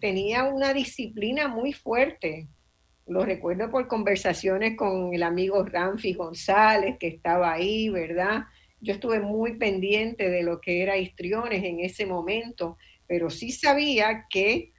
tenía 0.00 0.44
una 0.44 0.72
disciplina 0.74 1.48
muy 1.48 1.72
fuerte, 1.72 2.48
lo 3.06 3.24
recuerdo 3.24 3.70
por 3.70 3.86
conversaciones 3.88 4.76
con 4.76 5.14
el 5.14 5.22
amigo 5.22 5.64
Ramfi 5.64 6.14
González, 6.14 6.96
que 6.98 7.06
estaba 7.06 7.52
ahí, 7.52 7.88
¿verdad? 7.88 8.46
Yo 8.80 8.94
estuve 8.94 9.20
muy 9.20 9.56
pendiente 9.56 10.28
de 10.30 10.42
lo 10.42 10.60
que 10.60 10.82
era 10.82 10.96
histriones 10.96 11.64
en 11.64 11.80
ese 11.80 12.06
momento, 12.06 12.76
pero 13.06 13.30
sí 13.30 13.50
sabía 13.50 14.26
que 14.28 14.72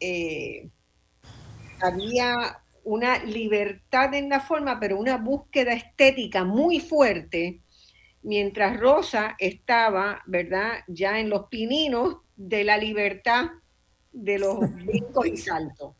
eh, 0.00 0.68
había 1.80 2.62
una 2.84 3.22
libertad 3.24 4.14
en 4.14 4.28
la 4.28 4.40
forma, 4.40 4.80
pero 4.80 4.98
una 4.98 5.18
búsqueda 5.18 5.72
estética 5.72 6.44
muy 6.44 6.80
fuerte, 6.80 7.60
mientras 8.22 8.78
Rosa 8.78 9.36
estaba, 9.38 10.22
¿verdad?, 10.26 10.84
ya 10.86 11.20
en 11.20 11.28
los 11.28 11.48
pininos 11.48 12.18
de 12.36 12.64
la 12.64 12.78
libertad 12.78 13.50
de 14.12 14.38
los 14.38 14.58
brincos 14.86 15.26
y 15.26 15.36
saltos. 15.36 15.94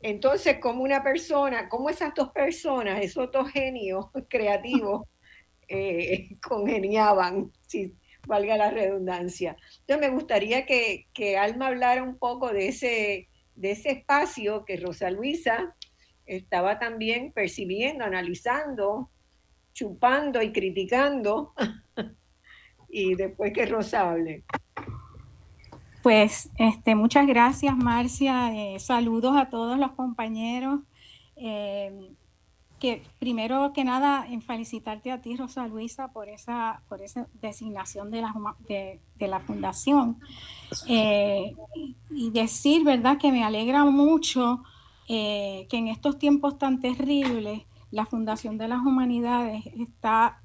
Entonces, 0.00 0.58
como 0.60 0.82
una 0.82 1.02
persona, 1.02 1.68
como 1.68 1.90
esas 1.90 2.14
dos 2.14 2.30
personas, 2.30 3.02
esos 3.02 3.30
dos 3.30 3.50
genios 3.50 4.06
creativos, 4.28 5.06
eh, 5.70 6.36
congeniaban, 6.42 7.52
si 7.66 7.94
valga 8.26 8.56
la 8.56 8.70
redundancia. 8.70 9.56
Entonces, 9.80 10.08
me 10.08 10.14
gustaría 10.14 10.66
que, 10.66 11.06
Alma 11.38 11.68
hablara 11.68 12.02
un 12.02 12.18
poco 12.18 12.52
de 12.52 12.68
ese, 12.68 13.28
de 13.54 13.70
ese 13.70 13.90
espacio 13.90 14.64
que 14.64 14.76
Rosa 14.76 15.10
Luisa 15.10 15.74
estaba 16.26 16.78
también 16.78 17.32
percibiendo, 17.32 18.04
analizando, 18.04 19.10
chupando 19.72 20.42
y 20.42 20.52
criticando, 20.52 21.54
y 22.88 23.14
después 23.14 23.52
que 23.52 23.66
Rosa 23.66 24.10
hable. 24.10 24.44
Pues 26.02 26.50
este, 26.58 26.94
muchas 26.94 27.26
gracias, 27.26 27.76
Marcia. 27.76 28.54
Eh, 28.54 28.78
saludos 28.80 29.36
a 29.36 29.50
todos 29.50 29.78
los 29.78 29.92
compañeros. 29.92 30.80
Eh, 31.36 32.12
que 32.80 33.04
primero 33.18 33.72
que 33.72 33.84
nada, 33.84 34.26
en 34.28 34.42
felicitarte 34.42 35.12
a 35.12 35.20
ti, 35.20 35.36
Rosa 35.36 35.68
Luisa, 35.68 36.08
por 36.08 36.28
esa, 36.28 36.82
por 36.88 37.00
esa 37.02 37.28
designación 37.40 38.10
de 38.10 38.22
la, 38.22 38.34
de, 38.66 39.28
la 39.28 39.38
fundación. 39.38 40.18
Eh, 40.88 41.54
y 42.10 42.30
decir, 42.30 42.82
¿verdad?, 42.84 43.18
que 43.18 43.30
me 43.30 43.44
alegra 43.44 43.84
mucho 43.84 44.62
que 45.06 45.66
en 45.72 45.88
estos 45.88 46.18
tiempos 46.18 46.56
tan 46.58 46.80
terribles, 46.80 47.62
la 47.90 48.06
Fundación 48.06 48.58
de 48.58 48.68
las 48.68 48.78
Humanidades 48.78 49.64
está 49.76 50.40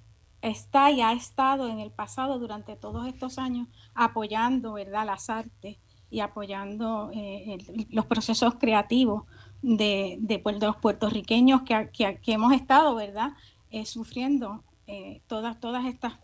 está 0.49 0.91
y 0.91 1.01
ha 1.01 1.13
estado 1.13 1.67
en 1.69 1.79
el 1.79 1.91
pasado 1.91 2.37
durante 2.39 2.75
todos 2.75 3.07
estos 3.07 3.39
años 3.39 3.67
apoyando 3.93 4.73
¿verdad? 4.73 5.05
las 5.05 5.29
artes 5.29 5.77
y 6.09 6.19
apoyando 6.19 7.09
eh, 7.13 7.57
los 7.89 8.05
procesos 8.05 8.55
creativos 8.55 9.23
de, 9.61 10.17
de, 10.19 10.41
los 10.59 10.77
puertorriqueños 10.77 11.63
que, 11.63 11.89
que, 11.91 12.31
hemos 12.31 12.53
estado 12.53 12.95
¿verdad? 12.95 13.33
Eh, 13.69 13.85
sufriendo 13.85 14.63
eh, 14.87 15.21
todas, 15.27 15.59
todas 15.59 15.85
estas, 15.85 16.19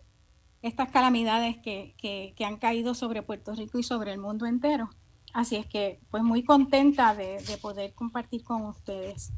estas 0.62 0.90
calamidades 0.90 1.58
que, 1.58 1.94
que, 1.98 2.44
han 2.44 2.56
caído 2.56 2.94
sobre 2.94 3.22
Puerto 3.22 3.54
Rico 3.54 3.78
y 3.78 3.82
sobre 3.82 4.12
el 4.12 4.18
mundo 4.18 4.46
entero. 4.46 4.90
Así 5.32 5.56
es 5.56 5.66
que 5.66 6.00
pues 6.10 6.22
muy 6.22 6.44
contenta 6.44 7.14
de, 7.14 7.42
de 7.42 7.56
poder 7.56 7.94
compartir 7.94 8.44
con 8.44 8.66
ustedes. 8.66 9.32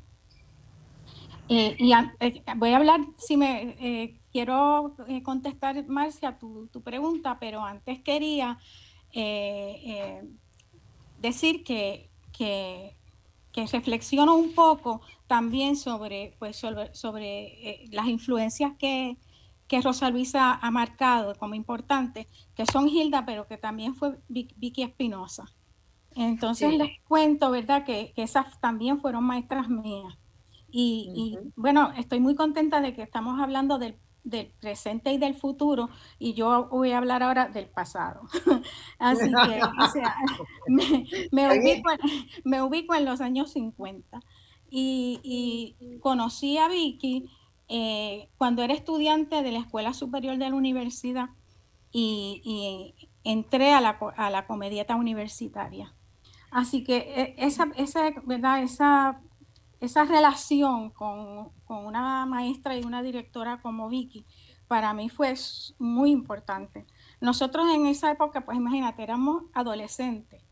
y 1.49 1.93
voy 2.57 2.71
a 2.71 2.77
hablar, 2.77 3.01
si 3.17 3.37
me 3.37 4.19
quiero 4.35 4.97
eh, 5.07 5.23
contestar, 5.23 5.87
Marcia, 5.87 6.37
tu, 6.37 6.67
tu, 6.67 6.83
pregunta, 6.83 7.39
pero 7.39 7.65
antes 7.65 8.01
quería 8.01 8.59
eh, 9.13 9.81
eh, 9.87 10.23
decir 11.21 11.63
que, 11.63 12.11
que, 12.37 12.97
reflexiono 13.71 14.37
un 14.37 14.55
poco 14.55 15.01
también 15.27 15.77
sobre, 15.77 16.35
pues, 16.39 16.57
sobre, 16.57 17.89
las 17.91 18.07
influencias 18.09 18.73
que, 18.79 19.17
que 19.69 19.81
Rosa 19.81 20.11
Luisa 20.11 20.53
ha 20.55 20.71
marcado 20.71 21.35
como 21.37 21.55
importantes, 21.55 22.27
que 22.55 22.67
son 22.67 22.89
Hilda, 22.89 23.25
pero 23.25 23.47
que 23.47 23.57
también 23.57 23.95
fue 23.95 24.19
Vicky 24.29 24.83
Espinosa. 24.83 25.45
Entonces 26.17 26.73
les 26.75 27.01
cuento, 27.09 27.51
¿verdad?, 27.51 27.85
que, 27.85 28.13
que 28.15 28.23
esas 28.23 28.61
también 28.61 29.01
fueron 29.01 29.25
maestras 29.25 29.69
mías. 29.69 30.17
Y, 30.71 31.13
y, 31.15 31.39
bueno, 31.57 31.93
estoy 31.97 32.21
muy 32.21 32.35
contenta 32.35 32.81
de 32.81 32.95
que 32.95 33.03
estamos 33.03 33.41
hablando 33.41 33.79
del 33.79 33.97
del 34.25 34.53
presente 34.61 35.13
y 35.13 35.19
del 35.19 35.35
futuro, 35.35 35.91
y 36.19 36.35
yo 36.35 36.69
voy 36.71 36.93
a 36.93 36.99
hablar 36.99 37.23
ahora 37.23 37.49
del 37.49 37.69
pasado. 37.69 38.23
Así 38.99 39.29
que, 39.29 39.61
o 39.63 39.89
sea, 39.93 40.17
me, 40.67 42.63
ubico 42.63 42.95
en, 42.95 43.05
los 43.05 43.21
años 43.21 43.53
50 43.53 44.21
y, 44.71 45.77
conocí 46.01 46.59
a 46.59 46.69
Vicky 46.69 47.31
eh, 47.69 48.31
cuando 48.37 48.63
era 48.63 48.75
estudiante 48.75 49.43
de 49.43 49.53
la 49.53 49.61
Escuela 49.61 49.95
Superior 49.95 50.37
de 50.39 50.51
la 50.51 50.57
Universidad 50.57 51.29
y, 51.93 52.95
entré 53.23 53.73
a 53.73 53.81
la, 53.81 53.99
a 54.17 54.31
la 54.31 54.47
comedieta 54.47 54.97
universitaria. 54.97 55.95
Así 56.51 56.85
que 56.85 56.97
e, 56.97 57.35
esa, 57.39 57.69
esa, 57.77 58.13
¿verdad? 58.25 58.63
esa 58.63 59.21
esa 59.85 60.05
relación 60.05 60.91
con, 60.91 61.53
una 61.67 62.27
maestra 62.27 62.77
y 62.77 62.85
una 62.85 63.03
directora 63.03 63.61
como 63.61 63.89
Vicky, 63.89 64.25
para 64.69 64.95
mí 64.95 65.09
fue 65.09 65.35
muy 65.79 66.11
importante. 66.11 66.87
Nosotros 67.21 67.67
en 67.73 67.87
esa 67.87 68.11
época, 68.11 68.45
pues 68.45 68.57
imagínate, 68.57 69.03
éramos 69.03 69.45
adolescentes 69.53 70.43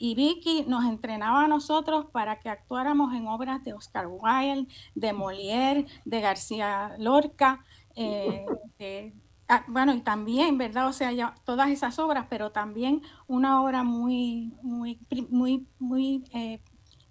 y 0.00 0.14
Vicky 0.14 0.64
nos 0.66 0.86
entrenaba 0.86 1.44
a 1.44 1.48
nosotros 1.48 2.06
para 2.10 2.40
que 2.40 2.48
actuáramos 2.48 3.12
en 3.14 3.28
obras 3.28 3.62
de 3.62 3.74
Oscar 3.74 4.06
Wilde, 4.08 4.66
de 4.94 5.12
Molière, 5.12 5.86
de 6.06 6.20
García 6.22 6.94
Lorca, 6.98 7.62
eh, 7.94 8.46
ah, 9.48 9.62
bueno, 9.68 9.92
y 9.94 10.00
también, 10.00 10.56
¿verdad? 10.56 10.88
O 10.88 10.94
sea, 10.94 11.12
ya, 11.12 11.34
todas 11.44 11.68
esas 11.68 11.98
obras, 11.98 12.26
pero 12.30 12.50
también 12.50 13.02
una 13.26 13.62
obra 13.62 13.82
muy, 13.82 14.54
muy, 14.62 14.98
muy, 15.28 15.66
muy 15.78 16.24
eh, 16.32 16.62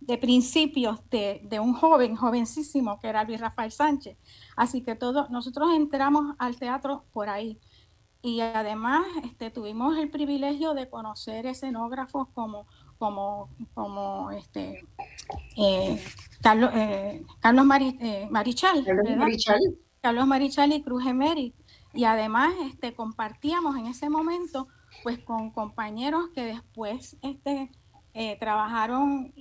de 0.01 0.17
principios 0.17 0.99
de, 1.09 1.59
un 1.61 1.73
joven, 1.73 2.15
jovencísimo, 2.15 2.99
que 2.99 3.07
era 3.07 3.23
Luis 3.23 3.39
Rafael 3.39 3.71
Sánchez. 3.71 4.17
Así 4.55 4.81
que 4.81 4.95
todos, 4.95 5.29
nosotros 5.29 5.73
entramos 5.75 6.35
al 6.39 6.57
teatro 6.57 7.05
por 7.11 7.29
ahí. 7.29 7.59
Y 8.21 8.41
además 8.41 9.05
este, 9.23 9.49
tuvimos 9.49 9.97
el 9.97 10.09
privilegio 10.09 10.73
de 10.73 10.89
conocer 10.89 11.45
escenógrafos 11.45 12.27
como, 12.33 12.67
como, 12.97 13.49
como 13.73 14.31
este, 14.31 14.85
eh, 15.55 16.03
Carlos, 16.41 16.71
eh, 16.73 17.23
Carlos 17.39 17.65
eh, 18.01 18.27
Marichal, 18.29 18.85
Carlos 20.01 20.27
Marichal. 20.27 20.73
y 20.73 20.81
Cruz 20.81 21.05
Emery. 21.05 21.53
Y 21.93 22.03
además 22.03 22.53
este, 22.65 22.93
compartíamos 22.93 23.77
en 23.77 23.87
ese 23.87 24.09
momento 24.09 24.67
pues 25.03 25.19
con 25.19 25.51
compañeros 25.51 26.29
que 26.33 26.43
después 26.43 27.17
este, 27.21 27.71
trabajaron 28.39 29.33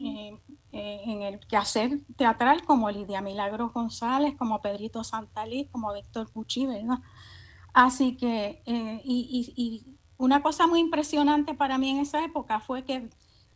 eh, 0.70 1.00
en 1.06 1.22
el 1.22 1.40
quehacer 1.40 2.00
teatral 2.16 2.62
como 2.64 2.90
Lidia 2.90 3.22
Milagros 3.22 3.72
González, 3.72 4.34
como 4.36 4.60
Pedrito 4.60 5.02
Santalí, 5.02 5.66
como 5.72 5.94
Víctor 5.94 6.30
Pucci, 6.30 6.66
¿verdad? 6.66 6.98
Así 7.72 8.18
que, 8.18 8.62
eh, 8.66 9.00
y, 9.02 9.86
una 10.18 10.42
cosa 10.42 10.66
muy 10.66 10.80
impresionante 10.80 11.54
para 11.54 11.78
mí 11.78 11.90
en 11.90 12.00
esa 12.00 12.22
época 12.22 12.60
fue 12.60 12.84
que, 12.84 13.08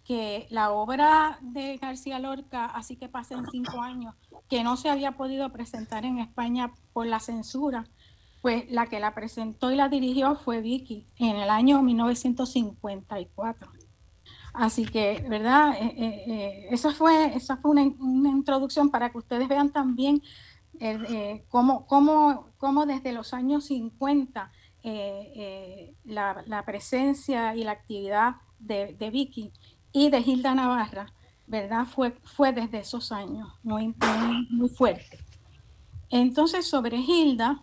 que 0.04 0.46
la 0.48 0.70
obra 0.70 1.38
de 1.42 1.76
García 1.76 2.18
Lorca, 2.18 2.64
así 2.64 2.96
que 2.96 3.10
pasen 3.10 3.44
cinco 3.50 3.82
años, 3.82 4.14
que 4.48 4.64
no 4.64 4.78
se 4.78 4.88
había 4.88 5.12
podido 5.12 5.52
presentar 5.52 6.06
en 6.06 6.18
España 6.18 6.72
por 6.94 7.06
la 7.06 7.20
censura, 7.20 7.84
pues 8.40 8.70
la 8.70 8.86
que 8.86 9.00
la 9.00 9.14
presentó 9.14 9.70
y 9.70 9.76
la 9.76 9.90
dirigió 9.90 10.36
fue 10.36 10.62
Vicky 10.62 11.06
en 11.18 11.36
el 11.36 11.50
año 11.50 11.82
1954. 11.82 13.81
Así 14.52 14.84
que, 14.84 15.24
¿verdad? 15.28 15.74
Eh, 15.80 15.94
eh, 15.96 16.24
eh, 16.26 16.66
esa 16.70 16.92
fue, 16.92 17.34
esa 17.34 17.56
fue 17.56 17.70
una, 17.70 17.82
introducción 17.82 18.90
para 18.90 19.10
que 19.10 19.18
ustedes 19.18 19.48
vean 19.48 19.70
también 19.70 20.22
cómo, 21.48 21.86
cómo, 21.86 22.86
desde 22.86 23.12
los 23.12 23.32
años 23.34 23.66
50 23.66 24.50
la, 26.04 26.62
presencia 26.66 27.54
y 27.54 27.64
la 27.64 27.72
actividad 27.72 28.36
de, 28.58 29.10
Vicky 29.12 29.52
y 29.92 30.10
de 30.10 30.20
Hilda 30.20 30.54
Navarra 30.54 31.12
¿verdad? 31.46 31.86
Fue, 31.86 32.12
fue 32.24 32.52
desde 32.52 32.78
esos 32.78 33.12
años, 33.12 33.48
muy, 33.62 33.94
muy, 34.50 34.68
fuerte. 34.70 35.18
Entonces, 36.08 36.66
sobre 36.66 36.96
Hilda, 36.96 37.62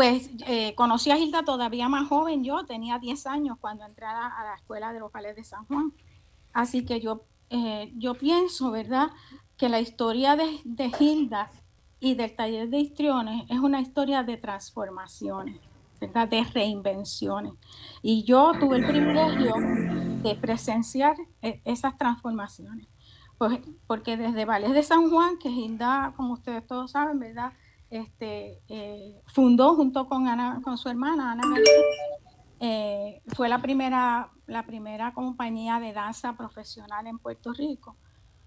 pues 0.00 0.30
eh, 0.46 0.74
conocí 0.76 1.10
a 1.10 1.18
Hilda 1.18 1.42
todavía 1.42 1.86
más 1.90 2.08
joven, 2.08 2.42
yo 2.42 2.64
tenía 2.64 2.98
10 2.98 3.26
años 3.26 3.58
cuando 3.60 3.84
entré 3.84 4.06
a 4.06 4.32
la, 4.42 4.54
Escuela 4.54 4.94
de 4.94 5.02
Vocales 5.02 5.36
de 5.36 5.44
San 5.44 5.66
Juan. 5.66 5.92
Así 6.54 6.86
que 6.86 7.02
yo, 7.02 7.26
eh, 7.50 7.92
yo 7.98 8.14
pienso, 8.14 8.70
¿verdad?, 8.70 9.10
que 9.58 9.68
la 9.68 9.78
historia 9.78 10.36
de, 10.36 10.58
de 10.64 10.90
Hilda 10.98 11.50
y 12.00 12.14
del 12.14 12.34
taller 12.34 12.70
de 12.70 12.78
histriones 12.78 13.44
es 13.50 13.58
una 13.58 13.82
historia 13.82 14.22
de 14.22 14.38
transformaciones, 14.38 15.60
¿verdad? 16.00 16.26
de 16.28 16.44
reinvenciones. 16.44 17.52
Y 18.00 18.24
yo 18.24 18.52
tuve 18.58 18.78
el 18.78 18.86
privilegio 18.86 19.52
de 20.22 20.34
presenciar 20.34 21.14
e, 21.42 21.60
esas 21.66 21.98
transformaciones. 21.98 22.88
Pues, 23.36 23.60
porque 23.86 24.16
desde 24.16 24.46
Valles 24.46 24.72
de 24.72 24.82
San 24.82 25.10
Juan, 25.10 25.36
que 25.36 25.50
Hilda, 25.50 26.14
como 26.16 26.32
ustedes 26.32 26.66
todos 26.66 26.92
saben, 26.92 27.18
¿verdad? 27.18 27.52
Este, 27.90 28.62
eh, 28.68 29.20
fundó 29.26 29.74
junto 29.74 30.06
con, 30.06 30.28
Ana, 30.28 30.60
con 30.62 30.78
su 30.78 30.88
hermana 30.88 31.32
Ana 31.32 31.42
eh, 32.60 33.20
fue 33.34 33.48
la 33.48 33.60
primera, 33.60 34.30
la 34.46 34.64
primera 34.64 35.12
compañía 35.12 35.80
de 35.80 35.92
danza 35.92 36.36
profesional 36.36 37.08
en 37.08 37.18
Puerto 37.18 37.52
Rico. 37.52 37.96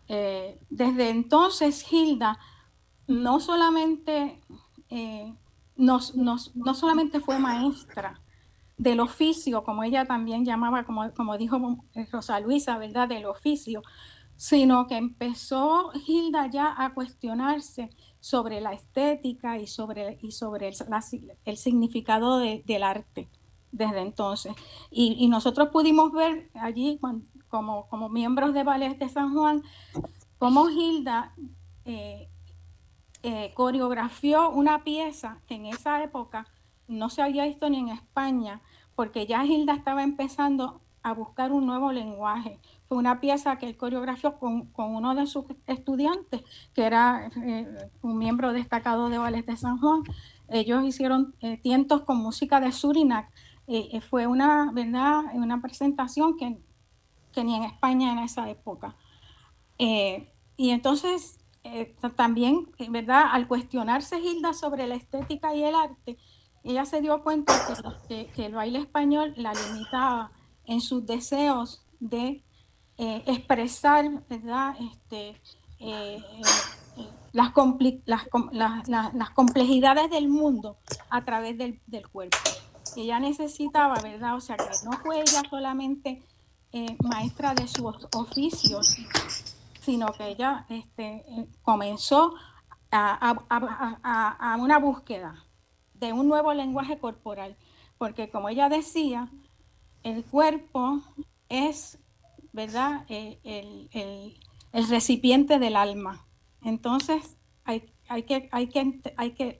Eh, 0.07 0.59
desde 0.69 1.09
entonces, 1.09 1.85
Hilda 1.91 2.39
no 3.07 3.41
solamente, 3.41 4.39
no 5.75 5.99
solamente 5.99 7.19
fue 7.19 7.37
maestra 7.37 8.21
del 8.77 8.99
oficio, 9.01 9.63
como 9.63 9.83
ella 9.83 10.05
también 10.05 10.45
llamaba, 10.45 10.85
como, 10.85 11.11
como 11.13 11.37
dijo 11.37 11.59
Rosa 12.11 12.39
Luisa, 12.39 12.77
¿verdad? 12.77 13.07
Del 13.09 13.25
oficio, 13.25 13.81
sino 14.37 14.87
que 14.87 14.97
empezó 14.97 15.91
Hilda 16.07 16.47
ya 16.47 16.73
a 16.77 16.93
cuestionarse 16.93 17.89
sobre 18.23 18.61
la 18.61 18.71
estética 18.71 19.57
y 19.57 19.67
sobre, 19.67 20.17
y 20.21 20.31
sobre 20.31 20.71
el, 21.43 21.57
significado 21.57 22.37
del 22.37 22.83
arte 22.83 23.27
desde 23.73 23.99
entonces. 23.99 24.53
Y, 24.89 25.27
nosotros 25.27 25.67
pudimos 25.73 26.13
ver 26.13 26.49
allí, 26.53 27.01
como, 27.49 27.87
como 27.89 28.07
miembros 28.07 28.53
de 28.53 28.63
Ballet 28.63 28.97
de 28.97 29.09
San 29.09 29.33
Juan, 29.33 29.61
cómo 30.37 30.69
Hilda 30.69 31.33
eh, 31.83 32.29
eh, 33.23 33.51
coreografió 33.55 34.51
una 34.51 34.85
pieza 34.85 35.41
que 35.45 35.55
en 35.55 35.65
esa 35.65 36.01
época 36.01 36.47
no 36.87 37.09
se 37.09 37.21
había 37.21 37.43
visto 37.43 37.69
ni 37.69 37.79
en 37.79 37.89
España, 37.89 38.61
porque 38.95 39.27
ya 39.27 39.43
Hilda 39.43 39.73
estaba 39.73 40.01
empezando 40.01 40.79
a 41.01 41.13
buscar 41.13 41.51
un 41.51 41.65
nuevo 41.65 41.91
lenguaje. 41.91 42.57
Una 42.93 43.19
pieza 43.19 43.57
que 43.57 43.67
él 43.67 43.77
coreografió 43.77 44.37
con, 44.39 44.71
uno 44.75 45.15
de 45.15 45.27
sus 45.27 45.45
estudiantes, 45.67 46.41
que 46.73 46.83
era 46.83 47.29
eh, 47.43 47.67
un 48.01 48.17
miembro 48.17 48.53
destacado 48.53 49.09
de 49.09 49.17
Ballet 49.17 49.45
de 49.45 49.57
San 49.57 49.77
Juan. 49.79 50.03
Ellos 50.49 50.83
hicieron 50.83 51.35
eh, 51.41 51.57
tientos 51.57 52.03
con 52.03 52.17
música 52.17 52.59
de 52.59 52.71
Surinac. 52.71 53.29
fue 54.09 54.27
una, 54.27 54.71
¿verdad? 54.73 55.23
una 55.33 55.61
presentación 55.61 56.37
que, 56.37 56.57
que, 57.31 57.43
ni 57.43 57.55
en 57.55 57.63
España 57.63 58.11
en 58.11 58.19
esa 58.19 58.49
época. 58.49 58.95
y 59.77 60.69
entonces 60.69 61.39
eh, 61.65 61.95
también, 62.17 62.69
¿verdad? 62.89 63.27
Al 63.31 63.47
cuestionarse 63.47 64.19
Hilda 64.19 64.53
sobre 64.53 64.85
la 64.85 64.95
estética 64.95 65.55
y 65.55 65.63
el 65.63 65.75
arte, 65.75 66.17
ella 66.63 66.85
se 66.85 66.99
dio 67.01 67.23
cuenta 67.23 67.53
que, 68.07 68.29
el 68.35 68.53
baile 68.53 68.79
español 68.79 69.33
la 69.37 69.53
limitaba 69.53 70.31
en 70.65 70.81
sus 70.81 71.05
deseos 71.05 71.85
de 72.01 72.43
eh, 72.97 73.23
expresar, 73.25 74.05
¿verdad? 74.29 74.75
Este, 74.79 75.41
eh, 75.79 76.23
las, 77.31 77.51
las, 78.87 79.29
complejidades 79.31 80.09
del 80.09 80.29
mundo 80.29 80.77
a 81.09 81.25
través 81.25 81.57
del, 81.57 81.81
del, 81.87 82.07
cuerpo. 82.07 82.37
Ella 82.95 83.19
necesitaba, 83.19 83.95
¿verdad? 84.01 84.35
O 84.35 84.41
sea, 84.41 84.55
que 84.57 84.65
no 84.85 84.91
fue 84.99 85.21
ella 85.21 85.41
solamente 85.49 86.23
maestra 87.03 87.53
de 87.53 87.67
sus 87.67 88.07
oficios, 88.15 88.97
sino 89.81 90.07
que 90.13 90.29
ella 90.29 90.65
este, 90.69 91.23
eh, 91.27 91.47
comenzó 91.61 92.33
a, 92.91 94.57
una 94.59 94.77
búsqueda 94.79 95.45
de 95.93 96.13
un 96.13 96.27
nuevo 96.27 96.53
lenguaje 96.53 96.99
corporal, 96.99 97.55
porque 97.97 98.29
como 98.29 98.49
ella 98.49 98.69
decía, 98.69 99.29
el 100.03 100.23
cuerpo 100.23 101.01
es, 101.49 101.99
¿verdad?, 102.53 103.05
el, 103.09 104.39
recipiente 104.89 105.59
del 105.59 105.75
alma. 105.75 106.25
Entonces, 106.63 107.37
hay, 107.65 107.91
hay, 108.07 108.23
que, 108.23 108.49
hay, 108.51 108.67
que, 108.67 109.01
hay 109.17 109.31
que, 109.31 109.59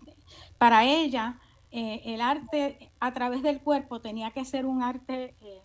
para 0.58 0.86
ella, 0.86 1.40
eh, 1.72 2.02
el 2.06 2.22
arte 2.22 2.92
a 3.00 3.14
través 3.14 3.44
del 3.44 3.60
cuerpo 3.62 4.00
tenía 4.00 4.32
que 4.32 4.46
ser 4.46 4.66
un 4.66 4.82
arte 4.82 5.36
eh, 5.42 5.62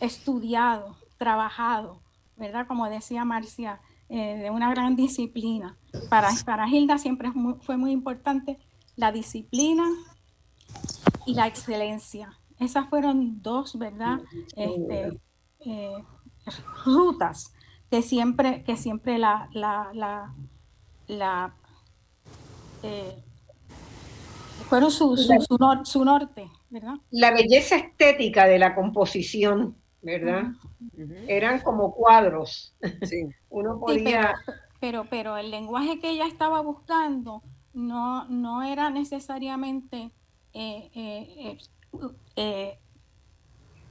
estudiado, 0.00 0.96
trabajado, 1.16 2.02
¿verdad? 2.36 2.66
Como 2.66 2.88
decía 2.88 3.24
Marcia, 3.24 3.80
eh, 4.08 4.36
de 4.36 4.50
una 4.50 4.70
gran 4.70 4.96
disciplina. 4.96 5.76
Para, 6.10 6.30
para 6.44 6.68
Hilda 6.68 6.98
siempre 6.98 7.30
fue 7.60 7.76
muy 7.76 7.92
importante 7.92 8.58
la 8.96 9.12
disciplina 9.12 9.84
y 11.26 11.34
la 11.34 11.46
excelencia. 11.46 12.38
Esas 12.58 12.88
fueron 12.88 13.40
dos, 13.42 13.78
¿verdad? 13.78 14.20
Este, 14.56 15.20
eh, 15.60 16.04
rutas 16.84 17.52
que 17.90 18.02
siempre, 18.02 18.62
que 18.64 18.76
siempre 18.76 19.18
la, 19.18 19.48
la, 19.52 20.32
la, 21.08 21.54
eh, 22.82 23.22
fueron 24.68 24.90
su, 24.90 25.16
su, 25.16 26.04
norte, 26.04 26.50
¿verdad? 26.70 26.94
La 27.10 27.32
belleza 27.32 27.76
estética 27.76 28.46
de 28.46 28.58
la 28.58 28.74
composición 28.74 29.76
¿verdad? 30.02 30.52
Eran 31.28 31.60
como 31.60 31.94
cuadros. 31.94 32.74
Sí. 33.02 33.28
Uno 33.50 33.78
podía... 33.78 34.34
pero, 34.80 35.06
pero, 35.08 35.36
el 35.36 35.50
lenguaje 35.50 36.00
que 36.00 36.10
ella 36.10 36.26
estaba 36.26 36.60
buscando 36.60 37.42
no, 37.72 38.26
no 38.26 38.62
era 38.62 38.90
necesariamente 38.90 40.10
eh, 40.52 40.90
eh, 40.94 41.58
eh, 42.36 42.78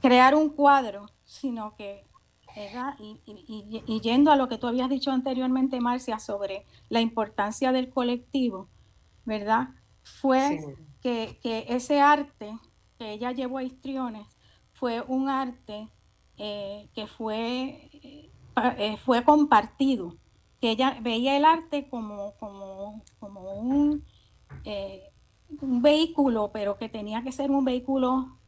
crear 0.00 0.34
un 0.34 0.50
cuadro, 0.50 1.06
sino 1.24 1.74
que 1.76 2.04
era, 2.56 2.96
y, 2.98 4.00
yendo 4.00 4.30
a 4.30 4.36
lo 4.36 4.48
que 4.48 4.58
tú 4.58 4.66
habías 4.66 4.88
dicho 4.88 5.10
anteriormente, 5.10 5.80
Marcia, 5.80 6.18
sobre 6.18 6.66
la 6.88 7.00
importancia 7.00 7.72
del 7.72 7.90
colectivo, 7.90 8.68
¿verdad? 9.24 9.70
Fue 10.02 10.58
que, 11.00 11.38
que, 11.42 11.66
ese 11.68 12.00
arte 12.00 12.58
que 12.98 13.12
ella 13.12 13.32
llevó 13.32 13.58
a 13.58 13.62
Histriones 13.62 14.26
fue 14.72 15.00
un 15.00 15.28
arte 15.28 15.88
eh, 16.38 16.88
que 16.94 17.06
fue, 17.06 17.90
eh, 18.56 18.96
fue 19.04 19.22
compartido, 19.22 20.16
que 20.60 20.70
ella 20.70 20.98
veía 21.00 21.36
el 21.36 21.44
arte 21.44 21.88
como, 21.88 22.34
como, 22.38 23.04
un, 23.54 24.04
eh, 24.64 25.12
un 25.60 25.82
vehículo, 25.82 26.50
pero 26.52 26.78
que 26.78 26.88
tenía 26.88 27.22
que 27.22 27.30
ser 27.30 27.50
un 27.50 27.64
vehículo 27.64 28.38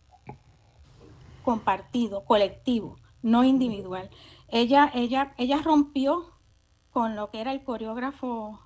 compartido, 1.45 2.25
colectivo, 2.25 2.97
no 3.25 3.43
individual. 3.43 4.11
Ella, 4.49 4.91
ella, 4.95 5.35
ella 5.39 5.61
rompió 5.63 6.35
con 6.91 7.17
lo 7.17 7.31
que 7.31 7.41
era 7.41 7.53
el 7.53 7.65
coreógrafo 7.65 8.61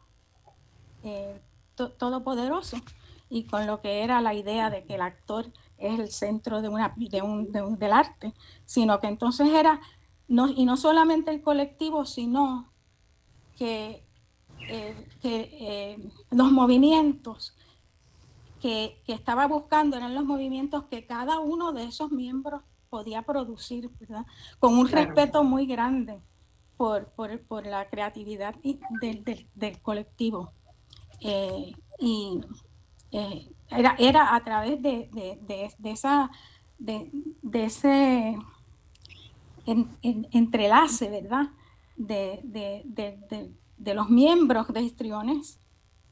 todopoderoso 1.99 2.77
y 3.31 3.45
con 3.45 3.67
lo 3.67 3.81
que 3.81 4.03
era 4.03 4.21
la 4.21 4.35
idea 4.35 4.69
de 4.69 4.85
que 4.85 4.97
el 4.97 5.01
actor 5.01 5.53
es 5.77 5.99
el 5.99 6.11
centro 6.11 6.61
de 6.61 6.69
una, 6.69 6.93
de 6.97 7.23
un, 7.23 7.79
del 7.79 7.93
arte, 7.93 8.35
sino 8.65 8.99
que 9.01 9.07
entonces 9.07 9.49
era, 9.53 9.81
no, 10.27 10.49
y 10.49 10.65
no 10.65 10.77
solamente 10.77 11.31
el 11.31 11.41
colectivo, 11.43 12.05
sino 12.05 12.73
que, 13.57 14.05
eh, 14.69 15.09
eh, 15.23 16.11
los 16.31 16.51
movimientos 16.51 17.57
que, 18.61 19.01
estaba 19.07 19.47
buscando 19.47 19.97
eran 19.97 20.15
los 20.15 20.25
movimientos 20.25 20.85
que 20.85 21.07
cada 21.07 21.39
uno 21.39 21.73
de 21.73 21.85
esos 21.85 22.11
miembros 22.11 22.63
podía 22.89 23.23
producir, 23.23 23.91
¿verdad? 24.01 24.25
Con 24.59 24.75
un 24.79 24.89
respeto 24.89 25.45
muy 25.45 25.67
grande 25.67 26.21
por, 26.77 27.11
por, 27.11 27.67
la 27.67 27.89
creatividad 27.89 28.55
del, 29.01 29.25
del, 29.55 29.83
colectivo. 29.83 30.53
Eh, 31.21 31.73
y 31.99 32.41
era, 33.71 33.97
era 33.99 34.35
a 34.35 34.45
través 34.45 34.81
de, 34.81 35.11
esa, 35.85 36.31
de, 36.79 37.11
ese 37.53 38.39
entrelace, 40.33 41.11
¿verdad? 41.11 41.51
De, 41.97 43.95
los 43.95 44.09
miembros 44.09 44.69
de 44.69 44.83
histriones, 44.83 45.61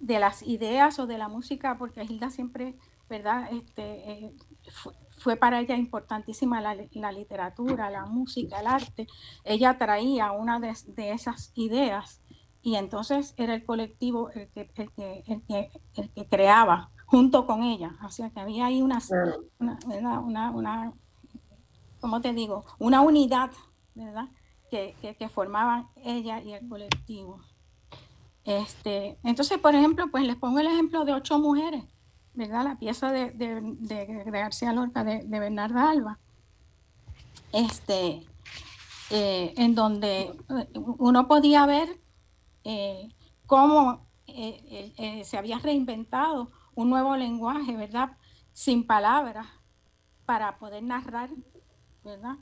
de 0.01 0.19
las 0.19 0.43
ideas 0.43 0.99
o 0.99 1.07
de 1.07 1.19
la 1.19 1.29
música, 1.29 1.79
porque 1.79 2.05
Hilda 2.05 2.31
siempre, 2.31 2.77
¿verdad? 3.09 3.49
Este, 3.53 4.11
eh, 4.11 4.33
fue, 4.71 4.93
para 5.39 5.61
ella 5.61 5.77
importantísima 5.77 6.61
la, 6.61 7.13
literatura, 7.13 7.91
la 7.91 8.07
música, 8.07 8.61
el 8.61 8.67
arte. 8.67 9.07
Ella 9.45 9.79
traía 9.79 10.33
una 10.33 10.61
de, 10.61 10.75
esas 10.97 11.53
ideas 11.55 12.21
y 12.63 12.77
entonces 12.77 13.35
era 13.37 13.55
el 13.55 13.65
colectivo 13.65 14.31
el 14.31 14.49
que, 14.49 14.71
el 14.75 14.93
que, 14.93 15.25
el 15.27 15.43
que, 15.43 15.71
el 15.95 16.11
que 16.11 16.27
creaba 16.27 16.91
junto 17.07 17.47
con 17.47 17.63
ella. 17.63 17.97
O 18.05 18.11
sea 18.11 18.31
que 18.31 18.41
había 18.41 18.67
ahí 18.67 18.83
una, 18.83 18.99
una, 19.59 20.21
una, 20.21 20.51
una 20.51 20.93
¿cómo 22.01 22.21
te 22.21 22.33
digo? 22.33 22.65
Una 22.79 23.01
unidad, 23.01 23.51
¿verdad? 23.95 24.29
Que, 24.71 24.95
que, 25.01 25.17
que, 25.17 25.29
formaban 25.29 25.89
ella 26.05 26.41
y 26.41 26.53
el 26.53 26.69
colectivo. 26.69 27.41
Este, 28.45 29.19
entonces, 29.25 29.59
por 29.59 29.75
ejemplo, 29.75 30.07
pues 30.11 30.25
les 30.25 30.37
pongo 30.37 30.61
el 30.61 30.69
ejemplo 30.69 31.05
de 31.05 31.13
ocho 31.13 31.39
mujeres, 31.39 31.85
¿verdad? 32.37 32.65
La 32.65 32.79
pieza 32.79 33.11
de, 33.13 33.31
de, 33.31 34.25
García 34.27 34.73
Lorca, 34.73 35.03
de, 35.03 35.25
Bernarda 35.27 35.91
Alba, 35.91 36.19
este, 37.53 38.27
eh, 39.11 39.55
en 39.57 39.75
donde 39.75 40.35
eh, 40.49 40.69
uno 40.75 41.27
podía 41.27 41.65
ver 41.67 42.01
eh, 42.65 43.09
cómo 43.47 44.07
se 44.27 45.39
había 45.39 45.59
reinventado 45.59 46.51
un 46.75 46.91
nuevo 46.91 47.17
lenguaje, 47.17 47.75
¿verdad? 47.75 48.19
Sin 48.53 48.87
palabras, 48.87 49.47
para 50.27 50.59
poder 50.59 50.83
narrar, 50.83 51.31
¿verdad? 52.05 52.37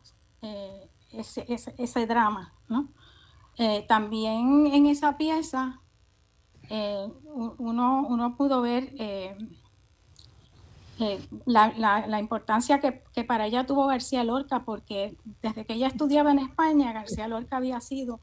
ese, 1.12 1.46
ese, 1.78 2.06
drama, 2.06 2.52
¿no? 2.68 2.88
también 3.86 4.66
en 4.66 4.86
esa 4.86 5.16
pieza 5.16 5.80
uno, 6.68 8.06
uno, 8.08 8.36
pudo 8.36 8.60
ver 8.60 8.92
eh, 11.00 11.18
eh, 11.20 11.28
la, 11.46 12.18
importancia 12.20 12.80
que, 12.80 13.24
para 13.24 13.46
ella 13.46 13.66
tuvo 13.66 13.86
García 13.86 14.24
Lorca, 14.24 14.64
porque 14.64 15.16
desde 15.42 15.64
que 15.64 15.74
ella 15.74 15.88
estudiaba 15.88 16.30
en 16.30 16.38
España, 16.38 16.92
García 16.92 17.28
Lorca 17.28 17.56
había 17.56 17.80
sido 17.80 18.20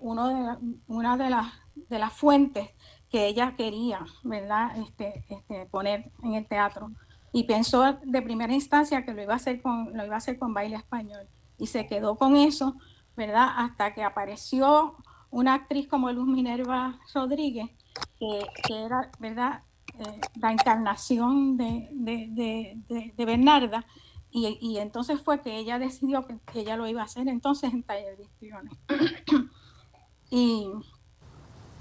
uno 0.00 0.28
de 0.28 0.56
una 0.86 1.18
de 1.18 1.28
las, 1.28 1.52
de 1.74 1.98
las 1.98 2.12
fuentes 2.14 2.70
que 3.10 3.26
ella 3.26 3.54
quería, 3.56 4.04
¿verdad? 4.22 4.76
Este, 4.78 5.24
este, 5.28 5.66
poner 5.66 6.10
en 6.22 6.34
el 6.34 6.46
teatro. 6.46 6.90
Y 7.32 7.44
pensó 7.44 7.98
de 8.02 8.22
primera 8.22 8.52
instancia 8.52 9.04
que 9.04 9.12
lo 9.12 9.22
iba 9.22 9.34
a 9.34 9.36
hacer 9.36 9.60
con, 9.60 9.96
lo 9.96 10.04
iba 10.04 10.14
a 10.14 10.18
hacer 10.18 10.38
con 10.38 10.54
baile 10.54 10.76
español. 10.76 11.28
Y 11.58 11.66
se 11.66 11.86
quedó 11.86 12.16
con 12.16 12.36
eso, 12.36 12.76
¿verdad? 13.16 13.48
Hasta 13.56 13.94
que 13.94 14.02
apareció 14.02 14.96
una 15.30 15.54
actriz 15.54 15.88
como 15.88 16.10
Luz 16.12 16.26
Minerva 16.26 16.98
Rodríguez, 17.14 17.70
que, 18.18 18.44
era, 18.68 19.10
¿verdad?, 19.18 19.62
eh, 19.98 20.20
la 20.40 20.52
encarnación 20.52 21.56
de, 21.56 23.14
Bernarda, 23.16 23.84
y, 24.30 24.76
entonces 24.78 25.20
fue 25.20 25.40
que 25.40 25.56
ella 25.56 25.78
decidió 25.78 26.26
que, 26.26 26.60
ella 26.60 26.76
lo 26.76 26.86
iba 26.86 27.02
a 27.02 27.06
hacer 27.06 27.28
entonces 27.28 27.72
en 27.72 27.82
taller 27.82 28.16
de 28.16 28.24
histriones. 28.24 28.72
y 30.30 30.70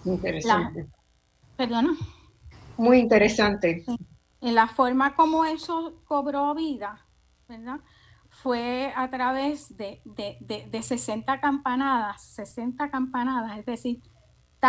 interesante. 0.05 0.87
perdona. 1.55 1.95
Muy 2.77 2.99
interesante. 2.99 3.83
En 4.39 4.55
la 4.55 4.67
forma 4.67 5.15
como 5.15 5.45
eso 5.45 6.01
cobró 6.05 6.53
vida, 6.55 7.05
¿verdad? 7.47 7.79
fue 8.29 8.93
a 8.95 9.09
través 9.09 9.75
de, 9.75 10.01
de, 10.05 10.83
60 10.83 11.39
campanadas, 11.39 12.21
60 12.35 12.89
campanadas, 12.89 13.57
es 13.57 13.65
decir, 13.65 14.01
tan, 14.59 14.67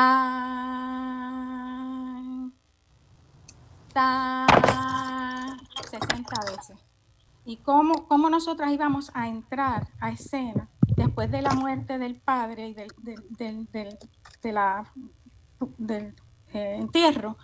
tan, 3.99 5.59
60 5.91 6.41
veces. 6.53 6.77
Y 7.45 7.57
cómo, 7.57 8.07
cómo 8.07 8.31
nosotras 8.31 8.71
íbamos 8.71 9.11
a 9.15 9.27
entrar 9.27 9.89
a 9.99 10.11
escena 10.11 10.69
después 10.97 11.31
de 11.33 11.43
la 11.43 11.51
muerte 11.55 11.99
del 11.99 12.15
padre 12.15 12.69
y 12.69 12.75
del, 12.75 12.93
del, 13.31 13.67
de 14.43 14.53
la, 14.53 14.93
del 15.79 16.15
eh, 16.53 16.77
entierro, 16.79 17.39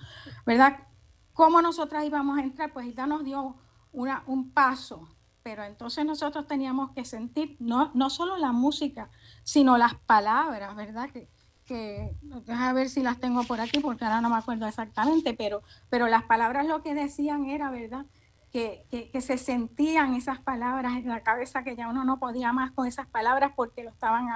¿verdad? 0.46 0.86
¿Cómo 1.32 1.60
nosotras 1.60 2.04
íbamos 2.04 2.38
a 2.38 2.42
entrar? 2.42 2.72
Pues 2.72 2.86
Hilda 2.86 3.06
nos 3.08 3.24
dio 3.24 3.56
una, 3.92 4.22
un 4.26 4.50
paso 4.50 5.08
pero 5.42 5.62
entonces 5.62 6.06
nosotros 6.06 6.46
teníamos 6.46 6.92
que 6.92 7.04
sentir 7.04 7.58
no, 7.60 7.90
no 7.92 8.08
solo 8.08 8.38
la 8.38 8.52
música, 8.52 9.10
sino 9.42 9.76
las 9.76 9.94
palabras, 9.94 10.74
¿verdad? 10.74 11.10
Que, 11.10 11.28
que 11.64 12.14
a 12.48 12.72
ver 12.72 12.88
si 12.88 13.02
las 13.02 13.18
tengo 13.18 13.42
por 13.44 13.60
aquí 13.60 13.80
porque 13.80 14.04
ahora 14.04 14.20
no 14.20 14.30
me 14.30 14.36
acuerdo 14.36 14.66
exactamente, 14.66 15.34
pero, 15.34 15.62
pero 15.88 16.08
las 16.08 16.24
palabras 16.24 16.66
lo 16.66 16.82
que 16.82 16.94
decían 16.94 17.46
era, 17.46 17.70
¿verdad? 17.70 18.06
Que, 18.52 18.86
que, 19.12 19.20
se 19.20 19.36
sentían 19.36 20.14
esas 20.14 20.38
palabras 20.38 20.92
en 20.92 21.08
la 21.08 21.24
cabeza, 21.24 21.64
que 21.64 21.74
ya 21.74 21.88
uno 21.88 22.04
no 22.04 22.20
podía 22.20 22.52
más 22.52 22.70
con 22.70 22.86
esas 22.86 23.06
palabras 23.08 23.50
porque 23.56 23.82
lo 23.82 23.90
estaban, 23.90 24.28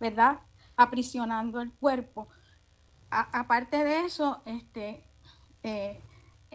¿verdad? 0.00 0.40
Aprisionando 0.76 1.60
el 1.60 1.72
cuerpo. 1.72 2.28
aparte 3.10 3.84
de 3.84 4.06
eso, 4.06 4.42
este, 4.46 5.04
eh, 5.62 6.02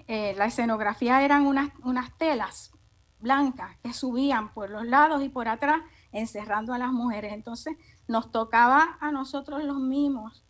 eh, 0.07 0.34
la 0.38 0.45
escenografía 0.45 1.24
eran 1.24 1.45
unas, 1.45 1.69
unas 1.84 2.17
telas 2.17 2.71
blancas 3.19 3.78
que 3.84 3.93
subían 3.93 4.53
por 4.53 4.69
los 4.69 4.86
lados 4.86 5.24
y 5.24 5.30
por 5.30 5.47
atrás, 5.47 5.82
encerrando 6.11 6.74
a 6.74 6.78
las 6.78 6.91
mujeres. 6.91 7.34
Entonces 7.34 7.78
nos 8.08 8.32
tocaba 8.32 8.97
a 8.99 9.12
nosotros 9.12 9.64
los 9.64 9.78
mismos 9.78 10.43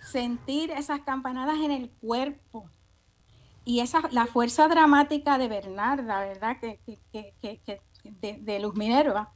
sentir 0.00 0.70
esas 0.70 1.00
campanadas 1.00 1.56
en 1.60 1.70
el 1.70 1.90
cuerpo. 1.90 2.68
Y 3.64 3.80
esa, 3.80 4.02
la 4.10 4.26
fuerza 4.26 4.68
dramática 4.68 5.38
de 5.38 5.48
Bernarda, 5.48 6.20
¿verdad? 6.20 6.58
Que, 6.60 6.78
de, 8.20 8.60
Luz 8.60 8.74
Minerva, 8.74 9.32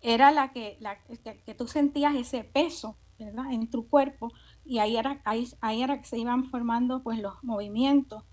era 0.00 0.32
la 0.32 0.52
que, 0.52 0.76
la 0.80 0.98
que, 0.98 1.54
tú 1.54 1.68
sentías 1.68 2.14
ese 2.16 2.42
peso, 2.42 2.96
¿verdad? 3.18 3.52
En 3.52 3.70
tu 3.70 3.88
cuerpo. 3.88 4.32
Y 4.64 4.80
ahí 4.80 4.96
era, 4.96 5.20
ahí, 5.24 5.48
ahí 5.60 5.82
era 5.82 6.00
que 6.00 6.06
se 6.06 6.18
iban 6.18 6.50
formando 6.50 7.02
pues 7.02 7.20
los 7.20 7.42
movimientos 7.44 8.24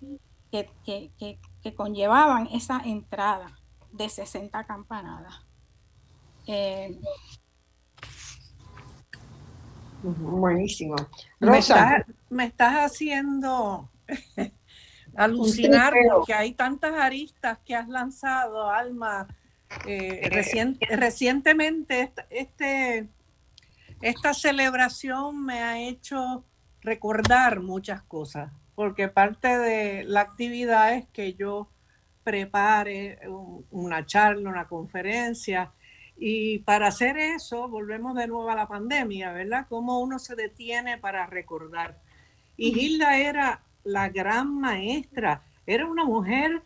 que, 0.51 0.69
que 1.61 1.75
conllevaban 1.75 2.47
esa 2.47 2.79
entrada 2.79 3.59
de 3.91 4.09
60 4.09 4.65
campanadas. 4.65 5.45
Eh, 6.47 6.99
Buenísimo. 10.09 10.95
Me 11.39 12.45
estás, 12.45 12.73
haciendo 12.73 13.89
alucinar 15.15 15.93
porque 16.13 16.33
hay 16.33 16.53
tantas 16.53 16.93
aristas 16.93 17.59
que 17.65 17.75
has 17.75 17.87
lanzado, 17.87 18.69
Alma. 18.69 19.27
Eh, 19.87 20.29
recientemente 20.91 22.13
este, 22.29 23.07
esta 24.01 24.33
celebración 24.33 25.43
me 25.43 25.61
ha 25.61 25.79
hecho 25.79 26.45
recordar 26.81 27.61
muchas 27.61 28.03
cosas 28.03 28.51
porque 28.75 29.07
parte 29.07 29.57
de 29.57 30.03
la 30.03 30.21
actividad 30.21 30.93
es 30.93 31.07
que 31.07 31.33
yo 31.33 31.69
prepare 32.23 33.19
una 33.71 34.05
charla, 34.05 34.49
una 34.49 34.67
conferencia. 34.67 35.71
Y 36.17 36.59
para 36.59 36.87
hacer 36.87 37.17
eso, 37.17 37.67
volvemos 37.67 38.15
de 38.15 38.27
nuevo 38.27 38.49
a 38.49 38.55
la 38.55 38.67
pandemia, 38.67 39.33
¿verdad? 39.33 39.65
Cómo 39.69 39.99
uno 39.99 40.17
se 40.19 40.35
detiene 40.35 40.97
para 40.97 41.25
recordar. 41.25 41.99
Y 42.57 42.77
Hilda 42.79 43.17
era 43.17 43.61
la 43.83 44.09
gran 44.09 44.59
maestra, 44.59 45.43
era 45.65 45.85
una 45.85 46.05
mujer 46.05 46.61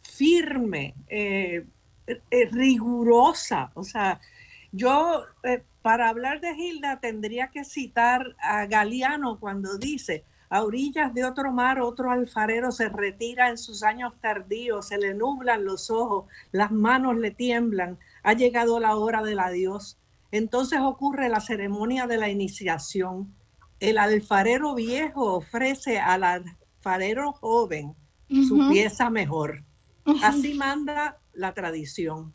firme, 0.00 0.94
eh, 1.08 1.66
eh, 2.06 2.48
rigurosa. 2.50 3.70
O 3.74 3.84
sea, 3.84 4.20
yo 4.72 5.24
eh, 5.42 5.62
para 5.82 6.08
hablar 6.08 6.40
de 6.40 6.52
Hilda 6.52 7.00
tendría 7.00 7.48
que 7.48 7.64
citar 7.64 8.34
a 8.40 8.66
Galeano 8.66 9.38
cuando 9.38 9.78
dice, 9.78 10.24
a 10.48 10.62
orillas 10.62 11.12
de 11.12 11.24
otro 11.24 11.52
mar, 11.52 11.80
otro 11.80 12.10
alfarero 12.10 12.70
se 12.70 12.88
retira 12.88 13.50
en 13.50 13.58
sus 13.58 13.82
años 13.82 14.14
tardíos, 14.20 14.88
se 14.88 14.98
le 14.98 15.14
nublan 15.14 15.64
los 15.64 15.90
ojos, 15.90 16.26
las 16.52 16.70
manos 16.70 17.16
le 17.16 17.30
tiemblan, 17.30 17.98
ha 18.26 18.32
llegado 18.32 18.80
la 18.80 18.96
hora 18.96 19.22
del 19.22 19.38
adiós. 19.38 20.00
Entonces 20.32 20.80
ocurre 20.82 21.28
la 21.28 21.38
ceremonia 21.38 22.08
de 22.08 22.16
la 22.16 22.28
iniciación. 22.28 23.32
El 23.78 23.98
alfarero 23.98 24.74
viejo 24.74 25.32
ofrece 25.32 26.00
al 26.00 26.24
alfarero 26.24 27.32
joven 27.34 27.94
su 28.28 28.68
pieza 28.68 29.10
mejor. 29.10 29.62
Así 30.24 30.54
manda 30.54 31.20
la 31.34 31.54
tradición. 31.54 32.34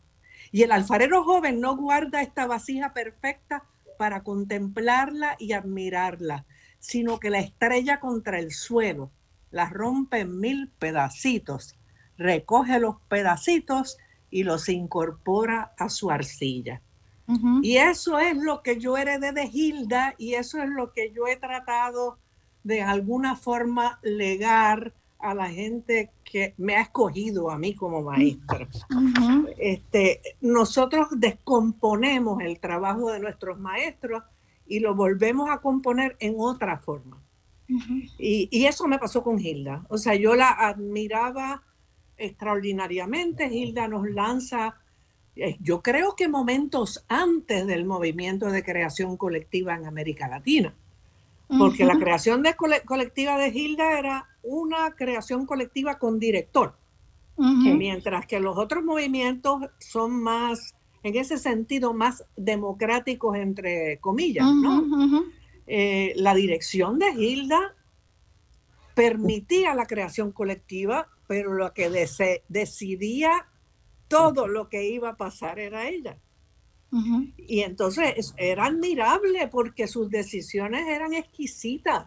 Y 0.50 0.62
el 0.62 0.72
alfarero 0.72 1.24
joven 1.24 1.60
no 1.60 1.76
guarda 1.76 2.22
esta 2.22 2.46
vasija 2.46 2.94
perfecta 2.94 3.64
para 3.98 4.22
contemplarla 4.22 5.36
y 5.38 5.52
admirarla, 5.52 6.46
sino 6.78 7.20
que 7.20 7.28
la 7.28 7.40
estrella 7.40 8.00
contra 8.00 8.38
el 8.38 8.52
suelo, 8.52 9.10
la 9.50 9.68
rompe 9.68 10.20
en 10.20 10.40
mil 10.40 10.70
pedacitos, 10.78 11.76
recoge 12.16 12.78
los 12.78 12.96
pedacitos 13.08 13.98
y 14.32 14.42
los 14.42 14.68
incorpora 14.68 15.74
a 15.78 15.88
su 15.88 16.10
arcilla. 16.10 16.80
Y 17.62 17.76
eso 17.76 18.18
es 18.18 18.36
lo 18.36 18.62
que 18.62 18.78
yo 18.78 18.96
heredé 18.98 19.32
de 19.32 19.48
Hilda 19.50 20.14
y 20.18 20.34
eso 20.34 20.60
es 20.62 20.68
lo 20.68 20.92
que 20.92 21.12
yo 21.12 21.26
he 21.26 21.36
tratado 21.36 22.18
de 22.62 22.82
alguna 22.82 23.36
forma 23.36 24.00
legar 24.02 24.92
a 25.18 25.34
la 25.34 25.48
gente 25.48 26.10
que 26.24 26.52
me 26.58 26.76
ha 26.76 26.82
escogido 26.82 27.50
a 27.50 27.58
mí 27.58 27.74
como 27.74 28.02
maestro. 28.02 28.66
este, 29.56 30.20
nosotros 30.40 31.08
descomponemos 31.16 32.42
el 32.42 32.58
trabajo 32.58 33.10
de 33.12 33.20
nuestros 33.20 33.58
maestros 33.58 34.24
y 34.66 34.80
lo 34.80 34.94
volvemos 34.94 35.48
a 35.48 35.58
componer 35.58 36.16
en 36.18 36.34
otra 36.38 36.78
forma. 36.78 37.22
y, 38.18 38.48
y, 38.50 38.66
eso 38.66 38.86
me 38.88 38.98
pasó 38.98 39.22
con 39.22 39.38
Hilda. 39.38 39.86
O 39.88 39.96
sea, 39.96 40.14
yo 40.14 40.34
la 40.34 40.50
admiraba 40.50 41.62
extraordinariamente. 42.22 43.46
Hilda 43.46 43.88
nos 43.88 44.08
lanza, 44.08 44.76
eh, 45.36 45.56
yo 45.60 45.82
creo 45.82 46.14
que 46.16 46.28
momentos 46.28 47.04
antes 47.08 47.66
del 47.66 47.84
movimiento 47.84 48.46
de 48.46 48.62
creación 48.62 49.16
colectiva 49.16 49.74
en 49.74 49.86
América 49.86 50.28
Latina. 50.28 50.74
Porque 51.58 51.84
la 51.84 51.98
creación 51.98 52.42
de 52.42 52.54
colectiva 52.54 53.36
de 53.36 53.48
Hilda 53.48 53.98
era 53.98 54.26
una 54.42 54.92
creación 54.92 55.44
colectiva 55.44 55.98
con 55.98 56.18
director, 56.18 56.74
mientras 57.36 58.26
que 58.26 58.40
los 58.40 58.56
otros 58.56 58.82
movimientos 58.82 59.60
son 59.78 60.22
más, 60.22 60.74
en 61.02 61.16
ese 61.16 61.36
sentido, 61.36 61.92
más 61.92 62.24
democráticos, 62.36 63.36
entre 63.36 63.98
comillas, 63.98 64.46
¿no? 64.46 65.26
Eh, 65.66 66.14
la 66.16 66.34
dirección 66.34 66.98
de 66.98 67.10
Hilda 67.10 67.74
permitía 68.94 69.74
la 69.74 69.86
creación 69.86 70.32
colectiva, 70.32 71.08
pero 71.26 71.54
lo 71.54 71.72
que 71.72 71.88
decidía 72.48 73.46
todo 74.08 74.46
lo 74.46 74.68
que 74.68 74.88
iba 74.88 75.10
a 75.10 75.16
pasar 75.16 75.58
era 75.58 75.88
ella. 75.88 76.18
Y 77.38 77.60
entonces 77.60 78.34
era 78.36 78.66
admirable 78.66 79.48
porque 79.48 79.88
sus 79.88 80.10
decisiones 80.10 80.86
eran 80.88 81.14
exquisitas. 81.14 82.06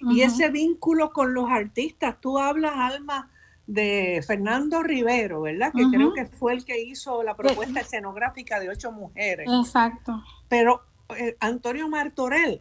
Y 0.00 0.22
ese 0.22 0.48
vínculo 0.48 1.12
con 1.12 1.34
los 1.34 1.50
artistas, 1.50 2.20
tú 2.20 2.38
hablas, 2.38 2.72
Alma, 2.74 3.30
de 3.66 4.22
Fernando 4.26 4.82
Rivero, 4.82 5.42
¿verdad? 5.42 5.72
Que 5.72 5.84
creo 5.90 6.12
que 6.12 6.26
fue 6.26 6.54
el 6.54 6.64
que 6.64 6.82
hizo 6.82 7.22
la 7.22 7.36
propuesta 7.36 7.80
escenográfica 7.80 8.58
de 8.58 8.70
ocho 8.70 8.90
mujeres. 8.90 9.48
Exacto. 9.48 10.22
Pero 10.48 10.82
eh, 11.16 11.36
Antonio 11.40 11.88
Martorell, 11.88 12.60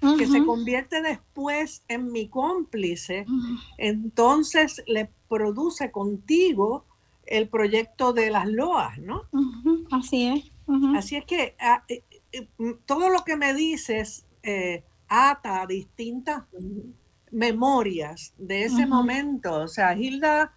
que 0.00 0.26
se 0.26 0.44
convierte 0.44 1.02
después 1.02 1.82
en 1.88 2.12
mi 2.12 2.28
cómplice, 2.28 3.26
entonces 3.76 4.82
le 4.86 5.10
produce 5.28 5.90
contigo 5.90 6.84
el 7.26 7.48
proyecto 7.48 8.12
de 8.12 8.30
las 8.30 8.46
loas, 8.46 8.98
¿no? 8.98 9.22
Así 9.90 10.28
es. 10.28 10.50
Así 10.96 11.16
es 11.16 11.24
que 11.24 11.54
ah, 11.60 11.84
eh, 11.88 12.02
eh, 12.32 12.48
todo 12.84 13.08
lo 13.08 13.24
que 13.24 13.36
me 13.36 13.54
dices 13.54 14.26
eh, 14.42 14.84
ata 15.08 15.62
a 15.62 15.66
distintas 15.66 16.44
memorias 17.30 18.34
de 18.38 18.64
ese 18.64 18.86
momento. 18.86 19.62
O 19.62 19.68
sea, 19.68 19.96
Hilda 19.96 20.52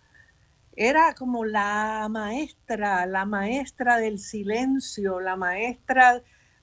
era 0.75 1.13
como 1.13 1.45
la 1.45 2.07
maestra, 2.09 3.05
la 3.05 3.25
maestra 3.25 3.97
del 3.97 4.19
silencio, 4.19 5.19
la 5.19 5.35
maestra 5.35 6.21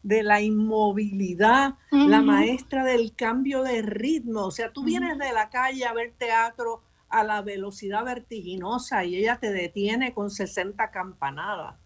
de 0.08 0.22
la 0.22 0.40
inmovilidad, 0.40 1.74
la 1.90 2.22
maestra 2.22 2.82
del 2.82 3.14
cambio 3.14 3.62
de 3.62 3.82
ritmo. 3.82 4.46
O 4.46 4.50
sea, 4.50 4.72
tú 4.72 4.82
vienes 4.82 5.18
de 5.18 5.34
la 5.34 5.50
calle 5.50 5.84
a 5.84 5.92
ver 5.92 6.14
teatro 6.16 6.80
a 7.10 7.24
la 7.24 7.42
velocidad 7.42 8.06
vertiginosa 8.06 9.04
y 9.04 9.16
ella 9.16 9.36
te 9.38 9.52
detiene 9.52 10.14
con 10.14 10.30
60 10.30 10.90
campanadas. 10.90 11.76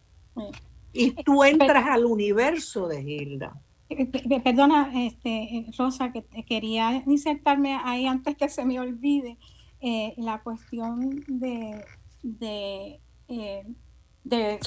Y 0.93 1.11
tú 1.25 1.43
entras 1.43 1.85
al 1.89 2.05
universo 2.05 2.87
de 2.87 3.03
Hilda. 3.03 3.61
Eh, 3.89 4.07
perdona, 4.41 4.93
este, 4.95 5.67
Rosa, 5.77 6.13
que 6.13 6.23
quería 6.45 7.03
insertarme 7.05 7.77
ahí 7.83 8.07
antes 8.07 8.37
que 8.37 8.49
se 8.49 8.65
me 8.65 8.79
olvide 8.79 9.37
eh, 9.81 10.15
la 10.17 10.41
cuestión 10.45 11.25
de, 11.27 11.85
de, 12.23 13.01
eh, 13.27 13.67
de, 14.23 14.61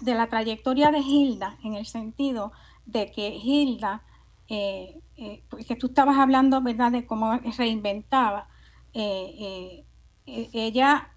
de, 0.00 0.14
la, 0.14 0.28
trayectoria 0.28 0.90
de 0.90 0.98
Hilda, 0.98 1.58
en 1.62 1.74
el 1.74 1.86
sentido 1.86 2.52
de 2.86 3.10
que 3.10 3.28
Hilda, 3.28 4.02
que 4.46 5.76
tú 5.78 5.88
estabas 5.88 6.18
hablando, 6.18 6.60
¿verdad?, 6.62 6.92
de 6.92 7.06
cómo 7.06 7.38
reinventaba. 7.56 8.48
ella 10.24 11.08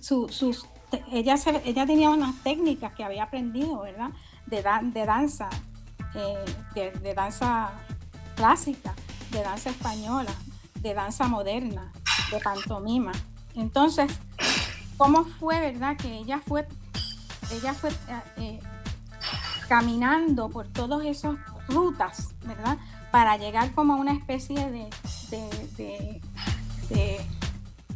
sus, 0.00 0.66
ella, 1.12 1.34
ella 1.64 1.86
tenía 1.86 2.10
unas 2.10 2.34
técnicas 2.42 2.92
que 2.94 3.04
había 3.04 3.24
aprendido, 3.24 3.80
¿verdad? 3.80 4.10
De, 4.46 4.64
de 4.92 5.06
danza, 5.06 5.48
eh, 6.14 6.44
de, 6.74 7.14
danza 7.14 7.72
clásica, 8.36 8.94
de 9.30 9.42
danza 9.42 9.70
española, 9.70 10.32
de 10.80 10.94
danza 10.94 11.28
moderna, 11.28 11.92
de 12.30 12.40
pantomima. 12.40 13.12
Entonces, 13.54 14.12
¿cómo 14.96 15.24
fue, 15.24 15.60
verdad? 15.60 15.96
Que 15.96 16.18
ella 16.18 16.40
fue, 16.46 16.66
ella 17.52 17.74
fue 17.74 17.90
eh, 17.90 18.22
eh, 18.36 18.60
caminando 19.68 20.48
por 20.48 20.68
todas 20.68 21.04
esas 21.04 21.36
rutas, 21.68 22.34
¿verdad? 22.44 22.78
Para 23.10 23.36
llegar 23.36 23.72
como 23.72 23.94
a 23.94 23.96
una 23.96 24.12
especie 24.12 24.70
de, 24.70 24.88
de 26.88 27.20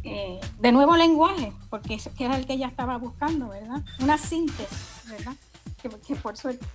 eh, 0.03 0.39
de 0.59 0.71
nuevo 0.71 0.97
lenguaje, 0.97 1.53
porque 1.69 1.99
que 2.17 2.25
era 2.25 2.35
el 2.35 2.47
que 2.47 2.53
ella 2.53 2.67
estaba 2.67 2.97
buscando, 2.97 3.49
¿verdad? 3.49 3.83
Una 3.99 4.17
síntesis, 4.17 5.03
¿verdad? 5.07 5.33
Que, 5.81 6.15
por 6.15 6.37
suerte, 6.37 6.65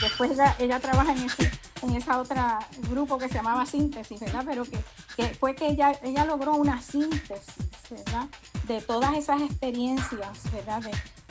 después 0.00 0.30
ella, 0.58 0.80
trabaja 0.80 1.12
en 1.12 1.24
ese 1.24 1.50
en 1.82 1.96
esa 1.96 2.20
otra 2.20 2.60
grupo 2.88 3.18
que 3.18 3.28
se 3.28 3.34
llamaba 3.34 3.66
síntesis, 3.66 4.20
¿verdad? 4.20 4.44
Pero 4.46 4.64
que, 4.64 5.24
fue 5.34 5.54
que 5.54 5.66
ella, 5.66 5.92
ella 6.02 6.24
logró 6.24 6.54
una 6.54 6.80
síntesis, 6.80 7.56
¿verdad? 7.90 8.26
De 8.68 8.80
todas 8.80 9.16
esas 9.16 9.42
experiencias, 9.42 10.52
¿verdad? 10.52 10.82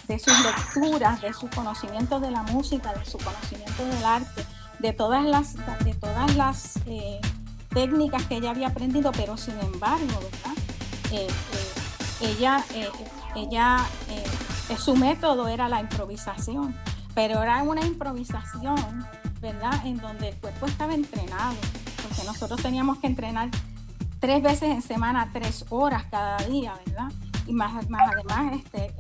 De, 0.08 0.20
sus 0.20 0.34
lecturas, 0.44 1.22
de 1.22 1.32
su 1.32 1.50
conocimiento 1.50 2.20
de 2.20 2.32
la 2.32 2.44
música, 2.44 2.94
de 2.94 3.06
su 3.06 3.18
conocimiento 3.18 3.86
del 3.86 4.04
arte, 4.04 4.46
de 4.80 4.92
todas 4.92 5.24
las, 5.24 5.56
de 5.86 5.94
todas 5.94 6.36
las 6.36 6.78
eh, 6.86 7.22
técnicas 7.74 8.26
que 8.26 8.36
ella 8.36 8.50
había 8.50 8.68
aprendido, 8.68 9.14
pero 9.14 9.38
sin 9.38 9.58
embargo, 9.60 10.06
¿verdad? 10.06 10.64
Eh, 11.12 11.28
eh, 11.28 12.28
ella, 12.28 12.62
ella 13.36 13.86
su 14.78 14.96
método 14.96 15.48
era 15.48 15.70
la 15.70 15.82
improvisación, 15.82 16.76
pero 17.14 17.42
era 17.42 17.62
una 17.64 17.86
improvisación, 17.86 19.06
¿verdad? 19.42 19.86
En 19.86 19.98
donde 19.98 20.30
el 20.30 20.36
cuerpo 20.36 20.66
estaba 20.66 20.94
entrenado, 20.94 21.56
porque 22.04 22.24
nosotros 22.26 22.62
teníamos 22.62 23.00
que 23.00 23.08
entrenar 23.08 23.50
tres 24.20 24.42
veces 24.44 24.70
en 24.70 24.82
semana, 24.82 25.30
tres 25.34 25.66
horas 25.70 26.06
cada 26.10 26.38
día, 26.48 26.74
¿verdad? 26.86 27.12
Y 27.48 27.54
más, 27.54 27.90
más 27.90 28.12
además 28.14 28.54
este, 28.54 28.94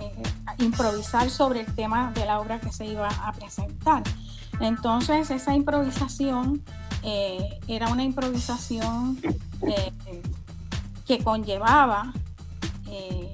improvisar 0.57 1.29
sobre 1.29 1.61
el 1.61 1.73
tema 1.75 2.11
de 2.13 2.25
la 2.25 2.39
obra 2.39 2.59
que 2.59 2.71
se 2.71 2.85
iba 2.85 3.07
a 3.07 3.31
presentar. 3.31 4.03
Entonces 4.59 5.29
esa 5.31 5.53
improvisación 5.53 6.63
era 7.67 7.87
una 7.89 8.03
improvisación 8.03 9.19
que 11.05 11.23
conllevaba 11.23 12.13
eh, 12.87 13.31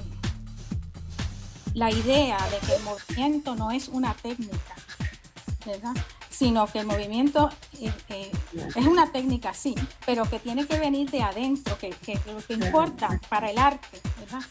la 1.78 1.91
idea 1.91 2.39
de 2.49 2.57
que 2.65 2.75
el 2.75 2.82
movimiento 2.82 3.55
no 3.55 3.69
es 3.69 3.88
una 3.88 4.15
técnica, 4.15 4.75
¿verdad? 5.63 5.93
sino 6.28 6.65
que 6.65 6.80
el 6.80 6.88
movimiento 6.88 7.51
eh, 7.80 7.93
eh, 8.09 8.32
es 8.75 8.86
una 8.86 9.11
técnica, 9.11 9.53
sí, 9.53 9.75
pero 10.03 10.25
que 10.25 10.39
tiene 10.39 10.65
que 10.65 10.80
venir 10.80 11.09
de 11.11 11.21
adentro, 11.21 11.78
que, 11.78 11.91
que 11.91 12.19
lo 12.25 12.38
que 12.45 12.53
importa 12.53 13.19
para 13.30 13.51
el 13.51 13.59
arte, 13.59 14.01
¿verdad? 14.19 14.41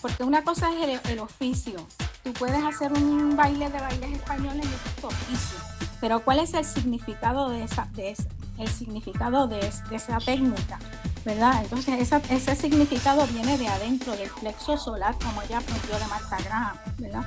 Porque 0.00 0.22
una 0.22 0.44
cosa 0.44 0.70
es 0.72 1.00
el, 1.08 1.18
oficio. 1.18 1.84
Tú 2.22 2.32
puedes 2.32 2.62
hacer 2.64 2.92
un 2.92 3.36
baile 3.36 3.68
de 3.68 3.80
bailes 3.80 4.12
españoles 4.12 4.64
y 4.64 4.88
es 4.88 4.96
tu 4.96 5.06
oficio. 5.08 5.58
Pero 6.00 6.24
¿cuál 6.24 6.38
es 6.38 6.54
el 6.54 6.64
significado 6.64 7.50
de 7.50 7.64
esa, 7.64 7.86
de 7.94 8.16
el 8.58 8.68
significado 8.68 9.46
de, 9.46 9.70
de 9.90 9.96
esa 9.96 10.18
técnica? 10.18 10.78
¿Verdad? 11.24 11.62
Entonces 11.62 12.10
ese 12.30 12.54
significado 12.56 13.26
viene 13.26 13.58
de 13.58 13.68
adentro 13.68 14.16
del 14.16 14.30
plexo 14.30 14.76
solar, 14.76 15.14
como 15.22 15.42
ella 15.42 15.58
aprendió 15.58 15.98
de 15.98 16.06
Marta 16.06 16.38
Graham, 16.44 16.76
¿verdad? 16.98 17.24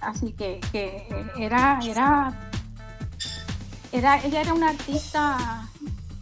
así 0.00 0.32
que, 0.32 0.60
era, 1.38 1.80
era, 1.84 2.32
era, 3.92 4.24
ella 4.24 4.40
era 4.40 4.54
una 4.54 4.70
artista 4.70 5.68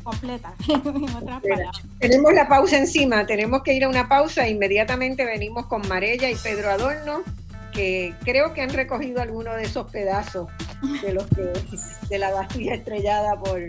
completa, 0.02 0.54
Tenemos 1.98 2.34
la 2.34 2.46
pausa 2.46 2.76
encima, 2.76 3.26
tenemos 3.26 3.62
que 3.62 3.72
ir 3.72 3.84
a 3.84 3.88
una 3.88 4.08
pausa, 4.08 4.48
inmediatamente 4.48 5.24
venimos 5.24 5.66
con 5.66 5.86
Marella 5.88 6.30
y 6.30 6.36
Pedro 6.36 6.70
Adorno, 6.70 7.22
que 7.72 8.14
creo 8.22 8.52
que 8.52 8.60
han 8.60 8.70
recogido 8.70 9.22
algunos 9.22 9.56
de 9.56 9.64
esos 9.64 9.90
pedazos 9.90 10.48
de 11.02 11.12
los 11.12 11.26
que, 11.28 11.52
de 12.08 12.18
la 12.18 12.30
vastilla 12.30 12.74
estrellada 12.74 13.38
por, 13.40 13.60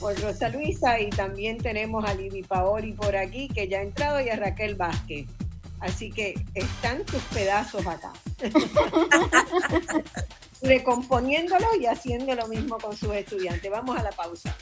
por 0.00 0.18
Rosa 0.20 0.48
Luisa 0.48 0.98
y 0.98 1.10
también 1.10 1.58
tenemos 1.58 2.04
a 2.04 2.14
Livi 2.14 2.42
Paoli 2.42 2.92
por 2.94 3.14
aquí 3.14 3.48
que 3.48 3.68
ya 3.68 3.78
ha 3.78 3.82
entrado 3.82 4.20
y 4.20 4.30
a 4.30 4.36
Raquel 4.36 4.74
Vázquez. 4.74 5.26
Así 5.78 6.10
que 6.10 6.34
están 6.54 7.04
tus 7.04 7.22
pedazos 7.24 7.86
acá. 7.86 8.12
Recomponiéndolo 10.62 11.66
y 11.78 11.86
haciendo 11.86 12.34
lo 12.34 12.48
mismo 12.48 12.78
con 12.78 12.96
sus 12.96 13.14
estudiantes. 13.14 13.70
Vamos 13.70 13.98
a 13.98 14.02
la 14.02 14.10
pausa. 14.10 14.56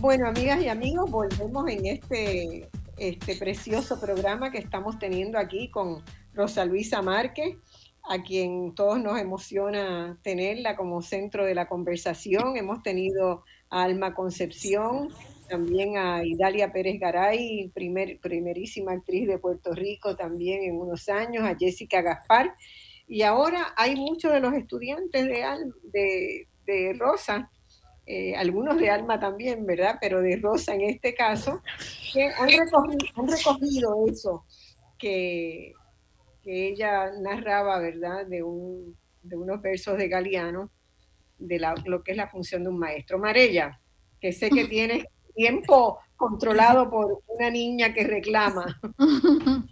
Bueno, 0.00 0.28
amigas 0.28 0.60
y 0.60 0.68
amigos, 0.68 1.10
volvemos 1.10 1.68
en 1.68 1.86
este, 1.86 2.68
este 2.96 3.36
precioso 3.36 4.00
programa 4.00 4.50
que 4.50 4.58
estamos 4.58 4.98
teniendo 4.98 5.38
aquí 5.38 5.70
con 5.70 6.02
Rosa 6.34 6.64
Luisa 6.64 7.02
Márquez, 7.02 7.56
a 8.08 8.22
quien 8.22 8.74
todos 8.74 9.00
nos 9.00 9.18
emociona 9.18 10.18
tenerla 10.22 10.76
como 10.76 11.02
centro 11.02 11.44
de 11.44 11.54
la 11.54 11.68
conversación. 11.68 12.56
Hemos 12.56 12.82
tenido 12.82 13.44
a 13.70 13.84
Alma 13.84 14.14
Concepción, 14.14 15.08
también 15.48 15.96
a 15.96 16.24
Idalia 16.24 16.72
Pérez 16.72 16.98
Garay, 16.98 17.70
primer, 17.74 18.18
primerísima 18.20 18.92
actriz 18.92 19.28
de 19.28 19.38
Puerto 19.38 19.72
Rico 19.72 20.16
también 20.16 20.62
en 20.62 20.76
unos 20.76 21.08
años, 21.08 21.44
a 21.44 21.56
Jessica 21.56 22.02
Gaspar. 22.02 22.54
Y 23.06 23.22
ahora 23.22 23.74
hay 23.76 23.96
muchos 23.96 24.32
de 24.32 24.40
los 24.40 24.54
estudiantes 24.54 25.24
de, 25.24 25.44
de, 25.92 26.48
de 26.66 26.92
Rosa 26.98 27.50
eh, 28.04 28.34
algunos 28.34 28.78
de 28.78 28.90
Alma 28.90 29.20
también, 29.20 29.64
¿verdad? 29.64 29.98
Pero 30.00 30.20
de 30.20 30.36
Rosa 30.36 30.74
en 30.74 30.82
este 30.82 31.14
caso, 31.14 31.62
que 32.12 32.26
han 32.26 32.48
recogido, 33.28 34.06
eso 34.08 34.44
que, 34.98 35.72
que, 36.42 36.68
ella 36.68 37.10
narraba, 37.20 37.78
¿verdad? 37.78 38.26
De, 38.26 38.42
un, 38.42 38.96
de 39.22 39.36
unos 39.36 39.60
versos 39.60 39.96
de 39.96 40.08
Galeano, 40.08 40.70
de 41.38 41.60
lo 41.86 42.02
que 42.02 42.12
es 42.12 42.16
la 42.16 42.28
función 42.28 42.62
de 42.62 42.70
un 42.70 42.78
maestro. 42.78 43.18
Marella, 43.18 43.80
que 44.20 44.32
sé 44.32 44.50
que 44.50 44.66
tienes 44.66 45.04
tiempo 45.34 45.98
controlado 46.16 46.90
por 46.90 47.22
una 47.26 47.50
niña 47.50 47.92
que 47.92 48.04
reclama. 48.04 48.80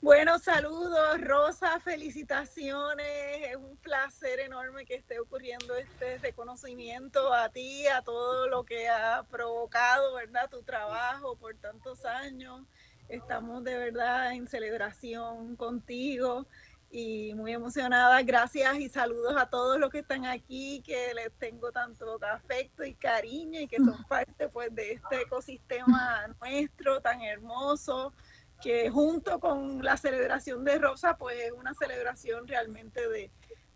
Bueno, 0.00 0.38
saludos, 0.38 1.20
Rosa, 1.20 1.80
felicitaciones. 1.80 3.50
Es 3.50 3.56
un 3.56 3.76
placer 3.78 4.40
enorme 4.40 4.84
que 4.84 4.94
esté 4.94 5.18
ocurriendo 5.18 5.74
este 5.76 6.18
reconocimiento 6.18 7.32
a 7.32 7.48
ti, 7.48 7.86
a 7.86 8.02
todo 8.02 8.48
lo 8.48 8.64
que 8.64 8.88
ha 8.88 9.24
provocado, 9.30 10.14
¿verdad? 10.14 10.48
Tu 10.50 10.62
trabajo 10.62 11.36
por 11.36 11.54
tantos 11.56 12.04
años. 12.04 12.62
Estamos 13.10 13.64
de 13.64 13.76
verdad 13.76 14.32
en 14.32 14.46
celebración 14.46 15.56
contigo 15.56 16.46
y 16.90 17.34
muy 17.34 17.52
emocionada. 17.52 18.22
Gracias 18.22 18.78
y 18.78 18.88
saludos 18.88 19.34
a 19.36 19.50
todos 19.50 19.78
los 19.80 19.90
que 19.90 19.98
están 19.98 20.26
aquí, 20.26 20.80
que 20.86 21.12
les 21.14 21.32
tengo 21.32 21.72
tanto 21.72 22.18
afecto 22.24 22.84
y 22.84 22.94
cariño 22.94 23.60
y 23.60 23.66
que 23.66 23.78
son 23.78 24.04
parte 24.08 24.48
pues 24.48 24.72
de 24.74 24.92
este 24.92 25.22
ecosistema 25.22 26.28
nuestro 26.40 27.00
tan 27.00 27.20
hermoso 27.22 28.12
que 28.60 28.90
junto 28.90 29.40
con 29.40 29.82
la 29.82 29.96
celebración 29.96 30.64
de 30.64 30.78
Rosa, 30.78 31.16
pues 31.16 31.36
es 31.40 31.52
una 31.52 31.74
celebración 31.74 32.46
realmente 32.46 33.00
de, 33.08 33.30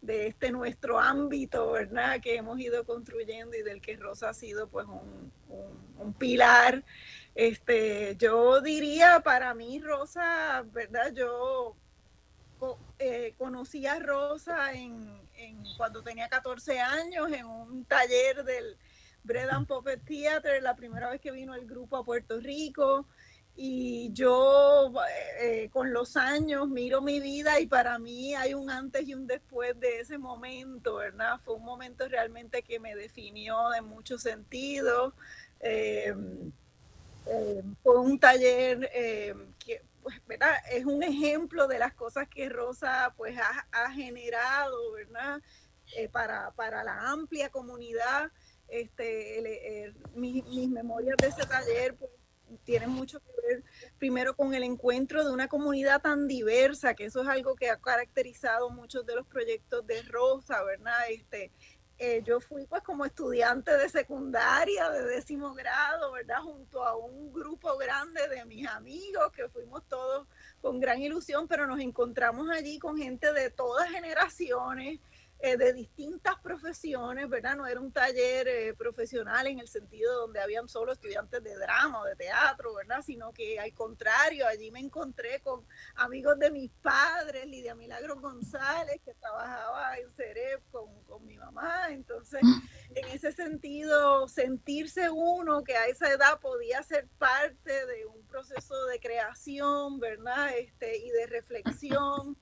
este 0.06 0.52
nuestro 0.52 1.00
ámbito, 1.00 1.72
¿verdad? 1.72 2.20
Que 2.20 2.36
hemos 2.36 2.60
ido 2.60 2.84
construyendo 2.84 3.56
y 3.56 3.62
del 3.62 3.80
que 3.80 3.96
Rosa 3.96 4.28
ha 4.28 4.34
sido 4.34 4.68
pues 4.68 4.86
un, 4.86 6.12
pilar. 6.18 6.84
Este, 7.34 8.16
yo 8.16 8.60
diría 8.60 9.20
para 9.20 9.54
mí, 9.54 9.80
Rosa, 9.80 10.64
¿verdad? 10.72 11.12
Yo 11.12 11.74
eh, 12.98 13.34
conocí 13.36 13.86
a 13.86 13.98
Rosa 13.98 14.72
en, 14.72 15.20
cuando 15.76 16.02
tenía 16.02 16.28
14 16.28 16.80
años 16.80 17.30
en 17.32 17.44
un 17.46 17.84
taller 17.84 18.44
del 18.44 18.76
Bread 19.24 19.50
and 19.50 19.66
Puppet 19.66 20.04
Theater, 20.04 20.62
la 20.62 20.76
primera 20.76 21.10
vez 21.10 21.20
que 21.20 21.32
vino 21.32 21.54
el 21.54 21.66
grupo 21.66 21.96
a 21.96 22.04
Puerto 22.04 22.38
Rico. 22.40 23.06
Y 23.56 24.12
yo 24.12 24.92
eh, 25.40 25.68
con 25.72 25.92
los 25.92 26.16
años 26.16 26.68
miro 26.68 27.00
mi 27.00 27.20
vida 27.20 27.60
y 27.60 27.66
para 27.66 27.98
mí 28.00 28.34
hay 28.34 28.52
un 28.52 28.68
antes 28.68 29.06
y 29.06 29.14
un 29.14 29.28
después 29.28 29.78
de 29.78 30.00
ese 30.00 30.18
momento, 30.18 30.96
¿verdad? 30.96 31.38
Fue 31.44 31.54
un 31.54 31.64
momento 31.64 32.08
realmente 32.08 32.62
que 32.62 32.80
me 32.80 32.96
definió 32.96 33.68
de 33.70 33.80
muchos 33.80 34.22
sentidos. 34.22 35.14
Em, 35.60 36.52
em, 37.26 37.74
fue 37.82 37.98
un 37.98 38.18
taller 38.18 38.90
em, 38.92 39.52
que, 39.58 39.82
pues, 40.02 40.20
¿verdad? 40.26 40.54
Es 40.70 40.84
un 40.84 41.02
ejemplo 41.02 41.66
de 41.66 41.78
las 41.78 41.94
cosas 41.94 42.28
que 42.28 42.48
Rosa, 42.48 43.14
pues, 43.16 43.36
ha, 43.38 43.90
generado, 43.92 44.92
¿verdad? 44.92 45.40
Eh, 45.96 46.08
para, 46.08 46.50
para, 46.52 46.84
la 46.84 47.10
amplia 47.10 47.50
comunidad. 47.50 48.30
Este, 48.68 49.94
mis, 50.14 50.44
mis 50.46 50.68
memorias 50.68 51.16
de 51.18 51.28
ese 51.28 51.46
taller, 51.46 51.94
pues, 51.96 52.10
tiene 52.64 52.86
mucho 52.86 53.20
que 53.20 53.32
ver 53.46 53.64
primero 53.98 54.36
con 54.36 54.54
el 54.54 54.62
encuentro 54.62 55.24
de 55.24 55.32
una 55.32 55.48
comunidad 55.48 56.00
tan 56.02 56.28
diversa, 56.28 56.94
que 56.94 57.06
eso 57.06 57.22
es 57.22 57.28
algo 57.28 57.54
que 57.56 57.70
ha 57.70 57.76
caracterizado 57.76 58.70
muchos 58.70 59.04
de 59.06 59.16
los 59.16 59.26
proyectos 59.26 59.86
de 59.86 60.02
Rosa, 60.02 60.62
¿verdad? 60.62 60.98
Este, 61.10 61.50
eh, 61.98 62.22
yo 62.24 62.40
fui 62.40 62.66
pues 62.66 62.82
como 62.82 63.04
estudiante 63.04 63.76
de 63.76 63.88
secundaria, 63.88 64.90
de 64.90 65.04
décimo 65.04 65.54
grado, 65.54 66.12
¿verdad? 66.12 66.40
Junto 66.42 66.84
a 66.84 66.96
un 66.96 67.32
grupo 67.32 67.76
grande 67.76 68.26
de 68.28 68.44
mis 68.46 68.66
amigos, 68.66 69.30
que 69.32 69.48
fuimos 69.48 69.82
todos 69.88 70.26
con 70.60 70.80
gran 70.80 71.00
ilusión, 71.00 71.46
pero 71.46 71.66
nos 71.66 71.80
encontramos 71.80 72.50
allí 72.50 72.78
con 72.78 72.96
gente 72.96 73.32
de 73.32 73.50
todas 73.50 73.88
generaciones, 73.90 74.98
eh, 75.40 75.56
de 75.56 75.72
distintas 75.72 76.36
profesiones, 76.40 77.28
¿verdad? 77.28 77.56
No 77.56 77.66
era 77.66 77.80
un 77.80 77.92
taller 77.92 78.48
eh, 78.48 78.74
profesional 78.74 79.46
en 79.46 79.58
el 79.60 79.68
sentido 79.68 80.20
donde 80.20 80.40
habían 80.40 80.68
solo 80.68 80.92
estudiantes 80.92 81.42
de 81.42 81.54
drama 81.56 82.00
o 82.00 82.04
de 82.04 82.16
teatro, 82.16 82.74
¿verdad? 82.74 83.02
Sino 83.02 83.32
que 83.32 83.60
al 83.60 83.74
contrario, 83.74 84.46
allí 84.46 84.70
me 84.70 84.80
encontré 84.80 85.40
con 85.40 85.66
amigos 85.96 86.38
de 86.38 86.50
mis 86.50 86.70
padres, 86.82 87.46
Lidia 87.46 87.74
Milagro 87.74 88.18
González, 88.20 89.00
que 89.04 89.14
trabajaba 89.14 89.98
en 89.98 90.10
Cerep 90.12 90.62
con, 90.70 91.02
con 91.04 91.26
mi 91.26 91.36
mamá. 91.36 91.88
Entonces, 91.90 92.40
en 92.94 93.04
ese 93.08 93.32
sentido, 93.32 94.26
sentirse 94.28 95.10
uno 95.10 95.62
que 95.62 95.76
a 95.76 95.86
esa 95.86 96.10
edad 96.10 96.40
podía 96.40 96.82
ser 96.82 97.08
parte 97.18 97.86
de 97.86 98.06
un 98.06 98.26
proceso 98.26 98.86
de 98.86 98.98
creación, 98.98 100.00
¿verdad? 100.00 100.56
Este, 100.56 100.96
y 100.96 101.10
de 101.10 101.26
reflexión. 101.26 102.38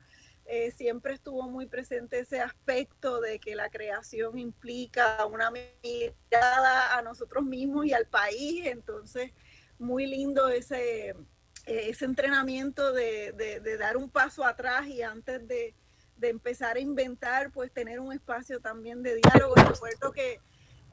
Eh, 0.46 0.72
siempre 0.72 1.14
estuvo 1.14 1.48
muy 1.48 1.66
presente 1.66 2.18
ese 2.18 2.40
aspecto 2.40 3.20
de 3.20 3.38
que 3.38 3.54
la 3.54 3.70
creación 3.70 4.38
implica 4.38 5.24
una 5.26 5.50
mirada 5.50 6.98
a 6.98 7.02
nosotros 7.02 7.44
mismos 7.44 7.86
y 7.86 7.92
al 7.92 8.06
país, 8.06 8.66
entonces 8.66 9.30
muy 9.78 10.06
lindo 10.06 10.48
ese, 10.48 11.10
eh, 11.10 11.14
ese 11.66 12.04
entrenamiento 12.04 12.92
de, 12.92 13.32
de, 13.32 13.76
dar 13.76 13.96
un 13.96 14.10
paso 14.10 14.44
atrás 14.44 14.86
y 14.88 15.02
antes 15.02 15.46
de, 15.46 15.74
de, 16.16 16.28
empezar 16.28 16.76
a 16.76 16.80
inventar, 16.80 17.50
pues 17.52 17.72
tener 17.72 18.00
un 18.00 18.12
espacio 18.12 18.60
también 18.60 19.02
de 19.02 19.16
diálogo. 19.16 19.54
Recuerdo 19.54 20.12
que 20.12 20.40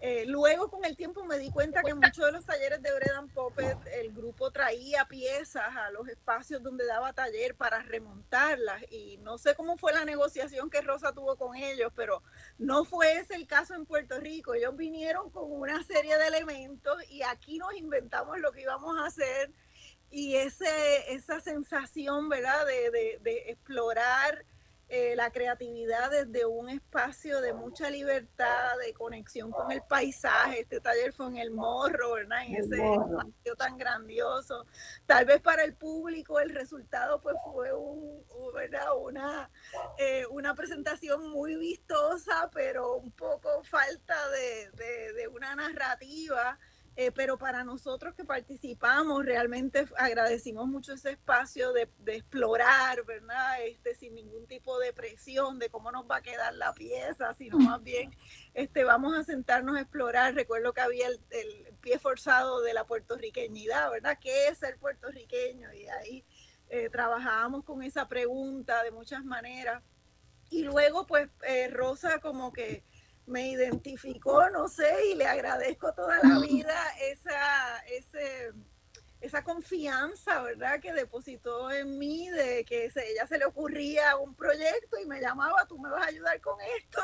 eh, 0.02 0.24
luego 0.26 0.70
con 0.70 0.86
el 0.86 0.96
tiempo 0.96 1.26
me 1.26 1.38
di 1.38 1.52
cuenta 1.52 1.84
que 1.84 1.92
en 1.92 2.00
muchos 2.00 2.26
de 2.26 2.32
los 2.32 2.46
talleres 2.46 2.82
de 2.82 2.94
Bredan 2.94 3.28
Puppet 3.28 3.78
el 3.94 4.14
grupo 4.14 4.50
traía 4.50 5.04
piezas 5.06 5.76
a 5.76 5.92
los 5.92 6.08
espacios 6.08 6.64
donde 6.64 6.86
daba 6.86 7.12
taller 7.12 7.54
para 7.56 7.82
remontarlas 7.84 8.82
y 8.92 9.18
no 9.18 9.38
sé 9.38 9.56
cómo 9.56 9.76
fue 9.76 9.92
la 9.92 10.06
negociación 10.06 10.70
que 10.70 10.80
Rosa 10.80 11.12
tuvo 11.12 11.36
con 11.36 11.56
ellos, 11.58 11.92
pero 11.96 12.24
no 12.58 12.86
fue 12.86 13.18
ese 13.18 13.36
el 13.36 13.46
caso 13.46 13.76
en 13.76 13.86
Puerto 13.86 14.20
Rico. 14.22 14.54
Ellos 14.54 14.78
vinieron 14.78 15.30
con 15.32 15.52
una 15.52 15.84
serie 15.84 16.18
de 16.18 16.28
elementos 16.28 16.98
y 17.10 17.22
aquí 17.24 17.58
nos 17.58 17.74
inventamos 17.76 18.40
lo 18.40 18.54
que 18.54 18.62
íbamos 18.62 18.98
a 18.98 19.08
hacer 19.08 19.52
y 20.10 20.36
ese, 20.36 21.14
esa 21.14 21.42
sensación, 21.42 22.30
¿verdad?, 22.30 22.66
de, 22.66 23.20
de 23.22 23.50
explorar 23.52 24.46
eh, 24.90 25.16
la 25.16 25.32
creatividad 25.32 26.10
desde 26.10 26.46
un 26.46 26.70
espacio 26.70 27.42
de 27.42 27.54
mucha 27.54 27.90
libertad, 27.92 28.78
de 28.84 28.92
conexión 28.94 29.52
con 29.52 29.72
el 29.72 29.84
paisaje. 29.84 30.62
Este 30.62 30.82
taller 30.82 31.14
fue 31.14 31.28
en 31.28 31.38
el 31.38 31.52
morro, 31.52 32.14
¿verdad? 32.14 32.44
En 32.46 32.56
ese 32.56 32.76
espacio 32.76 33.56
tan 33.56 33.78
grandioso. 33.78 34.66
Tal 35.06 35.26
vez 35.26 35.42
para 35.42 35.64
el 35.64 35.76
público 35.76 36.40
el 36.40 36.50
resultado 36.50 37.22
pues 37.22 37.36
fue 37.46 37.72
un, 37.72 38.26
¿verdad? 38.54 38.98
Una, 38.98 39.52
eh, 40.00 40.26
una 40.32 40.56
presentación 40.56 41.30
muy 41.30 41.56
vistosa, 41.56 42.50
pero 42.52 42.96
un 42.96 43.12
poco 43.12 43.64
falta 43.64 44.16
de, 44.30 44.72
de, 44.72 45.14
de 45.14 45.28
una 45.28 45.56
narrativa 45.56 46.58
eh, 47.02 47.14
pero 47.14 47.38
para 47.38 47.64
nosotros 47.64 48.14
que 48.14 48.26
participamos, 48.26 49.24
realmente 49.24 49.88
agradecimos 49.96 50.68
mucho 50.68 50.92
ese 50.92 51.12
espacio 51.12 51.72
de, 51.72 51.88
explorar, 52.08 53.06
¿verdad? 53.06 53.64
Este, 53.64 53.96
sin 53.96 54.16
ningún 54.16 54.46
tipo 54.48 54.78
de 54.80 54.92
presión 54.92 55.60
de 55.60 55.70
cómo 55.70 55.94
nos 55.94 56.12
va 56.12 56.18
a 56.18 56.22
quedar 56.22 56.54
la 56.56 56.74
pieza, 56.74 57.34
sino 57.36 57.58
más 57.58 57.82
bien 57.82 58.14
este, 58.54 58.84
vamos 58.84 59.16
a 59.16 59.24
sentarnos 59.24 59.78
a 59.78 59.80
explorar. 59.80 60.36
Recuerdo 60.36 60.74
que 60.74 60.82
había 60.82 61.08
el, 61.08 61.74
pie 61.80 62.00
forzado 62.00 62.60
de 62.60 62.74
la 62.74 62.86
puertorriqueñidad, 62.86 63.90
¿verdad? 63.92 64.18
¿Qué 64.20 64.50
es 64.50 64.58
ser 64.58 64.78
puertorriqueño? 64.78 65.72
Y 65.72 65.88
ahí 65.88 66.26
eh, 66.68 66.90
trabajábamos 66.90 67.64
con 67.64 67.82
esa 67.82 68.10
pregunta 68.10 68.84
de 68.84 68.92
muchas 68.92 69.24
maneras. 69.24 69.82
Y 70.50 70.64
luego, 70.64 71.08
pues, 71.08 71.30
eh, 71.48 71.70
Rosa 71.70 72.20
como 72.20 72.52
que 72.52 72.84
me 73.30 73.48
identificó, 73.50 74.50
no 74.50 74.68
sé, 74.68 75.08
y 75.12 75.16
le 75.16 75.26
agradezco 75.26 75.94
toda 75.94 76.20
la 76.24 76.40
vida 76.48 76.76
esa, 77.02 77.80
ese, 77.88 78.52
esa 79.22 79.44
confianza, 79.44 80.42
¿verdad? 80.42 80.80
Que 80.80 80.94
depositó 80.94 81.72
en 81.72 81.98
mí 81.98 82.30
de 82.30 82.66
que 82.66 82.90
se, 82.92 83.12
ella 83.12 83.28
se 83.28 83.38
le 83.38 83.46
ocurría 83.46 84.18
un 84.18 84.36
proyecto 84.36 85.00
y 85.02 85.06
me 85.06 85.22
llamaba, 85.22 85.66
tú 85.68 85.78
me 85.78 85.90
vas 85.90 86.04
a 86.04 86.10
ayudar 86.10 86.40
con 86.42 86.58
esto. 86.78 87.02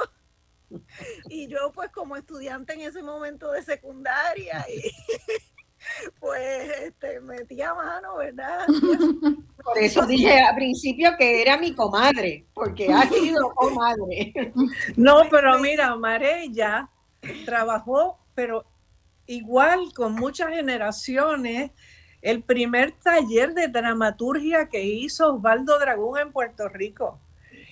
Y 1.30 1.48
yo 1.48 1.72
pues 1.72 1.92
como 1.92 2.18
estudiante 2.18 2.74
en 2.74 2.82
ese 2.82 3.04
momento 3.04 3.52
de 3.52 3.62
secundaria 3.62 4.66
y 4.68 4.82
pues 6.20 6.70
este, 6.84 7.20
metía 7.22 7.74
mano, 7.74 8.18
¿verdad? 8.18 8.66
Por 9.64 9.78
eso 9.78 10.06
dije 10.06 10.40
al 10.40 10.56
principio 10.56 11.12
que 11.18 11.42
era 11.42 11.58
mi 11.58 11.74
comadre, 11.74 12.46
porque 12.54 12.92
ha 12.92 13.10
sido 13.10 13.50
comadre. 13.56 14.34
No, 14.96 15.24
pero 15.30 15.58
mira, 15.60 15.96
Marella 15.96 16.90
trabajó, 17.46 18.20
pero 18.36 18.66
igual 19.26 19.92
con 19.94 20.14
muchas 20.14 20.50
generaciones, 20.50 21.72
el 22.22 22.44
primer 22.44 22.92
taller 22.92 23.54
de 23.54 23.68
dramaturgia 23.68 24.68
que 24.70 24.84
hizo 24.84 25.36
Osvaldo 25.36 25.80
Dragón 25.80 26.20
en 26.20 26.32
Puerto 26.32 26.70
Rico 26.70 27.20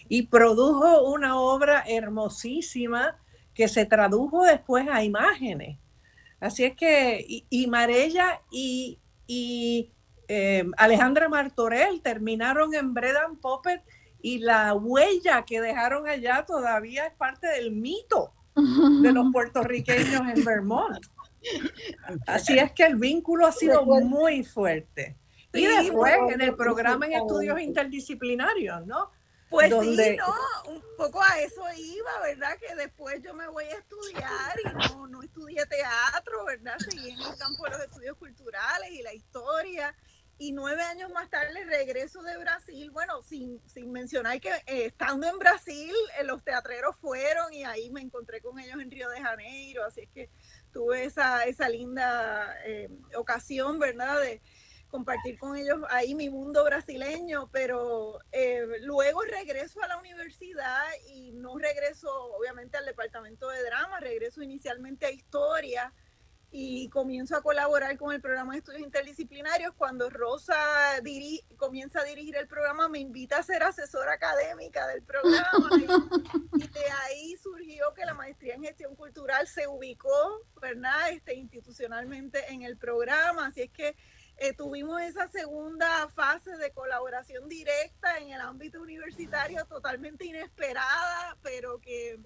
y 0.09 0.23
produjo 0.23 1.03
una 1.11 1.39
obra 1.39 1.83
hermosísima 1.87 3.17
que 3.53 3.67
se 3.67 3.85
tradujo 3.85 4.43
después 4.43 4.87
a 4.91 5.03
imágenes. 5.03 5.77
Así 6.43 6.65
es 6.65 6.75
que, 6.75 7.25
y, 7.49 7.67
Marella 7.67 8.41
y, 8.51 8.99
eh, 10.27 10.65
Alejandra 10.75 11.29
Martorell 11.29 12.01
terminaron 12.01 12.73
en 12.73 12.93
Bread 12.93 13.15
and 13.15 13.39
Puppet 13.39 13.81
y 14.21 14.39
la 14.39 14.73
huella 14.73 15.45
que 15.45 15.61
dejaron 15.61 16.05
allá 16.05 16.43
todavía 16.45 17.07
es 17.07 17.13
parte 17.13 17.47
del 17.47 17.71
mito 17.71 18.33
de 18.55 19.13
los 19.13 19.27
puertorriqueños 19.31 20.21
en 20.35 20.43
Vermont. 20.43 21.05
Así 22.27 22.59
es 22.59 22.73
que 22.73 22.83
el 22.83 22.97
vínculo 22.97 23.47
ha 23.47 23.53
sido 23.53 23.85
muy 23.85 24.43
fuerte. 24.43 25.15
Y 25.53 25.65
después 25.65 26.13
en 26.29 26.41
el 26.41 26.55
programa 26.55 27.05
en 27.05 27.13
estudios 27.13 27.61
interdisciplinarios, 27.61 28.85
¿no? 28.85 29.11
Pues 29.53 29.69
sí, 29.69 30.17
no, 30.17 30.73
un 30.73 30.83
poco 30.97 31.21
a 31.21 31.39
eso 31.39 31.61
iba, 31.77 32.19
¿verdad? 32.23 32.57
Que 32.57 32.73
después 32.73 33.21
yo 33.21 33.35
me 33.35 33.47
voy 33.47 33.65
a 33.65 33.77
estudiar 33.77 34.55
y 34.65 34.67
no, 34.73 35.05
no 35.05 35.21
estudié 35.21 35.63
teatro, 35.67 36.43
¿verdad? 36.45 36.75
Seguí 36.79 37.11
en 37.11 37.21
el 37.21 37.37
campo 37.37 37.65
de 37.65 37.69
los 37.69 37.81
estudios 37.81 38.17
culturales 38.17 38.89
y 38.89 39.03
la 39.03 39.13
historia. 39.13 39.95
Y 40.39 40.53
nueve 40.53 40.81
años 40.81 41.11
más 41.11 41.29
tarde 41.29 41.63
regreso 41.65 42.23
de 42.23 42.35
Brasil, 42.37 42.89
bueno, 42.89 43.21
sin, 43.21 43.61
sin 43.67 43.91
mencionar 43.91 44.41
que 44.41 44.49
eh, 44.49 44.87
estando 44.87 45.27
en 45.27 45.37
Brasil, 45.37 45.93
eh, 46.19 46.23
los 46.23 46.43
teatreros 46.43 46.95
fueron 46.97 47.53
y 47.53 47.63
ahí 47.63 47.91
me 47.91 48.01
encontré 48.01 48.41
con 48.41 48.57
ellos 48.59 48.81
en 48.81 48.89
Río 48.89 49.07
de 49.09 49.21
Janeiro, 49.21 49.85
así 49.85 50.01
es 50.01 50.09
que 50.09 50.31
tuve 50.71 51.05
esa, 51.05 51.43
esa 51.43 51.69
linda 51.69 52.57
eh, 52.65 52.89
ocasión, 53.15 53.77
¿verdad? 53.77 54.19
De, 54.19 54.41
compartir 54.93 55.39
con 55.39 55.57
ellos 55.57 55.79
ahí 55.89 56.13
mi 56.13 56.29
mundo 56.29 56.63
brasileño, 56.63 57.49
pero 57.51 58.19
eh, 58.31 58.63
luego 58.81 59.23
regreso 59.23 59.81
a 59.81 59.87
la 59.87 59.97
universidad 59.97 60.83
y 61.07 61.31
no 61.31 61.57
regreso 61.57 62.11
obviamente 62.37 62.77
al 62.77 62.85
departamento 62.85 63.49
de 63.49 63.63
drama, 63.63 63.99
regreso 63.99 64.43
inicialmente 64.43 65.07
a 65.07 65.11
historia 65.11 65.91
y 66.51 66.89
comienzo 66.89 67.35
a 67.35 67.41
colaborar 67.41 67.97
con 67.97 68.13
el 68.13 68.21
programa 68.21 68.53
de 68.53 68.59
estudios 68.59 68.83
interdisciplinarios. 68.83 69.73
Cuando 69.73 70.11
Rosa 70.11 70.55
comienza 71.57 72.01
a 72.01 72.03
dirigir 72.03 72.35
el 72.35 72.47
programa, 72.47 72.87
me 72.87 72.99
invita 72.99 73.39
a 73.39 73.43
ser 73.43 73.63
asesora 73.63 74.13
académica 74.13 74.85
del 74.89 75.01
programa 75.01 75.69
y, 76.53 76.67
de 76.67 76.91
ahí 77.01 77.35
surgió 77.37 77.91
que 77.95 78.05
la 78.05 78.13
maestría 78.13 78.53
en 78.53 78.61
gestión 78.61 78.95
cultural 78.95 79.47
se 79.47 79.67
ubicó, 79.67 80.43
¿verdad? 80.61 81.09
Este, 81.09 81.33
institucionalmente 81.33 82.53
en 82.53 82.61
el 82.61 82.77
programa, 82.77 83.47
así 83.47 83.63
es 83.63 83.71
que 83.71 83.95
eh, 84.43 84.51
tuvimos 84.51 85.01
esa 85.01 85.29
segunda 85.29 86.09
fase 86.09 86.57
de 86.57 86.73
colaboración 86.73 87.47
directa 87.47 88.17
en 88.17 88.31
el 88.31 88.41
ámbito 88.41 88.81
universitario 88.81 89.63
totalmente 89.65 90.25
inesperada, 90.25 91.37
pero 91.41 91.79
que 91.79 92.19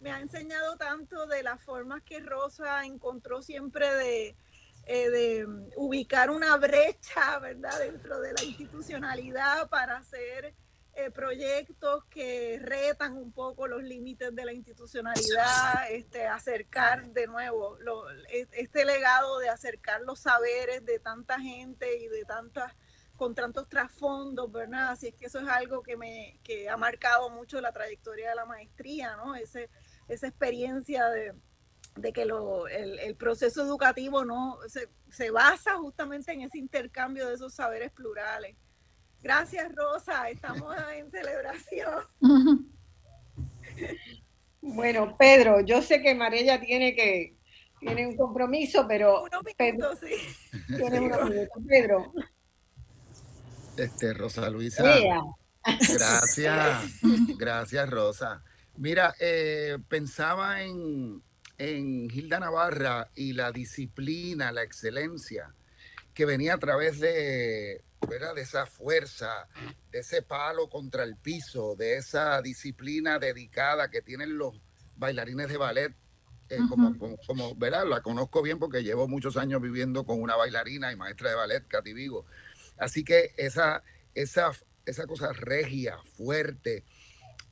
me 0.00 0.10
ha 0.10 0.18
enseñado 0.18 0.78
tanto 0.78 1.26
de 1.26 1.42
las 1.42 1.62
formas 1.62 2.02
que 2.04 2.20
Rosa 2.20 2.86
encontró 2.86 3.42
siempre 3.42 3.94
de, 3.96 4.36
eh, 4.86 5.10
de 5.10 5.46
ubicar 5.76 6.30
una 6.30 6.56
brecha, 6.56 7.38
¿verdad?, 7.38 7.78
dentro 7.80 8.18
de 8.18 8.32
la 8.32 8.44
institucionalidad 8.44 9.68
para 9.68 9.98
hacer 9.98 10.54
eh, 11.00 11.12
proyectos 11.12 12.04
que 12.06 12.58
retan 12.60 13.16
un 13.16 13.30
poco 13.30 13.68
los 13.68 13.84
límites 13.84 14.34
de 14.34 14.44
la 14.44 14.52
institucionalidad, 14.52 15.92
este, 15.92 16.26
acercar 16.26 17.06
de 17.10 17.28
nuevo 17.28 17.78
e, 18.28 18.48
este 18.50 18.84
legado 18.84 19.38
de 19.38 19.48
acercar 19.48 20.00
los 20.00 20.18
saberes 20.18 20.84
de 20.84 20.98
tanta 20.98 21.38
gente 21.38 21.98
y 21.98 22.08
de 22.08 22.24
tantas 22.24 22.74
con 23.14 23.36
tantos 23.36 23.68
trasfondos, 23.68 24.50
¿verdad? 24.50 24.90
Así 24.90 25.06
es 25.06 25.14
que 25.14 25.26
eso 25.26 25.38
es 25.38 25.46
algo 25.46 25.84
que 25.84 25.96
me 25.96 26.40
que 26.42 26.68
ha 26.68 26.76
marcado 26.76 27.30
mucho 27.30 27.60
la 27.60 27.70
trayectoria 27.70 28.30
de 28.30 28.34
la 28.34 28.46
maestría, 28.46 29.14
¿no? 29.14 29.36
Ese, 29.36 29.70
esa 30.08 30.26
experiencia 30.26 31.06
de, 31.06 32.12
que 32.12 32.24
lo, 32.24 32.66
el, 32.66 33.14
proceso 33.14 33.62
educativo 33.62 34.24
no 34.24 34.58
se, 34.66 34.88
se 35.10 35.30
basa 35.30 35.76
justamente 35.76 36.32
en 36.32 36.42
ese 36.42 36.58
intercambio 36.58 37.28
de 37.28 37.34
esos 37.34 37.54
saberes 37.54 37.92
plurales. 37.92 38.56
Gracias, 39.22 39.74
Rosa. 39.74 40.30
Estamos 40.30 40.76
en 40.94 41.10
celebración. 41.10 42.06
Bueno, 44.60 45.16
Pedro, 45.16 45.60
yo 45.60 45.82
sé 45.82 46.02
que 46.02 46.16
Marella 46.16 46.60
tiene 46.60 46.94
que 46.94 47.38
tiene 47.80 48.06
un 48.08 48.16
compromiso, 48.16 48.86
pero 48.88 49.24
Pedro, 49.56 49.94
sí. 49.96 50.14
tiene 50.66 51.00
unos 51.00 51.30
minutos. 51.30 51.62
Pedro. 51.66 52.12
Este, 53.76 54.14
Rosa 54.14 54.50
Luisa. 54.50 54.82
Gracias, 55.64 57.00
gracias, 57.38 57.90
Rosa. 57.90 58.42
Mira, 58.76 59.14
eh, 59.20 59.78
pensaba 59.88 60.62
en, 60.62 61.22
en 61.56 62.10
Hilda 62.10 62.40
Navarra 62.40 63.10
y 63.14 63.32
la 63.32 63.52
disciplina, 63.52 64.50
la 64.50 64.62
excelencia 64.62 65.54
que 66.14 66.24
venía 66.24 66.54
a 66.54 66.58
través 66.58 66.98
de 66.98 67.84
de 68.34 68.42
esa 68.42 68.66
fuerza, 68.66 69.48
de 69.90 70.00
ese 70.00 70.22
palo 70.22 70.68
contra 70.68 71.04
el 71.04 71.16
piso, 71.16 71.74
de 71.76 71.96
esa 71.96 72.40
disciplina 72.42 73.18
dedicada 73.18 73.90
que 73.90 74.02
tienen 74.02 74.38
los 74.38 74.60
bailarines 74.96 75.48
de 75.48 75.56
ballet. 75.56 75.94
Eh, 76.50 76.58
como, 76.68 76.96
como, 77.26 77.54
¿verdad? 77.56 77.86
La 77.86 78.00
conozco 78.00 78.40
bien 78.40 78.58
porque 78.58 78.82
llevo 78.82 79.06
muchos 79.06 79.36
años 79.36 79.60
viviendo 79.60 80.04
con 80.06 80.22
una 80.22 80.34
bailarina 80.34 80.90
y 80.90 80.96
maestra 80.96 81.30
de 81.30 81.36
ballet, 81.36 81.68
Katy 81.68 81.92
Vigo. 81.92 82.24
Así 82.78 83.04
que 83.04 83.34
esa, 83.36 83.82
esa, 84.14 84.52
esa 84.86 85.06
cosa 85.06 85.32
regia, 85.34 85.98
fuerte, 86.16 86.84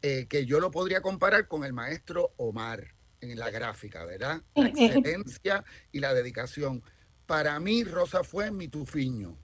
eh, 0.01 0.27
que 0.29 0.47
yo 0.47 0.61
lo 0.61 0.71
podría 0.71 1.03
comparar 1.03 1.47
con 1.47 1.65
el 1.65 1.75
maestro 1.75 2.33
Omar 2.39 2.95
en 3.21 3.39
la 3.39 3.51
gráfica, 3.51 4.05
¿verdad? 4.07 4.41
La 4.55 4.69
excelencia 4.69 5.65
y 5.93 6.01
la 6.01 6.15
dedicación. 6.15 6.83
Para 7.27 7.61
mí, 7.61 7.85
Rosa 7.85 8.25
fue 8.25 8.51
mi 8.51 8.69
tufiño 8.69 9.37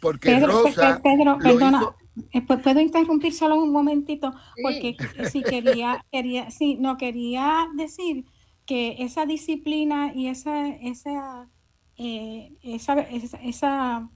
porque 0.00 0.30
Pedro, 0.30 0.62
Rosa 0.62 1.00
Pedro, 1.02 1.38
perdona, 1.38 1.94
eh, 2.32 2.42
¿puedo 2.42 2.80
interrumpir 2.80 3.32
solo 3.32 3.56
un 3.56 3.72
momentito? 3.72 4.34
Porque 4.62 4.96
si 5.30 5.42
quería, 5.42 6.04
quería, 6.10 6.50
sí, 6.50 6.76
no 6.76 6.96
quería 6.96 7.68
decir 7.76 8.24
que 8.64 8.96
esa 8.98 9.26
disciplina 9.26 10.12
y 10.14 10.28
esa, 10.28 10.68
esa, 10.68 11.48
eh, 11.96 12.52
esa, 12.62 13.00
esa, 13.00 14.10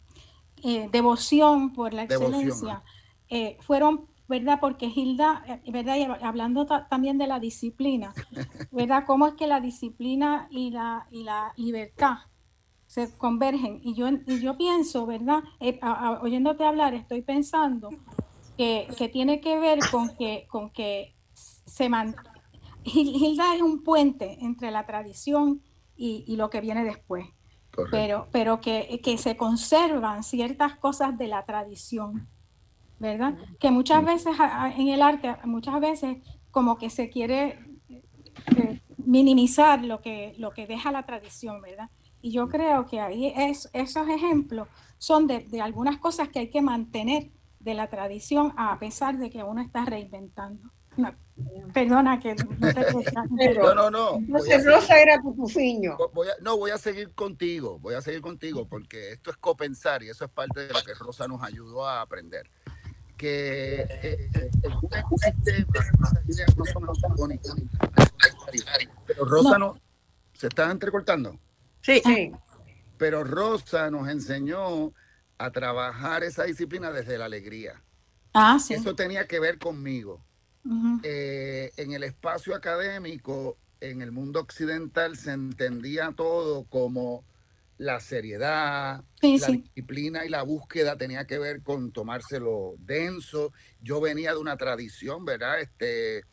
eh, 0.63 0.89
devoción 0.91 1.73
por 1.73 1.95
la 1.95 2.05
excelencia 2.05 2.83
fueron 3.61 4.09
¿verdad? 4.29 4.59
Porque 4.61 4.87
Hilda, 4.87 5.43
¿verdad? 5.67 5.97
Y 5.97 6.05
hablando 6.25 6.65
también 6.65 7.19
de 7.19 7.27
la 7.27 7.41
disciplina, 7.41 8.15
¿verdad? 8.71 9.03
¿Cómo 9.05 9.27
es 9.27 9.35
que 9.35 9.49
la 9.49 9.61
disciplina 9.61 10.47
y 10.53 10.71
la, 10.71 11.09
y 11.11 11.25
la 11.25 11.53
libertad 11.57 12.30
se 12.91 13.09
convergen. 13.17 13.79
Y 13.85 13.95
yo, 13.95 14.09
y 14.27 14.41
yo 14.41 14.59
pienso, 14.59 15.07
¿verdad? 15.07 15.45
Eh, 15.61 15.79
oyéndote 16.23 16.65
hablar, 16.65 16.93
estoy 16.93 17.23
pensando 17.23 17.89
que, 18.57 19.11
tiene 19.13 19.41
que 19.41 19.61
ver 19.61 19.79
con 19.93 20.17
que, 20.17 20.49
con 20.49 20.71
que 20.71 21.15
se 21.33 21.89
man... 21.89 22.17
Hilda 22.83 23.55
es 23.55 23.63
un 23.63 23.85
puente 23.85 24.39
entre 24.41 24.73
la 24.73 24.87
tradición 24.87 25.63
y, 25.97 26.35
lo 26.35 26.51
que 26.51 26.61
viene 26.61 26.83
después. 26.83 27.27
Pero, 27.93 28.27
pero 28.33 28.61
que, 28.61 29.01
que, 29.05 29.19
se 29.19 29.37
conservan 29.37 30.25
ciertas 30.25 30.75
cosas 30.75 31.17
de 31.17 31.29
la 31.29 31.45
tradición, 31.45 32.27
¿verdad? 32.99 33.39
Que 33.61 33.71
muchas 33.71 34.05
veces 34.05 34.35
en 34.77 34.89
el 34.89 35.01
arte, 35.01 35.37
muchas 35.45 35.81
veces 35.81 36.17
como 36.51 36.77
que 36.77 36.91
se 36.91 37.09
quiere 37.09 37.61
eh, 38.57 38.81
minimizar 38.97 39.85
lo 39.85 40.01
que, 40.01 40.35
lo 40.39 40.51
que 40.51 40.67
deja 40.67 40.91
la 40.91 41.07
tradición, 41.07 41.63
¿verdad? 41.63 41.89
Y 42.23 42.33
yo 42.33 42.49
creo 42.49 42.87
que 42.87 43.01
ahí 43.01 43.33
es, 43.37 43.69
esos 43.73 44.09
ejemplos 44.09 44.69
son 44.99 45.27
de, 45.27 45.47
algunas 45.63 45.99
cosas 45.99 46.29
que 46.29 46.41
hay 46.41 46.51
que 46.51 46.61
mantener 46.61 47.31
de 47.59 47.75
la 47.75 47.89
tradición 47.89 48.53
a 48.57 48.79
pesar 48.79 49.19
de 49.19 49.31
que 49.31 49.43
uno 49.43 49.63
está 49.63 49.85
reinventando. 49.85 50.71
perdona 51.73 52.21
que 52.21 52.35
no 52.35 52.75
te 52.75 52.75
pero, 53.39 53.75
No, 53.75 53.91
no, 53.91 54.21
no. 54.21 54.39
Rosa 54.65 55.01
era 55.01 55.21
tu 55.23 55.35
pufiño. 55.35 55.97
no, 56.43 56.57
voy 56.59 56.71
a 56.71 56.79
seguir 56.79 57.15
contigo, 57.15 57.79
voy 57.79 57.95
a 57.95 58.03
seguir 58.03 58.21
contigo 58.21 58.69
porque 58.69 59.13
esto 59.13 59.31
es 59.31 59.39
copensar 59.39 60.03
y 60.03 60.11
eso 60.11 60.27
es 60.27 60.31
parte 60.31 60.67
de 60.67 60.73
lo 60.73 60.83
que 60.83 60.95
Rosa 60.95 61.27
nos 61.27 61.43
ayudó 61.43 61.87
a 61.87 62.03
aprender. 62.03 62.51
Que 63.17 63.83
eh, 63.83 64.31
eh, 64.35 64.51
no 66.81 66.95
son 66.95 67.39
Pero 69.07 69.25
Rosa 69.27 69.59
no, 69.59 69.79
¿se 70.33 70.47
está 70.47 70.71
entrecortando? 70.71 71.39
Sí. 71.83 72.03
sí. 72.05 72.33
Pero 72.99 73.25
Rosa 73.25 73.91
nos 73.91 74.09
enseñó 74.09 74.93
a 75.39 75.51
trabajar 75.51 76.23
esa 76.23 76.45
disciplina 76.45 76.91
desde 76.91 77.17
la 77.17 77.25
alegría. 77.25 77.83
Ah, 78.35 78.59
sí. 78.59 78.75
Eso 78.75 78.95
tenía 78.95 79.27
que 79.27 79.41
ver 79.41 79.59
conmigo. 79.59 80.25
Eh, 81.03 81.73
en 81.79 81.93
el 81.93 82.03
espacio 82.03 82.55
académico, 82.55 83.57
en 83.81 84.03
el 84.03 84.13
mundo 84.13 84.41
occidental, 84.41 85.17
se 85.17 85.33
entendía 85.33 86.13
todo 86.15 86.65
como 86.65 87.25
la 87.79 87.99
seriedad, 88.01 89.03
la 89.23 89.47
disciplina 89.47 90.27
y 90.27 90.29
la 90.29 90.43
búsqueda 90.43 90.99
tenía 90.99 91.27
que 91.27 91.39
ver 91.39 91.63
con 91.63 91.93
tomárselo 91.93 92.75
denso. 92.79 93.55
Yo 93.81 94.03
venía 94.03 94.33
de 94.33 94.39
una 94.39 94.59
tradición, 94.59 95.25
¿verdad? 95.25 95.61
Este, 95.61 96.27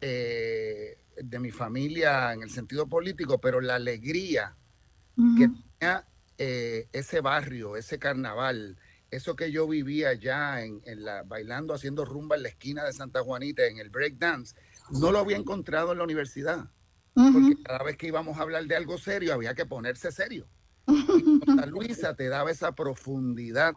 eh, 0.00 0.96
de 1.22 1.38
mi 1.38 1.50
familia 1.50 2.32
en 2.32 2.42
el 2.42 2.50
sentido 2.50 2.88
político, 2.88 3.38
pero 3.38 3.60
la 3.60 3.74
alegría 3.74 4.56
que 5.36 5.48
tenía 5.78 6.06
eh, 6.38 6.88
ese 6.92 7.20
barrio, 7.20 7.76
ese 7.76 7.98
carnaval, 7.98 8.78
eso 9.10 9.36
que 9.36 9.50
yo 9.50 9.66
vivía 9.66 10.14
ya 10.14 10.62
en, 10.62 10.82
la, 11.04 11.22
bailando, 11.22 11.74
haciendo 11.74 12.04
rumba 12.04 12.36
en 12.36 12.44
la 12.44 12.48
esquina 12.48 12.84
de 12.84 12.92
Santa 12.92 13.22
Juanita, 13.22 13.66
en 13.66 13.78
el 13.78 13.90
breakdance, 13.90 14.54
no 14.90 15.12
lo 15.12 15.18
había 15.18 15.36
encontrado 15.36 15.92
en 15.92 15.98
la 15.98 16.04
universidad. 16.04 16.70
Porque 17.14 17.62
cada 17.62 17.82
vez 17.82 17.96
que 17.96 18.06
íbamos 18.06 18.38
a 18.38 18.42
hablar 18.42 18.64
de 18.64 18.76
algo 18.76 18.96
serio, 18.96 19.34
había 19.34 19.54
que 19.54 19.66
ponerse 19.66 20.10
serio. 20.12 20.46
Santa 20.86 21.66
Luisa 21.66 22.14
te 22.14 22.28
daba 22.28 22.50
esa 22.50 22.72
profundidad 22.72 23.74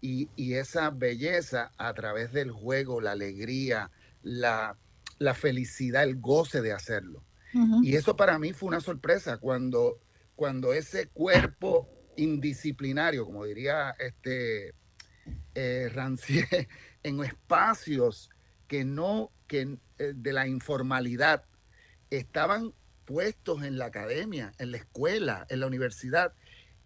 y, 0.00 0.28
esa 0.54 0.90
belleza 0.90 1.72
a 1.76 1.92
través 1.94 2.32
del 2.32 2.50
juego, 2.50 3.00
la 3.00 3.12
alegría, 3.12 3.90
la, 4.22 4.76
felicidad, 5.34 6.04
el 6.04 6.20
goce 6.20 6.62
de 6.62 6.72
hacerlo. 6.72 7.24
Y 7.82 7.96
eso 7.96 8.14
para 8.14 8.38
mí 8.38 8.52
fue 8.52 8.68
una 8.68 8.80
sorpresa 8.80 9.38
cuando, 9.38 9.98
cuando 10.40 10.72
ese 10.72 11.06
cuerpo 11.08 11.86
indisciplinario, 12.16 13.26
como 13.26 13.44
diría 13.44 13.94
este 13.98 14.72
eh, 15.54 15.90
Rancier, 15.92 16.66
en 17.02 17.22
espacios 17.22 18.30
que 18.66 18.86
no, 18.86 19.32
que 19.46 19.76
eh, 19.98 20.12
de 20.16 20.32
la 20.32 20.46
informalidad, 20.46 21.44
estaban 22.08 22.72
puestos 23.04 23.64
en 23.64 23.76
la 23.76 23.84
academia, 23.84 24.54
en 24.56 24.70
la 24.70 24.78
escuela, 24.78 25.46
en 25.50 25.60
la 25.60 25.66
universidad, 25.66 26.32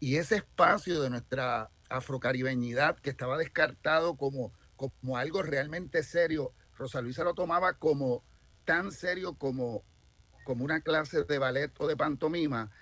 y 0.01 0.17
ese 0.17 0.35
espacio 0.35 1.01
de 1.01 1.11
nuestra 1.11 1.71
afrocaribeñidad 1.89 2.97
que 2.97 3.11
estaba 3.11 3.39
descartado 3.39 4.17
como, 4.17 4.53
como 4.75 5.17
algo 5.17 5.43
realmente 5.43 6.03
serio, 6.03 6.53
Rosa 6.77 7.01
Luisa 7.01 7.23
lo 7.23 7.35
tomaba 7.35 7.75
como 7.75 8.25
tan 8.65 8.91
serio 8.91 9.35
como, 9.35 9.85
como 10.43 10.65
una 10.65 10.81
clase 10.81 11.23
de 11.23 11.39
ballet 11.39 11.71
o 11.79 11.87
de 11.87 11.97
pantomima, 11.97 12.73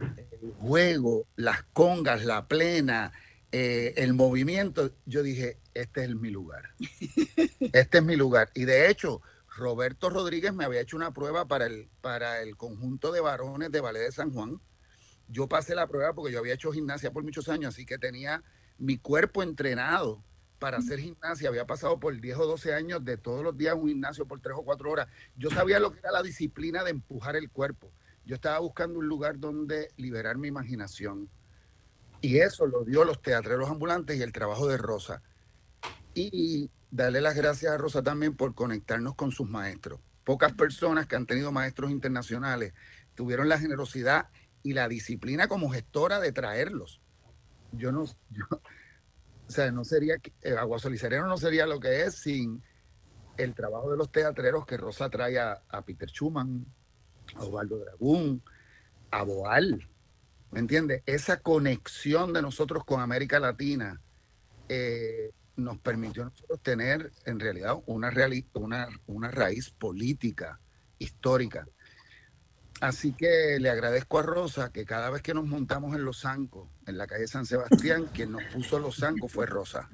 el 0.00 0.52
juego, 0.58 1.26
las 1.36 1.62
congas, 1.72 2.24
la 2.24 2.46
plena, 2.48 3.12
eh, 3.52 3.94
el 3.96 4.14
movimiento, 4.14 4.92
yo 5.06 5.22
dije, 5.22 5.58
este 5.74 6.04
es 6.04 6.14
mi 6.14 6.30
lugar. 6.30 6.74
Este 7.72 7.98
es 7.98 8.04
mi 8.04 8.16
lugar. 8.16 8.50
Y 8.54 8.64
de 8.64 8.90
hecho, 8.90 9.22
Roberto 9.56 10.10
Rodríguez 10.10 10.52
me 10.52 10.64
había 10.64 10.80
hecho 10.80 10.96
una 10.96 11.12
prueba 11.12 11.46
para 11.46 11.66
el, 11.66 11.88
para 12.00 12.42
el 12.42 12.56
conjunto 12.56 13.12
de 13.12 13.20
varones 13.20 13.70
de 13.70 13.80
Ballet 13.80 14.02
de 14.02 14.12
San 14.12 14.32
Juan. 14.32 14.60
Yo 15.28 15.48
pasé 15.48 15.74
la 15.74 15.86
prueba 15.86 16.14
porque 16.14 16.32
yo 16.32 16.38
había 16.38 16.54
hecho 16.54 16.72
gimnasia 16.72 17.12
por 17.12 17.24
muchos 17.24 17.48
años, 17.48 17.74
así 17.74 17.84
que 17.84 17.98
tenía 17.98 18.42
mi 18.78 18.98
cuerpo 18.98 19.42
entrenado 19.42 20.22
para 20.58 20.78
hacer 20.78 20.98
gimnasia. 21.00 21.48
Había 21.48 21.66
pasado 21.66 21.98
por 21.98 22.18
10 22.18 22.36
o 22.38 22.46
12 22.46 22.74
años 22.74 23.04
de 23.04 23.16
todos 23.16 23.42
los 23.42 23.56
días 23.56 23.74
un 23.74 23.88
gimnasio 23.88 24.26
por 24.26 24.40
3 24.40 24.56
o 24.58 24.62
4 24.62 24.90
horas. 24.90 25.08
Yo 25.36 25.50
sabía 25.50 25.80
lo 25.80 25.92
que 25.92 25.98
era 25.98 26.12
la 26.12 26.22
disciplina 26.22 26.84
de 26.84 26.90
empujar 26.90 27.36
el 27.36 27.50
cuerpo. 27.50 27.90
Yo 28.26 28.34
estaba 28.34 28.58
buscando 28.58 28.98
un 28.98 29.08
lugar 29.08 29.38
donde 29.38 29.88
liberar 29.96 30.36
mi 30.36 30.48
imaginación. 30.48 31.30
Y 32.20 32.38
eso 32.38 32.66
lo 32.66 32.84
dio 32.84 33.04
los 33.04 33.22
teatreros 33.22 33.70
ambulantes 33.70 34.18
y 34.18 34.22
el 34.22 34.32
trabajo 34.32 34.66
de 34.66 34.76
Rosa. 34.76 35.22
Y 36.12 36.70
darle 36.90 37.20
las 37.20 37.34
gracias 37.34 37.72
a 37.72 37.78
Rosa 37.78 38.02
también 38.02 38.36
por 38.36 38.54
conectarnos 38.54 39.14
con 39.14 39.30
sus 39.30 39.48
maestros. 39.48 40.00
Pocas 40.24 40.52
personas 40.52 41.06
que 41.06 41.16
han 41.16 41.26
tenido 41.26 41.52
maestros 41.52 41.90
internacionales 41.90 42.74
tuvieron 43.14 43.48
la 43.48 43.58
generosidad 43.58 44.28
y 44.62 44.72
la 44.72 44.88
disciplina 44.88 45.46
como 45.46 45.70
gestora 45.70 46.20
de 46.20 46.32
traerlos. 46.32 47.00
Yo 47.72 47.92
no, 47.92 48.02
o 48.02 49.50
sea, 49.50 49.70
no 49.70 49.84
sería, 49.84 50.16
eh, 50.42 50.56
Aguasolicereno 50.56 51.26
no 51.26 51.36
sería 51.36 51.66
lo 51.66 51.78
que 51.78 52.02
es 52.02 52.16
sin 52.16 52.62
el 53.36 53.54
trabajo 53.54 53.90
de 53.90 53.96
los 53.96 54.10
teatreros 54.10 54.66
que 54.66 54.76
Rosa 54.76 55.08
trae 55.10 55.38
a, 55.38 55.60
Peter 55.84 56.08
Schumann, 56.08 56.66
a 57.34 57.44
Osvaldo 57.44 57.78
Dragún, 57.78 58.42
a 59.10 59.22
Boal. 59.22 59.88
¿Me 60.50 60.60
entiendes? 60.60 61.02
Esa 61.06 61.40
conexión 61.40 62.32
de 62.32 62.42
nosotros 62.42 62.84
con 62.84 63.00
América 63.00 63.40
Latina 63.40 64.00
eh, 64.68 65.32
nos 65.56 65.78
permitió 65.78 66.24
nosotros 66.24 66.60
tener 66.62 67.12
en 67.24 67.40
realidad 67.40 67.76
una, 67.86 68.12
una, 68.54 68.88
una 69.06 69.30
raíz 69.30 69.70
política, 69.70 70.60
histórica. 70.98 71.66
Así 72.80 73.12
que 73.12 73.58
le 73.58 73.70
agradezco 73.70 74.18
a 74.18 74.22
Rosa 74.22 74.70
que 74.70 74.84
cada 74.84 75.08
vez 75.08 75.22
que 75.22 75.32
nos 75.32 75.46
montamos 75.46 75.94
en 75.96 76.04
Los 76.04 76.20
Zancos, 76.20 76.68
en 76.86 76.98
la 76.98 77.06
calle 77.06 77.26
San 77.26 77.46
Sebastián, 77.46 78.06
quien 78.12 78.32
nos 78.32 78.44
puso 78.52 78.78
Los 78.78 78.96
Zancos 78.96 79.32
fue 79.32 79.46
Rosa. 79.46 79.88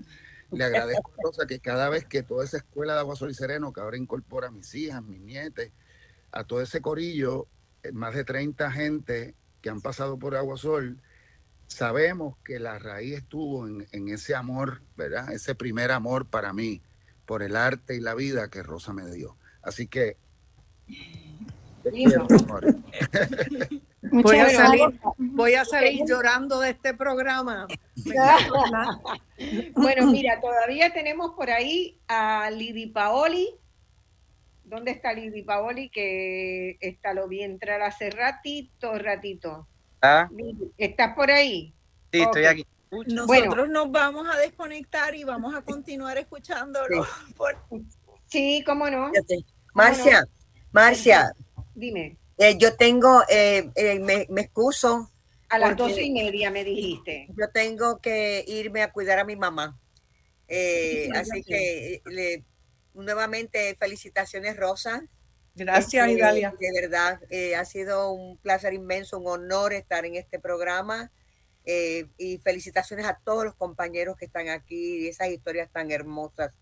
Le 0.50 0.64
agradezco 0.64 1.12
a 1.12 1.22
Rosa 1.22 1.46
que 1.46 1.60
cada 1.60 1.88
vez 1.88 2.04
que 2.06 2.24
toda 2.24 2.44
esa 2.44 2.56
escuela 2.56 2.94
de 2.94 3.00
Agua 3.00 3.14
Sol 3.14 3.30
y 3.30 3.34
Sereno, 3.34 3.72
que 3.72 3.80
ahora 3.80 3.96
incorpora 3.96 4.48
a 4.48 4.50
mis 4.50 4.74
hijas, 4.74 5.02
mis 5.02 5.20
nietes, 5.20 5.72
a 6.32 6.44
todo 6.44 6.60
ese 6.62 6.80
corillo, 6.80 7.46
eh, 7.82 7.92
más 7.92 8.14
de 8.14 8.24
30 8.24 8.70
gente 8.72 9.34
que 9.60 9.70
han 9.70 9.80
pasado 9.80 10.18
por 10.18 10.34
Agua 10.34 10.56
Sol, 10.56 10.98
sabemos 11.66 12.36
que 12.44 12.58
la 12.58 12.78
raíz 12.78 13.18
estuvo 13.18 13.66
en, 13.66 14.08
ese 14.08 14.34
amor, 14.34 14.82
¿verdad? 14.96 15.32
Ese 15.32 15.54
primer 15.54 15.90
amor 15.90 16.26
para 16.26 16.52
mí, 16.52 16.82
por 17.26 17.42
el 17.42 17.56
arte 17.56 17.96
y 17.96 18.00
la 18.00 18.14
vida 18.14 18.48
que 18.48 18.62
Rosa 18.62 18.92
me 18.92 19.10
dio. 19.10 19.36
Así 19.62 19.86
que... 19.86 20.16
voy, 24.02 24.36
a 24.36 24.50
salir, 24.50 25.00
voy 25.16 25.54
a 25.54 25.64
salir 25.64 26.02
llorando 26.06 26.60
de 26.60 26.70
este 26.70 26.94
programa. 26.94 27.66
bueno, 29.74 30.06
mira, 30.10 30.40
todavía 30.40 30.92
tenemos 30.92 31.32
por 31.34 31.50
ahí 31.50 31.98
a 32.06 32.50
Lidi 32.50 32.86
Paoli. 32.86 33.48
¿Dónde 34.72 34.92
está 34.92 35.12
Lidi 35.12 35.42
Paoli? 35.42 35.90
Que 35.90 36.78
está 36.80 37.12
lo 37.12 37.28
vi 37.28 37.42
entrar 37.42 37.82
hace 37.82 38.08
ratito, 38.08 38.94
ratito. 38.98 39.68
¿Estás 40.78 41.14
por 41.14 41.30
ahí? 41.30 41.74
Sí, 42.10 42.22
estoy 42.22 42.46
aquí. 42.46 42.66
Nosotros 42.90 43.68
nos 43.68 43.92
vamos 43.92 44.26
a 44.26 44.38
desconectar 44.38 45.14
y 45.14 45.24
vamos 45.24 45.54
a 45.54 45.60
continuar 45.60 46.16
escuchándolo. 46.16 47.06
Sí, 48.28 48.62
cómo 48.66 48.88
no. 48.88 49.12
Marcia, 49.74 50.26
Marcia. 50.72 51.34
Dime. 51.74 52.16
Eh, 52.38 52.56
yo 52.56 52.74
tengo, 52.74 53.24
eh, 53.28 53.70
eh, 53.74 53.98
me, 53.98 54.40
excuso. 54.40 55.12
A 55.50 55.58
las 55.58 55.76
doce 55.76 56.02
y 56.02 56.12
media 56.12 56.50
me 56.50 56.64
dijiste. 56.64 57.26
Yo 57.36 57.50
tengo 57.52 58.00
que 58.00 58.42
irme 58.48 58.82
a 58.82 58.90
cuidar 58.90 59.18
a 59.18 59.24
mi 59.24 59.36
mamá. 59.36 59.78
así 60.48 61.42
que 61.44 62.00
nuevamente 62.94 63.74
felicitaciones, 63.78 64.56
Rosa. 64.56 65.04
Gracias, 65.54 66.06
este, 66.06 66.18
Idalia. 66.18 66.54
De 66.58 66.80
verdad, 66.80 67.20
eh, 67.30 67.54
ha 67.56 67.64
sido 67.64 68.12
un 68.12 68.38
placer 68.38 68.72
inmenso, 68.72 69.18
un 69.18 69.26
honor 69.28 69.72
estar 69.72 70.04
en 70.04 70.16
este 70.16 70.38
programa. 70.38 71.10
Eh, 71.64 72.06
y 72.18 72.38
felicitaciones 72.38 73.06
a 73.06 73.20
todos 73.22 73.44
los 73.44 73.54
compañeros 73.54 74.16
que 74.16 74.24
están 74.24 74.48
aquí, 74.48 75.06
esas 75.06 75.28
historias 75.28 75.70
tan 75.70 75.92
hermosas 75.92 76.52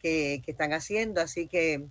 que, 0.00 0.42
están 0.46 0.72
haciendo. 0.72 1.20
Así 1.20 1.46
que 1.46 1.86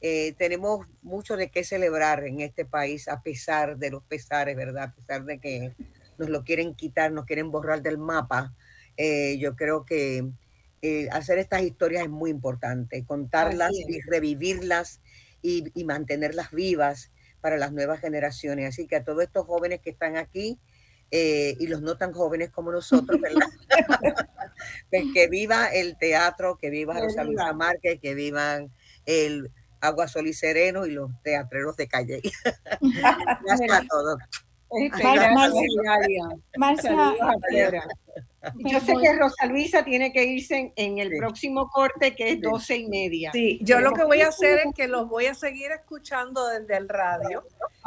eh, 0.00 0.34
tenemos 0.36 0.86
mucho 1.02 1.36
de 1.36 1.50
qué 1.50 1.62
celebrar 1.62 2.24
en 2.24 2.40
este 2.40 2.64
país, 2.64 3.06
a 3.06 3.22
pesar 3.22 3.76
de 3.76 3.90
los 3.90 4.02
pesares, 4.02 4.56
¿verdad? 4.56 4.84
A 4.84 4.94
pesar 4.94 5.24
de 5.24 5.38
que 5.38 5.72
nos 6.18 6.30
lo 6.30 6.42
quieren 6.42 6.74
quitar, 6.74 7.12
nos 7.12 7.26
quieren 7.26 7.52
borrar 7.52 7.82
del 7.82 7.98
mapa. 7.98 8.52
yo 9.38 9.54
creo 9.54 9.84
que 9.84 10.32
hacer 11.10 11.38
estas 11.38 11.62
historias 11.62 12.04
es 12.04 12.10
muy 12.10 12.30
importante, 12.30 13.04
contarlas 13.04 13.72
y 13.72 14.00
revivirlas 14.02 15.00
y, 15.42 15.84
mantenerlas 15.84 16.50
vivas 16.50 17.10
para 17.40 17.56
las 17.56 17.72
nuevas 17.72 18.00
generaciones. 18.00 18.68
Así 18.68 18.86
que 18.86 18.96
a 18.96 19.04
todos 19.04 19.22
estos 19.22 19.46
jóvenes 19.46 19.80
que 19.80 19.90
están 19.90 20.16
aquí 20.16 20.58
eh, 21.10 21.54
y 21.58 21.66
los 21.66 21.82
no 21.82 21.96
tan 21.96 22.12
jóvenes 22.12 22.50
como 22.50 22.72
nosotros, 22.72 23.20
¿verdad? 23.20 23.46
Pues 24.90 25.04
que 25.12 25.28
viva 25.28 25.66
el 25.68 25.96
teatro, 25.98 26.56
que 26.56 26.70
viva 26.70 26.98
Rosa 26.98 27.24
Luisa 27.24 27.52
Márquez, 27.52 28.00
que 28.00 28.14
vivan 28.14 28.70
el 29.06 29.50
Agua 29.80 30.08
Sol 30.08 30.26
y 30.26 30.32
Sereno 30.32 30.86
y 30.86 30.92
los 30.92 31.10
teatreros 31.22 31.76
de 31.76 31.88
calle. 31.88 32.22
Gracias 33.44 33.72
a 33.72 33.84
todos. 33.88 34.18
Marcia, 36.56 36.90
Yo 38.56 38.80
sé 38.80 38.94
que 39.00 39.12
Rosa 39.14 39.46
Luisa 39.46 39.84
tiene 39.84 40.12
que 40.12 40.24
irse 40.24 40.72
en, 40.76 40.98
el 40.98 41.10
próximo 41.18 41.68
corte, 41.70 42.14
que 42.14 42.30
es 42.30 42.40
doce 42.40 42.76
y 42.76 42.88
media. 42.88 43.32
Sí, 43.32 43.58
yo 43.62 43.80
lo 43.80 43.92
que 43.92 44.04
voy 44.04 44.20
a 44.20 44.28
hacer 44.28 44.60
es 44.66 44.66
que 44.76 44.88
los 44.88 45.08
voy 45.08 45.26
a 45.26 45.34
seguir 45.34 45.70
escuchando 45.72 46.46
desde 46.48 46.76
el 46.76 46.88
radio. 46.88 47.44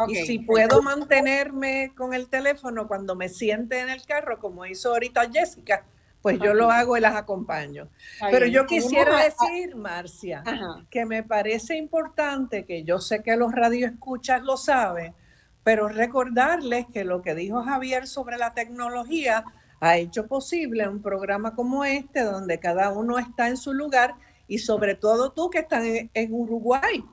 Y 0.08 0.16
si 0.16 0.40
puedo 0.40 0.82
mantenerme 0.82 1.94
con 1.96 2.14
el 2.14 2.30
teléfono 2.30 2.88
cuando 2.88 3.16
me 3.16 3.30
siente 3.30 3.80
en 3.80 3.90
el 3.90 4.06
carro, 4.06 4.40
como 4.40 4.66
hizo 4.66 4.92
ahorita 4.92 5.30
Jessica, 5.32 5.86
pues 6.22 6.40
yo 6.40 6.54
lo 6.54 6.70
hago 6.70 6.98
y 6.98 7.02
las 7.02 7.16
acompaño. 7.16 7.90
Pero 8.32 8.46
yo 8.46 8.66
quisiera 8.66 9.24
decir, 9.24 9.76
Marcia, 9.76 10.44
que 10.90 11.06
me 11.06 11.24
parece 11.24 11.78
importante, 11.78 12.66
que 12.66 12.84
yo 12.84 13.00
sé 13.00 13.24
que 13.24 13.36
los 13.38 13.54
radioescuchas 13.54 14.44
lo 14.44 14.58
saben, 14.58 15.14
pero 15.64 15.88
recordarles 15.88 16.86
que 16.94 17.04
lo 17.04 17.22
que 17.22 17.36
dijo 17.36 17.64
Javier 17.64 18.08
sobre 18.08 18.38
la 18.38 18.54
tecnología 18.54 19.44
ha 19.80 19.98
hecho 19.98 20.28
posible 20.28 20.88
un 20.88 21.02
programa 21.02 21.56
como 21.56 21.84
este, 21.84 22.22
donde 22.22 22.60
cada 22.60 22.92
uno 22.92 23.20
está 23.20 23.48
en 23.48 23.58
su 23.58 23.74
lugar 23.74 24.16
y 24.48 24.60
sobre 24.60 24.96
todo 24.96 25.32
tú 25.32 25.50
que 25.50 25.60
estás 25.60 25.84
en, 25.86 26.34
Uruguay. 26.34 27.04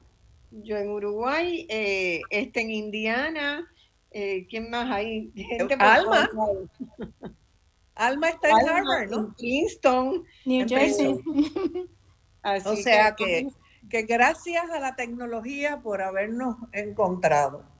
Yo 0.50 0.76
en 0.76 0.88
Uruguay, 0.88 1.66
eh, 1.68 2.22
este 2.30 2.60
en 2.60 2.70
Indiana, 2.70 3.68
eh, 4.10 4.46
¿quién 4.48 4.70
más 4.70 4.90
hay? 4.90 5.32
Gente 5.34 5.74
Alma. 5.78 6.28
Alma 7.96 8.28
está 8.28 8.50
en 8.50 8.68
Harvard, 8.68 9.10
¿no? 9.10 9.18
En 9.18 9.34
Princeton. 9.34 10.24
New 10.44 10.68
Jersey. 10.68 11.16
o 12.64 12.76
sea 12.76 13.14
que, 13.14 13.48
que 13.88 14.02
gracias 14.02 14.70
a 14.70 14.80
la 14.80 14.96
tecnología 14.96 15.80
por 15.82 16.02
habernos 16.02 16.56
encontrado. 16.72 17.73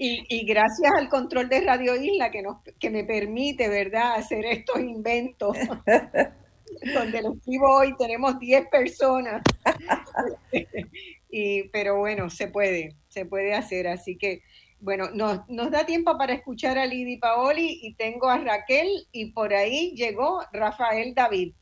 Y, 0.00 0.46
gracias 0.46 0.92
al 0.96 1.08
control 1.08 1.48
de 1.48 1.60
Radio 1.62 1.96
Isla 1.96 2.30
que, 2.30 2.40
nos, 2.40 2.58
que 2.78 2.88
me 2.88 3.02
permite, 3.02 3.68
¿verdad?, 3.68 4.14
hacer 4.14 4.44
estos 4.44 4.78
inventos. 4.78 5.56
donde 6.94 7.22
lo 7.22 7.34
escribo 7.34 7.78
hoy 7.78 7.96
tenemos 7.96 8.38
10 8.38 8.68
personas. 8.68 9.42
y, 11.30 11.64
pero 11.70 11.98
bueno, 11.98 12.30
se 12.30 12.48
puede, 12.48 12.96
se 13.08 13.26
puede 13.26 13.54
hacer. 13.54 13.88
Así 13.88 14.16
que, 14.16 14.42
bueno, 14.80 15.10
nos, 15.10 15.40
nos 15.48 15.70
da 15.70 15.84
tiempo 15.84 16.16
para 16.16 16.34
escuchar 16.34 16.78
a 16.78 16.86
Lidi 16.86 17.16
Paoli 17.16 17.80
y 17.82 17.94
tengo 17.94 18.28
a 18.28 18.38
Raquel 18.38 18.88
y 19.10 19.32
por 19.32 19.52
ahí 19.52 19.94
llegó 19.96 20.42
Rafael 20.52 21.14
David. 21.14 21.54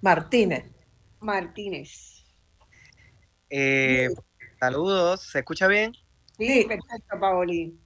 Martínez. 0.00 0.64
Martínez. 1.20 2.24
Eh, 3.48 4.08
saludos, 4.58 5.30
¿se 5.30 5.38
escucha 5.38 5.68
bien? 5.68 5.92
Sí, 6.36 6.64
perfecto, 6.68 7.20
Paoli. 7.20 7.78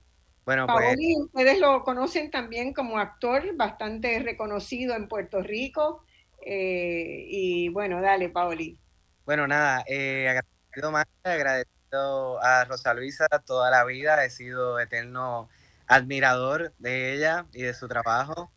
Bueno, 0.44 0.66
pues 0.66 0.86
Paoli, 0.86 1.16
ustedes 1.20 1.58
lo 1.58 1.82
conocen 1.82 2.30
también 2.30 2.72
como 2.72 2.98
actor 2.98 3.56
bastante 3.56 4.18
reconocido 4.20 4.94
en 4.94 5.08
Puerto 5.08 5.42
Rico. 5.42 6.04
Eh, 6.40 7.26
y 7.28 7.68
bueno, 7.70 8.00
dale, 8.00 8.28
Paoli. 8.28 8.78
Bueno, 9.24 9.48
nada, 9.48 9.84
eh, 9.88 10.28
agradecido 10.28 10.92
más, 10.92 11.06
agradecido 11.24 12.40
a 12.42 12.64
Rosa 12.64 12.94
Luisa 12.94 13.26
toda 13.44 13.70
la 13.70 13.84
vida, 13.84 14.24
he 14.24 14.30
sido 14.30 14.78
eterno 14.78 15.48
admirador 15.88 16.72
de 16.78 17.14
ella 17.14 17.46
y 17.52 17.62
de 17.62 17.74
su 17.74 17.88
trabajo, 17.88 18.52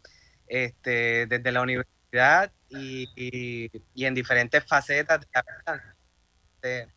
este, 0.48 1.26
desde 1.26 1.52
la 1.52 1.62
universidad 1.62 2.52
y, 2.70 3.72
en 3.96 4.14
diferentes 4.14 4.64
facetas 4.66 5.22
de 6.62 6.88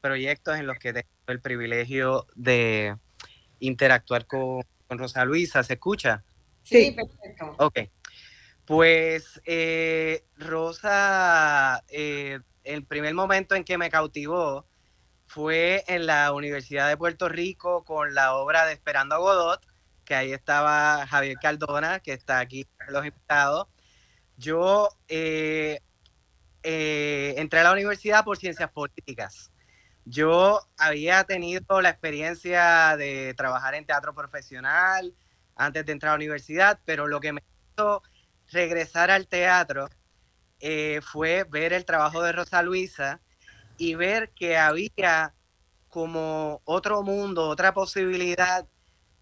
proyectos 0.00 0.56
en 0.58 0.66
los 0.66 0.78
que 0.78 0.92
tengo 0.92 1.15
el 1.32 1.40
privilegio 1.40 2.26
de 2.34 2.96
interactuar 3.58 4.26
con, 4.26 4.62
Rosa 4.88 5.24
Luisa. 5.24 5.62
¿Se 5.62 5.74
escucha? 5.74 6.22
Sí, 6.62 6.92
perfecto. 6.92 7.54
Ok. 7.58 7.80
Pues 8.64 9.40
eh, 9.44 10.24
Rosa, 10.36 11.84
eh, 11.88 12.40
el 12.64 12.84
primer 12.84 13.14
momento 13.14 13.54
en 13.54 13.64
que 13.64 13.78
me 13.78 13.90
cautivó 13.90 14.66
fue 15.26 15.84
en 15.88 16.06
la 16.06 16.32
Universidad 16.32 16.88
de 16.88 16.96
Puerto 16.96 17.28
Rico 17.28 17.84
con 17.84 18.14
la 18.14 18.34
obra 18.34 18.64
de 18.66 18.72
Esperando 18.72 19.16
a 19.16 19.18
Godot, 19.18 19.66
que 20.04 20.14
ahí 20.14 20.32
estaba 20.32 21.06
Javier 21.06 21.36
Cardona, 21.40 22.00
que 22.00 22.12
está 22.12 22.38
aquí 22.38 22.66
los 22.88 23.04
invitados. 23.04 23.66
Yo 24.36 24.88
eh, 25.08 25.80
entré 26.62 27.60
a 27.60 27.64
la 27.64 27.72
universidad 27.72 28.24
por 28.24 28.36
ciencias 28.36 28.70
políticas. 28.70 29.52
Yo 30.08 30.60
había 30.78 31.24
tenido 31.24 31.82
la 31.82 31.90
experiencia 31.90 32.96
de 32.96 33.34
trabajar 33.34 33.74
en 33.74 33.84
teatro 33.84 34.14
profesional 34.14 35.12
antes 35.56 35.84
de 35.84 35.90
entrar 35.90 36.10
a 36.10 36.12
la 36.12 36.18
universidad, 36.18 36.78
pero 36.84 37.08
lo 37.08 37.18
que 37.18 37.32
me 37.32 37.42
hizo 37.74 38.04
regresar 38.52 39.10
al 39.10 39.26
teatro 39.26 39.88
eh, 40.60 41.00
fue 41.02 41.42
ver 41.42 41.72
el 41.72 41.84
trabajo 41.84 42.22
de 42.22 42.30
Rosa 42.30 42.62
Luisa 42.62 43.20
y 43.78 43.96
ver 43.96 44.30
que 44.30 44.56
había 44.56 45.34
como 45.88 46.62
otro 46.64 47.02
mundo, 47.02 47.48
otra 47.48 47.74
posibilidad 47.74 48.64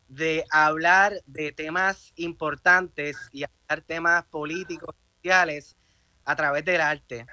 de 0.09 0.45
hablar 0.51 1.15
de 1.25 1.51
temas 1.53 2.13
importantes 2.17 3.17
y 3.33 3.45
hablar 3.45 3.87
temas 3.87 4.25
políticos, 4.27 4.95
sociales 5.17 5.77
a 6.27 6.37
través 6.37 6.63
del 6.67 6.83
arte 6.83 7.27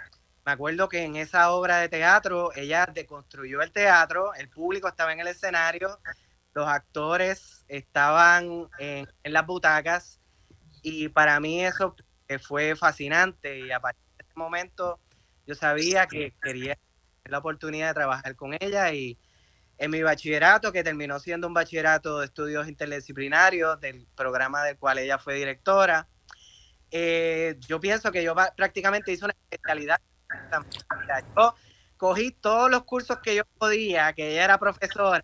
me 0.45 0.51
acuerdo 0.51 0.89
que 0.89 1.03
en 1.03 1.15
esa 1.15 1.51
obra 1.51 1.77
de 1.77 1.89
teatro 1.89 2.51
ella 2.55 2.87
deconstruyó 2.91 3.61
el 3.61 3.71
teatro, 3.71 4.33
el 4.33 4.49
público 4.49 4.87
estaba 4.87 5.13
en 5.13 5.19
el 5.19 5.27
escenario, 5.27 5.99
los 6.53 6.67
actores 6.67 7.63
estaban 7.67 8.67
en, 8.79 9.07
las 9.23 9.45
butacas 9.45 10.19
y 10.81 11.09
para 11.09 11.39
mí 11.39 11.63
eso 11.63 11.95
fue 12.41 12.75
fascinante 12.75 13.59
y 13.59 13.71
a 13.71 13.79
partir 13.79 14.03
de 14.17 14.23
ese 14.23 14.33
momento 14.35 14.99
yo 15.45 15.53
sabía 15.53 16.07
que 16.07 16.33
quería 16.41 16.77
la 17.25 17.37
oportunidad 17.37 17.89
de 17.89 17.93
trabajar 17.93 18.35
con 18.35 18.55
ella 18.59 18.91
y 18.93 19.17
en 19.77 19.89
mi 19.89 20.03
bachillerato, 20.03 20.71
que 20.71 20.83
terminó 20.83 21.19
siendo 21.19 21.47
un 21.47 21.55
bachillerato 21.55 22.19
de 22.19 22.25
estudios 22.25 22.67
interdisciplinarios 22.67 23.79
del 23.79 24.07
programa 24.15 24.63
del 24.63 24.77
cual 24.77 24.99
ella 24.99 25.17
fue 25.17 25.35
directora, 25.35 26.07
eh, 26.91 27.57
yo 27.67 27.79
pienso 27.79 28.11
que 28.11 28.21
yo 28.23 28.35
prácticamente 28.55 29.11
hice 29.11 29.25
una 29.25 29.35
especialidad 29.49 29.99
yo 31.35 31.55
cogí 31.97 32.31
todos 32.31 32.69
los 32.71 32.83
cursos 32.83 33.19
que 33.19 33.35
yo 33.35 33.43
podía, 33.57 34.11
que 34.13 34.31
ella 34.31 34.45
era 34.45 34.57
profesora, 34.57 35.23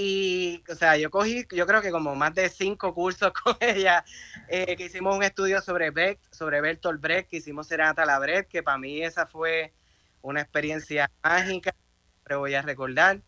y, 0.00 0.62
o 0.70 0.76
sea, 0.76 0.96
yo 0.96 1.10
cogí, 1.10 1.44
yo 1.50 1.66
creo 1.66 1.82
que 1.82 1.90
como 1.90 2.14
más 2.14 2.32
de 2.32 2.48
cinco 2.48 2.94
cursos 2.94 3.32
con 3.44 3.56
ella, 3.58 4.04
eh, 4.46 4.76
que 4.76 4.84
hicimos 4.84 5.16
un 5.16 5.24
estudio 5.24 5.60
sobre 5.60 5.90
Brecht, 5.90 6.22
sobre 6.32 6.60
Bertolt 6.60 7.00
Brecht, 7.00 7.28
que 7.28 7.38
hicimos 7.38 7.66
Serenata 7.66 8.06
la 8.06 8.20
Brecht, 8.20 8.48
que 8.48 8.62
para 8.62 8.78
mí 8.78 9.02
esa 9.02 9.26
fue 9.26 9.74
una 10.22 10.40
experiencia 10.40 11.10
mágica, 11.20 11.74
pero 12.22 12.38
voy 12.38 12.54
a 12.54 12.62
recordar. 12.62 13.20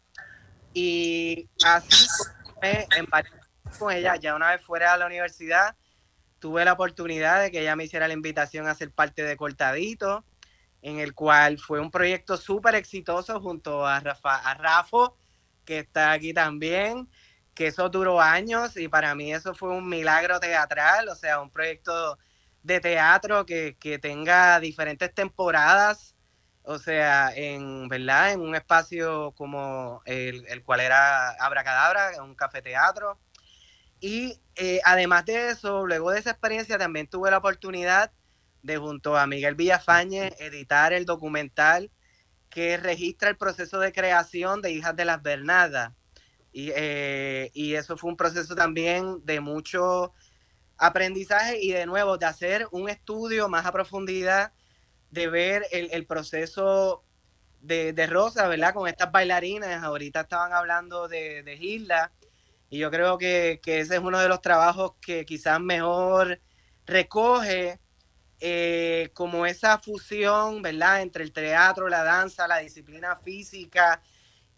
Y 0.72 1.48
así 1.64 2.06
en 2.62 3.06
con 3.76 3.92
ella, 3.92 4.14
ya 4.14 4.36
una 4.36 4.50
vez 4.50 4.62
fuera 4.62 4.92
de 4.92 4.98
la 5.00 5.06
universidad, 5.06 5.74
tuve 6.38 6.64
la 6.64 6.74
oportunidad 6.74 7.42
de 7.42 7.50
que 7.50 7.62
ella 7.62 7.74
me 7.74 7.82
hiciera 7.82 8.06
la 8.06 8.14
invitación 8.14 8.68
a 8.68 8.76
ser 8.76 8.92
parte 8.92 9.24
de 9.24 9.36
Cortadito, 9.36 10.24
en 10.82 10.98
el 10.98 11.14
cual 11.14 11.58
fue 11.58 11.80
un 11.80 11.90
proyecto 11.90 12.36
súper 12.36 12.74
exitoso 12.74 13.40
junto 13.40 13.86
a, 13.86 14.00
Rafa, 14.00 14.40
a 14.50 14.86
que 15.64 15.80
está 15.80 16.12
aquí 16.12 16.32
también, 16.32 17.08
que 17.54 17.68
eso 17.68 17.88
duró 17.88 18.20
años 18.20 18.76
y 18.76 18.88
para 18.88 19.14
mí 19.14 19.32
eso 19.32 19.54
fue 19.54 19.70
un 19.70 19.88
milagro 19.88 20.40
teatral, 20.40 21.08
o 21.08 21.14
sea, 21.14 21.40
un 21.40 21.50
proyecto 21.50 22.18
de 22.62 22.80
teatro 22.80 23.46
que, 23.46 23.76
tenga 24.00 24.60
diferentes 24.60 25.14
temporadas, 25.14 26.14
o 26.62 26.78
sea, 26.78 27.32
en 27.34 27.88
verdad, 27.88 28.32
en 28.32 28.40
un 28.40 28.54
espacio 28.54 29.32
como 29.32 30.02
el, 30.04 30.46
el 30.46 30.62
cual 30.64 30.80
era 30.80 31.30
Abracadabra, 31.32 32.22
un 32.22 32.34
café 32.34 32.62
teatro. 32.62 33.18
Y 34.00 34.40
eh, 34.56 34.80
además 34.84 35.26
de 35.26 35.50
eso, 35.50 35.86
luego 35.86 36.10
de 36.10 36.20
esa 36.20 36.30
experiencia 36.30 36.78
también 36.78 37.06
tuve 37.06 37.30
la 37.30 37.38
oportunidad 37.38 38.12
de 38.62 38.78
junto 38.78 39.16
a 39.16 39.26
Miguel 39.26 39.54
Villafañe 39.54 40.34
editar 40.38 40.92
el 40.92 41.04
documental 41.04 41.90
que 42.48 42.76
registra 42.76 43.30
el 43.30 43.36
proceso 43.36 43.78
de 43.78 43.92
creación 43.92 44.60
de 44.60 44.72
Hijas 44.72 44.96
de 44.96 45.04
las 45.04 45.22
Bernadas. 45.22 45.92
Y, 46.52 46.70
eh, 46.74 47.50
y 47.54 47.74
eso 47.74 47.96
fue 47.96 48.10
un 48.10 48.16
proceso 48.16 48.56
también 48.56 49.24
de 49.24 49.40
mucho 49.40 50.12
aprendizaje 50.80 51.60
y 51.62 51.72
de 51.72 51.86
nuevo 51.86 52.18
de 52.18 52.26
hacer 52.26 52.66
un 52.72 52.88
estudio 52.88 53.48
más 53.48 53.66
a 53.66 53.72
profundidad, 53.72 54.52
de 55.10 55.28
ver 55.28 55.66
el, 55.72 56.06
proceso 56.06 57.04
de, 57.60 58.06
Rosa, 58.08 58.48
¿verdad? 58.48 58.74
Con 58.74 58.88
estas 58.88 59.12
bailarinas, 59.12 59.82
ahorita 59.82 60.22
estaban 60.22 60.52
hablando 60.52 61.08
de, 61.08 61.42
de 61.42 61.54
Hilda, 61.54 62.12
y 62.70 62.78
yo 62.78 62.90
creo 62.90 63.18
que, 63.18 63.60
que, 63.62 63.80
ese 63.80 63.96
es 63.96 64.00
uno 64.00 64.20
de 64.20 64.28
los 64.28 64.40
trabajos 64.40 64.92
que 65.00 65.24
quizás 65.24 65.60
mejor 65.60 66.40
recoge 66.86 67.80
eh, 68.40 69.10
como 69.14 69.46
esa 69.46 69.78
fusión, 69.78 70.62
¿verdad?, 70.62 71.02
entre 71.02 71.24
el 71.24 71.32
teatro, 71.32 71.88
la 71.88 72.02
danza, 72.02 72.48
la 72.48 72.58
disciplina 72.58 73.16
física, 73.16 74.02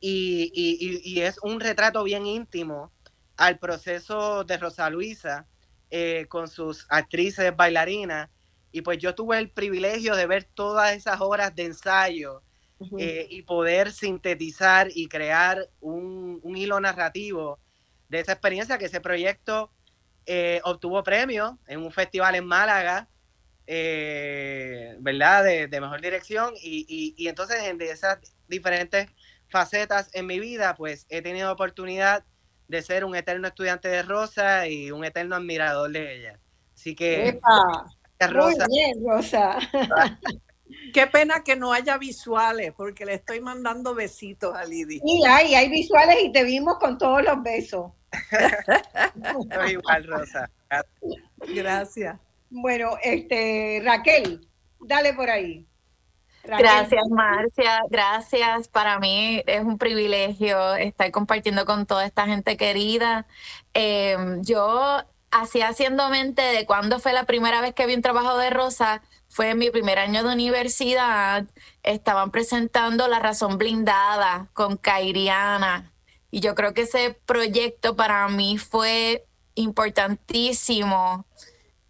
y, 0.00 1.20
es 1.20 1.38
un 1.42 1.60
retrato 1.60 2.02
bien 2.02 2.26
íntimo 2.26 2.92
al 3.36 3.58
proceso 3.58 4.44
de 4.44 4.56
Rosa 4.56 4.90
Luisa 4.90 5.46
eh, 5.90 6.26
con 6.28 6.48
sus 6.48 6.86
actrices 6.88 7.54
bailarinas. 7.54 8.28
Y 8.72 8.82
pues 8.82 8.98
yo 8.98 9.14
tuve 9.14 9.38
el 9.38 9.50
privilegio 9.50 10.16
de 10.16 10.26
ver 10.26 10.44
todas 10.44 10.92
esas 10.92 11.20
horas 11.20 11.54
de 11.54 11.66
ensayo 11.66 12.42
eh, 12.98 13.26
y 13.30 13.42
poder 13.42 13.92
sintetizar 13.92 14.88
y 14.92 15.08
crear 15.08 15.68
un, 15.80 16.40
hilo 16.56 16.80
narrativo 16.80 17.60
de 18.08 18.20
esa 18.20 18.32
experiencia 18.32 18.78
que 18.78 18.86
ese 18.86 19.00
proyecto 19.00 19.70
eh, 20.26 20.60
obtuvo 20.64 21.02
premio 21.02 21.58
en 21.66 21.80
un 21.80 21.92
festival 21.92 22.34
en 22.34 22.46
Málaga, 22.46 23.08
eh, 23.66 24.96
¿verdad? 25.00 25.44
De, 25.44 25.80
mejor 25.80 26.00
dirección 26.00 26.54
y, 26.60 27.14
y, 27.16 27.28
entonces 27.28 27.62
en 27.62 27.80
esas 27.80 28.18
diferentes 28.48 29.08
facetas 29.48 30.10
en 30.14 30.26
mi 30.26 30.40
vida, 30.40 30.74
pues 30.74 31.06
he 31.08 31.22
tenido 31.22 31.52
oportunidad 31.52 32.24
de 32.68 32.82
ser 32.82 33.04
un 33.04 33.14
eterno 33.14 33.48
estudiante 33.48 33.88
de 33.88 34.02
Rosa 34.02 34.66
y 34.66 34.90
un 34.90 35.04
eterno 35.04 35.36
admirador 35.36 35.90
de 35.90 36.16
ella. 36.16 36.40
Así 36.74 36.94
que... 36.94 37.40
Rosa. 38.20 38.66
Muy 38.68 38.78
bien, 38.78 39.04
Rosa. 39.04 39.58
Qué 40.92 41.06
pena 41.06 41.42
que 41.44 41.56
no 41.56 41.72
haya 41.72 41.98
visuales, 41.98 42.72
porque 42.76 43.04
le 43.04 43.14
estoy 43.14 43.40
mandando 43.40 43.94
besitos 43.94 44.54
a 44.54 44.64
Lidia. 44.64 45.00
Sí, 45.04 45.22
hay, 45.28 45.54
hay 45.54 45.68
visuales 45.68 46.16
y 46.22 46.32
te 46.32 46.44
vimos 46.44 46.78
con 46.78 46.98
todos 46.98 47.22
los 47.22 47.42
besos. 47.42 47.92
igual, 49.70 50.06
Rosa. 50.06 50.50
Gracias. 51.54 52.18
Bueno, 52.54 52.98
este, 53.02 53.80
Raquel, 53.82 54.46
dale 54.78 55.14
por 55.14 55.30
ahí. 55.30 55.66
Gracias, 56.44 57.02
Marcia. 57.08 57.80
Gracias. 57.88 58.68
Para 58.68 58.98
mí 58.98 59.42
es 59.46 59.62
un 59.62 59.78
privilegio 59.78 60.74
estar 60.74 61.10
compartiendo 61.10 61.64
con 61.64 61.86
toda 61.86 62.04
esta 62.04 62.26
gente 62.26 62.58
querida. 62.58 63.26
Eh, 63.72 64.16
yo 64.42 65.02
así 65.30 65.62
haciendo 65.62 66.10
mente 66.10 66.42
de 66.42 66.66
cuándo 66.66 66.98
fue 67.00 67.14
la 67.14 67.24
primera 67.24 67.62
vez 67.62 67.72
que 67.72 67.86
vi 67.86 67.94
un 67.94 68.02
trabajo 68.02 68.36
de 68.36 68.50
Rosa, 68.50 69.02
fue 69.28 69.50
en 69.50 69.58
mi 69.58 69.70
primer 69.70 69.98
año 69.98 70.22
de 70.22 70.34
universidad, 70.34 71.46
estaban 71.82 72.30
presentando 72.30 73.08
La 73.08 73.18
Razón 73.18 73.56
Blindada 73.56 74.50
con 74.52 74.76
Kairiana. 74.76 75.90
Y 76.30 76.40
yo 76.40 76.54
creo 76.54 76.74
que 76.74 76.82
ese 76.82 77.18
proyecto 77.24 77.96
para 77.96 78.28
mí 78.28 78.58
fue 78.58 79.24
importantísimo 79.54 81.24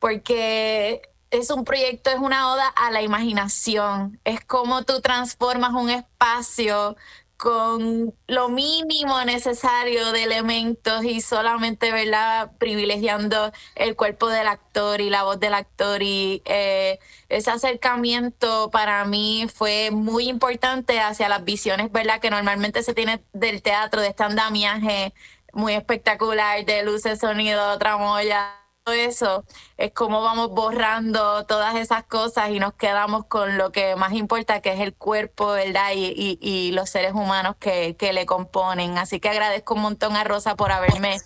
porque 0.03 1.01
es 1.31 1.51
un 1.51 1.65
proyecto, 1.65 2.11
es 2.11 2.19
una 2.19 2.53
oda 2.53 2.67
a 2.67 2.91
la 2.91 3.03
imaginación. 3.03 4.19
Es 4.25 4.45
como 4.45 4.83
tú 4.83 5.01
transformas 5.01 5.75
un 5.75 5.91
espacio 5.91 6.97
con 7.37 8.13
lo 8.27 8.49
mínimo 8.49 9.25
necesario 9.25 10.11
de 10.11 10.25
elementos 10.25 11.05
y 11.05 11.21
solamente 11.21 11.93
¿verdad? 11.93 12.51
privilegiando 12.59 13.53
el 13.77 13.95
cuerpo 13.95 14.29
del 14.29 14.49
actor 14.49 15.01
y 15.01 15.09
la 15.09 15.23
voz 15.23 15.39
del 15.39 15.55
actor 15.55 16.03
y 16.03 16.43
eh, 16.47 16.99
ese 17.29 17.53
acercamiento 17.53 18.71
para 18.71 19.05
mí 19.05 19.47
fue 19.55 19.91
muy 19.93 20.29
importante 20.29 21.01
hacia 21.01 21.29
las 21.29 21.45
visiones 21.45 21.91
verdad 21.91 22.21
que 22.21 22.31
normalmente 22.31 22.83
se 22.85 22.95
tiene 22.95 23.25
del 23.33 23.63
teatro 23.63 24.01
de 24.01 24.09
este 24.09 24.23
andamiaje 24.23 25.13
muy 25.53 25.75
espectacular 25.75 26.65
de 26.65 26.85
luces 26.85 27.19
sonido 27.19 27.77
tramoya 27.79 28.62
eso, 28.91 29.45
es 29.77 29.93
como 29.93 30.23
vamos 30.23 30.51
borrando 30.51 31.47
todas 31.47 31.77
esas 31.77 32.03
cosas 32.03 32.51
y 32.51 32.59
nos 32.59 32.75
quedamos 32.75 33.27
con 33.27 33.57
lo 33.57 33.71
que 33.71 33.95
más 33.95 34.13
importa, 34.13 34.61
que 34.61 34.73
es 34.73 34.81
el 34.81 34.93
cuerpo, 34.93 35.53
¿verdad? 35.53 35.93
Y, 35.95 36.39
y, 36.41 36.73
los 36.73 36.91
seres 36.91 37.13
humanos 37.13 37.55
que, 37.61 37.95
que, 37.97 38.13
le 38.13 38.27
componen. 38.27 38.99
Así 38.99 39.21
que 39.21 39.29
agradezco 39.29 39.75
un 39.75 39.83
montón 39.83 40.17
a 40.17 40.25
Rosa 40.25 40.57
por 40.57 40.73
haberme 40.73 41.19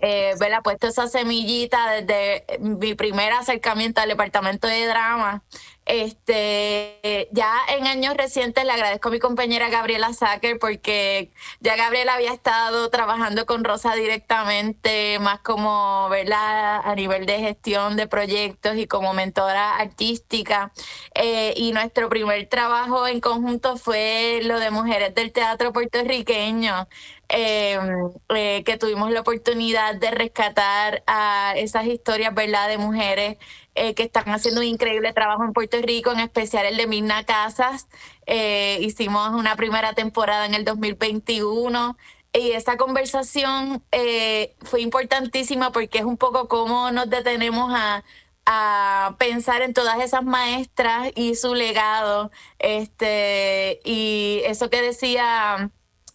eh, 0.00 0.34
puesto 0.62 0.86
esa 0.86 1.08
semillita 1.08 1.90
desde 1.90 2.44
mi 2.60 2.94
primer 2.94 3.32
acercamiento 3.32 4.00
al 4.00 4.08
departamento 4.08 4.68
de 4.68 4.86
drama 4.86 5.42
este, 5.84 7.28
ya 7.32 7.52
en 7.68 7.86
años 7.86 8.16
recientes 8.16 8.64
le 8.64 8.70
agradezco 8.70 9.08
a 9.08 9.12
mi 9.12 9.18
compañera 9.18 9.68
Gabriela 9.68 10.12
Sacker 10.12 10.58
porque 10.60 11.32
ya 11.60 11.76
Gabriela 11.76 12.14
había 12.14 12.32
estado 12.32 12.88
trabajando 12.88 13.46
con 13.46 13.64
Rosa 13.64 13.94
directamente, 13.94 15.18
más 15.18 15.40
como 15.40 16.08
¿verdad? 16.08 16.80
a 16.84 16.94
nivel 16.94 17.26
de 17.26 17.40
gestión 17.40 17.96
de 17.96 18.06
proyectos 18.06 18.76
y 18.76 18.86
como 18.86 19.12
mentora 19.12 19.76
artística. 19.76 20.72
Eh, 21.14 21.54
y 21.56 21.72
nuestro 21.72 22.08
primer 22.08 22.48
trabajo 22.48 23.06
en 23.08 23.20
conjunto 23.20 23.76
fue 23.76 24.40
lo 24.44 24.60
de 24.60 24.70
Mujeres 24.70 25.14
del 25.14 25.32
Teatro 25.32 25.72
Puertorriqueño. 25.72 26.86
Em, 27.34 28.10
eh, 28.34 28.62
que 28.64 28.76
tuvimos 28.76 29.10
la 29.10 29.20
oportunidad 29.20 29.94
de 29.94 30.10
rescatar 30.10 31.02
a 31.06 31.54
esas 31.56 31.86
historias 31.86 32.34
¿verdad? 32.34 32.68
de 32.68 32.76
mujeres 32.76 33.38
eh, 33.74 33.94
que 33.94 34.02
están 34.02 34.28
haciendo 34.28 34.60
un 34.60 34.66
increíble 34.66 35.12
trabajo 35.12 35.44
en 35.44 35.52
Puerto 35.52 35.78
Rico, 35.80 36.12
en 36.12 36.20
especial 36.20 36.66
el 36.66 36.76
de 36.76 36.86
Mirna 36.86 37.24
Casas. 37.24 37.88
Eh, 38.26 38.78
hicimos 38.82 39.30
una 39.30 39.56
primera 39.56 39.94
temporada 39.94 40.46
en 40.46 40.54
el 40.54 40.64
2021 40.64 41.96
y 42.34 42.52
esa 42.52 42.76
conversación 42.76 43.82
eh, 43.92 44.54
fue 44.60 44.80
importantísima 44.82 45.72
porque 45.72 45.98
es 45.98 46.04
un 46.04 46.16
poco 46.16 46.48
cómo 46.48 46.90
nos 46.90 47.08
detenemos 47.10 47.72
a, 47.74 48.04
a 48.46 49.16
pensar 49.18 49.62
en 49.62 49.74
todas 49.74 50.00
esas 50.00 50.24
maestras 50.24 51.10
y 51.14 51.34
su 51.34 51.54
legado. 51.54 52.30
Este, 52.58 53.80
y 53.84 54.42
eso 54.44 54.70
que 54.70 54.82
decía 54.82 55.70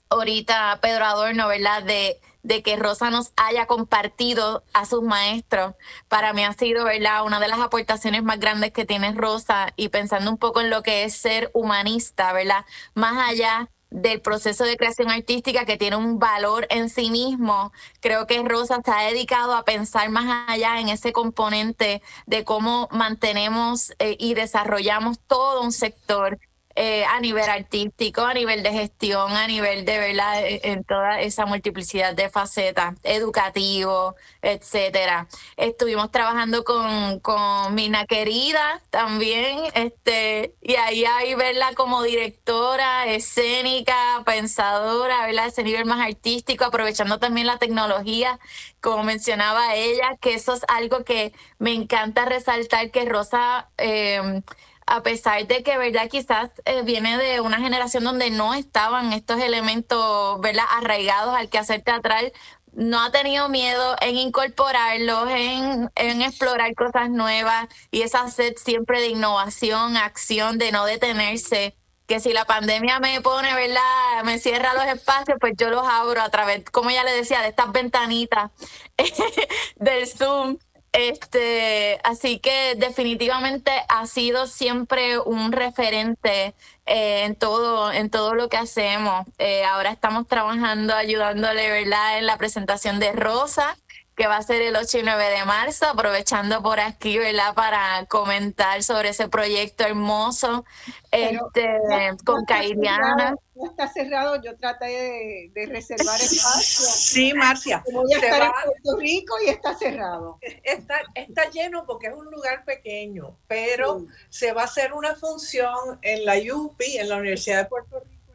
ahorita 0.10 0.80
Pedro 0.82 1.06
Adorno, 1.06 1.48
¿verdad? 1.48 1.84
De 1.84 2.20
de 2.44 2.64
que 2.64 2.76
Rosa 2.76 3.10
nos 3.10 3.32
haya 3.36 3.66
compartido 3.66 4.64
a 4.74 4.86
sus 4.86 5.04
maestros. 5.04 5.76
Para 6.08 6.34
mí 6.34 6.44
ha 6.44 6.54
sido, 6.54 6.86
¿verdad?, 6.86 7.24
una 7.26 7.40
de 7.40 7.48
las 7.48 7.60
aportaciones 7.60 8.24
más 8.24 8.40
grandes 8.40 8.72
que 8.72 8.86
tiene 8.86 9.12
Rosa 9.14 9.74
y 9.76 9.90
pensando 9.90 10.32
un 10.32 10.38
poco 10.38 10.62
en 10.62 10.70
lo 10.70 10.84
que 10.84 11.04
es 11.04 11.16
ser 11.16 11.52
humanista, 11.54 12.34
¿verdad? 12.34 12.66
Más 12.94 13.30
allá 13.30 13.70
del 13.90 14.22
proceso 14.22 14.66
de 14.66 14.78
creación 14.78 15.10
artística 15.10 15.66
que 15.66 15.78
tiene 15.78 15.96
un 15.96 16.20
valor 16.20 16.68
en 16.70 16.90
sí 16.90 17.10
mismo. 17.10 17.72
Creo 18.02 18.28
que 18.28 18.42
Rosa 18.44 18.82
se 18.84 18.92
ha 18.92 19.08
dedicado 19.08 19.56
a 19.56 19.64
pensar 19.64 20.10
más 20.10 20.50
allá 20.50 20.80
en 20.80 20.90
ese 20.90 21.14
componente 21.14 22.02
de 22.26 22.44
cómo 22.44 22.90
mantenemos 22.92 23.94
eh, 24.00 24.18
y 24.20 24.34
desarrollamos 24.34 25.20
todo 25.20 25.62
un 25.62 25.72
sector 25.72 26.40
eh, 26.80 27.06
a 27.06 27.20
nivel 27.20 27.50
artístico, 27.50 28.22
a 28.22 28.36
nivel 28.36 28.62
de 28.62 28.72
gestión, 28.72 29.32
a 29.32 29.48
nivel 29.48 29.84
de 29.84 29.98
verdad, 29.98 30.46
eh, 30.46 30.62
en 30.64 30.84
toda 30.84 31.20
esa 31.22 31.48
multiplicidad 31.48 32.14
de 32.14 32.30
facetas, 32.30 32.94
educativo, 33.02 34.16
etcétera. 34.44 35.28
Estuvimos 35.56 36.12
trabajando 36.12 36.64
con, 36.64 37.20
con 37.22 37.74
Mina 37.74 38.06
Querida 38.06 38.80
también, 38.92 39.58
este, 39.74 40.54
y 40.62 40.76
ahí 40.76 41.04
hay 41.04 41.34
verla 41.34 41.74
como 41.74 42.04
directora, 42.04 43.08
escénica, 43.08 44.22
pensadora, 44.24 45.26
verla 45.26 45.48
ese 45.48 45.64
nivel 45.64 45.86
más 45.86 46.08
artístico, 46.08 46.66
aprovechando 46.66 47.18
también 47.18 47.48
la 47.48 47.58
tecnología, 47.58 48.40
como 48.82 49.02
mencionaba 49.02 49.74
ella, 49.74 50.16
que 50.22 50.36
eso 50.36 50.54
es 50.54 50.62
algo 50.68 51.04
que 51.04 51.34
me 51.58 51.74
encanta 51.74 52.26
resaltar 52.26 52.92
que 52.92 53.06
Rosa 53.06 53.72
eh, 53.80 54.44
a 54.88 55.04
pesar 55.04 55.46
de 55.48 55.64
que, 55.64 55.78
¿verdad? 55.78 56.10
Quizás 56.10 56.50
eh, 56.66 56.82
viene 56.84 57.18
de 57.18 57.42
una 57.42 57.60
generación 57.60 58.06
donde 58.06 58.32
no 58.32 58.54
estaban 58.54 59.12
estos 59.14 59.40
elementos, 59.42 60.40
¿verdad? 60.40 60.64
Arraigados 60.78 61.36
al 61.36 61.50
quehacer 61.50 61.82
teatral, 61.82 62.32
no 62.72 63.02
ha 63.02 63.12
tenido 63.12 63.50
miedo 63.50 63.96
en 64.02 64.16
incorporarlos, 64.16 65.30
en, 65.32 65.92
en, 65.96 66.22
explorar 66.22 66.74
cosas 66.76 67.10
nuevas 67.10 67.68
y 67.92 68.04
esa 68.04 68.30
sed 68.30 68.54
siempre 68.56 69.02
de 69.02 69.08
innovación, 69.08 69.98
acción, 69.98 70.58
de 70.58 70.72
no 70.72 70.86
detenerse. 70.86 71.76
Que 72.08 72.22
si 72.22 72.32
la 72.32 72.46
pandemia 72.46 73.00
me 73.02 73.20
pone, 73.20 73.54
¿verdad? 73.54 74.24
Me 74.24 74.40
cierra 74.40 74.74
los 74.74 74.86
espacios, 74.86 75.38
pues 75.42 75.54
yo 75.58 75.70
los 75.70 75.86
abro 75.86 76.22
a 76.22 76.30
través, 76.30 76.64
como 76.70 76.90
ya 76.90 77.04
le 77.04 77.12
decía, 77.12 77.42
de 77.42 77.50
estas 77.50 77.74
ventanitas 77.74 78.52
del 79.76 80.08
Zoom 80.08 80.58
este, 80.92 82.00
así 82.04 82.40
que 82.40 82.76
definitivamente 82.78 83.72
ha 83.88 84.06
sido 84.08 84.48
siempre 84.48 85.20
un 85.20 85.52
referente 85.52 86.56
eh, 86.86 87.24
en 87.26 87.36
todo, 87.36 87.92
en 87.92 88.10
todo 88.10 88.34
lo 88.34 88.50
que 88.50 88.58
hacemos. 88.58 89.28
Eh, 89.38 89.64
ahora 89.66 89.92
estamos 89.92 90.28
trabajando, 90.28 90.96
ayudándole, 90.96 91.70
¿verdad?, 91.70 92.18
en 92.18 92.26
la 92.26 92.38
presentación 92.38 93.00
de 93.00 93.12
Rosa, 93.12 93.78
que 94.18 94.26
va 94.26 94.38
a 94.38 94.42
ser 94.42 94.64
el 94.64 94.76
8 94.76 94.98
y 94.98 95.04
9 95.04 95.30
de 95.30 95.46
marzo, 95.46 95.86
aprovechando 95.86 96.64
por 96.64 96.80
aquí, 96.80 97.20
¿verdad?, 97.20 97.54
para 97.54 98.04
comentar 98.08 98.82
sobre 98.82 99.10
ese 99.10 99.30
proyecto 99.30 99.84
hermoso 99.84 100.66
este, 101.12 101.78
con 102.26 102.44
Cairiana. 102.46 103.36
No 103.54 103.70
está 103.70 103.88
cerrado, 103.88 104.42
yo 104.42 104.58
traté 104.58 105.52
de, 105.54 105.66
reservar 105.68 106.20
espacio. 106.20 106.86
Sí, 106.88 107.32
Marcia. 107.36 107.84
Voy 107.94 108.12
a 108.12 108.18
estar 108.18 108.42
en 108.42 108.52
Puerto 108.52 109.00
Rico 109.00 109.36
y 109.46 109.50
está 109.50 109.76
cerrado. 109.76 110.40
Está, 110.64 110.96
está 111.14 111.52
lleno 111.52 111.86
porque 111.86 112.08
es 112.08 112.14
un 112.14 112.26
lugar 112.26 112.66
pequeño, 112.66 113.38
pero 113.48 114.08
se 114.30 114.52
va 114.52 114.64
a 114.64 114.66
hacer 114.66 114.94
una 114.94 115.16
función 115.16 116.00
en 116.02 116.26
la 116.26 116.34
UPI, 116.38 116.98
en 116.98 117.10
la 117.10 117.18
Universidad 117.18 117.64
de 117.64 117.66
Puerto 117.66 118.00
Rico. 118.00 118.34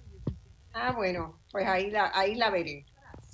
Ah, 0.72 0.92
bueno, 0.92 1.40
pues 1.50 1.66
ahí 1.66 1.90
la, 1.90 2.12
ahí 2.14 2.36
la 2.36 2.50
veré. 2.50 2.86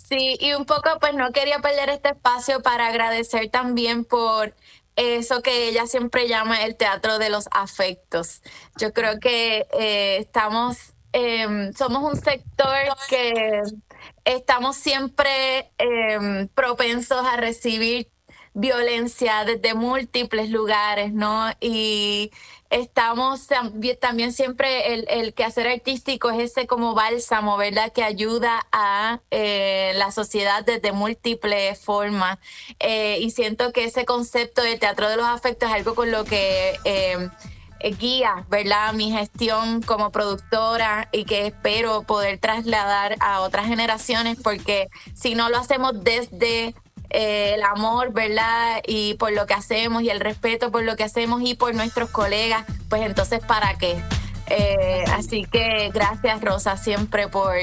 Sí, 0.09 0.39
y 0.41 0.55
un 0.55 0.65
poco 0.65 0.89
pues 1.01 1.15
no 1.15 1.33
quería 1.33 1.59
perder 1.61 1.91
este 1.91 2.11
espacio 2.11 2.63
para 2.63 2.87
agradecer 2.87 3.51
también 3.51 4.05
por 4.07 4.55
eso 4.97 5.43
que 5.43 5.69
ella 5.69 5.87
siempre 5.87 6.29
llama 6.29 6.65
el 6.65 6.77
teatro 6.77 7.19
de 7.19 7.29
los 7.31 7.47
afectos. 7.53 8.43
Yo 8.79 8.93
creo 8.95 9.21
que 9.21 9.67
eh, 9.79 10.17
estamos, 10.19 10.95
em, 11.13 11.73
somos 11.75 12.03
un 12.05 12.17
sector 12.21 12.75
que 13.09 13.63
estamos 14.25 14.77
siempre 14.77 15.73
em, 15.79 16.49
propensos 16.49 17.27
a 17.27 17.37
recibir 17.37 18.11
violencia 18.55 19.45
desde 19.45 19.75
múltiples 19.75 20.51
lugares, 20.51 21.13
¿no? 21.13 21.51
Y 21.61 22.31
estamos 22.71 23.49
también 24.01 24.33
siempre 24.33 24.95
el, 24.95 25.07
el 25.09 25.35
quehacer 25.35 25.69
artístico 25.69 26.31
es 26.31 26.51
ese 26.51 26.67
como 26.67 26.95
bálsamo, 26.95 27.57
¿verdad? 27.57 27.93
Que 27.93 28.03
ayuda 28.03 28.67
a 28.73 29.21
eh, 29.31 29.93
la 29.97 30.11
sociedad 30.13 30.65
desde 30.65 30.93
múltiples 30.93 31.81
formas. 31.81 32.39
Eh, 32.81 33.19
y 33.21 33.31
siento 33.31 33.73
que 33.73 33.85
ese 33.85 34.05
concepto 34.05 34.63
de 34.63 34.77
teatro 34.77 35.09
de 35.09 35.17
los 35.17 35.27
afectos 35.27 35.69
es 35.71 35.75
algo 35.75 35.95
con 35.95 36.11
lo 36.11 36.25
que... 36.25 36.79
Eh, 36.85 37.29
guía, 37.99 38.45
¿verdad? 38.49 38.93
Mi 38.93 39.13
gestión 39.13 39.83
como 39.83 40.11
productora 40.11 41.09
y 41.13 41.25
que 41.25 41.47
espero 41.47 42.03
poder 42.03 42.39
trasladar 42.39 43.17
a 43.21 43.41
otras 43.41 43.67
generaciones 43.67 44.37
porque 44.43 44.89
si 45.15 45.35
no 45.35 45.49
lo 45.49 45.59
hacemos 45.59 46.03
desde 46.03 46.75
eh, 47.11 47.55
el 47.55 47.63
amor, 47.63 48.13
¿verdad? 48.13 48.83
Y 48.87 49.15
por 49.15 49.33
lo 49.33 49.47
que 49.47 49.55
hacemos 49.55 50.03
y 50.03 50.11
el 50.11 50.21
respeto 50.21 50.71
por 50.71 50.83
lo 50.83 50.97
que 50.97 51.05
hacemos 51.05 51.41
y 51.43 51.55
por 51.55 51.75
nuestros 51.75 52.11
colegas, 52.11 52.65
pues 52.89 53.03
entonces, 53.03 53.41
¿para 53.41 53.77
qué? 53.79 54.03
Eh, 54.51 55.05
así 55.13 55.45
que 55.45 55.91
gracias 55.93 56.41
Rosa 56.41 56.77
siempre 56.79 57.29
por, 57.29 57.55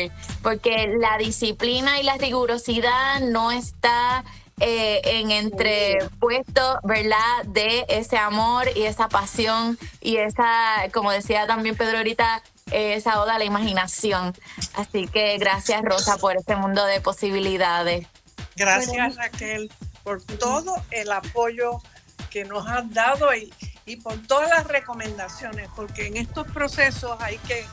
porque 0.43 0.87
la 0.99 1.17
disciplina 1.17 1.99
y 1.99 2.03
la 2.03 2.15
rigurosidad 2.17 3.21
no 3.21 3.51
está 3.51 4.23
eh, 4.59 5.01
en 5.03 5.31
entrepuesto, 5.31 6.79
¿verdad? 6.83 7.43
De 7.45 7.85
ese 7.89 8.17
amor 8.17 8.67
y 8.75 8.83
esa 8.83 9.09
pasión 9.09 9.77
y 10.01 10.17
esa, 10.17 10.89
como 10.93 11.11
decía 11.11 11.47
también 11.47 11.75
Pedro 11.75 11.97
ahorita, 11.97 12.41
esa 12.71 13.21
oda 13.21 13.35
a 13.35 13.39
la 13.39 13.45
imaginación. 13.45 14.33
Así 14.75 15.07
que 15.07 15.37
gracias 15.37 15.83
Rosa 15.83 16.17
por 16.17 16.35
este 16.35 16.55
mundo 16.55 16.85
de 16.85 16.99
posibilidades. 16.99 18.07
Gracias 18.55 19.15
Raquel 19.15 19.71
por 20.03 20.21
todo 20.21 20.75
el 20.91 21.11
apoyo 21.11 21.81
que 22.29 22.45
nos 22.45 22.67
has 22.67 22.89
dado 22.93 23.29
y, 23.33 23.95
por 23.97 24.17
todas 24.27 24.49
las 24.49 24.67
recomendaciones, 24.67 25.69
porque 25.75 26.07
en 26.07 26.17
estos 26.17 26.47
procesos 26.47 27.15
hay 27.19 27.37
que 27.39 27.65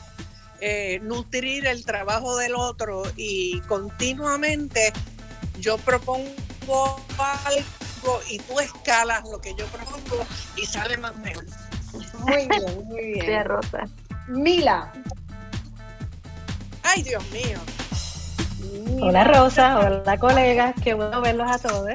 eh, 0.61 0.99
nutrir 1.01 1.65
el 1.65 1.85
trabajo 1.85 2.37
del 2.37 2.55
otro 2.55 3.03
y 3.17 3.59
continuamente 3.61 4.93
yo 5.59 5.77
propongo 5.79 6.33
algo 7.45 8.21
y 8.29 8.39
tú 8.39 8.59
escalas 8.59 9.23
lo 9.29 9.41
que 9.41 9.53
yo 9.55 9.65
propongo 9.67 10.25
y 10.55 10.65
sale 10.65 10.97
más 10.97 11.15
mejor. 11.17 11.45
Muy 12.19 12.47
bien, 12.47 12.85
muy 12.85 13.13
bien. 13.13 13.45
Rosa. 13.45 13.87
Mila. 14.27 14.91
Ay, 16.83 17.03
Dios 17.03 17.23
mío. 17.31 17.59
Hola 19.01 19.23
Rosa, 19.23 19.79
hola 19.79 20.17
colegas, 20.17 20.75
qué 20.83 20.93
bueno 20.93 21.21
verlos 21.21 21.49
a 21.49 21.59
todos. 21.59 21.89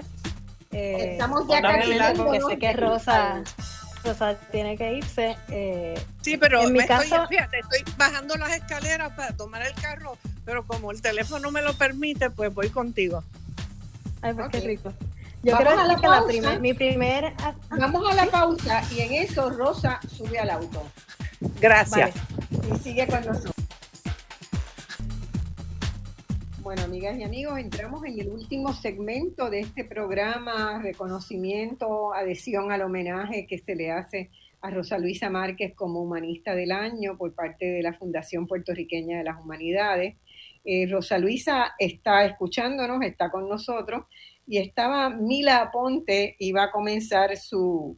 Eh, 0.70 1.12
Estamos 1.12 1.46
ya 1.48 1.62
casi 1.62 1.92
porque 2.16 2.40
sé 2.40 2.58
que 2.58 2.72
Rosa, 2.74 3.42
Rosa 4.04 4.34
tiene 4.52 4.76
que 4.76 4.94
irse. 4.94 5.36
Eh, 5.48 6.00
sí, 6.20 6.36
pero 6.36 6.62
en 6.62 6.72
mi 6.72 6.86
caso, 6.86 7.26
fíjate, 7.28 7.60
estoy 7.60 7.94
bajando 7.96 8.36
las 8.36 8.50
escaleras 8.50 9.12
para 9.14 9.36
tomar 9.36 9.62
el 9.62 9.74
carro, 9.74 10.18
pero 10.44 10.66
como 10.66 10.90
el 10.90 11.00
teléfono 11.00 11.50
me 11.50 11.62
lo 11.62 11.74
permite, 11.74 12.30
pues 12.30 12.54
voy 12.54 12.68
contigo. 12.68 13.24
Ay, 14.22 14.34
pues 14.34 14.48
qué 14.50 14.60
rico. 14.60 14.92
Yo 15.42 15.56
creo 15.56 15.76
que 16.00 16.08
la 16.40 16.58
mi 16.58 16.74
primer... 16.74 17.32
Vamos 17.70 18.10
a 18.10 18.14
la 18.14 18.26
pausa 18.26 18.82
y 18.92 19.00
en 19.00 19.12
eso 19.12 19.48
Rosa 19.50 20.00
sube 20.14 20.38
al 20.38 20.50
auto. 20.50 20.82
Gracias. 21.60 22.10
Y 22.74 22.78
sigue 22.78 23.06
con 23.06 23.24
nosotros. 23.24 23.57
Bueno, 26.68 26.82
amigas 26.82 27.16
y 27.16 27.22
amigos, 27.22 27.58
entramos 27.58 28.04
en 28.04 28.20
el 28.20 28.28
último 28.28 28.74
segmento 28.74 29.48
de 29.48 29.60
este 29.60 29.86
programa, 29.86 30.78
reconocimiento, 30.82 32.12
adhesión 32.12 32.70
al 32.70 32.82
homenaje 32.82 33.46
que 33.46 33.56
se 33.56 33.74
le 33.74 33.90
hace 33.90 34.28
a 34.60 34.68
Rosa 34.68 34.98
Luisa 34.98 35.30
Márquez 35.30 35.74
como 35.74 36.02
humanista 36.02 36.54
del 36.54 36.72
año 36.72 37.16
por 37.16 37.34
parte 37.34 37.64
de 37.64 37.82
la 37.82 37.94
Fundación 37.94 38.46
Puertorriqueña 38.46 39.16
de 39.16 39.24
las 39.24 39.40
Humanidades. 39.40 40.16
Eh, 40.62 40.86
Rosa 40.90 41.16
Luisa 41.16 41.72
está 41.78 42.26
escuchándonos, 42.26 43.02
está 43.02 43.30
con 43.30 43.48
nosotros 43.48 44.04
y 44.46 44.58
estaba 44.58 45.08
Mila 45.08 45.62
Aponte, 45.62 46.36
iba 46.38 46.64
a 46.64 46.70
comenzar 46.70 47.34
su, 47.38 47.96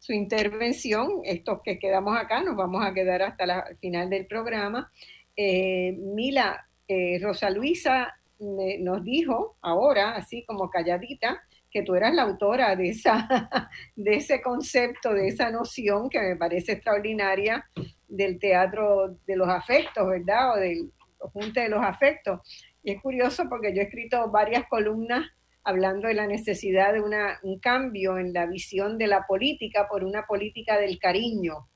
su 0.00 0.12
intervención. 0.12 1.20
Estos 1.22 1.60
que 1.62 1.78
quedamos 1.78 2.18
acá, 2.18 2.42
nos 2.42 2.56
vamos 2.56 2.84
a 2.84 2.92
quedar 2.92 3.22
hasta 3.22 3.44
el 3.44 3.76
final 3.76 4.10
del 4.10 4.26
programa. 4.26 4.90
Eh, 5.36 5.92
Mila, 5.92 6.67
eh, 6.88 7.18
Rosa 7.22 7.50
Luisa 7.50 8.14
nos 8.40 9.04
dijo 9.04 9.56
ahora, 9.60 10.12
así 10.12 10.44
como 10.44 10.70
calladita, 10.70 11.42
que 11.70 11.82
tú 11.82 11.94
eras 11.94 12.14
la 12.14 12.22
autora 12.22 12.76
de, 12.76 12.90
esa, 12.90 13.28
de 13.96 14.16
ese 14.16 14.40
concepto, 14.40 15.12
de 15.12 15.28
esa 15.28 15.50
noción 15.50 16.08
que 16.08 16.20
me 16.20 16.36
parece 16.36 16.72
extraordinaria 16.72 17.68
del 18.06 18.38
teatro 18.38 19.18
de 19.26 19.36
los 19.36 19.48
afectos, 19.48 20.08
¿verdad? 20.08 20.54
O 20.54 20.56
del 20.56 20.92
junte 21.18 21.60
de 21.60 21.68
los 21.68 21.82
afectos. 21.82 22.40
Y 22.82 22.92
es 22.92 23.02
curioso 23.02 23.44
porque 23.48 23.74
yo 23.74 23.82
he 23.82 23.84
escrito 23.84 24.30
varias 24.30 24.66
columnas 24.68 25.26
hablando 25.64 26.08
de 26.08 26.14
la 26.14 26.26
necesidad 26.26 26.94
de 26.94 27.02
una, 27.02 27.38
un 27.42 27.58
cambio 27.58 28.16
en 28.16 28.32
la 28.32 28.46
visión 28.46 28.96
de 28.96 29.06
la 29.06 29.26
política 29.26 29.86
por 29.88 30.04
una 30.04 30.26
política 30.26 30.78
del 30.78 30.98
cariño, 30.98 31.68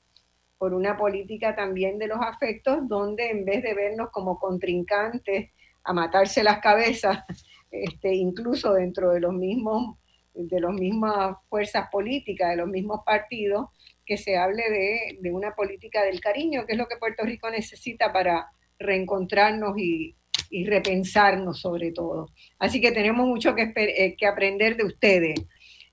por 0.63 0.75
una 0.75 0.97
política 0.97 1.57
también 1.57 1.99
de 1.99 2.07
los 2.07 2.21
afectos, 2.21 2.87
donde 2.87 3.31
en 3.31 3.45
vez 3.45 3.65
de 3.65 3.75
vernos 3.75 4.11
como 4.13 4.39
contrincantes 4.39 5.51
a 5.83 5.93
matarse 5.93 6.45
las 6.45 6.61
cabezas, 6.61 7.19
este, 7.73 8.15
incluso 8.15 8.73
dentro 8.75 9.11
de 9.11 9.19
los 9.19 9.33
mismos 9.33 9.99
de 10.33 10.61
las 10.61 10.73
mismas 10.73 11.37
fuerzas 11.49 11.89
políticas, 11.91 12.51
de 12.51 12.59
los 12.59 12.69
mismos 12.69 13.01
partidos, 13.05 13.71
que 14.07 14.17
se 14.17 14.37
hable 14.37 14.63
de, 14.71 15.19
de, 15.21 15.33
una 15.33 15.53
política 15.53 16.05
del 16.05 16.21
cariño, 16.21 16.65
que 16.65 16.75
es 16.75 16.79
lo 16.79 16.87
que 16.87 16.97
Puerto 16.97 17.25
Rico 17.25 17.51
necesita 17.51 18.13
para 18.13 18.47
reencontrarnos 18.79 19.77
y, 19.77 20.15
y 20.49 20.65
repensarnos 20.65 21.61
sobre 21.61 21.91
todo. 21.91 22.29
Así 22.61 22.81
que 22.81 22.93
tenemos 22.93 23.27
mucho 23.27 23.57
que, 23.57 23.73
eh, 23.75 24.15
que 24.17 24.27
aprender 24.29 24.77
de 24.77 24.85
ustedes. 24.85 25.45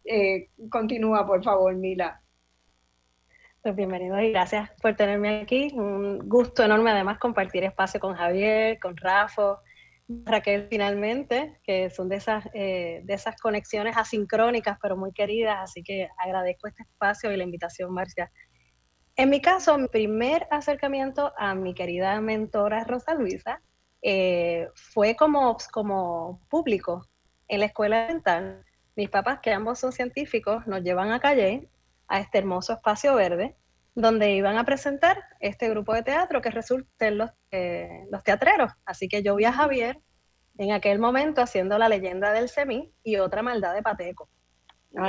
Eh, 0.05 0.49
continúa, 0.69 1.25
por 1.25 1.43
favor, 1.43 1.75
Mila. 1.75 2.21
Pues 3.61 3.75
bienvenido 3.75 4.17
y 4.21 4.31
gracias 4.31 4.69
por 4.81 4.95
tenerme 4.95 5.41
aquí. 5.41 5.69
Un 5.73 6.19
gusto 6.29 6.63
enorme 6.63 6.91
además 6.91 7.19
compartir 7.19 7.65
espacio 7.65 7.99
con 7.99 8.15
Javier, 8.15 8.79
con 8.79 8.95
Rafa, 8.95 9.59
Raquel 10.07 10.67
finalmente, 10.69 11.59
que 11.65 11.89
son 11.89 12.07
de 12.07 12.15
esas, 12.15 12.45
eh, 12.53 13.01
de 13.03 13.13
esas 13.13 13.35
conexiones 13.35 13.97
asincrónicas 13.97 14.77
pero 14.81 14.95
muy 14.95 15.11
queridas, 15.11 15.57
así 15.59 15.83
que 15.83 16.07
agradezco 16.17 16.69
este 16.69 16.83
espacio 16.83 17.33
y 17.33 17.35
la 17.35 17.43
invitación, 17.43 17.93
Marcia. 17.93 18.31
En 19.17 19.29
mi 19.29 19.41
caso, 19.41 19.77
mi 19.77 19.89
primer 19.89 20.47
acercamiento 20.51 21.33
a 21.37 21.53
mi 21.53 21.73
querida 21.73 22.21
mentora 22.21 22.85
Rosa 22.85 23.13
Luisa 23.13 23.61
eh, 24.01 24.69
fue 24.73 25.17
como, 25.17 25.57
como 25.73 26.39
público 26.47 27.05
en 27.49 27.59
la 27.59 27.65
escuela 27.65 28.07
dental. 28.07 28.63
Mis 28.95 29.09
papás, 29.09 29.41
que 29.41 29.51
ambos 29.51 29.79
son 29.79 29.91
científicos, 29.91 30.65
nos 30.65 30.81
llevan 30.81 31.11
a 31.11 31.19
Calle 31.19 31.67
a 32.09 32.19
este 32.19 32.39
hermoso 32.39 32.73
espacio 32.73 33.15
verde, 33.15 33.55
donde 33.95 34.31
iban 34.31 34.57
a 34.57 34.65
presentar 34.65 35.23
este 35.39 35.69
grupo 35.69 35.93
de 35.93 36.03
teatro 36.03 36.41
que 36.41 36.49
resulten 36.49 37.17
los, 37.17 37.29
eh, 37.51 38.05
los 38.11 38.23
teatreros. 38.23 38.71
Así 38.85 39.07
que 39.07 39.23
yo 39.23 39.35
vi 39.35 39.45
a 39.45 39.53
Javier 39.53 39.99
en 40.57 40.71
aquel 40.71 40.99
momento 40.99 41.41
haciendo 41.41 41.77
la 41.77 41.87
leyenda 41.87 42.33
del 42.33 42.49
semí 42.49 42.91
y 43.03 43.17
otra 43.17 43.41
maldad 43.41 43.73
de 43.73 43.81
Pateco. 43.81 44.29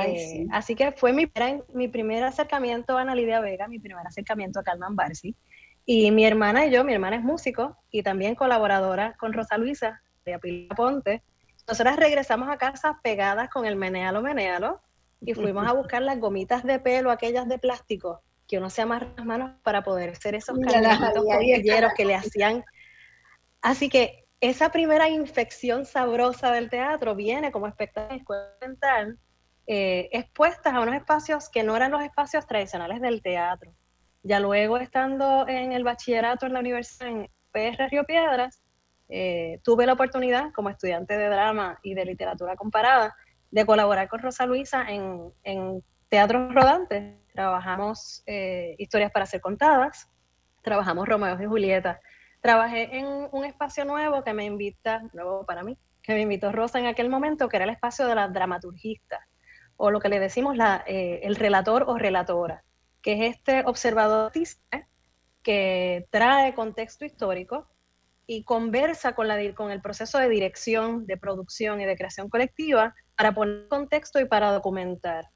Eh, 0.05 0.45
así 0.51 0.75
que 0.75 0.91
fue 0.91 1.11
mi, 1.11 1.29
mi 1.73 1.87
primer 1.87 2.23
acercamiento 2.23 2.97
a 2.97 3.01
Ana 3.01 3.15
Lidia 3.15 3.39
Vega, 3.39 3.67
mi 3.67 3.79
primer 3.79 4.05
acercamiento 4.05 4.59
a 4.59 4.63
Calman 4.63 4.95
Barsi. 4.95 5.35
Y 5.85 6.11
mi 6.11 6.25
hermana 6.25 6.67
y 6.67 6.71
yo, 6.71 6.83
mi 6.83 6.93
hermana 6.93 7.15
es 7.15 7.23
músico 7.23 7.77
y 7.89 8.03
también 8.03 8.35
colaboradora 8.35 9.15
con 9.17 9.33
Rosa 9.33 9.57
Luisa 9.57 10.01
de 10.23 10.35
Apila 10.35 10.75
Ponte. 10.75 11.23
Nosotras 11.67 11.97
regresamos 11.97 12.49
a 12.49 12.57
casa 12.57 12.99
pegadas 13.01 13.49
con 13.49 13.65
el 13.65 13.75
menealo 13.75 14.21
menealo 14.21 14.81
y 15.21 15.33
fuimos 15.33 15.67
a 15.67 15.73
buscar 15.73 16.01
las 16.01 16.19
gomitas 16.19 16.63
de 16.63 16.79
pelo, 16.79 17.11
aquellas 17.11 17.47
de 17.47 17.59
plástico, 17.59 18.21
que 18.47 18.57
uno 18.57 18.69
se 18.69 18.81
amarra 18.81 19.13
las 19.15 19.25
manos 19.25 19.51
para 19.63 19.83
poder 19.83 20.09
hacer 20.09 20.35
esos 20.35 20.57
cañitos 20.59 21.93
que 21.95 22.05
le 22.05 22.15
hacían. 22.15 22.63
Así 23.61 23.87
que 23.87 24.25
esa 24.41 24.71
primera 24.71 25.07
infección 25.07 25.85
sabrosa 25.85 26.51
del 26.51 26.69
teatro 26.69 27.15
viene 27.15 27.51
como 27.51 27.67
espectáculo 27.67 28.39
mental, 28.59 29.19
eh, 29.67 30.09
expuestas 30.11 30.73
a 30.73 30.81
unos 30.81 30.95
espacios 30.95 31.49
que 31.49 31.61
no 31.61 31.75
eran 31.75 31.91
los 31.91 32.01
espacios 32.01 32.47
tradicionales 32.47 32.99
del 32.99 33.21
teatro. 33.21 33.71
Ya 34.23 34.39
luego, 34.39 34.77
estando 34.77 35.47
en 35.47 35.71
el 35.71 35.83
bachillerato 35.83 36.47
en 36.47 36.53
la 36.53 36.59
universidad 36.59 37.09
en 37.09 37.29
PR 37.51 37.87
Río 37.89 38.03
Piedras, 38.05 38.61
eh, 39.09 39.59
tuve 39.63 39.85
la 39.85 39.93
oportunidad 39.93 40.51
como 40.53 40.69
estudiante 40.69 41.17
de 41.17 41.27
drama 41.27 41.79
y 41.83 41.93
de 41.93 42.05
literatura 42.05 42.55
comparada 42.55 43.15
de 43.51 43.65
colaborar 43.65 44.07
con 44.07 44.21
Rosa 44.21 44.45
Luisa 44.45 44.85
en, 44.89 45.31
en 45.43 45.83
teatros 46.09 46.53
rodantes. 46.53 47.15
Trabajamos 47.33 48.23
eh, 48.25 48.75
historias 48.77 49.11
para 49.11 49.25
ser 49.25 49.41
contadas, 49.41 50.09
trabajamos 50.61 51.07
Romeo 51.07 51.41
y 51.41 51.45
Julieta. 51.45 52.01
Trabajé 52.41 52.97
en 52.97 53.05
un 53.31 53.45
espacio 53.45 53.85
nuevo 53.85 54.23
que 54.23 54.33
me 54.33 54.45
invita, 54.45 55.03
nuevo 55.13 55.45
para 55.45 55.63
mí, 55.63 55.77
que 56.01 56.13
me 56.13 56.21
invitó 56.21 56.51
Rosa 56.51 56.79
en 56.79 56.87
aquel 56.87 57.09
momento, 57.09 57.47
que 57.47 57.57
era 57.57 57.65
el 57.65 57.71
espacio 57.71 58.07
de 58.07 58.15
la 58.15 58.27
dramaturgista, 58.27 59.27
o 59.77 59.91
lo 59.91 59.99
que 59.99 60.09
le 60.09 60.19
decimos 60.19 60.57
la, 60.57 60.83
eh, 60.87 61.19
el 61.23 61.35
relator 61.35 61.83
o 61.87 61.97
relatora, 61.97 62.63
que 63.01 63.13
es 63.13 63.35
este 63.35 63.63
observador 63.65 64.31
que 65.43 66.07
trae 66.09 66.53
contexto 66.53 67.05
histórico 67.05 67.67
y 68.27 68.43
conversa 68.43 69.13
con, 69.13 69.27
la, 69.27 69.37
con 69.53 69.71
el 69.71 69.81
proceso 69.81 70.17
de 70.17 70.29
dirección, 70.29 71.05
de 71.05 71.17
producción 71.17 71.81
y 71.81 71.85
de 71.85 71.95
creación 71.95 72.29
colectiva 72.29 72.95
para 73.21 73.35
poner 73.35 73.67
contexto 73.67 74.19
y 74.19 74.25
para 74.25 74.51
documentar. 74.51 75.29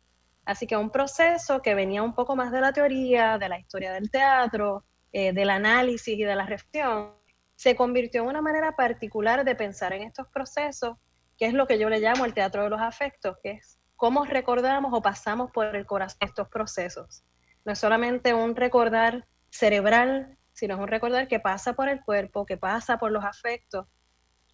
Así 0.44 0.66
que 0.66 0.76
un 0.76 0.90
proceso 0.90 1.62
que 1.62 1.76
venía 1.76 2.02
un 2.02 2.16
poco 2.16 2.36
más 2.36 2.52
de 2.52 2.60
la 2.60 2.74
teoría, 2.74 3.38
de 3.38 3.48
la 3.48 3.60
historia 3.60 3.94
del 3.94 4.10
teatro, 4.10 4.86
eh, 5.12 5.34
del 5.34 5.52
análisis 5.52 6.18
y 6.18 6.24
de 6.24 6.36
la 6.36 6.48
reflexión, 6.48 7.14
se 7.54 7.76
convirtió 7.76 8.24
en 8.24 8.30
una 8.30 8.42
manera 8.42 8.76
particular 8.76 9.46
de 9.46 9.54
pensar 9.54 9.94
en 9.94 10.02
estos 10.02 10.26
procesos, 10.30 10.98
que 11.38 11.46
es 11.46 11.54
lo 11.54 11.68
que 11.68 11.78
yo 11.78 11.88
le 11.88 12.00
llamo 12.00 12.26
el 12.26 12.34
teatro 12.34 12.64
de 12.64 12.72
los 12.72 12.82
afectos, 12.82 13.38
que 13.44 13.52
es 13.52 13.78
cómo 13.96 14.26
recordamos 14.26 14.92
o 14.92 15.04
pasamos 15.04 15.52
por 15.52 15.76
el 15.76 15.86
corazón 15.86 16.18
estos 16.22 16.48
procesos. 16.50 17.24
No 17.66 17.74
es 17.74 17.78
solamente 17.78 18.34
un 18.34 18.56
recordar 18.56 19.28
cerebral, 19.52 20.40
sino 20.54 20.74
es 20.74 20.82
un 20.82 20.88
recordar 20.88 21.28
que 21.28 21.40
pasa 21.40 21.74
por 21.74 21.88
el 21.88 22.02
cuerpo, 22.02 22.48
que 22.48 22.58
pasa 22.58 22.98
por 22.98 23.12
los 23.12 23.24
afectos 23.24 23.86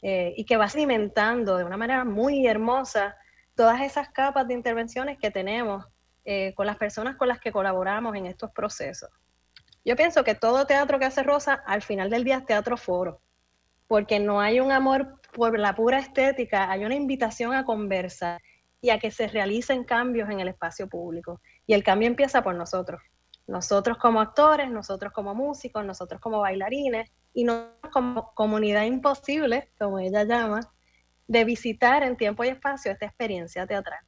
eh, 0.03 0.33
y 0.35 0.45
que 0.45 0.57
va 0.57 0.67
sedimentando 0.67 1.57
de 1.57 1.63
una 1.63 1.77
manera 1.77 2.03
muy 2.03 2.47
hermosa 2.47 3.15
todas 3.61 3.81
esas 3.81 4.09
capas 4.09 4.47
de 4.47 4.55
intervenciones 4.55 5.19
que 5.19 5.29
tenemos 5.29 5.85
eh, 6.25 6.51
con 6.55 6.65
las 6.65 6.77
personas 6.77 7.15
con 7.15 7.27
las 7.27 7.39
que 7.39 7.51
colaboramos 7.51 8.15
en 8.15 8.25
estos 8.25 8.49
procesos. 8.49 9.11
Yo 9.85 9.95
pienso 9.95 10.23
que 10.23 10.33
todo 10.33 10.65
teatro 10.65 10.97
que 10.97 11.05
hace 11.05 11.21
Rosa, 11.21 11.61
al 11.67 11.83
final 11.83 12.09
del 12.09 12.23
día 12.23 12.37
es 12.37 12.45
teatro 12.47 12.75
foro, 12.75 13.21
porque 13.85 14.19
no 14.19 14.41
hay 14.41 14.59
un 14.59 14.71
amor 14.71 15.21
por 15.31 15.59
la 15.59 15.75
pura 15.75 15.99
estética, 15.99 16.71
hay 16.71 16.85
una 16.85 16.95
invitación 16.95 17.53
a 17.53 17.63
conversar 17.63 18.41
y 18.81 18.89
a 18.89 18.97
que 18.97 19.11
se 19.11 19.27
realicen 19.27 19.83
cambios 19.83 20.31
en 20.31 20.39
el 20.39 20.47
espacio 20.47 20.89
público. 20.89 21.39
Y 21.67 21.75
el 21.75 21.83
cambio 21.83 22.07
empieza 22.07 22.41
por 22.41 22.55
nosotros. 22.55 22.99
Nosotros 23.45 23.99
como 23.99 24.21
actores, 24.21 24.71
nosotros 24.71 25.13
como 25.13 25.35
músicos, 25.35 25.85
nosotros 25.85 26.19
como 26.19 26.39
bailarines 26.39 27.11
y 27.31 27.43
nosotros 27.43 27.93
como 27.93 28.33
comunidad 28.33 28.85
imposible, 28.85 29.69
como 29.77 29.99
ella 29.99 30.23
llama, 30.23 30.61
de 31.31 31.45
visitar 31.45 32.03
en 32.03 32.17
tiempo 32.17 32.43
y 32.43 32.49
espacio 32.49 32.91
esta 32.91 33.05
experiencia 33.05 33.65
teatral. 33.65 34.01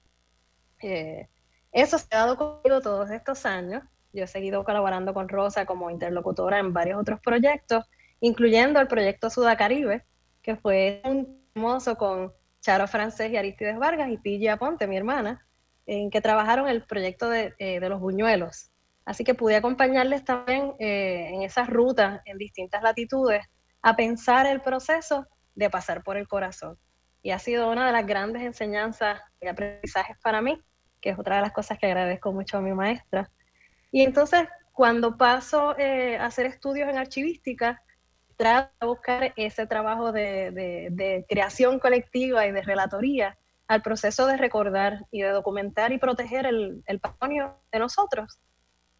Eh, 0.82 1.30
eso 1.72 1.98
se 1.98 2.06
ha 2.12 2.26
dado 2.26 2.36
conmigo 2.36 2.82
todos 2.82 3.10
estos 3.12 3.46
años. 3.46 3.82
Yo 4.12 4.26
he 4.26 4.28
seguido 4.28 4.66
colaborando 4.66 5.14
con 5.14 5.30
Rosa 5.30 5.66
como 5.66 5.90
interlocutora 5.90 6.60
en 6.60 6.74
varios 6.74 7.00
otros 7.00 7.22
proyectos, 7.22 7.86
incluyendo 8.20 8.82
el 8.82 8.90
proyecto 8.90 9.30
Sudacaribe, 9.30 10.04
que 10.42 10.58
fue 10.58 11.02
un 11.06 11.42
hermoso 11.56 11.96
con 11.96 12.34
Charo 12.60 12.88
Francés 12.88 13.32
y 13.32 13.38
Aristides 13.38 13.80
Vargas 13.80 14.10
y 14.10 14.18
Pilla 14.18 14.54
Aponte, 14.54 14.86
mi 14.86 14.98
hermana, 14.98 15.48
en 15.86 16.10
que 16.10 16.20
trabajaron 16.20 16.68
el 16.68 16.84
proyecto 16.84 17.30
de, 17.30 17.54
eh, 17.58 17.80
de 17.80 17.88
los 17.88 18.02
buñuelos. 18.02 18.70
Así 19.06 19.24
que 19.24 19.34
pude 19.34 19.56
acompañarles 19.56 20.26
también 20.26 20.74
eh, 20.78 21.30
en 21.34 21.44
esas 21.44 21.70
rutas 21.70 22.20
en 22.26 22.38
distintas 22.38 22.84
latitudes 22.84 23.46
a 23.82 23.96
pensar 23.96 24.46
el 24.46 24.60
proceso 24.60 25.26
de 25.56 25.70
pasar 25.70 26.04
por 26.04 26.18
el 26.18 26.28
corazón. 26.28 26.78
Y 27.24 27.32
ha 27.32 27.40
sido 27.40 27.72
una 27.72 27.88
de 27.88 27.92
las 27.92 28.06
grandes 28.06 28.44
enseñanzas 28.44 29.20
y 29.42 29.48
aprendizajes 29.48 30.18
para 30.22 30.42
mí, 30.42 30.62
que 31.02 31.10
es 31.10 31.18
otra 31.18 31.38
de 31.38 31.42
las 31.42 31.52
cosas 31.52 31.80
que 31.80 31.88
agradezco 31.88 32.32
mucho 32.32 32.58
a 32.58 32.62
mi 32.62 32.74
maestra. 32.74 33.32
Y 33.92 34.04
entonces, 34.04 34.48
cuando 34.72 35.18
paso 35.18 35.76
eh, 35.80 36.18
a 36.18 36.26
hacer 36.26 36.46
estudios 36.46 36.88
en 36.88 36.98
archivística, 37.00 37.82
trato 38.36 38.72
de 38.82 38.88
buscar 38.88 39.34
ese 39.36 39.66
trabajo 39.66 40.12
de, 40.12 41.26
creación 41.28 41.80
colectiva 41.80 42.46
y 42.46 42.52
de 42.52 42.62
relatoría 42.62 43.38
al 43.68 43.82
proceso 43.82 44.28
de 44.28 44.38
recordar 44.38 45.00
y 45.10 45.22
de 45.22 45.30
documentar 45.30 45.92
y 45.92 45.98
proteger 45.98 46.46
el, 46.46 46.84
el 46.86 47.00
patrimonio 47.00 47.58
de 47.72 47.80
nosotros 47.80 48.40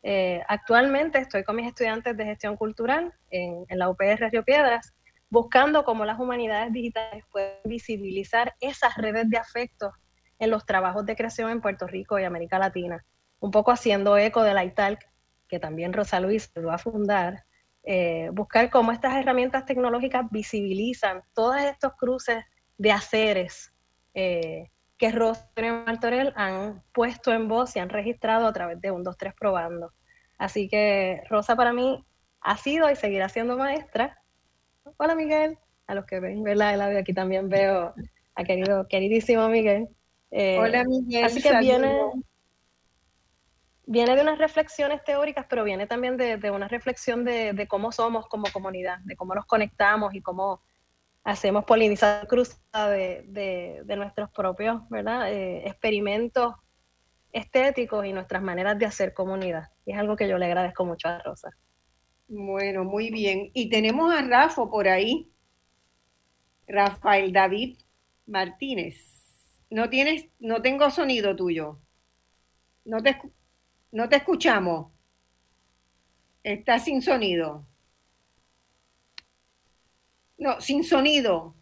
eh, 0.06 0.44
actualmente 0.50 1.18
estoy 1.18 1.46
con 1.46 1.56
mis 1.56 1.68
estudiantes 1.68 2.16
de 2.18 2.26
gestión 2.26 2.58
cultural 2.58 3.14
en, 3.30 3.66
la 3.70 3.90
UPR 3.90 4.30
Río 4.32 4.44
Piedras, 4.44 4.94
buscando 5.34 5.84
cómo 5.84 6.06
las 6.06 6.20
humanidades 6.20 6.72
digitales 6.72 7.26
pueden 7.32 7.58
visibilizar 7.66 8.54
esas 8.60 8.96
redes 8.98 9.28
de 9.32 9.38
afectos 9.38 9.92
en 10.38 10.52
los 10.52 10.64
trabajos 10.64 11.08
de 11.08 11.16
creación 11.16 11.50
en 11.50 11.60
Puerto 11.60 11.88
Rico 11.88 12.20
y 12.20 12.24
América 12.24 12.60
Latina. 12.60 13.04
Un 13.40 13.50
poco 13.50 13.72
haciendo 13.72 14.16
eco 14.16 14.44
de 14.44 14.54
la 14.54 14.64
ITALC, 14.64 15.00
que 15.48 15.60
también 15.60 15.92
Rosa 15.92 16.20
Luis 16.20 16.52
lo 16.54 16.68
va 16.68 16.76
a 16.76 16.78
fundar, 16.78 17.46
eh, 17.82 18.30
buscar 18.32 18.70
cómo 18.70 18.92
estas 18.92 19.16
herramientas 19.16 19.66
tecnológicas 19.66 20.30
visibilizan 20.30 21.24
todos 21.34 21.60
estos 21.62 21.94
cruces 21.98 22.46
de 22.78 22.92
haceres 22.92 23.74
eh, 24.14 24.70
que 25.00 25.12
Rosa 25.12 25.50
y 25.58 25.62
Martorell 25.64 26.32
han 26.36 26.84
puesto 26.94 27.34
en 27.34 27.48
voz 27.48 27.76
y 27.76 27.80
han 27.80 27.90
registrado 27.90 28.46
a 28.46 28.54
través 28.54 28.80
de 28.82 28.92
un 28.92 29.02
2, 29.02 29.18
3 29.18 29.34
probando. 29.34 29.94
Así 30.38 30.70
que 30.70 31.24
Rosa 31.28 31.56
para 31.56 31.74
mí 31.74 32.06
ha 32.42 32.56
sido 32.56 32.88
y 32.92 32.96
seguirá 32.96 33.30
siendo 33.30 33.58
maestra. 33.58 34.23
Hola 34.98 35.16
Miguel, 35.16 35.58
a 35.88 35.96
los 35.96 36.06
que 36.06 36.20
ven, 36.20 36.44
¿verdad? 36.44 36.98
Aquí 36.98 37.14
también 37.14 37.50
veo 37.50 37.94
a 38.36 38.44
querido, 38.44 38.88
queridísimo 38.88 39.48
Miguel. 39.50 39.88
Eh, 40.32 40.58
Hola 40.60 40.84
Miguel. 40.84 41.26
Así 41.26 41.42
que 41.42 41.58
viene, 41.60 42.00
viene 43.86 44.16
de 44.16 44.22
unas 44.22 44.38
reflexiones 44.38 45.04
teóricas, 45.04 45.46
pero 45.50 45.64
viene 45.64 45.88
también 45.88 46.18
de, 46.18 46.38
de 46.38 46.52
una 46.52 46.68
reflexión 46.68 47.24
de, 47.24 47.54
de, 47.54 47.68
cómo 47.68 47.92
somos 47.92 48.28
como 48.28 48.46
comunidad, 48.52 49.00
de 49.04 49.16
cómo 49.16 49.36
nos 49.36 49.46
conectamos 49.46 50.14
y 50.14 50.22
cómo 50.22 50.62
hacemos 51.24 51.64
polinización 51.66 52.28
cruzada 52.28 52.90
de, 52.90 53.82
de, 53.86 53.96
nuestros 53.96 54.30
propios 54.32 54.82
¿verdad? 54.90 55.32
Eh, 55.32 55.68
experimentos 55.68 56.56
estéticos 57.32 58.06
y 58.06 58.14
nuestras 58.14 58.44
maneras 58.44 58.78
de 58.78 58.86
hacer 58.86 59.14
comunidad. 59.14 59.70
Y 59.86 59.94
es 59.94 59.98
algo 59.98 60.16
que 60.16 60.28
yo 60.28 60.38
le 60.38 60.46
agradezco 60.46 60.86
mucho 60.86 61.08
a 61.08 61.20
Rosa. 61.20 61.50
Bueno, 62.34 62.84
muy 62.84 63.12
bien. 63.12 63.50
Y 63.54 63.70
tenemos 63.70 64.14
a 64.14 64.22
Rafa 64.24 64.70
por 64.70 64.90
ahí. 64.90 65.32
Rafael 66.68 67.32
David 67.32 67.78
Martínez. 68.26 68.98
No 69.70 69.90
tienes, 69.90 70.28
no 70.40 70.62
tengo 70.62 70.90
sonido 70.92 71.36
tuyo. 71.38 71.80
No 72.86 73.02
te, 73.04 73.18
no 73.92 74.08
te 74.10 74.16
escuchamos. 74.18 74.92
Está 76.44 76.80
sin 76.80 77.02
sonido. 77.02 77.66
No, 80.38 80.62
sin 80.62 80.84
sonido. 80.84 81.56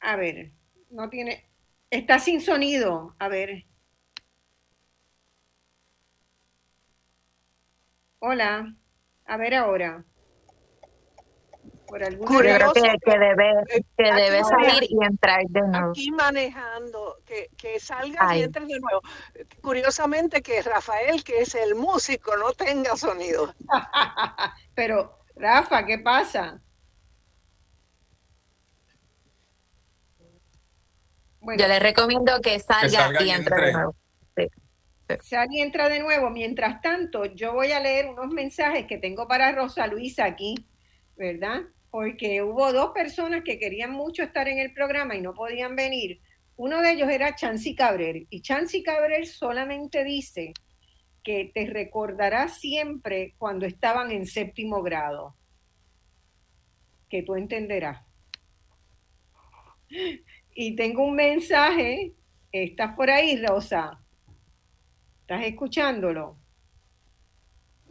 A 0.00 0.16
ver, 0.16 0.50
no 0.90 1.08
tiene. 1.08 1.47
Está 1.90 2.18
sin 2.18 2.40
sonido. 2.40 3.14
A 3.18 3.28
ver. 3.28 3.64
Hola. 8.20 8.74
A 9.26 9.36
ver 9.36 9.54
ahora 9.54 10.04
por 11.88 12.00
creo 12.00 12.72
que, 12.74 13.18
debe, 13.18 13.52
que 13.96 14.12
debe 14.12 14.44
salir 14.44 14.84
y 14.90 15.04
entrar 15.04 15.42
de 15.48 15.62
nuevo. 15.62 15.90
Aquí 15.90 16.10
manejando, 16.10 17.16
que, 17.24 17.48
que 17.56 17.80
salga 17.80 18.36
y 18.36 18.42
entre 18.42 18.66
de 18.66 18.78
nuevo. 18.78 19.00
Curiosamente 19.62 20.42
que 20.42 20.60
Rafael, 20.60 21.24
que 21.24 21.40
es 21.40 21.54
el 21.54 21.74
músico, 21.74 22.36
no 22.36 22.52
tenga 22.52 22.94
sonido. 22.96 23.54
Pero, 24.74 25.18
Rafa, 25.34 25.86
¿qué 25.86 25.98
pasa? 25.98 26.60
Yo 31.40 31.68
le 31.68 31.78
recomiendo 31.78 32.40
que 32.40 32.58
salga, 32.58 33.22
y 33.22 33.30
entre 33.30 33.66
de 33.66 33.72
nuevo. 33.72 33.96
Sal 35.22 35.48
y 35.50 35.60
entra 35.62 35.88
de 35.88 36.00
nuevo. 36.00 36.28
Mientras 36.30 36.82
tanto, 36.82 37.24
yo 37.24 37.54
voy 37.54 37.72
a 37.72 37.80
leer 37.80 38.06
unos 38.06 38.28
mensajes 38.28 38.86
que 38.86 38.98
tengo 38.98 39.26
para 39.26 39.52
Rosa 39.52 39.86
Luisa 39.86 40.26
aquí, 40.26 40.54
¿verdad? 41.16 41.62
porque 41.90 42.42
hubo 42.42 42.72
dos 42.72 42.90
personas 42.92 43.42
que 43.44 43.58
querían 43.58 43.92
mucho 43.92 44.22
estar 44.22 44.48
en 44.48 44.58
el 44.58 44.72
programa 44.72 45.16
y 45.16 45.20
no 45.20 45.34
podían 45.34 45.76
venir. 45.76 46.20
Uno 46.56 46.80
de 46.82 46.92
ellos 46.92 47.08
era 47.08 47.34
Chancy 47.34 47.74
Cabrera 47.74 48.18
y 48.28 48.42
Chancy 48.42 48.82
Cabrera 48.82 49.24
solamente 49.24 50.04
dice 50.04 50.52
que 51.22 51.50
te 51.54 51.66
recordará 51.66 52.48
siempre 52.48 53.34
cuando 53.38 53.66
estaban 53.66 54.10
en 54.10 54.26
séptimo 54.26 54.82
grado, 54.82 55.36
que 57.08 57.22
tú 57.22 57.34
entenderás. 57.36 58.02
Y 60.60 60.74
tengo 60.74 61.04
un 61.04 61.14
mensaje, 61.14 62.16
estás 62.50 62.96
por 62.96 63.08
ahí, 63.08 63.40
Rosa, 63.46 64.02
estás 65.20 65.44
escuchándolo. 65.44 66.36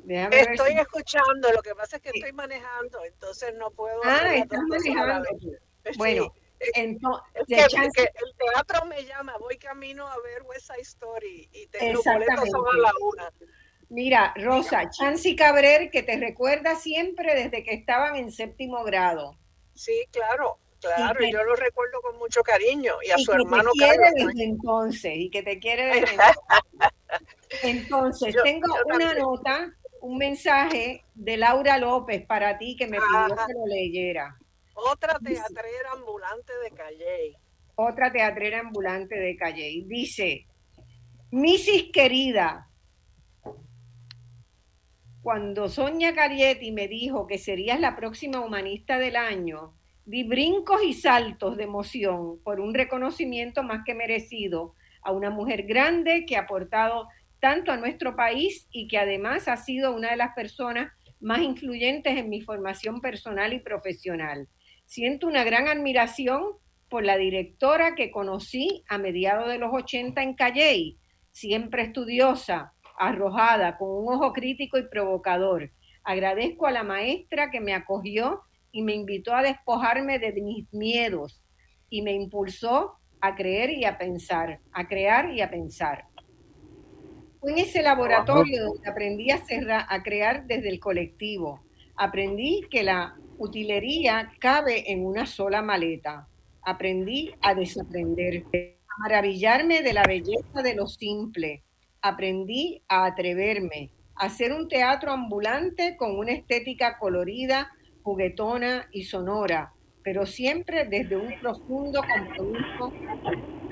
estoy 0.05 0.73
escuchando, 0.73 1.49
lo 1.53 1.61
que 1.61 1.73
pasa 1.75 1.95
es 1.95 2.01
que 2.01 2.09
estoy 2.13 2.33
manejando, 2.33 3.05
entonces 3.05 3.53
no 3.57 3.71
puedo. 3.71 4.01
Ah, 4.03 4.35
estás 4.35 4.59
manejando. 4.67 5.29
Bueno, 5.97 6.33
entonces, 6.75 7.29
el 7.47 8.35
teatro 8.35 8.85
me 8.85 9.05
llama, 9.05 9.37
voy 9.39 9.57
camino 9.57 10.05
a 10.05 10.17
ver 10.17 10.43
West 10.43 10.67
Side 10.67 10.81
Story 10.81 11.49
y 11.53 11.67
tengo 11.67 12.01
boletos 12.03 12.49
a 12.53 12.77
la 12.79 12.91
una. 13.01 13.31
Mira, 13.87 14.33
Rosa, 14.35 14.89
Chancy 14.89 15.37
Cabrer, 15.37 15.89
que 15.89 16.03
te 16.03 16.17
recuerda 16.17 16.75
siempre 16.75 17.33
desde 17.33 17.63
que 17.63 17.73
estaban 17.73 18.17
en 18.17 18.29
séptimo 18.29 18.83
grado. 18.83 19.39
Sí, 19.73 20.05
claro, 20.11 20.59
claro, 20.79 21.23
y 21.23 21.31
yo 21.31 21.43
lo 21.43 21.55
recuerdo 21.55 22.01
con 22.01 22.17
mucho 22.17 22.41
cariño. 22.41 22.93
Y 23.03 23.11
a 23.11 23.17
su 23.17 23.31
hermano 23.31 23.71
te 23.77 23.85
quiere 23.85 24.11
desde 24.15 24.43
entonces, 24.43 25.13
y 25.15 25.29
que 25.29 25.43
te 25.43 25.59
quiere 25.59 25.85
desde 25.85 26.15
entonces. 27.63 28.35
Entonces, 28.35 28.35
tengo 28.43 28.73
una 28.93 29.13
nota, 29.13 29.73
un 30.01 30.17
mensaje 30.17 31.03
de 31.13 31.37
Laura 31.37 31.77
López 31.77 32.25
para 32.25 32.57
ti 32.57 32.75
que 32.75 32.87
me 32.87 32.97
pidió 32.97 33.35
que 33.35 33.53
lo 33.53 33.65
leyera. 33.67 34.37
Otra 34.73 35.17
teatrera 35.19 35.91
ambulante 35.93 36.53
de 36.63 36.71
Calle. 36.71 37.37
Otra 37.75 38.11
teatrera 38.11 38.59
ambulante 38.59 39.15
de 39.19 39.35
Calle. 39.35 39.83
Dice, 39.85 40.47
Misis 41.31 41.91
querida, 41.91 42.69
cuando 45.21 45.67
Sonia 45.67 46.15
Carietti 46.15 46.71
me 46.71 46.87
dijo 46.87 47.27
que 47.27 47.37
serías 47.37 47.79
la 47.79 47.95
próxima 47.95 48.39
humanista 48.39 48.97
del 48.97 49.17
año, 49.17 49.76
di 50.07 50.23
brincos 50.23 50.81
y 50.83 50.93
saltos 50.93 51.57
de 51.57 51.63
emoción 51.63 52.39
por 52.41 52.61
un 52.61 52.73
reconocimiento 52.73 53.61
más 53.61 53.81
que 53.85 53.93
merecido 53.93 54.73
a 55.01 55.11
una 55.11 55.29
mujer 55.29 55.63
grande 55.63 56.25
que 56.25 56.37
ha 56.37 56.43
aportado 56.43 57.09
tanto 57.41 57.73
a 57.73 57.77
nuestro 57.77 58.15
país 58.15 58.69
y 58.71 58.87
que 58.87 58.97
además 58.97 59.49
ha 59.49 59.57
sido 59.57 59.93
una 59.93 60.11
de 60.11 60.15
las 60.15 60.33
personas 60.33 60.93
más 61.19 61.41
influyentes 61.41 62.15
en 62.15 62.29
mi 62.29 62.39
formación 62.39 63.01
personal 63.01 63.51
y 63.51 63.59
profesional. 63.59 64.47
Siento 64.85 65.27
una 65.27 65.43
gran 65.43 65.67
admiración 65.67 66.53
por 66.87 67.03
la 67.03 67.17
directora 67.17 67.93
que 67.95 68.09
conocí 68.09 68.85
a 68.87 68.97
mediados 68.97 69.49
de 69.49 69.57
los 69.57 69.73
80 69.73 70.23
en 70.23 70.35
Calley, 70.35 70.97
siempre 71.33 71.81
estudiosa, 71.81 72.73
arrojada, 72.97 73.77
con 73.77 73.89
un 73.89 74.13
ojo 74.13 74.31
crítico 74.31 74.77
y 74.77 74.87
provocador. 74.87 75.69
Agradezco 76.05 76.65
a 76.65 76.71
la 76.71 76.83
maestra 76.83 77.51
que 77.51 77.59
me 77.59 77.73
acogió 77.73 78.43
y 78.71 78.81
me 78.81 78.93
invitó 78.93 79.33
a 79.33 79.41
despojarme 79.41 80.19
de 80.19 80.33
mis 80.33 80.71
miedos 80.73 81.43
y 81.89 82.01
me 82.01 82.13
impulsó 82.13 82.97
a 83.21 83.35
creer 83.35 83.71
y 83.71 83.85
a 83.85 83.97
pensar, 83.97 84.59
a 84.71 84.87
crear 84.87 85.31
y 85.33 85.41
a 85.41 85.49
pensar. 85.49 86.05
Fue 87.39 87.51
en 87.51 87.59
ese 87.59 87.81
laboratorio 87.81 88.65
donde 88.65 88.89
aprendí 88.89 89.31
a, 89.31 89.39
a 89.89 90.03
crear 90.03 90.45
desde 90.47 90.69
el 90.69 90.79
colectivo. 90.79 91.61
Aprendí 91.95 92.61
que 92.69 92.83
la 92.83 93.15
utilería 93.37 94.31
cabe 94.39 94.91
en 94.91 95.05
una 95.05 95.25
sola 95.25 95.61
maleta. 95.61 96.27
Aprendí 96.63 97.33
a 97.41 97.53
desaprender, 97.53 98.43
a 98.53 98.99
maravillarme 98.99 99.81
de 99.81 99.93
la 99.93 100.03
belleza 100.03 100.61
de 100.61 100.75
lo 100.75 100.87
simple, 100.87 101.63
aprendí 102.01 102.83
a 102.87 103.05
atreverme, 103.05 103.91
a 104.15 104.25
hacer 104.25 104.51
un 104.51 104.67
teatro 104.67 105.11
ambulante 105.11 105.95
con 105.97 106.17
una 106.17 106.31
estética 106.31 106.97
colorida, 106.97 107.71
juguetona 108.07 108.87
y 108.93 109.03
sonora, 109.03 109.73
pero 110.01 110.25
siempre 110.25 110.85
desde 110.85 111.17
un 111.17 111.37
profundo 111.41 111.99
compromiso 112.01 112.93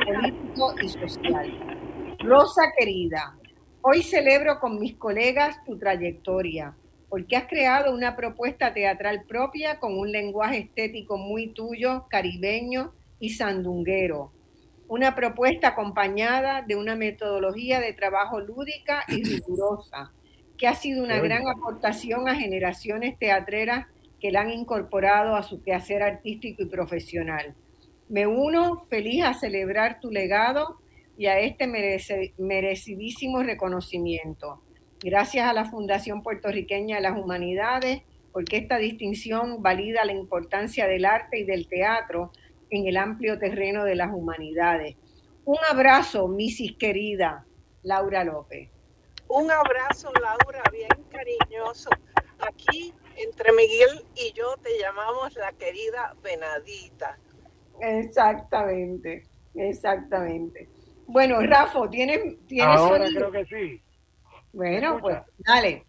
político 0.05 0.75
y 0.83 0.89
social. 0.89 2.17
Rosa 2.19 2.63
querida, 2.77 3.37
hoy 3.81 4.03
celebro 4.03 4.59
con 4.59 4.77
mis 4.77 4.97
colegas 4.97 5.63
tu 5.63 5.77
trayectoria, 5.79 6.75
porque 7.07 7.37
has 7.37 7.47
creado 7.47 7.93
una 7.93 8.17
propuesta 8.17 8.73
teatral 8.73 9.23
propia 9.23 9.79
con 9.79 9.97
un 9.97 10.11
lenguaje 10.11 10.57
estético 10.57 11.17
muy 11.17 11.53
tuyo, 11.53 12.05
caribeño 12.09 12.91
y 13.21 13.29
sandunguero 13.29 14.33
una 14.87 15.15
propuesta 15.15 15.69
acompañada 15.69 16.61
de 16.61 16.75
una 16.75 16.95
metodología 16.95 17.79
de 17.79 17.93
trabajo 17.93 18.39
lúdica 18.39 19.03
y 19.07 19.23
rigurosa, 19.23 20.11
que 20.59 20.67
ha 20.67 20.75
sido 20.75 21.03
una 21.03 21.19
gran 21.19 21.47
aportación 21.47 22.29
a 22.29 22.35
generaciones 22.35 23.17
teatreras 23.17 23.87
que 24.19 24.31
la 24.31 24.41
han 24.41 24.51
incorporado 24.51 25.35
a 25.35 25.43
su 25.43 25.61
quehacer 25.61 26.03
artístico 26.03 26.63
y 26.63 26.67
profesional. 26.67 27.55
Me 28.09 28.27
uno 28.27 28.85
feliz 28.89 29.23
a 29.23 29.33
celebrar 29.33 29.99
tu 29.99 30.11
legado 30.11 30.79
y 31.17 31.27
a 31.27 31.39
este 31.39 31.67
merecidísimo 32.37 33.41
reconocimiento. 33.43 34.61
Gracias 35.01 35.47
a 35.47 35.53
la 35.53 35.65
Fundación 35.65 36.23
Puertorriqueña 36.23 36.97
de 36.97 37.01
las 37.01 37.17
Humanidades, 37.17 38.01
porque 38.31 38.57
esta 38.57 38.77
distinción 38.77 39.61
valida 39.61 40.03
la 40.03 40.13
importancia 40.13 40.87
del 40.87 41.05
arte 41.05 41.39
y 41.39 41.43
del 41.45 41.67
teatro 41.67 42.31
en 42.69 42.87
el 42.87 42.97
amplio 42.97 43.39
terreno 43.39 43.83
de 43.83 43.95
las 43.95 44.11
humanidades. 44.13 44.95
Un 45.45 45.57
abrazo, 45.69 46.27
Misis 46.27 46.75
querida 46.77 47.45
Laura 47.83 48.23
López. 48.23 48.69
Un 49.27 49.51
abrazo, 49.51 50.11
Laura, 50.21 50.63
bien 50.71 50.89
cariñoso. 51.09 51.89
Aquí, 52.39 52.93
entre 53.17 53.51
Miguel 53.53 54.05
y 54.15 54.33
yo, 54.33 54.55
te 54.61 54.77
llamamos 54.79 55.35
la 55.35 55.51
querida 55.53 56.15
Benadita. 56.23 57.17
Exactamente, 57.81 59.23
exactamente. 59.55 60.69
Bueno, 61.07 61.39
Rafa, 61.41 61.89
¿tienes, 61.89 62.45
¿tienes 62.47 62.77
Ahora 62.77 63.05
creo 63.07 63.31
que 63.31 63.45
sí. 63.45 63.81
Bueno, 64.53 64.97
pues 64.99 65.17
dale. 65.37 65.83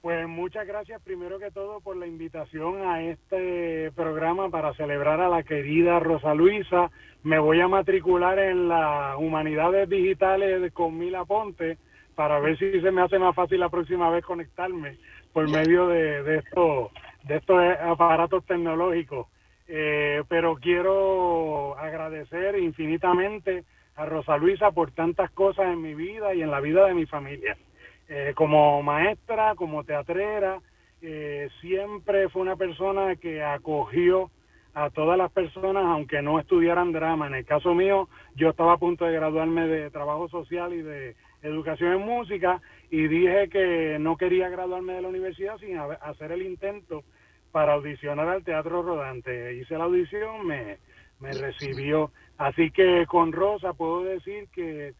Pues 0.00 0.26
muchas 0.28 0.66
gracias 0.66 1.02
primero 1.02 1.38
que 1.38 1.50
todo 1.50 1.80
por 1.80 1.96
la 1.96 2.06
invitación 2.06 2.80
a 2.88 3.02
este 3.02 3.90
programa 3.92 4.48
para 4.50 4.72
celebrar 4.74 5.20
a 5.20 5.28
la 5.28 5.42
querida 5.42 5.98
Rosa 5.98 6.32
Luisa. 6.32 6.90
Me 7.24 7.40
voy 7.40 7.60
a 7.60 7.66
matricular 7.66 8.38
en 8.38 8.68
las 8.68 9.16
humanidades 9.18 9.88
digitales 9.88 10.72
con 10.72 10.96
Mila 10.96 11.24
Ponte 11.24 11.78
para 12.14 12.38
ver 12.38 12.56
si 12.58 12.80
se 12.80 12.90
me 12.90 13.02
hace 13.02 13.18
más 13.18 13.34
fácil 13.34 13.60
la 13.60 13.68
próxima 13.68 14.08
vez 14.10 14.24
conectarme 14.24 14.96
por 15.36 15.50
medio 15.50 15.88
de, 15.88 16.38
estos, 16.38 16.90
de 17.24 17.36
estos 17.36 17.60
aparatos 17.82 18.42
tecnológicos. 18.46 19.26
Eh, 19.68 20.22
pero 20.30 20.56
quiero 20.56 21.78
agradecer 21.78 22.58
infinitamente 22.58 23.64
a 23.96 24.06
Rosa 24.06 24.38
Luisa 24.38 24.70
por 24.70 24.92
tantas 24.92 25.30
cosas 25.32 25.66
en 25.66 25.82
mi 25.82 25.92
vida 25.92 26.34
y 26.34 26.40
en 26.40 26.50
la 26.50 26.60
vida 26.60 26.86
de 26.86 26.94
mi 26.94 27.04
familia. 27.04 27.54
Eh, 28.08 28.32
como 28.34 28.82
maestra, 28.82 29.54
como 29.56 29.84
teatrera, 29.84 30.58
eh, 31.02 31.50
siempre 31.60 32.30
fue 32.30 32.40
una 32.40 32.56
persona 32.56 33.16
que 33.16 33.44
acogió 33.44 34.30
a 34.72 34.88
todas 34.88 35.18
las 35.18 35.30
personas, 35.32 35.84
aunque 35.84 36.22
no 36.22 36.40
estudiaran 36.40 36.92
drama. 36.92 37.26
En 37.26 37.34
el 37.34 37.44
caso 37.44 37.74
mío, 37.74 38.08
yo 38.36 38.48
estaba 38.48 38.72
a 38.72 38.78
punto 38.78 39.04
de 39.04 39.12
graduarme 39.12 39.66
de 39.66 39.90
trabajo 39.90 40.30
social 40.30 40.72
y 40.72 40.80
de 40.80 41.14
educación 41.42 41.92
en 41.92 42.06
música 42.06 42.62
y 42.90 43.08
dije 43.08 43.48
que 43.48 43.98
no 44.00 44.16
quería 44.16 44.48
graduarme 44.48 44.94
de 44.94 45.02
la 45.02 45.08
universidad 45.08 45.58
sin 45.58 45.76
hacer 45.78 46.32
el 46.32 46.42
intento 46.42 47.04
para 47.52 47.74
audicionar 47.74 48.28
al 48.28 48.44
Teatro 48.44 48.82
Rodante. 48.82 49.54
Hice 49.54 49.78
la 49.78 49.84
audición, 49.84 50.46
me, 50.46 50.78
me 51.20 51.32
recibió. 51.32 52.10
Así 52.38 52.70
que 52.70 53.06
con 53.06 53.32
Rosa 53.32 53.72
puedo 53.72 54.04
decir 54.04 54.48
que 54.52 54.94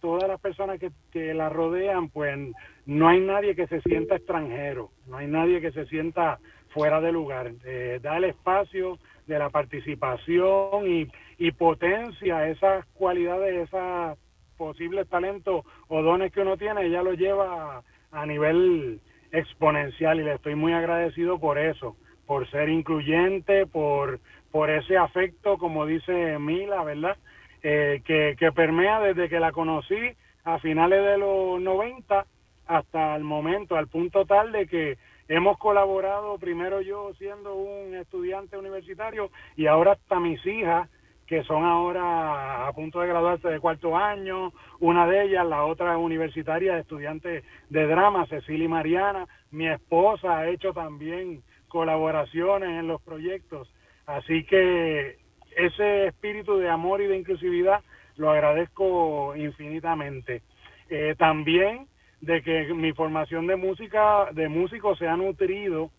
todas 0.00 0.28
las 0.28 0.40
personas 0.40 0.78
que, 0.78 0.90
que, 1.10 1.34
la 1.34 1.48
rodean, 1.48 2.10
pues 2.10 2.38
no 2.84 3.08
hay 3.08 3.20
nadie 3.20 3.56
que 3.56 3.66
se 3.66 3.80
sienta 3.80 4.16
extranjero, 4.16 4.90
no 5.06 5.16
hay 5.16 5.26
nadie 5.26 5.60
que 5.60 5.72
se 5.72 5.86
sienta 5.86 6.38
fuera 6.68 7.00
de 7.00 7.12
lugar. 7.12 7.52
Eh, 7.64 7.98
da 8.02 8.18
el 8.18 8.24
espacio 8.24 8.98
de 9.26 9.38
la 9.38 9.50
participación 9.50 10.86
y, 10.86 11.08
y 11.38 11.50
potencia 11.52 12.48
esas 12.48 12.86
cualidades, 12.94 13.68
esos 13.68 14.18
posibles 14.56 15.08
talentos 15.08 15.64
o 15.88 16.02
dones 16.02 16.32
que 16.32 16.40
uno 16.40 16.56
tiene, 16.56 16.86
ella 16.86 17.02
lo 17.02 17.14
lleva 17.14 17.82
a, 18.10 18.26
nivel 18.26 19.00
exponencial 19.32 20.20
y 20.20 20.24
le 20.24 20.34
estoy 20.34 20.54
muy 20.54 20.72
agradecido 20.72 21.38
por 21.38 21.58
eso, 21.58 21.96
por 22.26 22.48
ser 22.50 22.68
incluyente, 22.68 23.66
por, 23.66 24.20
por 24.50 24.70
ese 24.70 24.96
afecto, 24.96 25.58
como 25.58 25.86
dice 25.86 26.38
Mila, 26.38 26.82
¿verdad? 26.82 27.16
Eh, 27.62 28.02
que, 28.04 28.36
que 28.38 28.52
permea 28.52 29.00
desde 29.00 29.28
que 29.28 29.40
la 29.40 29.52
conocí 29.52 29.96
a 30.44 30.58
finales 30.58 31.04
de 31.04 31.18
los 31.18 31.60
90 31.60 32.26
hasta 32.66 33.16
el 33.16 33.24
momento, 33.24 33.76
al 33.76 33.88
punto 33.88 34.24
tal 34.24 34.52
de 34.52 34.66
que 34.66 34.98
hemos 35.28 35.58
colaborado, 35.58 36.38
primero 36.38 36.80
yo 36.80 37.12
siendo 37.14 37.54
un 37.54 37.94
estudiante 37.94 38.56
universitario 38.56 39.30
y 39.56 39.66
ahora 39.66 39.92
hasta 39.92 40.20
mis 40.20 40.44
hijas, 40.46 40.88
que 41.26 41.42
son 41.44 41.64
ahora 41.64 42.68
a 42.68 42.72
punto 42.72 43.00
de 43.00 43.08
graduarse 43.08 43.48
de 43.48 43.60
cuarto 43.60 43.96
año, 43.96 44.52
una 44.78 45.06
de 45.06 45.24
ellas, 45.24 45.46
la 45.46 45.64
otra 45.64 45.98
universitaria, 45.98 46.78
estudiante 46.78 47.42
de 47.68 47.86
drama, 47.86 48.26
Cecilia 48.26 48.68
Mariana, 48.68 49.26
mi 49.50 49.66
esposa 49.68 50.38
ha 50.38 50.48
hecho 50.48 50.72
también 50.72 51.42
colaboraciones 51.68 52.70
en 52.70 52.86
los 52.86 53.02
proyectos, 53.02 53.72
así 54.06 54.44
que 54.44 55.18
ese 55.56 56.06
espíritu 56.06 56.58
de 56.58 56.68
amor 56.68 57.00
y 57.00 57.06
de 57.06 57.16
inclusividad 57.16 57.82
lo 58.16 58.30
agradezco 58.30 59.34
infinitamente. 59.36 60.42
Eh, 60.88 61.16
también 61.18 61.88
de 62.20 62.42
que 62.42 62.72
mi 62.72 62.92
formación 62.92 63.46
de 63.46 63.56
música, 63.56 64.28
de 64.32 64.48
músico 64.48 64.94
se 64.96 65.08
ha 65.08 65.16
nutrido 65.16 65.90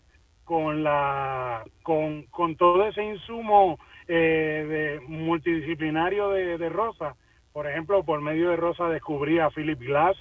con 0.44 0.82
la 0.82 1.64
con, 1.82 2.22
con 2.24 2.56
todo 2.56 2.86
ese 2.86 3.04
insumo 3.04 3.78
eh, 4.08 5.00
de 5.00 5.06
multidisciplinario 5.06 6.30
de, 6.30 6.58
de 6.58 6.68
Rosa. 6.68 7.14
Por 7.52 7.66
ejemplo, 7.66 8.02
por 8.04 8.20
medio 8.20 8.50
de 8.50 8.56
Rosa 8.56 8.88
descubrí 8.88 9.38
a 9.38 9.50
Philip 9.50 9.78
Glass, 9.80 10.16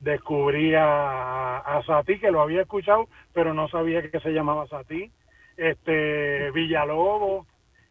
descubrí 0.00 0.74
a, 0.76 1.82
Sati, 1.86 2.18
que 2.18 2.30
lo 2.30 2.40
había 2.40 2.62
escuchado, 2.62 3.08
pero 3.32 3.54
no 3.54 3.68
sabía 3.68 4.08
que 4.10 4.20
se 4.20 4.30
llamaba 4.30 4.66
Sati, 4.68 5.10
este 5.56 6.50
Villalobos, 6.52 7.46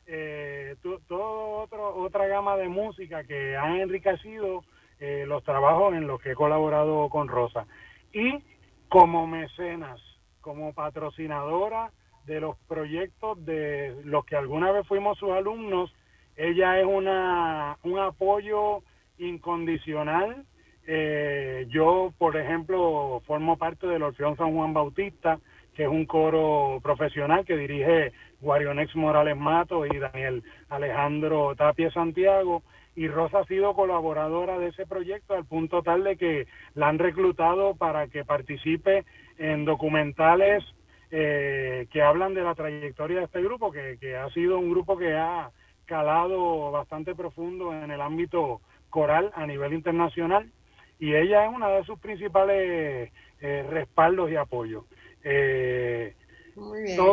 eh, 0.06 0.76
otro, 0.84 1.96
otra 1.96 2.28
gama 2.28 2.56
de 2.56 2.70
música 2.70 3.24
que 3.24 3.58
han 3.58 3.78
enriquecido 3.78 4.64
eh, 5.00 5.26
los 5.28 5.44
trabajos 5.44 5.94
en 5.94 6.08
los 6.08 6.22
que 6.22 6.32
he 6.32 6.36
colaborado 6.36 7.10
con 7.10 7.28
Rosa. 7.28 7.66
Y 8.14 8.44
como 8.88 9.28
mecenas, 9.28 10.00
como 10.42 10.74
patrocinadora 10.74 11.92
de 12.28 12.42
los 12.42 12.58
proyectos 12.68 13.44
de 13.46 13.96
los 14.04 14.26
que 14.26 14.36
alguna 14.36 14.72
vez 14.72 14.86
fuimos 14.86 15.18
sus 15.18 15.32
alumnos, 15.32 15.94
ella 16.36 16.80
es 16.80 16.86
una, 16.86 17.78
un 17.84 17.98
apoyo 17.98 18.84
incondicional. 19.18 20.46
Eh, 20.86 21.66
yo, 21.70 22.14
por 22.18 22.38
ejemplo, 22.38 23.22
formo 23.26 23.58
parte 23.58 23.88
del 23.88 24.04
Orfeón 24.04 24.38
San 24.38 24.54
Juan 24.54 24.74
Bautista, 24.74 25.40
que 25.74 25.84
es 25.84 25.90
un 25.90 26.06
coro 26.06 26.80
profesional 26.84 27.46
que 27.46 27.58
dirige 27.58 28.12
Guarionex 28.42 28.96
Morales 28.96 29.38
Mato 29.38 29.86
y 29.86 29.98
Daniel 29.98 30.44
Alejandro 30.70 31.56
Tapia 31.56 31.90
Santiago. 31.92 32.62
Y 32.96 33.08
Rosa 33.08 33.40
ha 33.40 33.46
sido 33.46 33.76
colaboradora 33.76 34.58
de 34.60 34.68
ese 34.70 34.86
proyecto 34.86 35.36
al 35.36 35.46
punto 35.46 35.84
tal 35.84 36.04
de 36.04 36.18
que 36.18 36.48
la 36.74 36.88
han 36.88 37.00
reclutado 37.00 37.76
para 37.76 38.08
que 38.08 38.26
participe 38.26 39.06
en 39.38 39.66
documentales 39.66 40.64
eh, 41.12 41.88
que 41.92 42.02
hablan 42.02 42.34
de 42.34 42.44
la 42.44 42.56
trayectoria 42.56 43.20
de 43.20 43.26
este 43.26 43.42
grupo, 43.42 43.72
que, 43.72 43.98
que 44.00 44.16
ha 44.16 44.30
sido 44.30 44.60
un 44.60 44.70
grupo 44.70 44.98
que 44.98 45.16
ha 45.16 45.52
calado 45.86 46.72
bastante 46.72 47.16
profundo 47.16 47.74
en 47.74 47.92
el 47.92 48.02
ámbito 48.02 48.62
coral 48.90 49.32
a 49.36 49.46
nivel 49.46 49.74
internacional 49.74 50.52
y 51.00 51.14
ella 51.14 51.46
es 51.46 51.54
una 51.54 51.70
de 51.70 51.84
sus 51.84 52.00
principales 52.00 53.12
eh, 53.42 53.66
respaldos 53.70 54.32
y 54.32 54.36
apoyos. 54.36 54.86
Eh, 55.24 56.16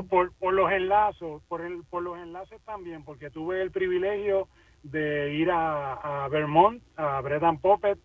por, 0.08 0.32
por, 0.32 0.54
los 0.54 0.72
enlazos, 0.72 1.42
por, 1.48 1.60
el, 1.60 1.82
por 1.90 2.02
los 2.02 2.18
enlaces 2.18 2.60
también, 2.62 3.04
porque 3.04 3.30
tuve 3.30 3.60
el 3.60 3.70
privilegio 3.70 4.48
de 4.82 5.34
ir 5.34 5.50
a, 5.50 6.26
Vermont, 6.30 6.82
a 6.96 7.20
Breton 7.20 7.58
Puppet, 7.58 7.98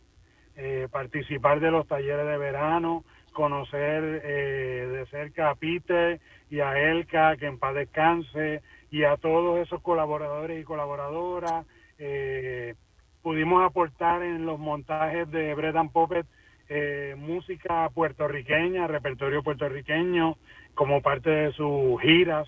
eh, 0.57 0.90
participar 0.91 1.61
de 1.61 1.72
los 1.72 1.88
talleres 1.88 2.26
de 2.26 2.38
verano, 2.38 3.06
conocer 3.40 4.22
eh, 4.26 4.86
de 4.91 5.06
cerca 5.06 5.49
a 5.49 5.56
Peter 5.56 6.20
y 6.49 6.60
a 6.60 6.78
Elka, 6.78 7.38
que 7.38 7.45
en 7.45 7.57
paz 7.57 7.74
descanse, 7.74 8.61
y 8.91 9.06
a 9.06 9.16
todos 9.16 9.60
esos 9.60 9.82
colaboradores 9.82 10.60
y 10.60 10.66
colaboradoras. 10.66 11.66
Eh, 11.99 12.76
pudimos 13.22 13.64
aportar 13.64 14.24
en 14.24 14.45
los 14.45 14.60
montajes 14.60 15.32
de 15.32 15.56
Breton 15.56 15.90
Puppet 15.90 16.28
eh, 16.68 17.16
música 17.18 17.90
puertorriqueña, 17.94 18.88
repertorio 18.88 19.41
puertorriqueño, 19.41 20.36
como 20.76 21.02
parte 21.02 21.30
de 21.30 21.53
sus 21.53 22.02
giras 22.02 22.45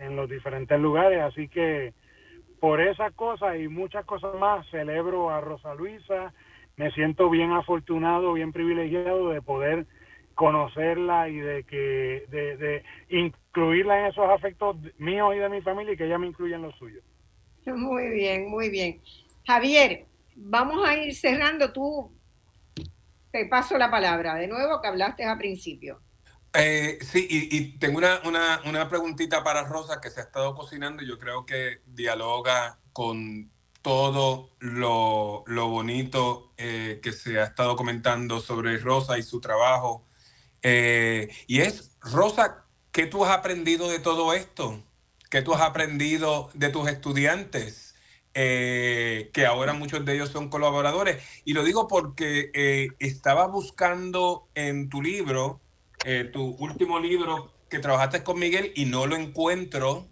en 0.00 0.16
los 0.16 0.28
diferentes 0.28 0.78
lugares. 0.80 1.22
Así 1.22 1.46
que 1.46 1.94
por 2.58 2.80
esas 2.80 3.12
cosas 3.12 3.60
y 3.60 3.68
muchas 3.68 4.04
cosas 4.06 4.34
más, 4.40 4.68
celebro 4.70 5.30
a 5.30 5.40
Rosa 5.40 5.72
Luisa. 5.76 6.32
Me 6.76 6.90
siento 6.90 7.30
bien 7.30 7.52
afortunado, 7.52 8.32
bien 8.32 8.50
privilegiado 8.50 9.28
de 9.28 9.40
poder 9.40 9.86
conocerla 10.34 11.28
y 11.28 11.36
de 11.36 11.64
que 11.64 12.26
de, 12.28 12.56
de 12.56 12.84
incluirla 13.08 14.00
en 14.00 14.06
esos 14.06 14.28
afectos 14.28 14.76
míos 14.98 15.34
y 15.34 15.38
de 15.38 15.48
mi 15.48 15.60
familia 15.62 15.94
y 15.94 15.96
que 15.96 16.06
ella 16.06 16.18
me 16.18 16.26
incluya 16.26 16.56
en 16.56 16.62
los 16.62 16.74
suyos. 16.76 17.02
Muy 17.66 18.08
bien, 18.08 18.48
muy 18.48 18.70
bien. 18.70 19.00
Javier, 19.46 20.06
vamos 20.34 20.86
a 20.86 20.96
ir 20.96 21.14
cerrando. 21.14 21.72
Tú 21.72 22.10
te 23.30 23.46
paso 23.46 23.78
la 23.78 23.90
palabra 23.90 24.34
de 24.34 24.48
nuevo 24.48 24.80
que 24.80 24.88
hablaste 24.88 25.24
a 25.24 25.38
principio. 25.38 26.00
Eh, 26.54 26.98
sí, 27.00 27.26
y, 27.30 27.78
tengo 27.78 27.96
una, 27.96 28.20
una, 28.24 28.60
una, 28.66 28.86
preguntita 28.88 29.42
para 29.42 29.64
Rosa 29.64 30.02
que 30.02 30.10
se 30.10 30.20
ha 30.20 30.24
estado 30.24 30.54
cocinando 30.54 31.02
y 31.02 31.08
yo 31.08 31.18
creo 31.18 31.46
que 31.46 31.80
dialoga 31.86 32.78
con 32.92 33.50
todo 33.80 34.50
lo, 34.60 35.44
lo 35.46 35.68
bonito 35.68 36.52
eh, 36.58 37.00
que 37.02 37.12
se 37.12 37.40
ha 37.40 37.44
estado 37.44 37.74
comentando 37.74 38.38
sobre 38.40 38.76
Rosa 38.78 39.18
y 39.18 39.22
su 39.22 39.40
trabajo. 39.40 40.06
Eh, 40.62 41.28
y 41.46 41.60
es, 41.60 41.96
Rosa, 42.00 42.64
¿qué 42.92 43.06
tú 43.06 43.24
has 43.24 43.36
aprendido 43.36 43.88
de 43.88 43.98
todo 43.98 44.32
esto? 44.32 44.82
¿Qué 45.30 45.42
tú 45.42 45.54
has 45.54 45.62
aprendido 45.62 46.50
de 46.54 46.68
tus 46.68 46.88
estudiantes? 46.88 47.94
Eh, 48.34 49.30
que 49.34 49.44
ahora 49.44 49.74
muchos 49.74 50.04
de 50.04 50.14
ellos 50.14 50.30
son 50.30 50.48
colaboradores. 50.48 51.22
Y 51.44 51.52
lo 51.52 51.64
digo 51.64 51.88
porque 51.88 52.50
eh, 52.54 52.88
estaba 52.98 53.46
buscando 53.46 54.48
en 54.54 54.88
tu 54.88 55.02
libro, 55.02 55.60
tu 56.32 56.56
último 56.58 56.98
libro 56.98 57.52
que 57.68 57.78
trabajaste 57.78 58.24
con 58.24 58.38
Miguel 58.38 58.72
y 58.74 58.86
no 58.86 59.06
lo 59.06 59.14
encuentro, 59.14 60.08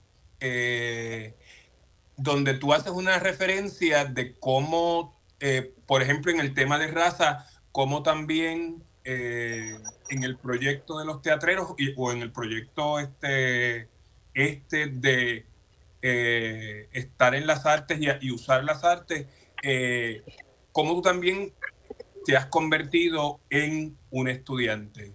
donde 2.16 2.54
tú 2.54 2.72
haces 2.72 2.92
una 2.92 3.18
referencia 3.18 4.04
de 4.04 4.38
cómo, 4.38 5.20
por 5.86 6.02
ejemplo, 6.02 6.30
en 6.30 6.38
el 6.38 6.54
tema 6.54 6.78
de 6.78 6.86
raza, 6.86 7.44
cómo 7.72 8.04
también 8.04 8.84
en 9.10 10.24
el 10.24 10.36
proyecto 10.38 10.98
de 10.98 11.04
los 11.04 11.22
teatreros 11.22 11.74
o 11.96 12.12
en 12.12 12.22
el 12.22 12.32
proyecto 12.32 12.98
este, 12.98 13.88
este 14.34 14.86
de 14.86 15.46
eh, 16.02 16.88
estar 16.92 17.34
en 17.34 17.46
las 17.46 17.66
artes 17.66 17.98
y, 18.00 18.30
usar 18.30 18.64
las 18.64 18.84
artes, 18.84 19.26
eh, 19.62 20.22
¿cómo 20.72 20.94
tú 20.94 21.02
también 21.02 21.54
te 22.24 22.36
has 22.36 22.46
convertido 22.46 23.40
en 23.50 23.98
un 24.10 24.28
estudiante? 24.28 25.12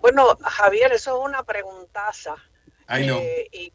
Bueno, 0.00 0.36
Javier, 0.40 0.92
eso 0.92 1.16
es 1.16 1.26
una 1.28 1.44
preguntaza. 1.44 2.34
Ay, 2.88 3.06
no. 3.06 3.18
Eh, 3.18 3.48
y 3.52 3.72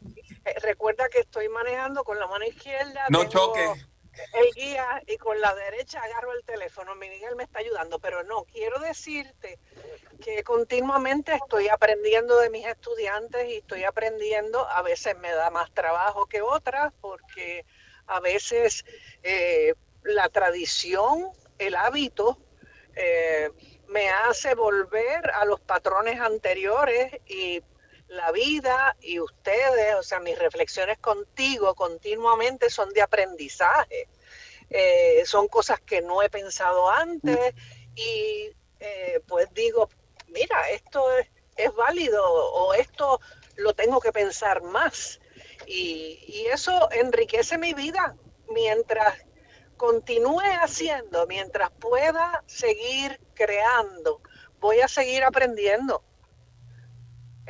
recuerda 0.62 1.08
que 1.08 1.20
estoy 1.20 1.48
manejando 1.48 2.04
con 2.04 2.18
la 2.18 2.26
mano 2.26 2.44
izquierda. 2.44 3.06
No 3.08 3.24
choques 3.24 3.87
el 4.34 4.52
guía 4.54 5.02
y 5.06 5.16
con 5.16 5.40
la 5.40 5.54
derecha 5.54 6.00
agarro 6.02 6.32
el 6.32 6.44
teléfono. 6.44 6.94
Miguel 6.94 7.36
me 7.36 7.44
está 7.44 7.60
ayudando, 7.60 7.98
pero 7.98 8.22
no, 8.24 8.44
quiero 8.44 8.78
decirte 8.80 9.58
que 10.22 10.42
continuamente 10.42 11.34
estoy 11.34 11.68
aprendiendo 11.68 12.38
de 12.38 12.50
mis 12.50 12.66
estudiantes 12.66 13.48
y 13.48 13.56
estoy 13.56 13.84
aprendiendo, 13.84 14.68
a 14.68 14.82
veces 14.82 15.16
me 15.18 15.30
da 15.30 15.50
más 15.50 15.72
trabajo 15.72 16.26
que 16.26 16.42
otras, 16.42 16.92
porque 17.00 17.64
a 18.06 18.20
veces 18.20 18.84
eh, 19.22 19.74
la 20.02 20.28
tradición, 20.28 21.30
el 21.58 21.76
hábito, 21.76 22.38
eh, 22.96 23.50
me 23.88 24.08
hace 24.10 24.54
volver 24.54 25.30
a 25.30 25.44
los 25.44 25.60
patrones 25.60 26.20
anteriores 26.20 27.12
y 27.26 27.62
la 28.08 28.32
vida 28.32 28.96
y 29.00 29.20
ustedes, 29.20 29.94
o 29.94 30.02
sea, 30.02 30.20
mis 30.20 30.38
reflexiones 30.38 30.98
contigo 30.98 31.74
continuamente 31.74 32.70
son 32.70 32.90
de 32.90 33.02
aprendizaje. 33.02 34.08
Eh, 34.70 35.22
son 35.24 35.48
cosas 35.48 35.80
que 35.80 36.02
no 36.02 36.22
he 36.22 36.28
pensado 36.28 36.90
antes 36.90 37.54
y 37.94 38.50
eh, 38.80 39.20
pues 39.26 39.48
digo, 39.54 39.88
mira, 40.28 40.68
esto 40.70 41.10
es, 41.18 41.28
es, 41.56 41.74
válido 41.74 42.22
o 42.24 42.74
esto 42.74 43.20
lo 43.56 43.72
tengo 43.74 44.00
que 44.00 44.12
pensar 44.12 44.62
más. 44.62 45.20
Y, 45.66 46.22
y 46.26 46.46
eso 46.46 46.90
enriquece 46.92 47.56
mi 47.56 47.72
vida 47.74 48.14
mientras 48.50 49.14
continúe 49.76 50.42
haciendo, 50.60 51.26
mientras 51.26 51.70
pueda 51.70 52.42
seguir 52.46 53.20
creando, 53.34 54.20
voy 54.60 54.80
a 54.80 54.88
seguir 54.88 55.24
aprendiendo. 55.24 56.02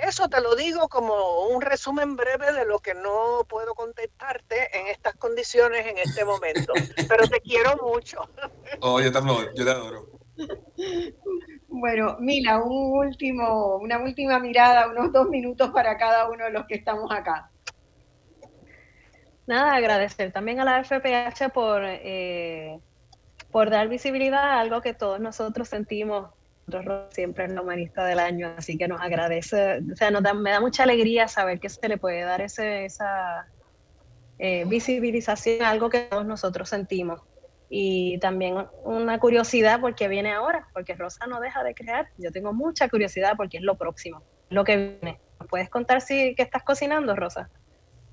Eso 0.02 0.28
te 0.28 0.40
lo 0.40 0.54
digo 0.54 0.88
como 0.88 1.48
un 1.48 1.60
resumen 1.60 2.14
breve 2.14 2.52
de 2.52 2.64
lo 2.64 2.78
que 2.78 2.94
no 2.94 3.44
puedo 3.48 3.74
contestarte 3.74 4.78
en 4.78 4.86
estas 4.86 5.14
condiciones 5.16 5.86
en 5.86 5.98
este 5.98 6.24
momento. 6.24 6.72
Pero 7.08 7.26
te 7.28 7.40
quiero 7.40 7.76
mucho. 7.82 8.20
Oh, 8.80 9.00
yo 9.00 9.10
también, 9.10 9.48
yo 9.56 9.64
te 9.64 9.70
adoro. 9.70 10.06
Bueno, 11.68 12.16
Mila, 12.20 12.62
un 12.62 12.98
último, 12.98 13.76
una 13.76 13.98
última 13.98 14.38
mirada, 14.38 14.88
unos 14.88 15.12
dos 15.12 15.28
minutos 15.28 15.70
para 15.70 15.96
cada 15.96 16.28
uno 16.28 16.44
de 16.44 16.50
los 16.50 16.66
que 16.66 16.76
estamos 16.76 17.10
acá. 17.10 17.50
Nada, 19.46 19.74
agradecer 19.74 20.30
también 20.32 20.60
a 20.60 20.64
la 20.64 20.84
FPH 20.84 21.50
por, 21.52 21.82
eh, 21.84 22.78
por 23.50 23.70
dar 23.70 23.88
visibilidad 23.88 24.42
a 24.42 24.60
algo 24.60 24.80
que 24.80 24.92
todos 24.92 25.18
nosotros 25.18 25.68
sentimos 25.68 26.30
siempre 27.10 27.44
es 27.44 27.52
la 27.52 27.62
humanista 27.62 28.04
del 28.04 28.18
año, 28.18 28.54
así 28.56 28.76
que 28.76 28.88
nos 28.88 29.00
agradece, 29.00 29.80
o 29.92 29.96
sea, 29.96 30.10
nos 30.10 30.22
da, 30.22 30.34
me 30.34 30.50
da 30.50 30.60
mucha 30.60 30.82
alegría 30.82 31.28
saber 31.28 31.60
que 31.60 31.68
se 31.68 31.88
le 31.88 31.98
puede 31.98 32.22
dar 32.22 32.40
ese, 32.40 32.84
esa 32.84 33.46
eh, 34.38 34.64
visibilización 34.66 35.62
a 35.62 35.70
algo 35.70 35.90
que 35.90 36.00
todos 36.00 36.26
nosotros 36.26 36.68
sentimos. 36.68 37.20
y 37.70 38.18
también 38.20 38.66
una 38.84 39.18
curiosidad 39.18 39.80
porque 39.80 40.08
viene 40.08 40.32
ahora, 40.32 40.68
porque 40.72 40.94
Rosa 40.94 41.26
no 41.26 41.38
deja 41.38 41.62
de 41.62 41.74
crear. 41.74 42.08
Yo 42.16 42.32
tengo 42.32 42.54
mucha 42.54 42.88
curiosidad 42.88 43.34
porque 43.36 43.58
es 43.58 43.62
lo 43.62 43.76
próximo, 43.76 44.22
lo 44.48 44.64
que 44.64 44.76
viene. 44.76 45.20
¿Puedes 45.50 45.68
contar 45.68 46.00
si 46.00 46.34
qué 46.34 46.42
estás 46.42 46.62
cocinando, 46.62 47.14
Rosa? 47.14 47.50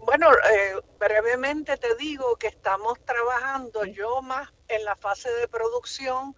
Bueno, 0.06 0.28
eh, 0.32 0.76
brevemente 1.00 1.78
te 1.78 1.96
digo 1.96 2.36
que 2.36 2.48
estamos 2.48 3.00
trabajando 3.06 3.86
yo 3.86 4.22
más 4.22 4.54
en 4.68 4.86
la 4.86 4.96
fase 4.96 5.30
de 5.34 5.48
producción, 5.48 6.36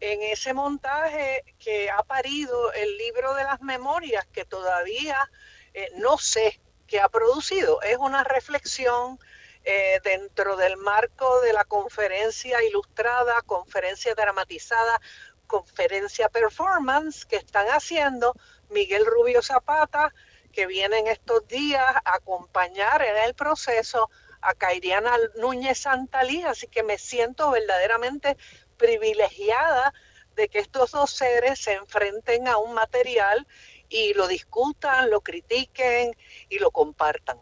en 0.00 0.22
ese 0.22 0.54
montaje 0.54 1.44
que 1.58 1.90
ha 1.90 2.02
parido 2.02 2.72
el 2.72 2.96
libro 2.96 3.34
de 3.34 3.44
las 3.44 3.60
memorias 3.60 4.26
que 4.32 4.44
todavía 4.44 5.30
eh, 5.74 5.90
no 5.96 6.18
sé 6.18 6.60
qué 6.86 7.00
ha 7.00 7.08
producido. 7.08 7.80
Es 7.82 7.98
una 7.98 8.24
reflexión 8.24 9.18
eh, 9.64 10.00
dentro 10.02 10.56
del 10.56 10.78
marco 10.78 11.40
de 11.42 11.52
la 11.52 11.64
conferencia 11.64 12.62
ilustrada, 12.64 13.42
conferencia 13.42 14.14
dramatizada, 14.14 15.00
conferencia 15.46 16.28
performance 16.30 17.26
que 17.26 17.36
están 17.36 17.66
haciendo 17.68 18.34
Miguel 18.70 19.04
Rubio 19.04 19.42
Zapata, 19.42 20.14
que 20.52 20.66
viene 20.66 20.98
en 20.98 21.06
estos 21.08 21.46
días 21.46 21.84
a 22.04 22.14
acompañar 22.14 23.02
en 23.02 23.16
el 23.18 23.34
proceso 23.34 24.10
a 24.40 24.54
Cairiana 24.54 25.12
Núñez 25.36 25.80
Santalí, 25.80 26.42
así 26.42 26.66
que 26.66 26.82
me 26.82 26.96
siento 26.96 27.50
verdaderamente 27.50 28.38
privilegiada 28.80 29.92
de 30.34 30.48
que 30.48 30.58
estos 30.58 30.92
dos 30.92 31.10
seres 31.10 31.60
se 31.60 31.74
enfrenten 31.74 32.48
a 32.48 32.56
un 32.56 32.72
material 32.72 33.46
y 33.88 34.14
lo 34.14 34.26
discutan, 34.26 35.10
lo 35.10 35.20
critiquen 35.20 36.12
y 36.48 36.58
lo 36.58 36.70
compartan. 36.70 37.38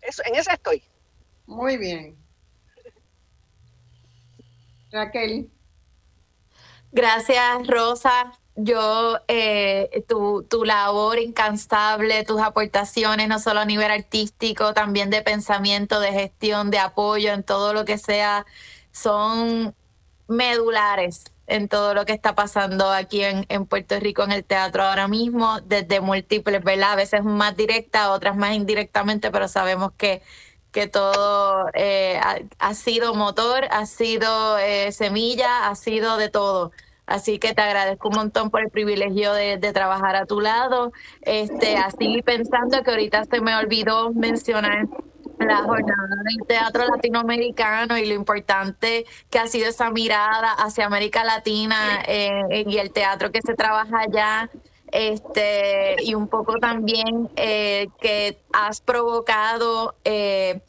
Eso, 0.00 0.22
en 0.24 0.36
eso 0.36 0.50
estoy. 0.50 0.82
Muy 1.46 1.76
bien. 1.76 2.16
Raquel. 4.90 5.50
Gracias, 6.92 7.66
Rosa. 7.66 8.32
Yo, 8.54 9.18
eh, 9.28 10.04
tu, 10.08 10.44
tu 10.44 10.64
labor 10.64 11.18
incansable, 11.18 12.24
tus 12.24 12.40
aportaciones, 12.40 13.28
no 13.28 13.38
solo 13.38 13.60
a 13.60 13.66
nivel 13.66 13.90
artístico, 13.90 14.72
también 14.72 15.10
de 15.10 15.20
pensamiento, 15.20 16.00
de 16.00 16.12
gestión, 16.12 16.70
de 16.70 16.78
apoyo 16.78 17.34
en 17.34 17.42
todo 17.42 17.74
lo 17.74 17.84
que 17.84 17.98
sea, 17.98 18.46
son 18.92 19.74
medulares 20.28 21.24
en 21.46 21.68
todo 21.68 21.94
lo 21.94 22.04
que 22.04 22.12
está 22.12 22.34
pasando 22.34 22.90
aquí 22.90 23.22
en, 23.22 23.46
en, 23.48 23.66
Puerto 23.66 23.98
Rico 24.00 24.24
en 24.24 24.32
el 24.32 24.44
teatro 24.44 24.82
ahora 24.82 25.06
mismo, 25.06 25.60
desde 25.60 26.00
múltiples, 26.00 26.62
¿verdad? 26.64 26.92
A 26.92 26.96
veces 26.96 27.22
más 27.22 27.56
directa, 27.56 28.10
otras 28.10 28.36
más 28.36 28.54
indirectamente, 28.54 29.30
pero 29.30 29.46
sabemos 29.46 29.92
que 29.96 30.22
que 30.76 30.88
todo 30.88 31.70
eh, 31.72 32.20
ha, 32.58 32.74
sido 32.74 33.14
motor, 33.14 33.64
ha 33.70 33.86
sido 33.86 34.58
eh, 34.58 34.92
semilla, 34.92 35.70
ha 35.70 35.74
sido 35.74 36.18
de 36.18 36.28
todo. 36.28 36.70
Así 37.06 37.38
que 37.38 37.54
te 37.54 37.62
agradezco 37.62 38.08
un 38.10 38.16
montón 38.16 38.50
por 38.50 38.60
el 38.60 38.68
privilegio 38.68 39.32
de, 39.32 39.56
trabajar 39.72 40.16
a 40.16 40.26
tu 40.26 40.42
lado. 40.42 40.92
Este, 41.22 41.78
así 41.78 42.20
pensando 42.20 42.82
que 42.82 42.90
ahorita 42.90 43.24
se 43.24 43.40
me 43.40 43.56
olvidó 43.56 44.12
mencionar 44.12 44.86
la 45.38 45.58
jornada 45.58 46.22
del 46.24 46.46
teatro 46.46 46.86
latinoamericano 46.86 47.96
y 47.98 48.06
lo 48.06 48.14
importante 48.14 49.06
que 49.30 49.38
ha 49.38 49.46
sido 49.46 49.68
esa 49.68 49.90
mirada 49.90 50.52
hacia 50.52 50.86
América 50.86 51.24
Latina 51.24 52.02
eh, 52.06 52.64
y 52.66 52.78
el 52.78 52.92
teatro 52.92 53.30
que 53.30 53.40
se 53.42 53.54
trabaja 53.54 54.00
allá 54.00 54.50
este, 54.92 55.96
y 56.02 56.14
un 56.14 56.28
poco 56.28 56.58
también 56.58 57.28
eh, 57.36 57.88
que 58.00 58.38
has 58.52 58.80
provocado 58.80 59.96
eh, 60.04 60.60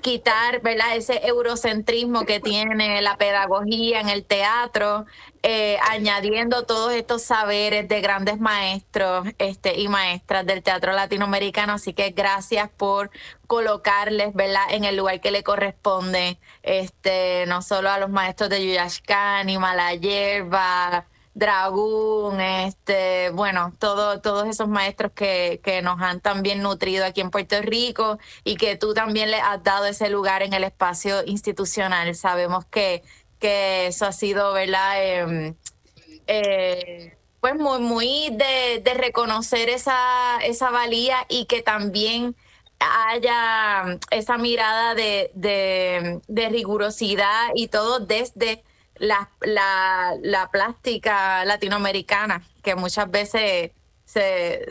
quitar 0.00 0.60
¿verdad? 0.62 0.96
ese 0.96 1.26
eurocentrismo 1.26 2.24
que 2.24 2.40
tiene 2.40 3.02
la 3.02 3.16
pedagogía 3.16 4.00
en 4.00 4.08
el 4.08 4.24
teatro, 4.24 5.06
eh, 5.42 5.78
añadiendo 5.88 6.64
todos 6.64 6.92
estos 6.92 7.22
saberes 7.22 7.88
de 7.88 8.00
grandes 8.00 8.40
maestros 8.40 9.28
este, 9.38 9.78
y 9.80 9.88
maestras 9.88 10.46
del 10.46 10.62
teatro 10.62 10.92
latinoamericano. 10.92 11.74
Así 11.74 11.92
que 11.92 12.10
gracias 12.10 12.70
por 12.70 13.10
colocarles 13.46 14.34
¿verdad? 14.34 14.64
en 14.70 14.84
el 14.84 14.96
lugar 14.96 15.20
que 15.20 15.30
le 15.30 15.42
corresponde, 15.42 16.38
este, 16.62 17.44
no 17.46 17.62
solo 17.62 17.90
a 17.90 17.98
los 17.98 18.10
maestros 18.10 18.50
de 18.50 18.64
Yuyashkani, 18.64 19.58
Malayerba, 19.58 21.06
Dragún, 21.34 22.40
este, 22.40 23.30
bueno, 23.30 23.72
todo, 23.80 24.20
todos 24.20 24.46
esos 24.46 24.68
maestros 24.68 25.10
que, 25.12 25.60
que, 25.64 25.82
nos 25.82 26.00
han 26.00 26.20
también 26.20 26.62
nutrido 26.62 27.04
aquí 27.04 27.20
en 27.20 27.30
Puerto 27.30 27.60
Rico 27.60 28.18
y 28.44 28.56
que 28.56 28.76
tú 28.76 28.94
también 28.94 29.30
le 29.32 29.38
has 29.40 29.62
dado 29.64 29.86
ese 29.86 30.10
lugar 30.10 30.42
en 30.42 30.52
el 30.52 30.62
espacio 30.62 31.24
institucional. 31.26 32.14
Sabemos 32.14 32.64
que, 32.66 33.02
que 33.40 33.88
eso 33.88 34.06
ha 34.06 34.12
sido, 34.12 34.52
¿verdad? 34.52 35.04
Em, 35.04 35.56
eh, 36.28 37.16
pues 37.40 37.56
muy, 37.56 37.80
muy 37.80 38.30
de, 38.30 38.80
de, 38.82 38.94
reconocer 38.94 39.68
esa, 39.68 40.38
esa 40.44 40.70
valía 40.70 41.26
y 41.28 41.46
que 41.46 41.62
también 41.62 42.36
haya 42.78 43.98
esa 44.10 44.38
mirada 44.38 44.94
de, 44.94 45.30
de, 45.34 46.20
de 46.28 46.48
rigurosidad 46.48 47.48
y 47.54 47.68
todo 47.68 47.98
desde 48.00 48.62
la, 49.04 49.30
la, 49.40 50.14
la 50.22 50.50
plástica 50.50 51.44
latinoamericana, 51.44 52.42
que 52.62 52.74
muchas 52.74 53.10
veces 53.10 53.72
se, 54.04 54.66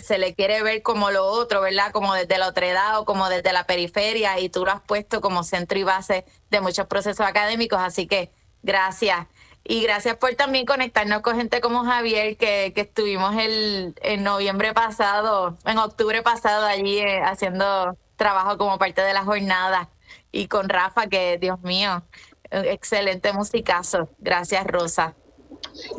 se, 0.00 0.18
le 0.18 0.34
quiere 0.34 0.62
ver 0.62 0.82
como 0.82 1.10
lo 1.10 1.26
otro, 1.26 1.60
¿verdad? 1.60 1.92
Como 1.92 2.14
desde 2.14 2.38
la 2.38 2.48
otredad 2.48 2.98
o 2.98 3.04
como 3.04 3.28
desde 3.28 3.52
la 3.52 3.64
periferia, 3.64 4.38
y 4.38 4.48
tú 4.48 4.64
lo 4.64 4.72
has 4.72 4.80
puesto 4.80 5.20
como 5.20 5.42
centro 5.42 5.78
y 5.78 5.82
base 5.82 6.24
de 6.50 6.60
muchos 6.60 6.86
procesos 6.86 7.26
académicos, 7.26 7.80
así 7.80 8.06
que 8.06 8.30
gracias. 8.62 9.26
Y 9.64 9.82
gracias 9.82 10.16
por 10.16 10.34
también 10.34 10.64
conectarnos 10.64 11.20
con 11.20 11.36
gente 11.36 11.60
como 11.60 11.84
Javier, 11.84 12.36
que, 12.38 12.72
que 12.74 12.82
estuvimos 12.82 13.36
el, 13.36 13.94
en 14.00 14.22
noviembre 14.22 14.72
pasado, 14.72 15.58
en 15.66 15.76
octubre 15.78 16.22
pasado 16.22 16.64
allí 16.64 16.98
eh, 16.98 17.20
haciendo 17.22 17.96
trabajo 18.16 18.56
como 18.56 18.78
parte 18.78 19.02
de 19.02 19.12
la 19.12 19.24
jornada. 19.24 19.90
Y 20.32 20.48
con 20.48 20.68
Rafa, 20.68 21.06
que 21.08 21.38
Dios 21.38 21.60
mío, 21.60 22.02
excelente 22.50 23.32
musicazo. 23.32 24.08
Gracias, 24.18 24.66
Rosa. 24.66 25.14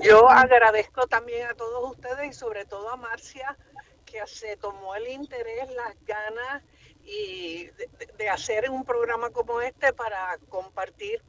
Yo 0.02 0.30
agradezco 0.30 1.08
también 1.08 1.48
a 1.48 1.54
todos 1.54 1.92
ustedes 1.92 2.30
y 2.30 2.34
sobre 2.34 2.66
todo 2.66 2.90
a 2.90 2.98
Marcia 2.98 3.58
que 4.06 4.26
se 4.26 4.58
tomó 4.58 4.96
el 4.96 5.08
interés, 5.08 5.70
las 5.76 5.96
ganas 6.06 6.64
y 7.04 7.70
de, 8.18 8.30
hacer 8.30 8.70
un 8.70 8.84
programa 8.84 9.30
como 9.30 9.62
este 9.62 9.94
para 9.94 10.38
compartir 10.50 11.22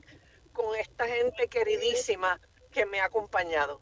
con 0.53 0.75
esta 0.77 1.07
gente 1.07 1.49
queridísima 1.49 2.41
que 2.71 2.87
me 2.87 3.01
ha 3.01 3.07
acompañado. 3.07 3.81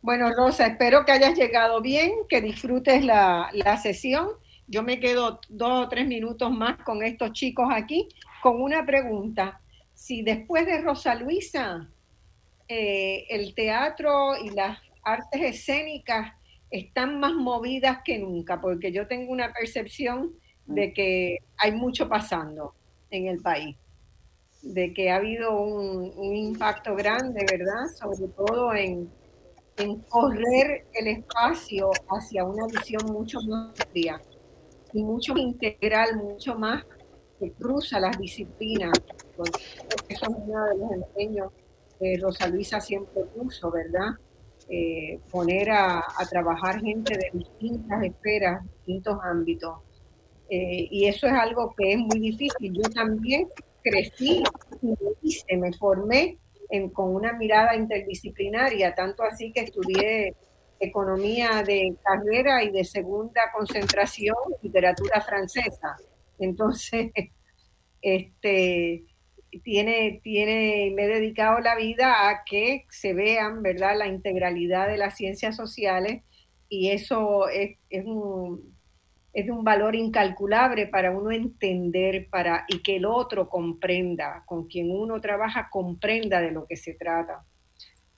Bueno, 0.00 0.32
Rosa, 0.34 0.66
espero 0.66 1.04
que 1.04 1.12
hayas 1.12 1.36
llegado 1.36 1.80
bien, 1.80 2.12
que 2.28 2.40
disfrutes 2.40 3.04
la, 3.04 3.50
la 3.52 3.76
sesión. 3.76 4.30
Yo 4.66 4.82
me 4.82 5.00
quedo 5.00 5.40
dos 5.48 5.86
o 5.86 5.88
tres 5.88 6.06
minutos 6.06 6.50
más 6.50 6.82
con 6.84 7.02
estos 7.02 7.32
chicos 7.32 7.66
aquí 7.70 8.08
con 8.42 8.60
una 8.60 8.84
pregunta 8.84 9.61
si 10.02 10.22
después 10.22 10.66
de 10.66 10.80
Rosa 10.80 11.14
Luisa 11.14 11.88
eh, 12.66 13.24
el 13.30 13.54
teatro 13.54 14.36
y 14.36 14.50
las 14.50 14.78
artes 15.04 15.40
escénicas 15.40 16.32
están 16.72 17.20
más 17.20 17.34
movidas 17.34 17.98
que 18.04 18.18
nunca, 18.18 18.60
porque 18.60 18.90
yo 18.90 19.06
tengo 19.06 19.30
una 19.30 19.52
percepción 19.52 20.32
de 20.66 20.92
que 20.92 21.38
hay 21.56 21.70
mucho 21.70 22.08
pasando 22.08 22.74
en 23.10 23.28
el 23.28 23.40
país, 23.42 23.76
de 24.62 24.92
que 24.92 25.12
ha 25.12 25.16
habido 25.16 25.60
un, 25.60 26.34
impacto 26.34 26.96
grande, 26.96 27.46
¿verdad? 27.48 27.86
Sobre 27.96 28.26
todo 28.32 28.74
en, 28.74 29.08
en, 29.76 30.00
correr 30.08 30.84
el 30.94 31.06
espacio 31.06 31.92
hacia 32.08 32.44
una 32.44 32.66
visión 32.66 33.06
mucho 33.06 33.38
más 33.42 33.72
amplia 33.80 34.20
y 34.92 35.04
mucho 35.04 35.32
más 35.34 35.42
integral, 35.42 36.16
mucho 36.16 36.56
más 36.56 36.84
que 37.38 37.52
cruza 37.52 38.00
las 38.00 38.18
disciplinas, 38.18 38.92
eso 40.08 40.08
es 40.08 40.22
uno 40.28 40.64
de 40.66 40.78
los 40.78 40.92
empeños 40.92 41.52
que 41.98 42.18
Rosa 42.20 42.48
Luisa 42.48 42.80
siempre 42.80 43.24
puso, 43.24 43.70
¿verdad? 43.70 44.10
Eh, 44.68 45.18
poner 45.30 45.70
a, 45.70 46.04
trabajar 46.30 46.80
gente 46.80 47.16
de 47.16 47.30
distintas 47.32 48.02
esferas, 48.04 48.64
distintos 48.64 49.18
ámbitos. 49.22 49.78
Eh, 50.48 50.88
y 50.90 51.06
eso 51.06 51.26
es 51.26 51.32
algo 51.32 51.74
que 51.76 51.92
es 51.92 51.98
muy 51.98 52.20
difícil. 52.20 52.72
Yo 52.72 52.88
también 52.90 53.48
crecí 53.82 54.42
y 55.22 55.56
me 55.56 55.72
formé 55.72 56.38
con 56.92 57.14
una 57.14 57.34
mirada 57.34 57.76
interdisciplinaria, 57.76 58.94
tanto 58.94 59.22
así 59.22 59.52
que 59.52 59.60
estudié 59.60 60.34
economía 60.80 61.62
de 61.64 61.94
carrera 62.02 62.62
y 62.64 62.70
de 62.70 62.84
segunda 62.84 63.42
concentración, 63.54 64.36
literatura 64.62 65.20
francesa. 65.20 65.96
Entonces, 66.38 67.12
este, 68.02 69.04
tiene, 69.60 70.20
tiene, 70.22 70.92
me 70.94 71.04
he 71.04 71.08
dedicado 71.08 71.60
la 71.60 71.76
vida 71.76 72.28
a 72.28 72.44
que 72.44 72.86
se 72.88 73.12
vean, 73.12 73.62
¿verdad?, 73.62 73.96
la 73.96 74.06
integralidad 74.06 74.88
de 74.88 74.96
las 74.96 75.16
ciencias 75.16 75.56
sociales 75.56 76.22
y 76.68 76.90
eso 76.90 77.48
es, 77.48 77.76
es 77.90 78.04
de 78.04 79.52
un 79.52 79.64
valor 79.64 79.94
incalculable 79.94 80.86
para 80.86 81.10
uno 81.10 81.30
entender 81.30 82.28
para, 82.30 82.64
y 82.68 82.82
que 82.82 82.96
el 82.96 83.04
otro 83.04 83.48
comprenda, 83.50 84.42
con 84.46 84.66
quien 84.68 84.90
uno 84.90 85.20
trabaja 85.20 85.68
comprenda 85.70 86.40
de 86.40 86.50
lo 86.50 86.66
que 86.66 86.76
se 86.76 86.94
trata. 86.94 87.44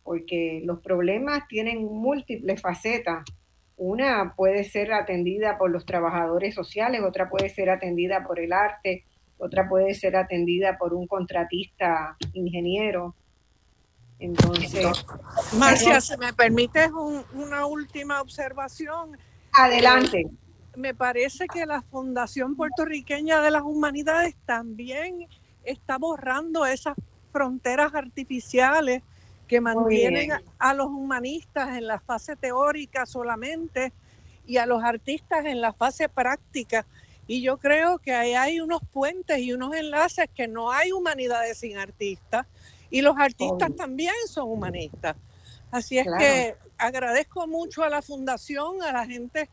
Porque 0.04 0.60
los 0.64 0.80
problemas 0.80 1.48
tienen 1.48 1.82
múltiples 1.84 2.60
facetas. 2.60 3.24
Una 3.76 4.34
puede 4.36 4.62
ser 4.62 4.92
atendida 4.92 5.58
por 5.58 5.70
los 5.70 5.84
trabajadores 5.84 6.54
sociales, 6.54 7.00
otra 7.02 7.28
puede 7.28 7.48
ser 7.48 7.70
atendida 7.70 8.24
por 8.24 8.38
el 8.38 8.52
arte, 8.52 9.04
otra 9.44 9.68
puede 9.68 9.94
ser 9.94 10.16
atendida 10.16 10.78
por 10.78 10.94
un 10.94 11.06
contratista 11.06 12.16
ingeniero. 12.32 13.14
Entonces, 14.18 15.04
Marcia, 15.58 16.00
si 16.00 16.16
me 16.16 16.32
permites 16.32 16.90
una 17.34 17.66
última 17.66 18.20
observación. 18.20 19.18
Adelante 19.52 20.30
me 20.76 20.94
parece 20.94 21.46
que 21.46 21.66
la 21.66 21.82
Fundación 21.82 22.56
Puertorriqueña 22.56 23.40
de 23.40 23.50
las 23.50 23.62
Humanidades 23.62 24.34
también 24.44 25.26
está 25.64 25.98
borrando 25.98 26.66
esas 26.66 26.94
fronteras 27.32 27.94
artificiales 27.94 29.02
que 29.46 29.60
mantienen 29.60 30.32
a, 30.58 30.74
los 30.74 30.86
humanistas 30.86 31.76
en 31.76 31.86
la 31.86 32.00
fase 32.00 32.34
teórica 32.36 33.06
solamente 33.06 33.92
y 34.46 34.56
a 34.56 34.66
los 34.66 34.82
artistas 34.82 35.44
en 35.44 35.60
la 35.60 35.72
fase 35.72 36.08
práctica. 36.08 36.86
Y 37.26 37.42
yo 37.42 37.56
creo 37.56 37.98
que 37.98 38.14
ahí 38.14 38.34
hay 38.34 38.60
unos 38.60 38.82
puentes 38.92 39.38
y 39.38 39.52
unos 39.52 39.74
enlaces 39.74 40.28
que 40.34 40.46
no 40.46 40.70
hay 40.70 40.92
humanidades 40.92 41.58
sin 41.58 41.78
artistas 41.78 42.46
y 42.90 43.02
los 43.02 43.16
artistas 43.16 43.74
también 43.74 44.14
son 44.28 44.50
humanistas. 44.50 45.16
Así 45.70 45.98
es 45.98 46.06
que 46.18 46.56
agradezco 46.78 47.46
mucho 47.46 47.82
a 47.82 47.88
la 47.88 48.02
fundación, 48.02 48.82
a 48.82 48.92
la 48.92 49.06
gente 49.06 49.48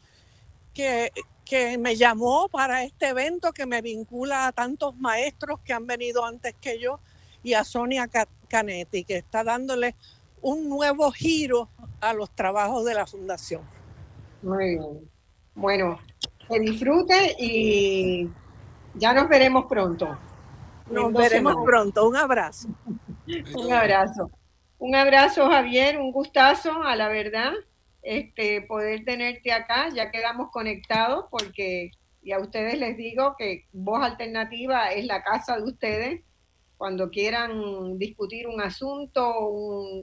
que, 0.74 1.12
me 1.80 1.98
llamó 1.98 2.48
para 2.48 2.84
este 2.84 3.10
evento 3.10 3.52
que 3.52 3.66
me 3.66 3.82
vincula 3.82 4.48
a 4.48 4.52
tantos 4.54 4.96
maestros 4.96 5.60
que 5.62 5.74
han 5.74 5.86
venido 5.86 6.24
antes 6.24 6.56
que 6.62 6.80
yo 6.80 7.00
y 7.44 7.56
a 7.56 7.66
Sonia 7.66 8.10
Canetti, 8.48 9.04
que 9.04 9.18
está 9.18 9.44
dándole 9.44 9.96
un 10.42 10.70
nuevo 10.70 11.12
giro 11.12 11.68
a 12.00 12.14
los 12.14 12.30
trabajos 12.32 12.86
de 12.86 12.94
la 12.94 13.06
fundación. 13.06 13.64
Muy 14.42 14.76
bien. 14.76 15.10
Bueno, 15.56 16.00
que 16.52 16.60
disfrute 16.60 17.36
y 17.40 18.30
ya 18.96 19.14
nos 19.14 19.30
veremos 19.30 19.66
pronto. 19.66 20.18
Nos 20.90 21.14
veremos 21.14 21.56
pronto. 21.66 22.08
Un 22.08 22.18
abrazo. 22.18 22.70
un 23.56 23.74
abrazo. 23.74 24.30
Un 24.78 24.96
abrazo, 24.96 25.50
Javier. 25.50 26.00
Un 26.00 26.12
gustazo, 26.12 26.84
a 26.84 26.96
la 26.96 27.08
verdad 27.08 27.54
este, 28.02 28.62
poder 28.64 29.06
tenerte 29.06 29.52
acá. 29.54 29.90
Ya 29.94 30.12
quedamos 30.12 30.50
conectados 30.52 31.26
porque, 31.30 31.92
y 32.22 32.32
a 32.32 32.40
ustedes 32.40 32.78
les 32.80 32.98
digo 32.98 33.36
que 33.38 33.66
Voz 33.72 34.04
Alternativa 34.04 34.92
es 34.92 35.06
la 35.06 35.24
casa 35.24 35.58
de 35.58 35.64
ustedes. 35.64 36.22
Cuando 36.78 37.12
quieran 37.12 38.00
discutir 38.00 38.48
un 38.48 38.60
asunto, 38.60 39.24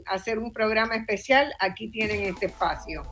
hacer 0.07 0.39
un 0.39 0.53
programa 0.53 0.95
especial, 0.95 1.53
aquí 1.59 1.91
tienen 1.91 2.23
este 2.23 2.47
espacio. 2.47 3.03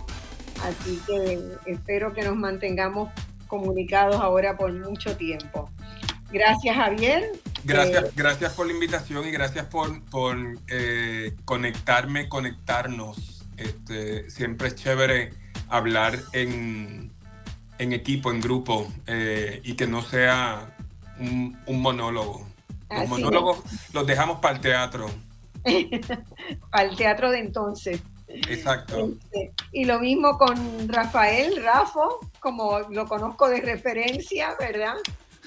Así 0.62 1.00
que 1.06 1.40
espero 1.66 2.12
que 2.12 2.22
nos 2.22 2.36
mantengamos 2.36 3.10
comunicados 3.46 4.16
ahora 4.16 4.56
por 4.56 4.72
mucho 4.72 5.16
tiempo. 5.16 5.70
Gracias, 6.32 6.76
Javier. 6.76 7.32
Gracias, 7.64 8.04
eh, 8.04 8.12
gracias 8.14 8.52
por 8.52 8.66
la 8.66 8.72
invitación 8.72 9.26
y 9.26 9.30
gracias 9.30 9.66
por, 9.66 10.02
por 10.06 10.36
eh, 10.68 11.34
conectarme, 11.44 12.28
conectarnos 12.28 13.36
este, 13.56 14.30
siempre 14.30 14.68
es 14.68 14.74
chévere 14.76 15.32
hablar 15.68 16.18
en, 16.32 17.12
equipo, 17.78 18.30
en 18.30 18.40
grupo, 18.40 18.92
eh, 19.06 19.60
y 19.64 19.74
que 19.74 19.86
no 19.86 20.02
sea 20.02 20.76
un, 21.18 21.56
monólogo. 21.66 22.46
Los 22.90 23.08
monólogos 23.08 23.58
los 23.92 24.06
dejamos 24.06 24.40
para 24.40 24.56
el 24.56 24.60
teatro. 24.60 25.10
para 26.70 26.84
el 26.84 26.96
teatro 26.96 27.30
de 27.30 27.40
entonces. 27.40 28.02
Exacto. 28.28 29.10
Este, 29.32 29.52
y 29.72 29.84
lo 29.84 30.00
mismo 30.00 30.36
con 30.36 30.88
Rafael, 30.88 31.62
Rafo, 31.62 32.20
como 32.40 32.80
lo 32.90 33.06
conozco 33.06 33.48
de 33.48 33.60
referencia, 33.60 34.54
¿verdad? 34.58 34.96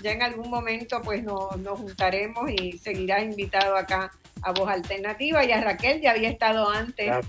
Ya 0.02 0.12
en 0.12 0.22
algún 0.22 0.50
momento 0.50 1.02
pues 1.02 1.24
nos, 1.24 1.58
nos 1.58 1.80
juntaremos 1.80 2.50
y 2.52 2.78
seguirá 2.78 3.22
invitado 3.22 3.76
acá 3.76 4.12
a 4.42 4.52
Voz 4.54 4.70
Alternativa 4.70 5.44
y 5.44 5.52
a 5.52 5.62
Raquel 5.62 6.02
ya 6.02 6.12
había 6.12 6.30
estado 6.30 6.70
antes 6.70 7.26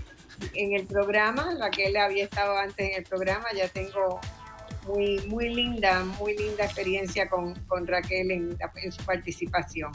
en 0.53 0.73
el 0.73 0.85
programa, 0.85 1.53
la 1.53 1.69
que 1.69 1.85
él 1.85 1.97
había 1.97 2.23
estado 2.23 2.57
antes 2.57 2.91
en 2.91 2.97
el 2.97 3.03
programa, 3.03 3.45
ya 3.55 3.67
tengo 3.67 4.19
muy, 4.87 5.19
muy 5.27 5.53
linda, 5.53 6.03
muy 6.19 6.35
linda 6.37 6.65
experiencia 6.65 7.29
con, 7.29 7.55
Raquel 7.85 8.31
en, 8.31 8.57
su 8.91 9.03
participación. 9.03 9.91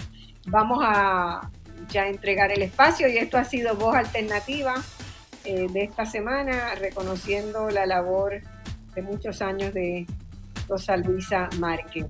Vamos 0.47 0.79
a 0.83 1.51
ya 1.89 2.07
entregar 2.09 2.53
el 2.53 2.63
espacio 2.63 3.09
y 3.09 3.19
esto 3.19 3.37
ha 3.37 3.45
sido 3.45 3.75
Voz 3.75 3.97
Alternativa 3.97 4.83
eh, 5.47 5.69
de 5.73 5.85
esta 5.85 6.05
semana, 6.07 6.75
reconociendo 6.75 7.71
la 7.71 7.87
labor 7.87 8.43
de 8.95 9.03
muchos 9.03 9.41
años 9.43 9.73
de 9.73 10.07
Rosa 10.69 10.97
Luisa 10.97 11.49
Márquez. 11.59 12.07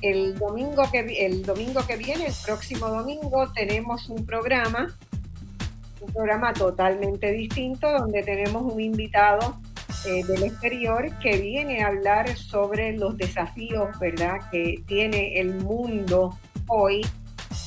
El 0.00 0.38
domingo, 0.38 0.84
que, 0.90 1.26
el 1.26 1.42
domingo 1.42 1.86
que 1.86 1.96
viene, 1.96 2.26
el 2.26 2.34
próximo 2.44 2.88
domingo, 2.88 3.50
tenemos 3.52 4.08
un 4.08 4.24
programa 4.24 4.96
un 6.00 6.12
programa 6.12 6.52
totalmente 6.52 7.32
distinto 7.32 7.90
donde 7.90 8.22
tenemos 8.22 8.62
un 8.72 8.80
invitado 8.80 9.58
eh, 10.06 10.24
del 10.24 10.44
exterior 10.44 11.10
que 11.20 11.38
viene 11.38 11.82
a 11.82 11.88
hablar 11.88 12.36
sobre 12.36 12.96
los 12.96 13.16
desafíos, 13.16 13.98
¿verdad?, 13.98 14.36
que 14.50 14.82
tiene 14.86 15.40
el 15.40 15.54
mundo 15.54 16.38
hoy 16.68 17.04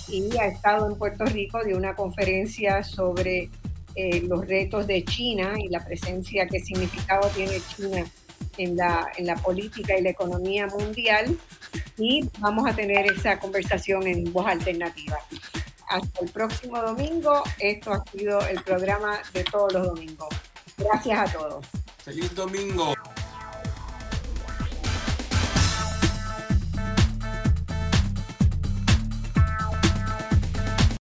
y 0.08 0.38
ha 0.38 0.46
estado 0.46 0.90
en 0.90 0.98
Puerto 0.98 1.26
Rico 1.26 1.64
de 1.64 1.76
una 1.76 1.96
conferencia 1.96 2.84
sobre 2.84 3.50
eh, 3.96 4.22
los 4.22 4.48
retos 4.48 4.88
de 4.88 5.04
China 5.04 5.54
y 5.58 5.70
la 5.70 5.84
presencia, 5.84 6.48
qué 6.48 6.60
significado 6.60 7.28
tiene 7.30 7.62
China 7.76 8.06
en 8.58 8.78
la, 8.78 9.08
en 9.18 9.28
la 9.28 9.36
política 9.36 9.98
y 9.98 10.02
la 10.02 10.10
economía 10.10 10.68
mundial. 10.68 11.38
Y 11.98 12.28
vamos 12.40 12.70
a 12.70 12.76
tener 12.76 13.12
esa 13.12 13.40
conversación 13.40 14.08
en 14.08 14.32
voz 14.32 14.48
alternativa 14.48 15.18
hasta 15.92 16.24
el 16.24 16.32
próximo 16.32 16.82
domingo. 16.82 17.44
Esto 17.60 17.94
ha 17.94 18.04
sido 18.12 18.40
el 18.48 18.62
programa 18.64 19.20
de 19.34 19.44
todos 19.44 19.74
los 19.74 19.88
domingos. 19.88 20.30
Gracias 20.78 21.20
a 21.20 21.34
todos. 21.38 21.66
Feliz 22.04 22.34
domingo. 22.34 22.94